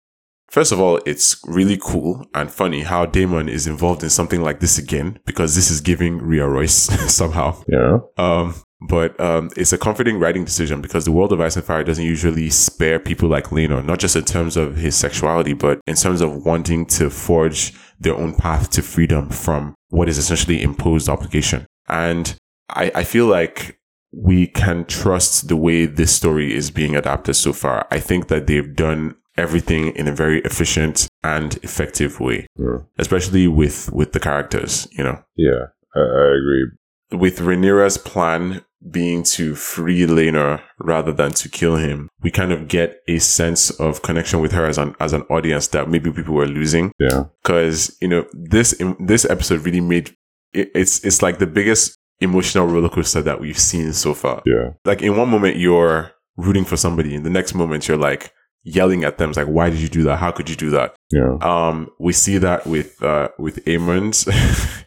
first 0.49 0.71
of 0.71 0.79
all, 0.79 0.99
it's 1.05 1.39
really 1.45 1.77
cool 1.81 2.25
and 2.33 2.51
funny 2.51 2.81
how 2.83 3.05
Daemon 3.05 3.49
is 3.49 3.67
involved 3.67 4.03
in 4.03 4.09
something 4.09 4.41
like 4.41 4.59
this 4.59 4.77
again, 4.77 5.19
because 5.25 5.55
this 5.55 5.69
is 5.69 5.81
giving 5.81 6.19
Rhea 6.19 6.47
Royce 6.47 6.73
somehow. 7.13 7.61
yeah, 7.67 7.99
Um, 8.17 8.55
but 8.87 9.19
um, 9.19 9.49
it's 9.55 9.73
a 9.73 9.77
comforting 9.77 10.19
writing 10.19 10.45
decision 10.45 10.81
because 10.81 11.05
the 11.05 11.11
world 11.11 11.31
of 11.31 11.41
Ice 11.41 11.55
and 11.55 11.65
Fire 11.65 11.83
doesn't 11.83 12.03
usually 12.03 12.49
spare 12.49 12.99
people 12.99 13.29
like 13.29 13.45
Laenor, 13.45 13.83
not 13.83 13.99
just 13.99 14.15
in 14.15 14.25
terms 14.25 14.57
of 14.57 14.75
his 14.75 14.95
sexuality, 14.95 15.53
but 15.53 15.79
in 15.87 15.95
terms 15.95 16.21
of 16.21 16.45
wanting 16.45 16.85
to 16.87 17.09
forge 17.09 17.73
their 17.99 18.15
own 18.15 18.35
path 18.35 18.69
to 18.71 18.81
freedom 18.81 19.29
from 19.29 19.73
what 19.89 20.09
is 20.09 20.17
essentially 20.17 20.61
imposed 20.61 21.09
obligation. 21.09 21.65
And 21.87 22.35
I, 22.69 22.91
I 22.93 23.03
feel 23.03 23.27
like 23.27 23.79
we 24.11 24.47
can 24.47 24.85
trust 24.85 25.47
the 25.47 25.55
way 25.55 25.85
this 25.85 26.13
story 26.15 26.55
is 26.55 26.71
being 26.71 26.95
adapted 26.95 27.35
so 27.35 27.53
far. 27.53 27.87
I 27.91 27.99
think 27.99 28.27
that 28.27 28.47
they've 28.47 28.75
done 28.75 29.15
everything 29.37 29.95
in 29.95 30.07
a 30.07 30.11
very 30.13 30.39
efficient 30.41 31.07
and 31.23 31.55
effective 31.63 32.19
way, 32.19 32.47
yeah, 32.57 32.79
especially 32.97 33.47
with, 33.47 33.91
with 33.91 34.11
the 34.13 34.19
characters, 34.19 34.87
you 34.91 35.03
know 35.03 35.23
yeah. 35.35 35.65
I, 35.95 35.99
I 35.99 36.27
agree. 36.37 36.65
with 37.11 37.39
Rhaenyra's 37.39 37.97
plan 37.97 38.63
being 38.91 39.23
to 39.23 39.55
free 39.55 40.01
Laenor 40.05 40.61
rather 40.79 41.11
than 41.11 41.31
to 41.31 41.49
kill 41.49 41.75
him, 41.77 42.07
we 42.21 42.29
kind 42.29 42.51
of 42.51 42.67
get 42.67 42.99
a 43.07 43.17
sense 43.17 43.71
of 43.79 44.01
connection 44.03 44.41
with 44.41 44.51
her 44.51 44.65
as 44.65 44.77
an 44.77 44.93
as 44.99 45.11
an 45.13 45.23
audience 45.23 45.67
that 45.69 45.89
maybe 45.89 46.11
people 46.11 46.35
were 46.35 46.45
losing. 46.47 46.91
Yeah, 46.99 47.25
Because 47.41 47.95
you 48.01 48.07
know 48.07 48.25
this 48.33 48.75
this 48.99 49.25
episode 49.25 49.61
really 49.65 49.81
made 49.81 50.15
it, 50.53 50.69
it's 50.75 51.03
it's 51.03 51.21
like 51.23 51.39
the 51.39 51.47
biggest 51.47 51.97
emotional 52.19 52.67
roller 52.67 52.89
coaster 52.89 53.21
that 53.23 53.39
we've 53.41 53.57
seen 53.59 53.91
so 53.93 54.13
far. 54.13 54.41
yeah, 54.45 54.69
Like 54.85 55.01
in 55.01 55.17
one 55.17 55.29
moment 55.29 55.57
you're 55.57 56.11
rooting 56.37 56.65
for 56.65 56.77
somebody, 56.77 57.15
in 57.15 57.23
the 57.23 57.29
next 57.29 57.53
moment 57.55 57.87
you're 57.87 57.97
like 57.97 58.31
yelling 58.65 59.03
at 59.05 59.17
them, 59.17 59.29
it's 59.29 59.37
like 59.37 59.47
why 59.47 59.69
did 59.69 59.79
you 59.79 59.87
do 59.87 60.03
that? 60.03 60.17
How 60.17 60.31
could 60.31 60.49
you 60.49 60.55
do 60.57 60.69
that? 60.71 60.95
yeah, 61.11 61.37
Um, 61.41 61.89
we 61.99 62.11
see 62.13 62.37
that 62.39 62.65
with 62.67 63.01
uh 63.01 63.29
with 63.39 63.63
Aemond, 63.65 64.27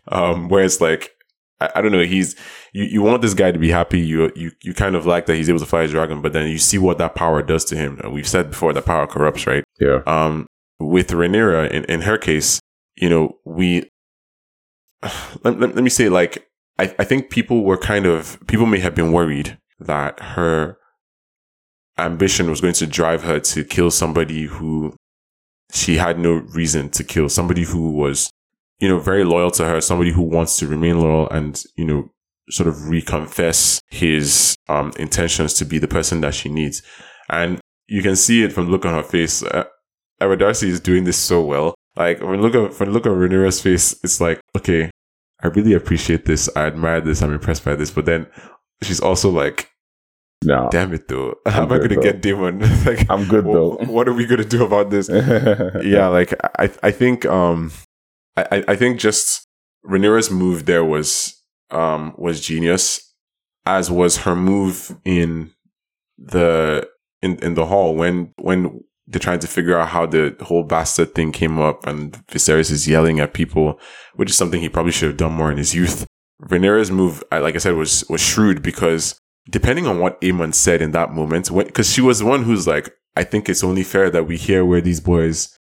um, 0.08 0.48
where 0.48 0.64
it's 0.64 0.80
like 0.80 1.10
I, 1.60 1.70
I 1.76 1.80
don't 1.80 1.92
know, 1.92 2.02
he's 2.02 2.36
you, 2.72 2.84
you 2.84 3.02
want 3.02 3.22
this 3.22 3.34
guy 3.34 3.50
to 3.52 3.58
be 3.58 3.70
happy, 3.70 4.00
you 4.00 4.30
you 4.36 4.50
you 4.62 4.74
kind 4.74 4.94
of 4.96 5.06
like 5.06 5.26
that 5.26 5.36
he's 5.36 5.48
able 5.48 5.60
to 5.60 5.66
fly 5.66 5.82
his 5.82 5.92
dragon, 5.92 6.20
but 6.20 6.32
then 6.32 6.48
you 6.50 6.58
see 6.58 6.76
what 6.78 6.98
that 6.98 7.14
power 7.14 7.42
does 7.42 7.64
to 7.66 7.76
him. 7.76 7.98
And 8.02 8.12
we've 8.12 8.28
said 8.28 8.50
before 8.50 8.72
that 8.72 8.84
power 8.84 9.06
corrupts, 9.06 9.46
right? 9.46 9.64
yeah, 9.80 10.02
Um, 10.06 10.46
with 10.80 11.08
Rhaenyra, 11.10 11.70
in, 11.70 11.84
in 11.86 12.00
her 12.02 12.18
case, 12.18 12.60
you 12.96 13.08
know, 13.08 13.38
we 13.44 13.88
let, 15.44 15.58
let, 15.60 15.74
let 15.74 15.84
me 15.84 15.90
say 15.90 16.08
like 16.08 16.46
I, 16.78 16.94
I 16.98 17.04
think 17.04 17.30
people 17.30 17.64
were 17.64 17.76
kind 17.78 18.06
of 18.06 18.38
people 18.46 18.66
may 18.66 18.78
have 18.80 18.94
been 18.94 19.12
worried 19.12 19.58
that 19.80 20.18
her 20.20 20.76
ambition 21.98 22.50
was 22.50 22.60
going 22.60 22.74
to 22.74 22.86
drive 22.86 23.22
her 23.24 23.40
to 23.40 23.64
kill 23.64 23.90
somebody 23.90 24.44
who 24.44 24.94
she 25.72 25.96
had 25.96 26.18
no 26.18 26.32
reason 26.32 26.88
to 26.90 27.04
kill, 27.04 27.28
somebody 27.28 27.64
who 27.64 27.90
was, 27.92 28.30
you 28.78 28.88
know, 28.88 28.98
very 28.98 29.24
loyal 29.24 29.50
to 29.52 29.64
her, 29.64 29.80
somebody 29.80 30.12
who 30.12 30.22
wants 30.22 30.56
to 30.58 30.66
remain 30.66 31.00
loyal 31.00 31.28
and, 31.30 31.62
you 31.76 31.84
know, 31.84 32.10
sort 32.50 32.68
of 32.68 32.74
reconfess 32.76 33.80
his 33.90 34.54
um, 34.68 34.92
intentions 34.98 35.54
to 35.54 35.64
be 35.64 35.78
the 35.78 35.88
person 35.88 36.20
that 36.22 36.34
she 36.34 36.48
needs. 36.48 36.82
And 37.28 37.60
you 37.86 38.02
can 38.02 38.16
see 38.16 38.42
it 38.42 38.52
from 38.52 38.66
the 38.66 38.70
look 38.70 38.86
on 38.86 38.94
her 38.94 39.02
face. 39.02 39.42
Uh, 39.42 39.64
D'Arcy 40.20 40.68
is 40.68 40.80
doing 40.80 41.04
this 41.04 41.18
so 41.18 41.42
well. 41.42 41.74
Like 41.96 42.20
when 42.20 42.40
look 42.40 42.54
at 42.54 42.78
when 42.78 42.92
look 42.92 43.06
at 43.06 43.12
Rhaenyra's 43.12 43.60
face, 43.60 43.94
it's 44.04 44.20
like, 44.20 44.40
okay, 44.56 44.90
I 45.42 45.48
really 45.48 45.72
appreciate 45.72 46.24
this. 46.24 46.48
I 46.54 46.66
admire 46.66 47.00
this. 47.00 47.22
I'm 47.22 47.32
impressed 47.32 47.64
by 47.64 47.74
this. 47.74 47.90
But 47.90 48.06
then 48.06 48.26
she's 48.82 49.00
also 49.00 49.30
like, 49.30 49.67
no. 50.44 50.68
Damn 50.70 50.94
it 50.94 51.08
though. 51.08 51.34
How 51.46 51.62
am 51.62 51.72
I 51.72 51.78
gonna 51.78 52.00
get 52.00 52.22
Daemon? 52.22 52.60
like 52.84 53.10
I'm 53.10 53.26
good 53.26 53.44
though. 53.44 53.76
What 53.86 54.08
are 54.08 54.12
we 54.12 54.26
gonna 54.26 54.44
do 54.44 54.64
about 54.64 54.90
this? 54.90 55.08
yeah, 55.82 56.06
like 56.08 56.34
I 56.58 56.70
I 56.82 56.90
think 56.90 57.26
um 57.26 57.72
I, 58.36 58.64
I 58.68 58.76
think 58.76 59.00
just 59.00 59.46
Rhaenyra's 59.84 60.30
move 60.30 60.66
there 60.66 60.84
was 60.84 61.34
um 61.70 62.14
was 62.16 62.40
genius, 62.40 63.14
as 63.66 63.90
was 63.90 64.18
her 64.18 64.36
move 64.36 64.96
in 65.04 65.52
the 66.16 66.88
in, 67.22 67.36
in 67.38 67.54
the 67.54 67.66
hall 67.66 67.96
when 67.96 68.32
when 68.36 68.84
they're 69.08 69.18
trying 69.18 69.38
to 69.40 69.48
figure 69.48 69.78
out 69.78 69.88
how 69.88 70.06
the 70.06 70.36
whole 70.42 70.62
bastard 70.62 71.14
thing 71.14 71.32
came 71.32 71.58
up 71.58 71.86
and 71.86 72.24
Viserys 72.28 72.70
is 72.70 72.86
yelling 72.86 73.20
at 73.20 73.32
people, 73.32 73.80
which 74.14 74.30
is 74.30 74.36
something 74.36 74.60
he 74.60 74.68
probably 74.68 74.92
should 74.92 75.08
have 75.08 75.16
done 75.16 75.32
more 75.32 75.50
in 75.50 75.56
his 75.56 75.74
youth. 75.74 76.06
Rhaenyra's 76.42 76.90
move, 76.90 77.24
like 77.32 77.54
I 77.54 77.58
said, 77.58 77.74
was 77.74 78.04
was 78.08 78.20
shrewd 78.20 78.62
because 78.62 79.18
depending 79.48 79.86
on 79.86 79.98
what 79.98 80.20
Aemond 80.20 80.54
said 80.54 80.82
in 80.82 80.92
that 80.92 81.12
moment, 81.12 81.50
because 81.54 81.92
she 81.92 82.00
was 82.00 82.18
the 82.18 82.26
one 82.26 82.42
who's 82.42 82.66
like, 82.66 82.94
I 83.16 83.24
think 83.24 83.48
it's 83.48 83.64
only 83.64 83.82
fair 83.82 84.10
that 84.10 84.24
we 84.24 84.36
hear 84.36 84.64
where 84.64 84.80
these 84.80 85.00
boys 85.00 85.58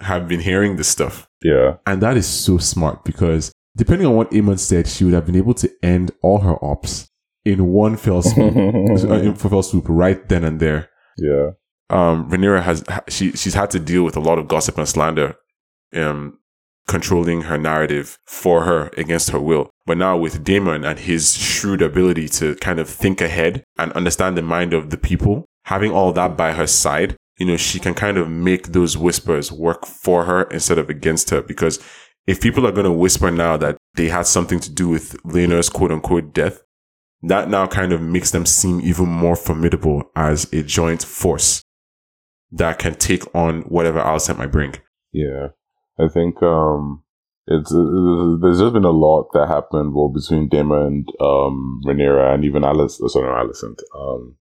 have 0.00 0.28
been 0.28 0.40
hearing 0.40 0.76
this 0.76 0.88
stuff. 0.88 1.28
Yeah. 1.42 1.76
And 1.86 2.02
that 2.02 2.16
is 2.16 2.26
so 2.26 2.58
smart 2.58 3.04
because 3.04 3.52
depending 3.76 4.06
on 4.06 4.14
what 4.14 4.30
Aemond 4.30 4.58
said, 4.58 4.88
she 4.88 5.04
would 5.04 5.14
have 5.14 5.26
been 5.26 5.36
able 5.36 5.54
to 5.54 5.70
end 5.82 6.10
all 6.22 6.40
her 6.40 6.62
ops 6.64 7.08
in 7.44 7.66
one 7.66 7.96
fell 7.96 8.22
swoop, 8.22 8.54
uh, 9.10 9.34
fell 9.34 9.62
swoop 9.62 9.86
right 9.88 10.28
then 10.28 10.44
and 10.44 10.60
there. 10.60 10.90
Yeah. 11.16 11.50
Um, 11.90 12.30
Rhaenyra 12.30 12.62
has, 12.62 12.84
she, 13.08 13.32
she's 13.32 13.54
had 13.54 13.70
to 13.70 13.80
deal 13.80 14.02
with 14.02 14.16
a 14.16 14.20
lot 14.20 14.38
of 14.38 14.48
gossip 14.48 14.76
and 14.76 14.88
slander, 14.88 15.36
um, 15.94 16.37
controlling 16.88 17.42
her 17.42 17.58
narrative 17.58 18.18
for 18.26 18.64
her 18.64 18.90
against 18.96 19.30
her 19.30 19.38
will. 19.38 19.70
But 19.86 19.98
now 19.98 20.16
with 20.16 20.42
Daemon 20.42 20.84
and 20.84 20.98
his 20.98 21.36
shrewd 21.36 21.82
ability 21.82 22.28
to 22.30 22.56
kind 22.56 22.80
of 22.80 22.88
think 22.88 23.20
ahead 23.20 23.62
and 23.78 23.92
understand 23.92 24.36
the 24.36 24.42
mind 24.42 24.72
of 24.74 24.90
the 24.90 24.96
people, 24.96 25.44
having 25.64 25.92
all 25.92 26.12
that 26.14 26.36
by 26.36 26.52
her 26.52 26.66
side, 26.66 27.16
you 27.38 27.46
know, 27.46 27.56
she 27.56 27.78
can 27.78 27.94
kind 27.94 28.18
of 28.18 28.28
make 28.28 28.68
those 28.68 28.96
whispers 28.98 29.52
work 29.52 29.86
for 29.86 30.24
her 30.24 30.42
instead 30.44 30.78
of 30.78 30.90
against 30.90 31.30
her. 31.30 31.42
Because 31.42 31.78
if 32.26 32.40
people 32.40 32.66
are 32.66 32.72
going 32.72 32.84
to 32.84 32.92
whisper 32.92 33.30
now 33.30 33.56
that 33.58 33.76
they 33.94 34.08
had 34.08 34.26
something 34.26 34.58
to 34.60 34.70
do 34.70 34.88
with 34.88 35.16
Laena's 35.24 35.68
quote 35.68 35.92
unquote 35.92 36.34
death, 36.34 36.62
that 37.22 37.48
now 37.48 37.66
kind 37.66 37.92
of 37.92 38.00
makes 38.00 38.30
them 38.30 38.46
seem 38.46 38.80
even 38.80 39.08
more 39.08 39.36
formidable 39.36 40.10
as 40.16 40.52
a 40.52 40.62
joint 40.62 41.02
force 41.02 41.62
that 42.50 42.78
can 42.78 42.94
take 42.94 43.22
on 43.34 43.62
whatever 43.62 44.00
Alicent 44.00 44.38
might 44.38 44.52
bring. 44.52 44.74
Yeah. 45.12 45.48
I 45.98 46.08
think 46.08 46.42
um, 46.42 47.02
it's 47.46 47.72
uh, 47.72 48.36
there's 48.40 48.60
just 48.60 48.72
been 48.72 48.84
a 48.84 48.90
lot 48.90 49.32
that 49.32 49.48
happened 49.48 49.94
well 49.94 50.08
between 50.08 50.48
Daemon 50.48 50.86
and 50.86 51.08
um, 51.20 51.80
Rhaenyra 51.86 52.34
and 52.34 52.44
even 52.44 52.64
Alice. 52.64 53.00
Oh, 53.02 53.08
sorry, 53.08 53.26
not 53.26 53.46
Alicent. 53.46 53.80
Um, 53.94 54.36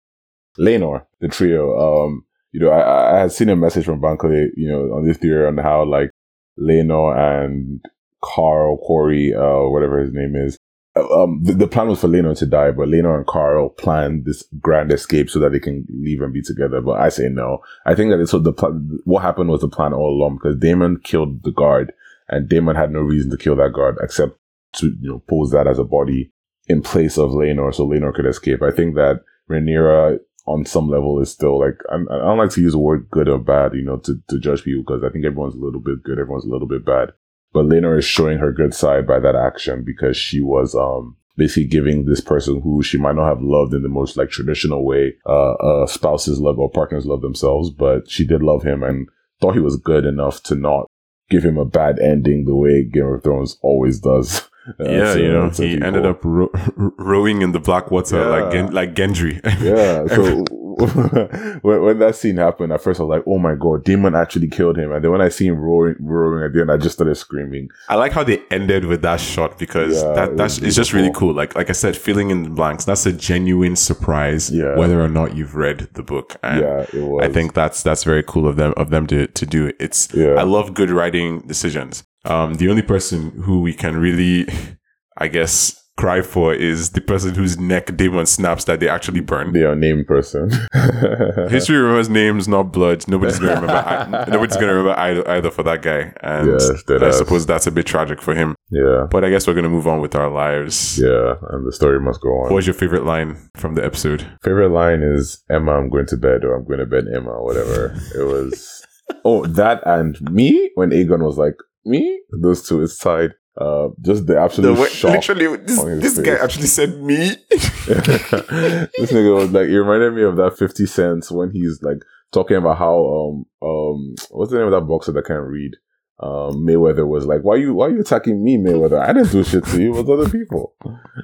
Laenor, 0.58 1.06
the 1.20 1.28
trio. 1.28 1.78
Um, 1.78 2.24
you 2.52 2.60
know, 2.60 2.70
I, 2.70 3.16
I 3.16 3.20
had 3.20 3.32
seen 3.32 3.48
a 3.48 3.56
message 3.56 3.84
from 3.84 4.00
Bankole, 4.00 4.48
you 4.56 4.68
know, 4.68 4.94
on 4.94 5.06
this 5.06 5.18
theory 5.18 5.46
on 5.46 5.58
how 5.58 5.84
like 5.84 6.10
Laenor 6.58 7.16
and 7.16 7.84
Qarl 8.22 8.78
Correy, 8.86 9.34
uh, 9.34 9.70
whatever 9.70 10.00
his 10.00 10.12
name 10.12 10.34
is, 10.34 10.58
um, 10.96 11.40
the, 11.42 11.52
the, 11.52 11.68
plan 11.68 11.88
was 11.88 12.00
for 12.00 12.08
Laenor 12.08 12.36
to 12.38 12.46
die, 12.46 12.70
but 12.70 12.88
Laenor 12.88 13.16
and 13.16 13.26
Qarl 13.26 13.76
planned 13.76 14.24
this 14.24 14.44
grand 14.60 14.92
escape 14.92 15.28
so 15.28 15.38
that 15.38 15.52
they 15.52 15.60
can 15.60 15.86
leave 15.90 16.22
and 16.22 16.32
be 16.32 16.42
together. 16.42 16.80
But 16.80 17.00
I 17.00 17.08
say 17.08 17.28
no. 17.28 17.58
I 17.84 17.94
think 17.94 18.10
that 18.10 18.20
it's 18.20 18.32
what 18.32 18.44
the 18.44 18.52
plan, 18.52 18.98
what 19.04 19.22
happened 19.22 19.50
was 19.50 19.60
the 19.60 19.68
plan 19.68 19.92
all 19.92 20.10
along 20.10 20.36
because 20.36 20.56
Daemon 20.56 20.98
killed 20.98 21.42
the 21.42 21.52
guard 21.52 21.92
and 22.28 22.48
Daemon 22.48 22.76
had 22.76 22.90
no 22.90 23.00
reason 23.00 23.30
to 23.30 23.36
kill 23.36 23.56
that 23.56 23.72
guard 23.72 23.96
except 24.02 24.38
to, 24.74 24.86
you 25.00 25.10
know, 25.10 25.22
pose 25.28 25.50
that 25.50 25.66
as 25.66 25.78
a 25.78 25.84
body 25.84 26.32
in 26.66 26.82
place 26.82 27.18
of 27.18 27.30
Laenor 27.30 27.74
so 27.74 27.86
Laenor 27.86 28.14
could 28.14 28.26
escape. 28.26 28.62
I 28.62 28.70
think 28.70 28.94
that 28.94 29.20
Rhaenyra 29.50 30.18
on 30.46 30.64
some 30.64 30.88
level 30.88 31.20
is 31.20 31.30
still 31.30 31.58
like, 31.58 31.78
I, 31.90 31.96
I 31.96 32.18
don't 32.18 32.38
like 32.38 32.50
to 32.50 32.60
use 32.60 32.72
the 32.72 32.78
word 32.78 33.08
good 33.10 33.28
or 33.28 33.38
bad, 33.38 33.74
you 33.74 33.82
know, 33.82 33.98
to, 33.98 34.14
to 34.28 34.38
judge 34.38 34.64
people 34.64 34.84
because 34.86 35.04
I 35.04 35.12
think 35.12 35.24
everyone's 35.24 35.56
a 35.56 35.60
little 35.60 35.80
bit 35.80 36.02
good, 36.02 36.18
everyone's 36.18 36.44
a 36.44 36.50
little 36.50 36.68
bit 36.68 36.84
bad. 36.84 37.12
But 37.56 37.68
Laenor 37.68 37.96
is 37.98 38.04
showing 38.04 38.36
her 38.36 38.52
good 38.52 38.74
side 38.74 39.06
by 39.06 39.18
that 39.18 39.34
action 39.34 39.82
because 39.82 40.14
she 40.14 40.42
was, 40.42 40.74
um, 40.74 41.16
basically 41.38 41.64
giving 41.64 42.04
this 42.04 42.20
person 42.20 42.60
who 42.60 42.82
she 42.82 42.98
might 42.98 43.16
not 43.16 43.28
have 43.28 43.40
loved 43.40 43.72
in 43.72 43.82
the 43.82 43.88
most 43.88 44.18
like 44.18 44.28
traditional 44.28 44.84
way, 44.84 45.14
uh, 45.24 45.52
uh, 45.52 45.86
spouses 45.86 46.38
love 46.38 46.58
or 46.58 46.70
partners 46.70 47.06
love 47.06 47.22
themselves, 47.22 47.70
but 47.70 48.10
she 48.10 48.26
did 48.26 48.42
love 48.42 48.62
him 48.62 48.82
and 48.82 49.08
thought 49.40 49.54
he 49.54 49.60
was 49.60 49.78
good 49.78 50.04
enough 50.04 50.42
to 50.42 50.54
not 50.54 50.84
give 51.30 51.42
him 51.42 51.56
a 51.56 51.64
bad 51.64 51.98
ending 51.98 52.44
the 52.44 52.54
way 52.54 52.84
Game 52.84 53.06
of 53.06 53.22
Thrones 53.22 53.56
always 53.62 54.00
does. 54.00 54.46
Uh, 54.80 54.84
yeah, 54.84 55.12
so, 55.12 55.18
you 55.18 55.32
know, 55.32 55.50
he 55.50 55.80
ended 55.80 56.06
up 56.06 56.24
ro- 56.24 56.50
rowing 56.76 57.42
in 57.42 57.52
the 57.52 57.60
black 57.60 57.90
water 57.90 58.18
yeah. 58.18 58.26
like 58.26 58.52
Gen- 58.52 58.72
like 58.72 58.94
Gendry. 58.94 59.40
yeah. 59.62 60.06
So 60.08 60.44
when, 61.62 61.82
when 61.82 61.98
that 62.00 62.14
scene 62.16 62.36
happened, 62.36 62.70
at 62.70 62.82
first 62.82 63.00
I 63.00 63.04
was 63.04 63.16
like, 63.16 63.24
"Oh 63.26 63.38
my 63.38 63.54
god, 63.54 63.82
Daemon 63.82 64.14
actually 64.14 64.48
killed 64.48 64.76
him!" 64.76 64.92
And 64.92 65.02
then 65.02 65.10
when 65.10 65.22
I 65.22 65.30
see 65.30 65.46
him 65.46 65.56
roaring, 65.56 65.96
roaring 66.00 66.44
at 66.44 66.52
the 66.52 66.60
end, 66.60 66.70
I 66.70 66.76
just 66.76 66.96
started 66.96 67.14
screaming. 67.14 67.70
I 67.88 67.94
like 67.94 68.12
how 68.12 68.22
they 68.22 68.42
ended 68.50 68.84
with 68.84 69.00
that 69.00 69.18
shot 69.18 69.58
because 69.58 70.02
yeah, 70.02 70.12
that 70.12 70.36
that's 70.36 70.58
it's 70.58 70.76
just 70.76 70.92
really 70.92 71.10
cool. 71.14 71.32
Like 71.32 71.54
like 71.54 71.70
I 71.70 71.72
said, 71.72 71.96
filling 71.96 72.28
in 72.28 72.42
the 72.42 72.50
blanks. 72.50 72.84
That's 72.84 73.06
a 73.06 73.12
genuine 73.12 73.74
surprise, 73.74 74.50
yeah. 74.50 74.76
whether 74.76 75.00
or 75.00 75.08
not 75.08 75.34
you've 75.34 75.54
read 75.54 75.88
the 75.94 76.02
book. 76.02 76.36
And 76.42 76.60
yeah. 76.60 77.16
I 77.22 77.28
think 77.28 77.54
that's 77.54 77.82
that's 77.82 78.04
very 78.04 78.22
cool 78.22 78.46
of 78.46 78.56
them 78.56 78.74
of 78.76 78.90
them 78.90 79.06
to 79.06 79.28
to 79.28 79.46
do. 79.46 79.68
It. 79.68 79.76
It's 79.80 80.12
yeah. 80.12 80.34
I 80.34 80.42
love 80.42 80.74
good 80.74 80.90
writing 80.90 81.40
decisions. 81.46 82.04
Um, 82.26 82.54
the 82.54 82.68
only 82.68 82.82
person 82.82 83.30
who 83.42 83.60
we 83.60 83.72
can 83.72 83.96
really, 83.96 84.46
I 85.16 85.28
guess, 85.28 85.82
cry 85.96 86.20
for 86.20 86.54
is 86.54 86.90
the 86.90 87.00
person 87.00 87.34
whose 87.34 87.58
neck 87.58 87.96
Daemon 87.96 88.26
snaps 88.26 88.64
that 88.64 88.80
they 88.80 88.88
actually 88.88 89.20
burn. 89.20 89.52
The 89.52 89.72
unnamed 89.72 90.06
person. 90.06 90.50
History 91.50 91.76
remembers 91.76 92.08
names, 92.08 92.46
not 92.46 92.64
blood. 92.64 93.06
Nobody's 93.08 93.38
gonna 93.38 93.60
remember. 93.60 93.72
I, 93.72 94.24
nobody's 94.28 94.56
gonna 94.56 94.74
remember 94.74 94.98
either, 94.98 95.28
either 95.28 95.50
for 95.50 95.62
that 95.62 95.82
guy. 95.82 96.12
And 96.20 96.48
yes, 96.48 96.70
I 96.90 97.10
suppose 97.10 97.46
that's 97.46 97.66
a 97.66 97.70
bit 97.70 97.86
tragic 97.86 98.20
for 98.20 98.34
him. 98.34 98.54
Yeah. 98.70 99.06
But 99.10 99.24
I 99.24 99.30
guess 99.30 99.46
we're 99.46 99.54
gonna 99.54 99.70
move 99.70 99.86
on 99.86 100.00
with 100.00 100.14
our 100.14 100.30
lives. 100.30 100.98
Yeah, 100.98 101.34
and 101.50 101.66
the 101.66 101.72
story 101.72 102.00
must 102.00 102.20
go 102.20 102.28
on. 102.28 102.44
What 102.44 102.56
was 102.56 102.66
your 102.66 102.74
favorite 102.74 103.04
line 103.04 103.36
from 103.56 103.74
the 103.74 103.84
episode? 103.84 104.26
Favorite 104.42 104.70
line 104.70 105.02
is 105.02 105.42
Emma, 105.50 105.78
I'm 105.78 105.88
going 105.88 106.06
to 106.06 106.16
bed, 106.16 106.44
or 106.44 106.54
I'm 106.54 106.64
going 106.64 106.80
to 106.80 106.86
bed 106.86 107.04
Emma, 107.14 107.30
or 107.30 107.44
whatever. 107.44 107.94
it 108.14 108.24
was. 108.24 108.82
Oh, 109.24 109.46
that 109.46 109.82
and 109.86 110.20
me 110.32 110.70
when 110.74 110.90
Aegon 110.90 111.24
was 111.24 111.38
like, 111.38 111.54
me? 111.86 112.20
Those 112.42 112.66
two 112.66 112.82
is 112.82 112.98
tied. 112.98 113.32
Uh, 113.58 113.88
just 114.02 114.26
the 114.26 114.38
absolute 114.38 114.74
the 114.74 114.82
way, 114.82 114.88
shock. 114.90 115.12
Literally, 115.12 115.56
this, 115.56 115.82
this 115.82 116.18
guy 116.18 116.34
actually 116.34 116.66
said 116.66 117.00
me. 117.00 117.16
this 117.50 119.12
nigga 119.12 119.34
was 119.34 119.50
like, 119.50 119.68
it 119.68 119.80
reminded 119.80 120.12
me 120.12 120.22
of 120.22 120.36
that 120.36 120.58
50 120.58 120.84
cents 120.84 121.30
when 121.30 121.50
he's 121.52 121.80
like 121.82 121.98
talking 122.32 122.58
about 122.58 122.76
how, 122.76 122.98
um, 122.98 123.46
um, 123.66 124.14
what's 124.30 124.52
the 124.52 124.58
name 124.58 124.66
of 124.66 124.72
that 124.72 124.86
boxer 124.86 125.12
that 125.12 125.24
can't 125.26 125.46
read? 125.46 125.72
Um, 126.18 126.66
Mayweather 126.66 127.06
was 127.06 127.24
like, 127.26 127.42
why 127.42 127.56
you, 127.56 127.74
why 127.74 127.86
are 127.86 127.90
you 127.90 128.00
attacking 128.00 128.42
me, 128.44 128.58
Mayweather? 128.58 129.00
I 129.00 129.14
didn't 129.14 129.32
do 129.32 129.42
shit 129.42 129.64
to 129.64 129.80
you. 129.80 129.94
It 129.94 130.04
was 130.04 130.10
other 130.10 130.30
people. 130.30 130.74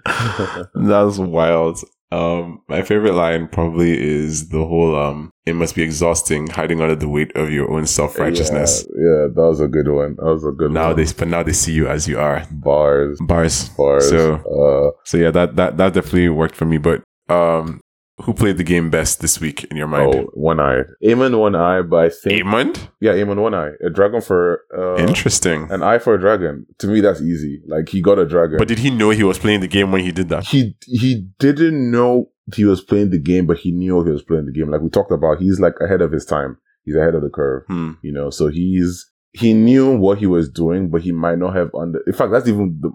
That's 0.75 1.19
wild. 1.19 1.81
Um, 2.13 2.61
my 2.69 2.83
favorite 2.83 3.15
line 3.15 3.49
probably 3.49 3.99
is 3.99 4.51
the 4.51 4.65
whole 4.67 4.95
um, 4.95 5.31
"It 5.47 5.55
must 5.55 5.75
be 5.75 5.83
exhausting 5.83 6.49
hiding 6.49 6.81
under 6.83 6.95
the 6.95 7.09
weight 7.09 7.35
of 7.35 7.51
your 7.51 7.71
own 7.71 7.87
self 7.87 8.19
righteousness." 8.19 8.87
Yeah, 8.95 9.03
yeah, 9.03 9.27
that 9.35 9.43
was 9.43 9.61
a 9.61 9.69
good 9.69 9.89
one. 9.89 10.17
That 10.17 10.27
was 10.27 10.45
a 10.45 10.51
good 10.51 10.73
now 10.73 10.89
one. 10.89 10.97
they 10.97 11.07
but 11.17 11.29
now 11.29 11.43
they 11.43 11.55
see 11.55 11.73
you 11.73 11.89
as 11.89 12.07
you 12.07 12.19
are. 12.19 12.47
Bars, 12.51 13.19
bars, 13.23 13.71
bars. 13.71 14.09
So, 14.09 14.35
uh, 14.35 15.01
so 15.05 15.17
yeah, 15.17 15.31
that 15.31 15.57
that 15.57 15.79
that 15.79 15.95
definitely 15.95 16.29
worked 16.29 16.55
for 16.55 16.67
me. 16.67 16.77
But 16.77 17.03
um, 17.31 17.81
who 18.23 18.33
played 18.35 18.57
the 18.57 18.65
game 18.65 18.91
best 18.91 19.21
this 19.21 19.41
week 19.41 19.65
in 19.65 19.77
your 19.77 19.87
mind? 19.87 20.15
Oh, 20.15 20.23
one 20.35 20.61
eye. 20.61 20.83
Aemond 21.05 21.39
one 21.39 21.55
eye, 21.55 21.83
but 21.83 22.05
I 22.05 22.09
think 22.09 22.43
Aemond? 22.43 22.89
Yeah, 23.01 23.13
Aemond 23.13 23.41
one 23.41 23.55
eye. 23.55 23.73
A 23.85 23.91
dragon 23.91 24.21
for 24.21 24.63
uh, 24.77 24.97
Interesting. 24.97 25.71
An 25.71 25.83
eye 25.83 25.99
for 25.99 26.15
a 26.15 26.21
dragon. 26.21 26.67
To 26.79 26.87
me 26.87 27.01
that's 27.01 27.21
easy. 27.21 27.63
Like 27.67 27.89
he 27.89 28.01
got 28.01 28.19
a 28.19 28.27
dragon. 28.27 28.59
But 28.59 28.69
did 28.69 28.79
he 28.79 28.91
know 28.91 29.11
he 29.11 29.25
was 29.25 29.39
playing 29.39 29.61
the 29.61 29.69
game 29.69 29.93
when 29.93 30.03
he 30.03 30.13
did 30.13 30.29
that? 30.29 30.45
He 30.47 30.77
he 30.87 31.27
didn't 31.39 31.91
know 31.91 32.31
he 32.55 32.65
was 32.65 32.81
playing 32.81 33.11
the 33.11 33.19
game, 33.19 33.47
but 33.47 33.59
he 33.59 33.73
knew 33.73 34.05
he 34.05 34.11
was 34.11 34.23
playing 34.23 34.47
the 34.47 34.53
game. 34.53 34.71
Like 34.71 34.81
we 34.81 34.91
talked 34.91 35.13
about, 35.13 35.41
he's 35.41 35.61
like 35.61 35.75
ahead 35.81 36.01
of 36.01 36.13
his 36.13 36.25
time. 36.25 36.59
He's 36.85 36.97
ahead 36.97 37.15
of 37.15 37.23
the 37.23 37.31
curve. 37.31 37.65
Hmm. 37.69 37.93
You 38.03 38.13
know, 38.13 38.31
so 38.31 38.49
he's 38.49 39.09
he 39.35 39.55
knew 39.55 39.97
what 39.97 40.19
he 40.19 40.27
was 40.27 40.49
doing, 40.51 40.91
but 40.91 41.01
he 41.03 41.11
might 41.13 41.39
not 41.39 41.55
have 41.57 41.71
under. 41.75 42.01
In 42.07 42.13
fact, 42.13 42.33
that's 42.33 42.49
even 42.49 42.79
the 42.81 42.91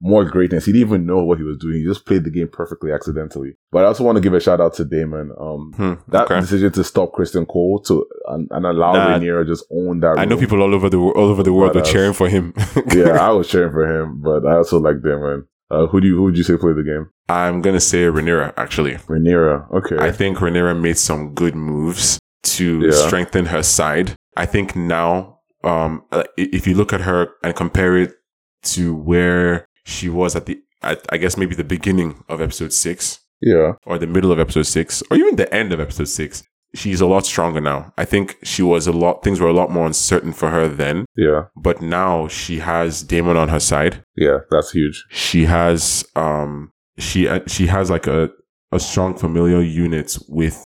more 0.00 0.24
greatness. 0.24 0.64
He 0.66 0.72
didn't 0.72 0.88
even 0.88 1.06
know 1.06 1.22
what 1.24 1.38
he 1.38 1.44
was 1.44 1.56
doing. 1.58 1.74
He 1.78 1.84
just 1.84 2.04
played 2.04 2.24
the 2.24 2.30
game 2.30 2.48
perfectly 2.48 2.90
accidentally. 2.92 3.56
But 3.70 3.84
I 3.84 3.88
also 3.88 4.02
want 4.04 4.16
to 4.16 4.20
give 4.22 4.34
a 4.34 4.40
shout 4.40 4.60
out 4.60 4.74
to 4.74 4.84
Daemon. 4.84 5.30
Um, 5.40 5.72
Hmm, 5.76 6.10
that 6.10 6.24
okay. 6.24 6.40
decision 6.40 6.72
to 6.72 6.84
stop 6.84 7.12
Criston 7.12 7.46
Cole 7.46 7.80
to 7.86 8.06
and, 8.28 8.48
and 8.50 8.66
allow 8.66 8.92
Nah. 8.92 9.06
Rhaenyra 9.18 9.46
just 9.46 9.64
own 9.70 10.00
that. 10.00 10.18
I 10.18 10.24
know 10.24 10.30
room. 10.32 10.40
people 10.40 10.62
all 10.62 10.74
over 10.74 10.90
the 10.90 10.98
all 10.98 11.28
over 11.28 11.42
the 11.42 11.52
world 11.52 11.74
But, 11.74 11.84
were 11.84 11.90
cheering 11.92 12.12
for 12.12 12.28
him. 12.28 12.54
yeah, 12.94 13.10
I 13.20 13.30
was 13.30 13.48
cheering 13.48 13.70
for 13.72 13.86
him, 13.86 14.20
but 14.20 14.44
I 14.46 14.56
also 14.56 14.78
like 14.78 15.02
Daemon. 15.02 15.46
Uh, 15.70 15.86
who 15.86 16.00
do 16.00 16.06
you 16.08 16.16
who 16.16 16.22
would 16.24 16.36
you 16.36 16.42
say 16.42 16.56
played 16.56 16.76
the 16.76 16.82
game? 16.82 17.10
I'm 17.28 17.60
gonna 17.60 17.78
say 17.80 18.04
Rhaenyra 18.04 18.54
actually. 18.56 18.94
Rhaenyra. 18.94 19.70
Okay. 19.74 19.98
I 19.98 20.10
think 20.10 20.38
Rhaenyra 20.38 20.80
made 20.80 20.96
some 20.98 21.34
good 21.34 21.54
moves 21.54 22.18
to 22.44 22.80
Yeah. 22.80 22.90
strengthen 22.92 23.46
her 23.46 23.62
side. 23.62 24.14
I 24.36 24.46
think 24.46 24.74
now, 24.76 25.37
um, 25.64 26.04
uh, 26.12 26.24
if 26.36 26.66
you 26.66 26.74
look 26.74 26.92
at 26.92 27.02
her 27.02 27.30
and 27.42 27.54
compare 27.54 27.96
it 27.96 28.14
to 28.62 28.94
where 28.94 29.66
she 29.84 30.08
was 30.08 30.36
at 30.36 30.46
the, 30.46 30.60
at, 30.82 31.04
I 31.10 31.16
guess 31.16 31.36
maybe 31.36 31.54
the 31.54 31.64
beginning 31.64 32.24
of 32.28 32.40
episode 32.40 32.72
six 32.72 33.20
yeah. 33.40 33.72
or 33.86 33.98
the 33.98 34.06
middle 34.06 34.32
of 34.32 34.38
episode 34.38 34.66
six 34.66 35.02
or 35.10 35.16
even 35.16 35.36
the 35.36 35.52
end 35.52 35.72
of 35.72 35.80
episode 35.80 36.08
six, 36.08 36.42
she's 36.74 37.00
a 37.00 37.06
lot 37.06 37.24
stronger 37.26 37.60
now. 37.60 37.92
I 37.96 38.04
think 38.04 38.38
she 38.42 38.62
was 38.62 38.86
a 38.86 38.92
lot, 38.92 39.22
things 39.24 39.40
were 39.40 39.48
a 39.48 39.52
lot 39.52 39.70
more 39.70 39.86
uncertain 39.86 40.32
for 40.32 40.50
her 40.50 40.68
then, 40.68 41.06
Yeah. 41.16 41.44
but 41.56 41.80
now 41.80 42.28
she 42.28 42.58
has 42.60 43.02
Daemon 43.02 43.36
on 43.36 43.48
her 43.48 43.60
side. 43.60 44.04
Yeah. 44.16 44.38
That's 44.50 44.70
huge. 44.72 45.04
She 45.10 45.46
has, 45.46 46.04
um, 46.14 46.70
she, 46.98 47.26
uh, 47.28 47.40
she 47.46 47.66
has 47.68 47.90
like 47.90 48.06
a, 48.06 48.30
a 48.70 48.78
strong 48.78 49.16
familial 49.16 49.62
unit 49.62 50.18
with 50.28 50.62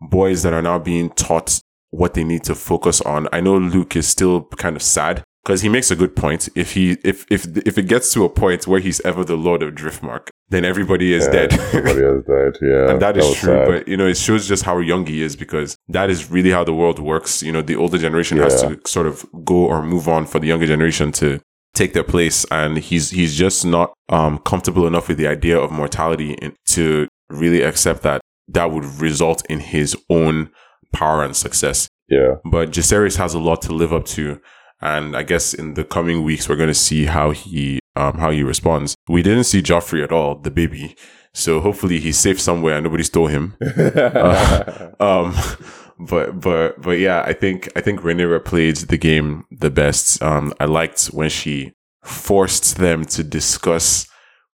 boys 0.00 0.42
that 0.42 0.52
are 0.52 0.62
now 0.62 0.78
being 0.78 1.10
taught 1.10 1.60
what 1.94 2.14
they 2.14 2.24
need 2.24 2.44
to 2.44 2.54
focus 2.54 3.00
on. 3.02 3.28
I 3.32 3.40
know 3.40 3.56
Luke 3.56 3.96
is 3.96 4.06
still 4.08 4.44
kind 4.56 4.76
of 4.76 4.82
sad 4.82 5.22
because 5.44 5.60
he 5.62 5.68
makes 5.68 5.90
a 5.90 5.96
good 5.96 6.16
point. 6.16 6.48
If 6.54 6.72
he 6.72 6.96
if 7.04 7.24
if 7.30 7.46
if 7.66 7.78
it 7.78 7.86
gets 7.86 8.12
to 8.14 8.24
a 8.24 8.28
point 8.28 8.66
where 8.66 8.80
he's 8.80 9.00
ever 9.00 9.24
the 9.24 9.36
Lord 9.36 9.62
of 9.62 9.74
Driftmark, 9.74 10.28
then 10.48 10.64
everybody 10.64 11.12
is 11.12 11.26
Yeah, 11.26 11.32
dead. 11.32 11.52
Somebody 11.52 12.04
else 12.04 12.24
died. 12.26 12.56
Yeah. 12.62 12.90
and 12.90 13.00
that 13.00 13.16
is 13.16 13.34
true, 13.34 13.54
sad. 13.54 13.68
but 13.68 13.88
you 13.88 13.96
know, 13.96 14.06
it 14.06 14.16
shows 14.16 14.48
just 14.48 14.64
how 14.64 14.78
young 14.78 15.06
he 15.06 15.22
is 15.22 15.36
because 15.36 15.76
that 15.88 16.10
is 16.10 16.30
really 16.30 16.50
how 16.50 16.64
the 16.64 16.74
world 16.74 16.98
works. 16.98 17.42
You 17.42 17.52
know, 17.52 17.62
the 17.62 17.76
older 17.76 17.98
generation 17.98 18.38
has 18.38 18.60
to 18.62 18.80
sort 18.86 19.06
of 19.06 19.24
go 19.44 19.66
or 19.66 19.82
move 19.82 20.08
on 20.08 20.26
for 20.26 20.38
the 20.38 20.48
younger 20.48 20.66
generation 20.66 21.12
to 21.12 21.40
take 21.74 21.92
their 21.92 22.04
place, 22.04 22.44
and 22.50 22.78
he's 22.78 23.10
he's 23.10 23.36
just 23.36 23.64
not 23.64 23.92
um 24.08 24.38
comfortable 24.38 24.86
enough 24.86 25.08
with 25.08 25.18
the 25.18 25.28
idea 25.28 25.58
of 25.58 25.70
mortality 25.70 26.32
in, 26.34 26.54
to 26.66 27.06
really 27.30 27.62
accept 27.62 28.02
that 28.02 28.20
that 28.48 28.70
would 28.70 28.84
result 29.00 29.44
in 29.48 29.60
his 29.60 29.96
own 30.10 30.50
power 30.94 31.22
and 31.24 31.36
success. 31.36 31.88
yeah. 32.08 32.36
But 32.50 32.70
Jacaerys 32.70 33.16
has 33.18 33.34
a 33.34 33.38
lot 33.38 33.60
to 33.62 33.72
live 33.72 33.92
up 33.92 34.04
to. 34.16 34.40
And 34.80 35.16
I 35.16 35.22
guess 35.22 35.54
in 35.54 35.74
the 35.74 35.84
coming 35.84 36.24
weeks, 36.24 36.48
we're 36.48 36.56
going 36.56 36.68
to 36.68 36.74
see 36.74 37.06
how 37.06 37.30
he, 37.30 37.78
um, 37.96 38.18
how 38.18 38.30
he 38.30 38.42
responds. 38.42 38.94
We 39.08 39.22
didn't 39.22 39.44
see 39.44 39.62
Joffrey 39.62 40.02
at 40.02 40.12
all, 40.12 40.36
the 40.36 40.50
baby. 40.50 40.96
So 41.32 41.60
hopefully 41.60 41.98
he's 42.00 42.18
safe 42.18 42.40
somewhere 42.40 42.74
and 42.76 42.84
nobody 42.84 43.02
stole 43.04 43.28
him. 43.28 43.56
Um, 45.00 45.34
but, 45.98 46.40
but, 46.40 46.80
but 46.82 46.98
yeah, 46.98 47.22
I 47.26 47.32
think, 47.32 47.68
I 47.76 47.80
think 47.80 48.00
Rhaenyra 48.00 48.44
played 48.44 48.76
the 48.76 48.96
game 48.98 49.44
the 49.50 49.70
best. 49.70 50.22
Um, 50.22 50.52
I 50.60 50.64
liked 50.66 51.06
when 51.06 51.30
she 51.30 51.72
forced 52.02 52.76
them 52.76 53.04
to 53.06 53.22
discuss 53.24 54.06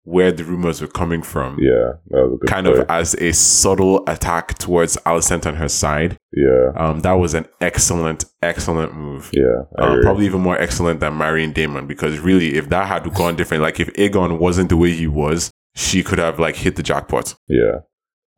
where 0.05 0.33
the 0.33 0.45
rumors 0.45 0.81
were 0.81 0.87
coming 0.89 1.23
from. 1.23 1.59
yeah. 1.61 1.93
That 2.09 2.23
was 2.27 2.33
a 2.35 2.37
good 2.39 2.49
Kind 2.49 2.67
play. 2.67 2.79
of 2.79 2.87
as 2.91 3.15
a 3.17 3.33
subtle 3.33 4.03
attack 4.09 4.59
towards 4.59 4.97
Alicent 5.07 5.45
and 5.47 5.59
her 5.59 5.69
side. 5.69 6.17
Yeah. 6.33 6.73
Um, 6.77 7.01
that 7.01 7.13
was 7.13 7.35
an 7.35 7.47
excellent, 7.61 8.25
excellent 8.43 8.95
move. 8.95 9.31
Yeah. 9.33 9.65
Um, 9.79 10.01
probably 10.03 10.25
even 10.27 10.41
more 10.41 10.59
excellent 10.59 11.01
than 11.01 11.19
marrying 11.19 11.53
Daemon 11.53 11.87
because 11.87 12.19
really, 12.19 12.57
if 12.57 12.69
that 12.71 12.87
had 12.89 13.13
gone 13.15 13.37
different, 13.37 13.63
like 13.63 13.79
if 13.79 13.93
Aegon 13.95 14.39
wasn't 14.39 14.71
the 14.71 14.77
way 14.77 14.93
he 14.93 15.07
was, 15.07 15.51
she 15.77 16.03
could 16.03 16.19
have 16.19 16.39
like 16.39 16.57
hit 16.57 16.77
the 16.77 16.83
jackpot. 16.83 17.35
Yeah. 17.47 17.81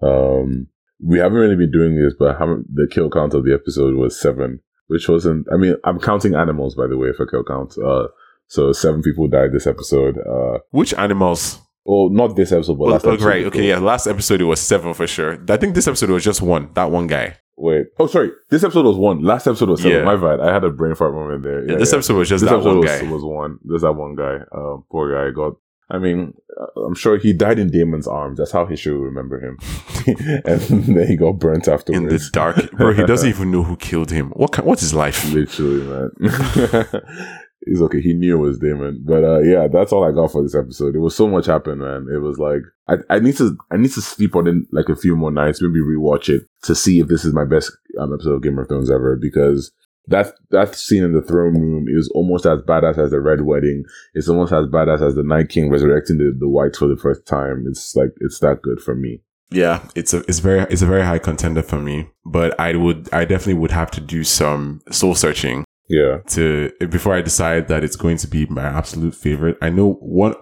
Um, 0.02 0.66
we 1.00 1.18
haven't 1.18 1.38
really 1.38 1.56
been 1.56 1.70
doing 1.72 1.96
this, 1.96 2.14
but 2.18 2.38
the 2.38 2.88
kill 2.90 3.08
count 3.10 3.34
of 3.34 3.44
the 3.44 3.54
episode 3.54 3.94
was 3.94 4.20
seven, 4.20 4.60
which 4.88 5.08
wasn't. 5.08 5.46
I 5.52 5.56
mean, 5.56 5.76
I'm 5.84 5.98
counting 6.00 6.34
animals 6.34 6.74
by 6.74 6.86
the 6.86 6.96
way 6.98 7.12
for 7.12 7.26
kill 7.26 7.44
count. 7.44 7.74
Uh, 7.78 8.08
so 8.52 8.60
seven 8.72 9.00
people 9.02 9.26
died 9.28 9.50
this 9.52 9.66
episode. 9.66 10.14
Uh, 10.18 10.58
Which 10.70 10.92
animals? 10.94 11.58
well, 11.84 12.10
not 12.10 12.36
this 12.36 12.52
episode, 12.52 12.74
but 12.78 12.84
Well, 12.84 12.92
last 12.92 13.06
episode. 13.06 13.26
right, 13.26 13.44
okay, 13.46 13.66
yeah. 13.68 13.78
Last 13.78 14.06
episode 14.06 14.40
it 14.40 14.44
was 14.44 14.60
seven 14.60 14.92
for 14.94 15.06
sure. 15.06 15.32
I 15.48 15.56
think 15.56 15.74
this 15.74 15.88
episode 15.88 16.10
was 16.10 16.22
just 16.30 16.42
one. 16.42 16.68
That 16.74 16.90
one 16.90 17.06
guy. 17.06 17.36
Wait. 17.56 17.86
Oh, 17.98 18.06
sorry. 18.06 18.30
This 18.50 18.62
episode 18.64 18.84
was 18.86 18.96
one. 18.96 19.22
Last 19.22 19.46
episode 19.46 19.68
was 19.70 19.80
seven. 19.82 19.98
Yeah. 19.98 20.04
My 20.04 20.16
bad. 20.16 20.40
I 20.40 20.52
had 20.52 20.64
a 20.64 20.70
brain 20.70 20.94
fart 20.94 21.14
moment 21.14 21.42
there. 21.42 21.60
Yeah, 21.68 21.76
this 21.76 21.92
episode 21.92 22.16
was 22.18 22.28
just 22.28 22.42
this 22.42 22.50
that 22.50 22.56
episode 22.56 22.76
one 22.76 22.80
was, 22.80 22.90
guy. 23.00 23.10
was 23.10 23.24
one. 23.24 23.58
There's 23.64 23.82
that 23.82 23.92
one 23.92 24.14
guy. 24.16 24.36
Um, 24.54 24.84
poor 24.90 25.04
guy 25.14 25.34
got. 25.34 25.54
I 25.90 25.98
mean, 25.98 26.32
uh, 26.58 26.80
I'm 26.86 26.94
sure 26.94 27.18
he 27.18 27.32
died 27.34 27.58
in 27.58 27.68
Daemon's 27.70 28.06
arms. 28.08 28.38
That's 28.38 28.52
how 28.52 28.64
he 28.66 28.76
should 28.76 28.98
remember 28.98 29.38
him. 29.46 29.58
and 30.46 30.60
then 30.96 31.06
he 31.06 31.16
got 31.16 31.32
burnt 31.38 31.68
afterwards. 31.68 32.02
in 32.02 32.08
the 32.08 32.30
dark, 32.32 32.56
bro. 32.72 32.94
He 32.94 33.04
doesn't 33.04 33.28
even 33.34 33.50
know 33.50 33.62
who 33.62 33.76
killed 33.76 34.10
him. 34.10 34.30
What? 34.30 34.52
ki- 34.54 34.62
What's 34.62 34.80
his 34.80 34.94
life? 34.94 35.30
Literally, 35.32 35.82
man. 35.86 36.10
He's 37.66 37.80
okay. 37.82 38.00
He 38.00 38.12
knew 38.12 38.36
it 38.36 38.46
was 38.46 38.58
Daemon, 38.58 39.02
but 39.04 39.22
uh, 39.22 39.40
yeah, 39.40 39.68
that's 39.68 39.92
all 39.92 40.04
I 40.04 40.12
got 40.12 40.32
for 40.32 40.42
this 40.42 40.54
episode. 40.54 40.96
It 40.96 41.00
was 41.00 41.14
so 41.14 41.28
much 41.28 41.46
happened, 41.46 41.80
man. 41.80 42.08
It 42.12 42.18
was 42.18 42.38
like 42.38 42.62
I, 42.88 42.96
I 43.14 43.18
need 43.20 43.36
to 43.36 43.56
I 43.70 43.76
need 43.76 43.92
to 43.92 44.02
sleep 44.02 44.34
on 44.34 44.48
it 44.48 44.56
like 44.72 44.88
a 44.88 44.96
few 44.96 45.14
more 45.14 45.30
nights, 45.30 45.62
maybe 45.62 45.80
rewatch 45.80 46.28
it 46.28 46.42
to 46.64 46.74
see 46.74 46.98
if 46.98 47.08
this 47.08 47.24
is 47.24 47.32
my 47.32 47.44
best 47.44 47.70
um, 48.00 48.12
episode 48.12 48.34
of 48.34 48.42
Game 48.42 48.58
of 48.58 48.68
Thrones 48.68 48.90
ever. 48.90 49.16
Because 49.16 49.70
that 50.06 50.34
that 50.50 50.74
scene 50.74 51.04
in 51.04 51.12
the 51.12 51.22
throne 51.22 51.54
room 51.60 51.86
is 51.88 52.10
almost 52.14 52.46
as 52.46 52.60
badass 52.62 52.98
as 52.98 53.10
the 53.10 53.20
Red 53.20 53.42
Wedding. 53.42 53.84
It's 54.14 54.28
almost 54.28 54.52
as 54.52 54.66
badass 54.66 55.00
as 55.00 55.14
the 55.14 55.22
Night 55.22 55.48
King 55.48 55.70
resurrecting 55.70 56.18
the, 56.18 56.36
the 56.36 56.48
Wights 56.48 56.78
for 56.78 56.88
the 56.88 56.96
first 56.96 57.26
time. 57.26 57.64
It's 57.68 57.94
like 57.94 58.10
it's 58.20 58.40
that 58.40 58.62
good 58.62 58.80
for 58.80 58.96
me. 58.96 59.22
Yeah, 59.50 59.86
it's 59.94 60.14
a 60.14 60.18
it's 60.26 60.40
very 60.40 60.62
it's 60.62 60.82
a 60.82 60.86
very 60.86 61.04
high 61.04 61.18
contender 61.18 61.62
for 61.62 61.78
me. 61.78 62.08
But 62.24 62.58
I 62.58 62.74
would 62.74 63.08
I 63.12 63.24
definitely 63.24 63.60
would 63.60 63.70
have 63.70 63.92
to 63.92 64.00
do 64.00 64.24
some 64.24 64.80
soul 64.90 65.14
searching 65.14 65.64
Yeah, 65.92 66.18
to 66.28 66.72
before 66.88 67.14
I 67.14 67.20
decide 67.20 67.68
that 67.68 67.84
it's 67.84 67.96
going 67.96 68.16
to 68.18 68.26
be 68.26 68.46
my 68.46 68.62
absolute 68.64 69.14
favorite. 69.14 69.58
I 69.60 69.68
know 69.68 69.92
one 70.00 70.34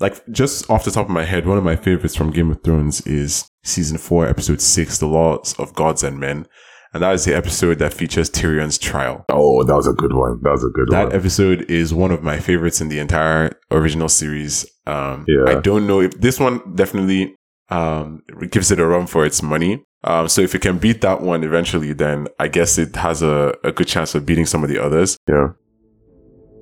like 0.00 0.22
just 0.30 0.68
off 0.68 0.84
the 0.84 0.90
top 0.90 1.06
of 1.06 1.10
my 1.10 1.24
head, 1.24 1.46
one 1.46 1.56
of 1.56 1.64
my 1.64 1.76
favorites 1.76 2.14
from 2.14 2.30
Game 2.30 2.50
of 2.50 2.62
Thrones 2.62 3.00
is 3.06 3.48
season 3.64 3.96
four, 3.96 4.26
episode 4.28 4.60
six, 4.60 4.98
The 4.98 5.06
Laws 5.06 5.54
of 5.58 5.74
Gods 5.74 6.02
and 6.04 6.20
Men. 6.20 6.46
And 6.92 7.02
that 7.02 7.14
is 7.14 7.24
the 7.26 7.36
episode 7.36 7.78
that 7.80 7.92
features 7.92 8.30
Tyrion's 8.30 8.78
trial. 8.78 9.24
Oh, 9.30 9.62
that 9.64 9.74
was 9.74 9.86
a 9.86 9.92
good 9.92 10.14
one. 10.14 10.40
That 10.42 10.52
was 10.52 10.64
a 10.64 10.68
good 10.68 10.88
That 10.90 11.02
one. 11.04 11.08
That 11.10 11.16
episode 11.16 11.70
is 11.70 11.92
one 11.92 12.10
of 12.10 12.22
my 12.22 12.38
favorites 12.38 12.80
in 12.80 12.88
the 12.88 12.98
entire 12.98 13.52
original 13.70 14.08
series. 14.08 14.64
Um, 14.86 15.24
Yeah. 15.28 15.44
I 15.58 15.60
don't 15.60 15.86
know 15.86 16.00
if 16.00 16.18
this 16.20 16.40
one 16.40 16.74
definitely 16.74 17.34
um, 17.68 18.22
gives 18.50 18.70
it 18.70 18.80
a 18.80 18.86
run 18.86 19.06
for 19.06 19.26
its 19.26 19.42
money. 19.42 19.84
Um, 20.04 20.28
so 20.28 20.40
if 20.40 20.54
it 20.54 20.62
can 20.62 20.78
beat 20.78 21.00
that 21.00 21.20
one 21.20 21.42
eventually, 21.44 21.92
then 21.92 22.28
I 22.38 22.48
guess 22.48 22.78
it 22.78 22.94
has 22.96 23.22
a, 23.22 23.54
a 23.64 23.72
good 23.72 23.88
chance 23.88 24.14
of 24.14 24.24
beating 24.24 24.46
some 24.46 24.62
of 24.62 24.68
the 24.70 24.78
others. 24.78 25.18
yeah. 25.28 25.48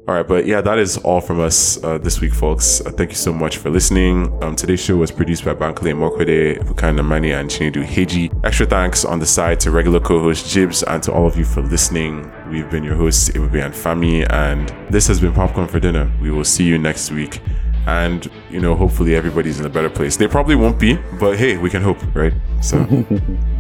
All 0.09 0.15
right, 0.15 0.27
but 0.27 0.47
yeah, 0.47 0.61
that 0.61 0.79
is 0.79 0.99
all 0.99 1.21
from 1.21 1.41
us 1.41 1.83
uh, 1.83 1.99
this 1.99 2.21
week, 2.21 2.33
folks. 2.33 2.81
Uh, 2.81 2.93
thank 2.93 3.11
you 3.11 3.17
so 3.17 3.33
much 3.33 3.57
for 3.57 3.71
listening. 3.71 4.33
Um, 4.41 4.55
today's 4.55 4.79
show 4.79 4.95
was 4.95 5.11
produced 5.11 5.45
by 5.45 5.53
Bankole 5.53 5.93
Mokwede, 5.97 6.61
Bukana 6.61 7.05
Mani, 7.05 7.33
and 7.33 7.51
Chinedu 7.51 7.85
Heji. 7.85 8.31
Extra 8.45 8.67
thanks 8.67 9.05
on 9.05 9.19
the 9.19 9.27
side 9.27 9.59
to 9.61 9.73
regular 9.73 9.99
co-host 9.99 10.49
Jibs 10.49 10.85
and 10.85 11.03
to 11.03 11.13
all 11.13 11.27
of 11.27 11.37
you 11.37 11.45
for 11.45 11.61
listening. 11.61 12.33
We've 12.49 12.71
been 12.71 12.85
your 12.85 12.95
hosts, 12.95 13.31
Ibube 13.31 13.61
and 13.65 13.75
Fami, 13.75 14.25
and 14.33 14.73
this 14.93 15.09
has 15.09 15.19
been 15.21 15.33
Popcorn 15.33 15.67
for 15.67 15.81
Dinner. 15.81 16.09
We 16.23 16.31
will 16.31 16.45
see 16.45 16.63
you 16.63 16.79
next 16.79 17.11
week. 17.11 17.41
And, 17.87 18.29
you 18.51 18.61
know, 18.61 18.75
hopefully 18.75 19.15
everybody's 19.15 19.61
in 19.61 19.67
a 19.67 19.69
better 19.69 19.89
place. 19.91 20.17
They 20.17 20.27
probably 20.27 20.57
won't 20.57 20.79
be, 20.79 20.99
but 21.21 21.37
hey, 21.37 21.57
we 21.57 21.71
can 21.71 21.83
hope, 21.83 21.99
right? 22.15 22.33
So, 22.61 22.79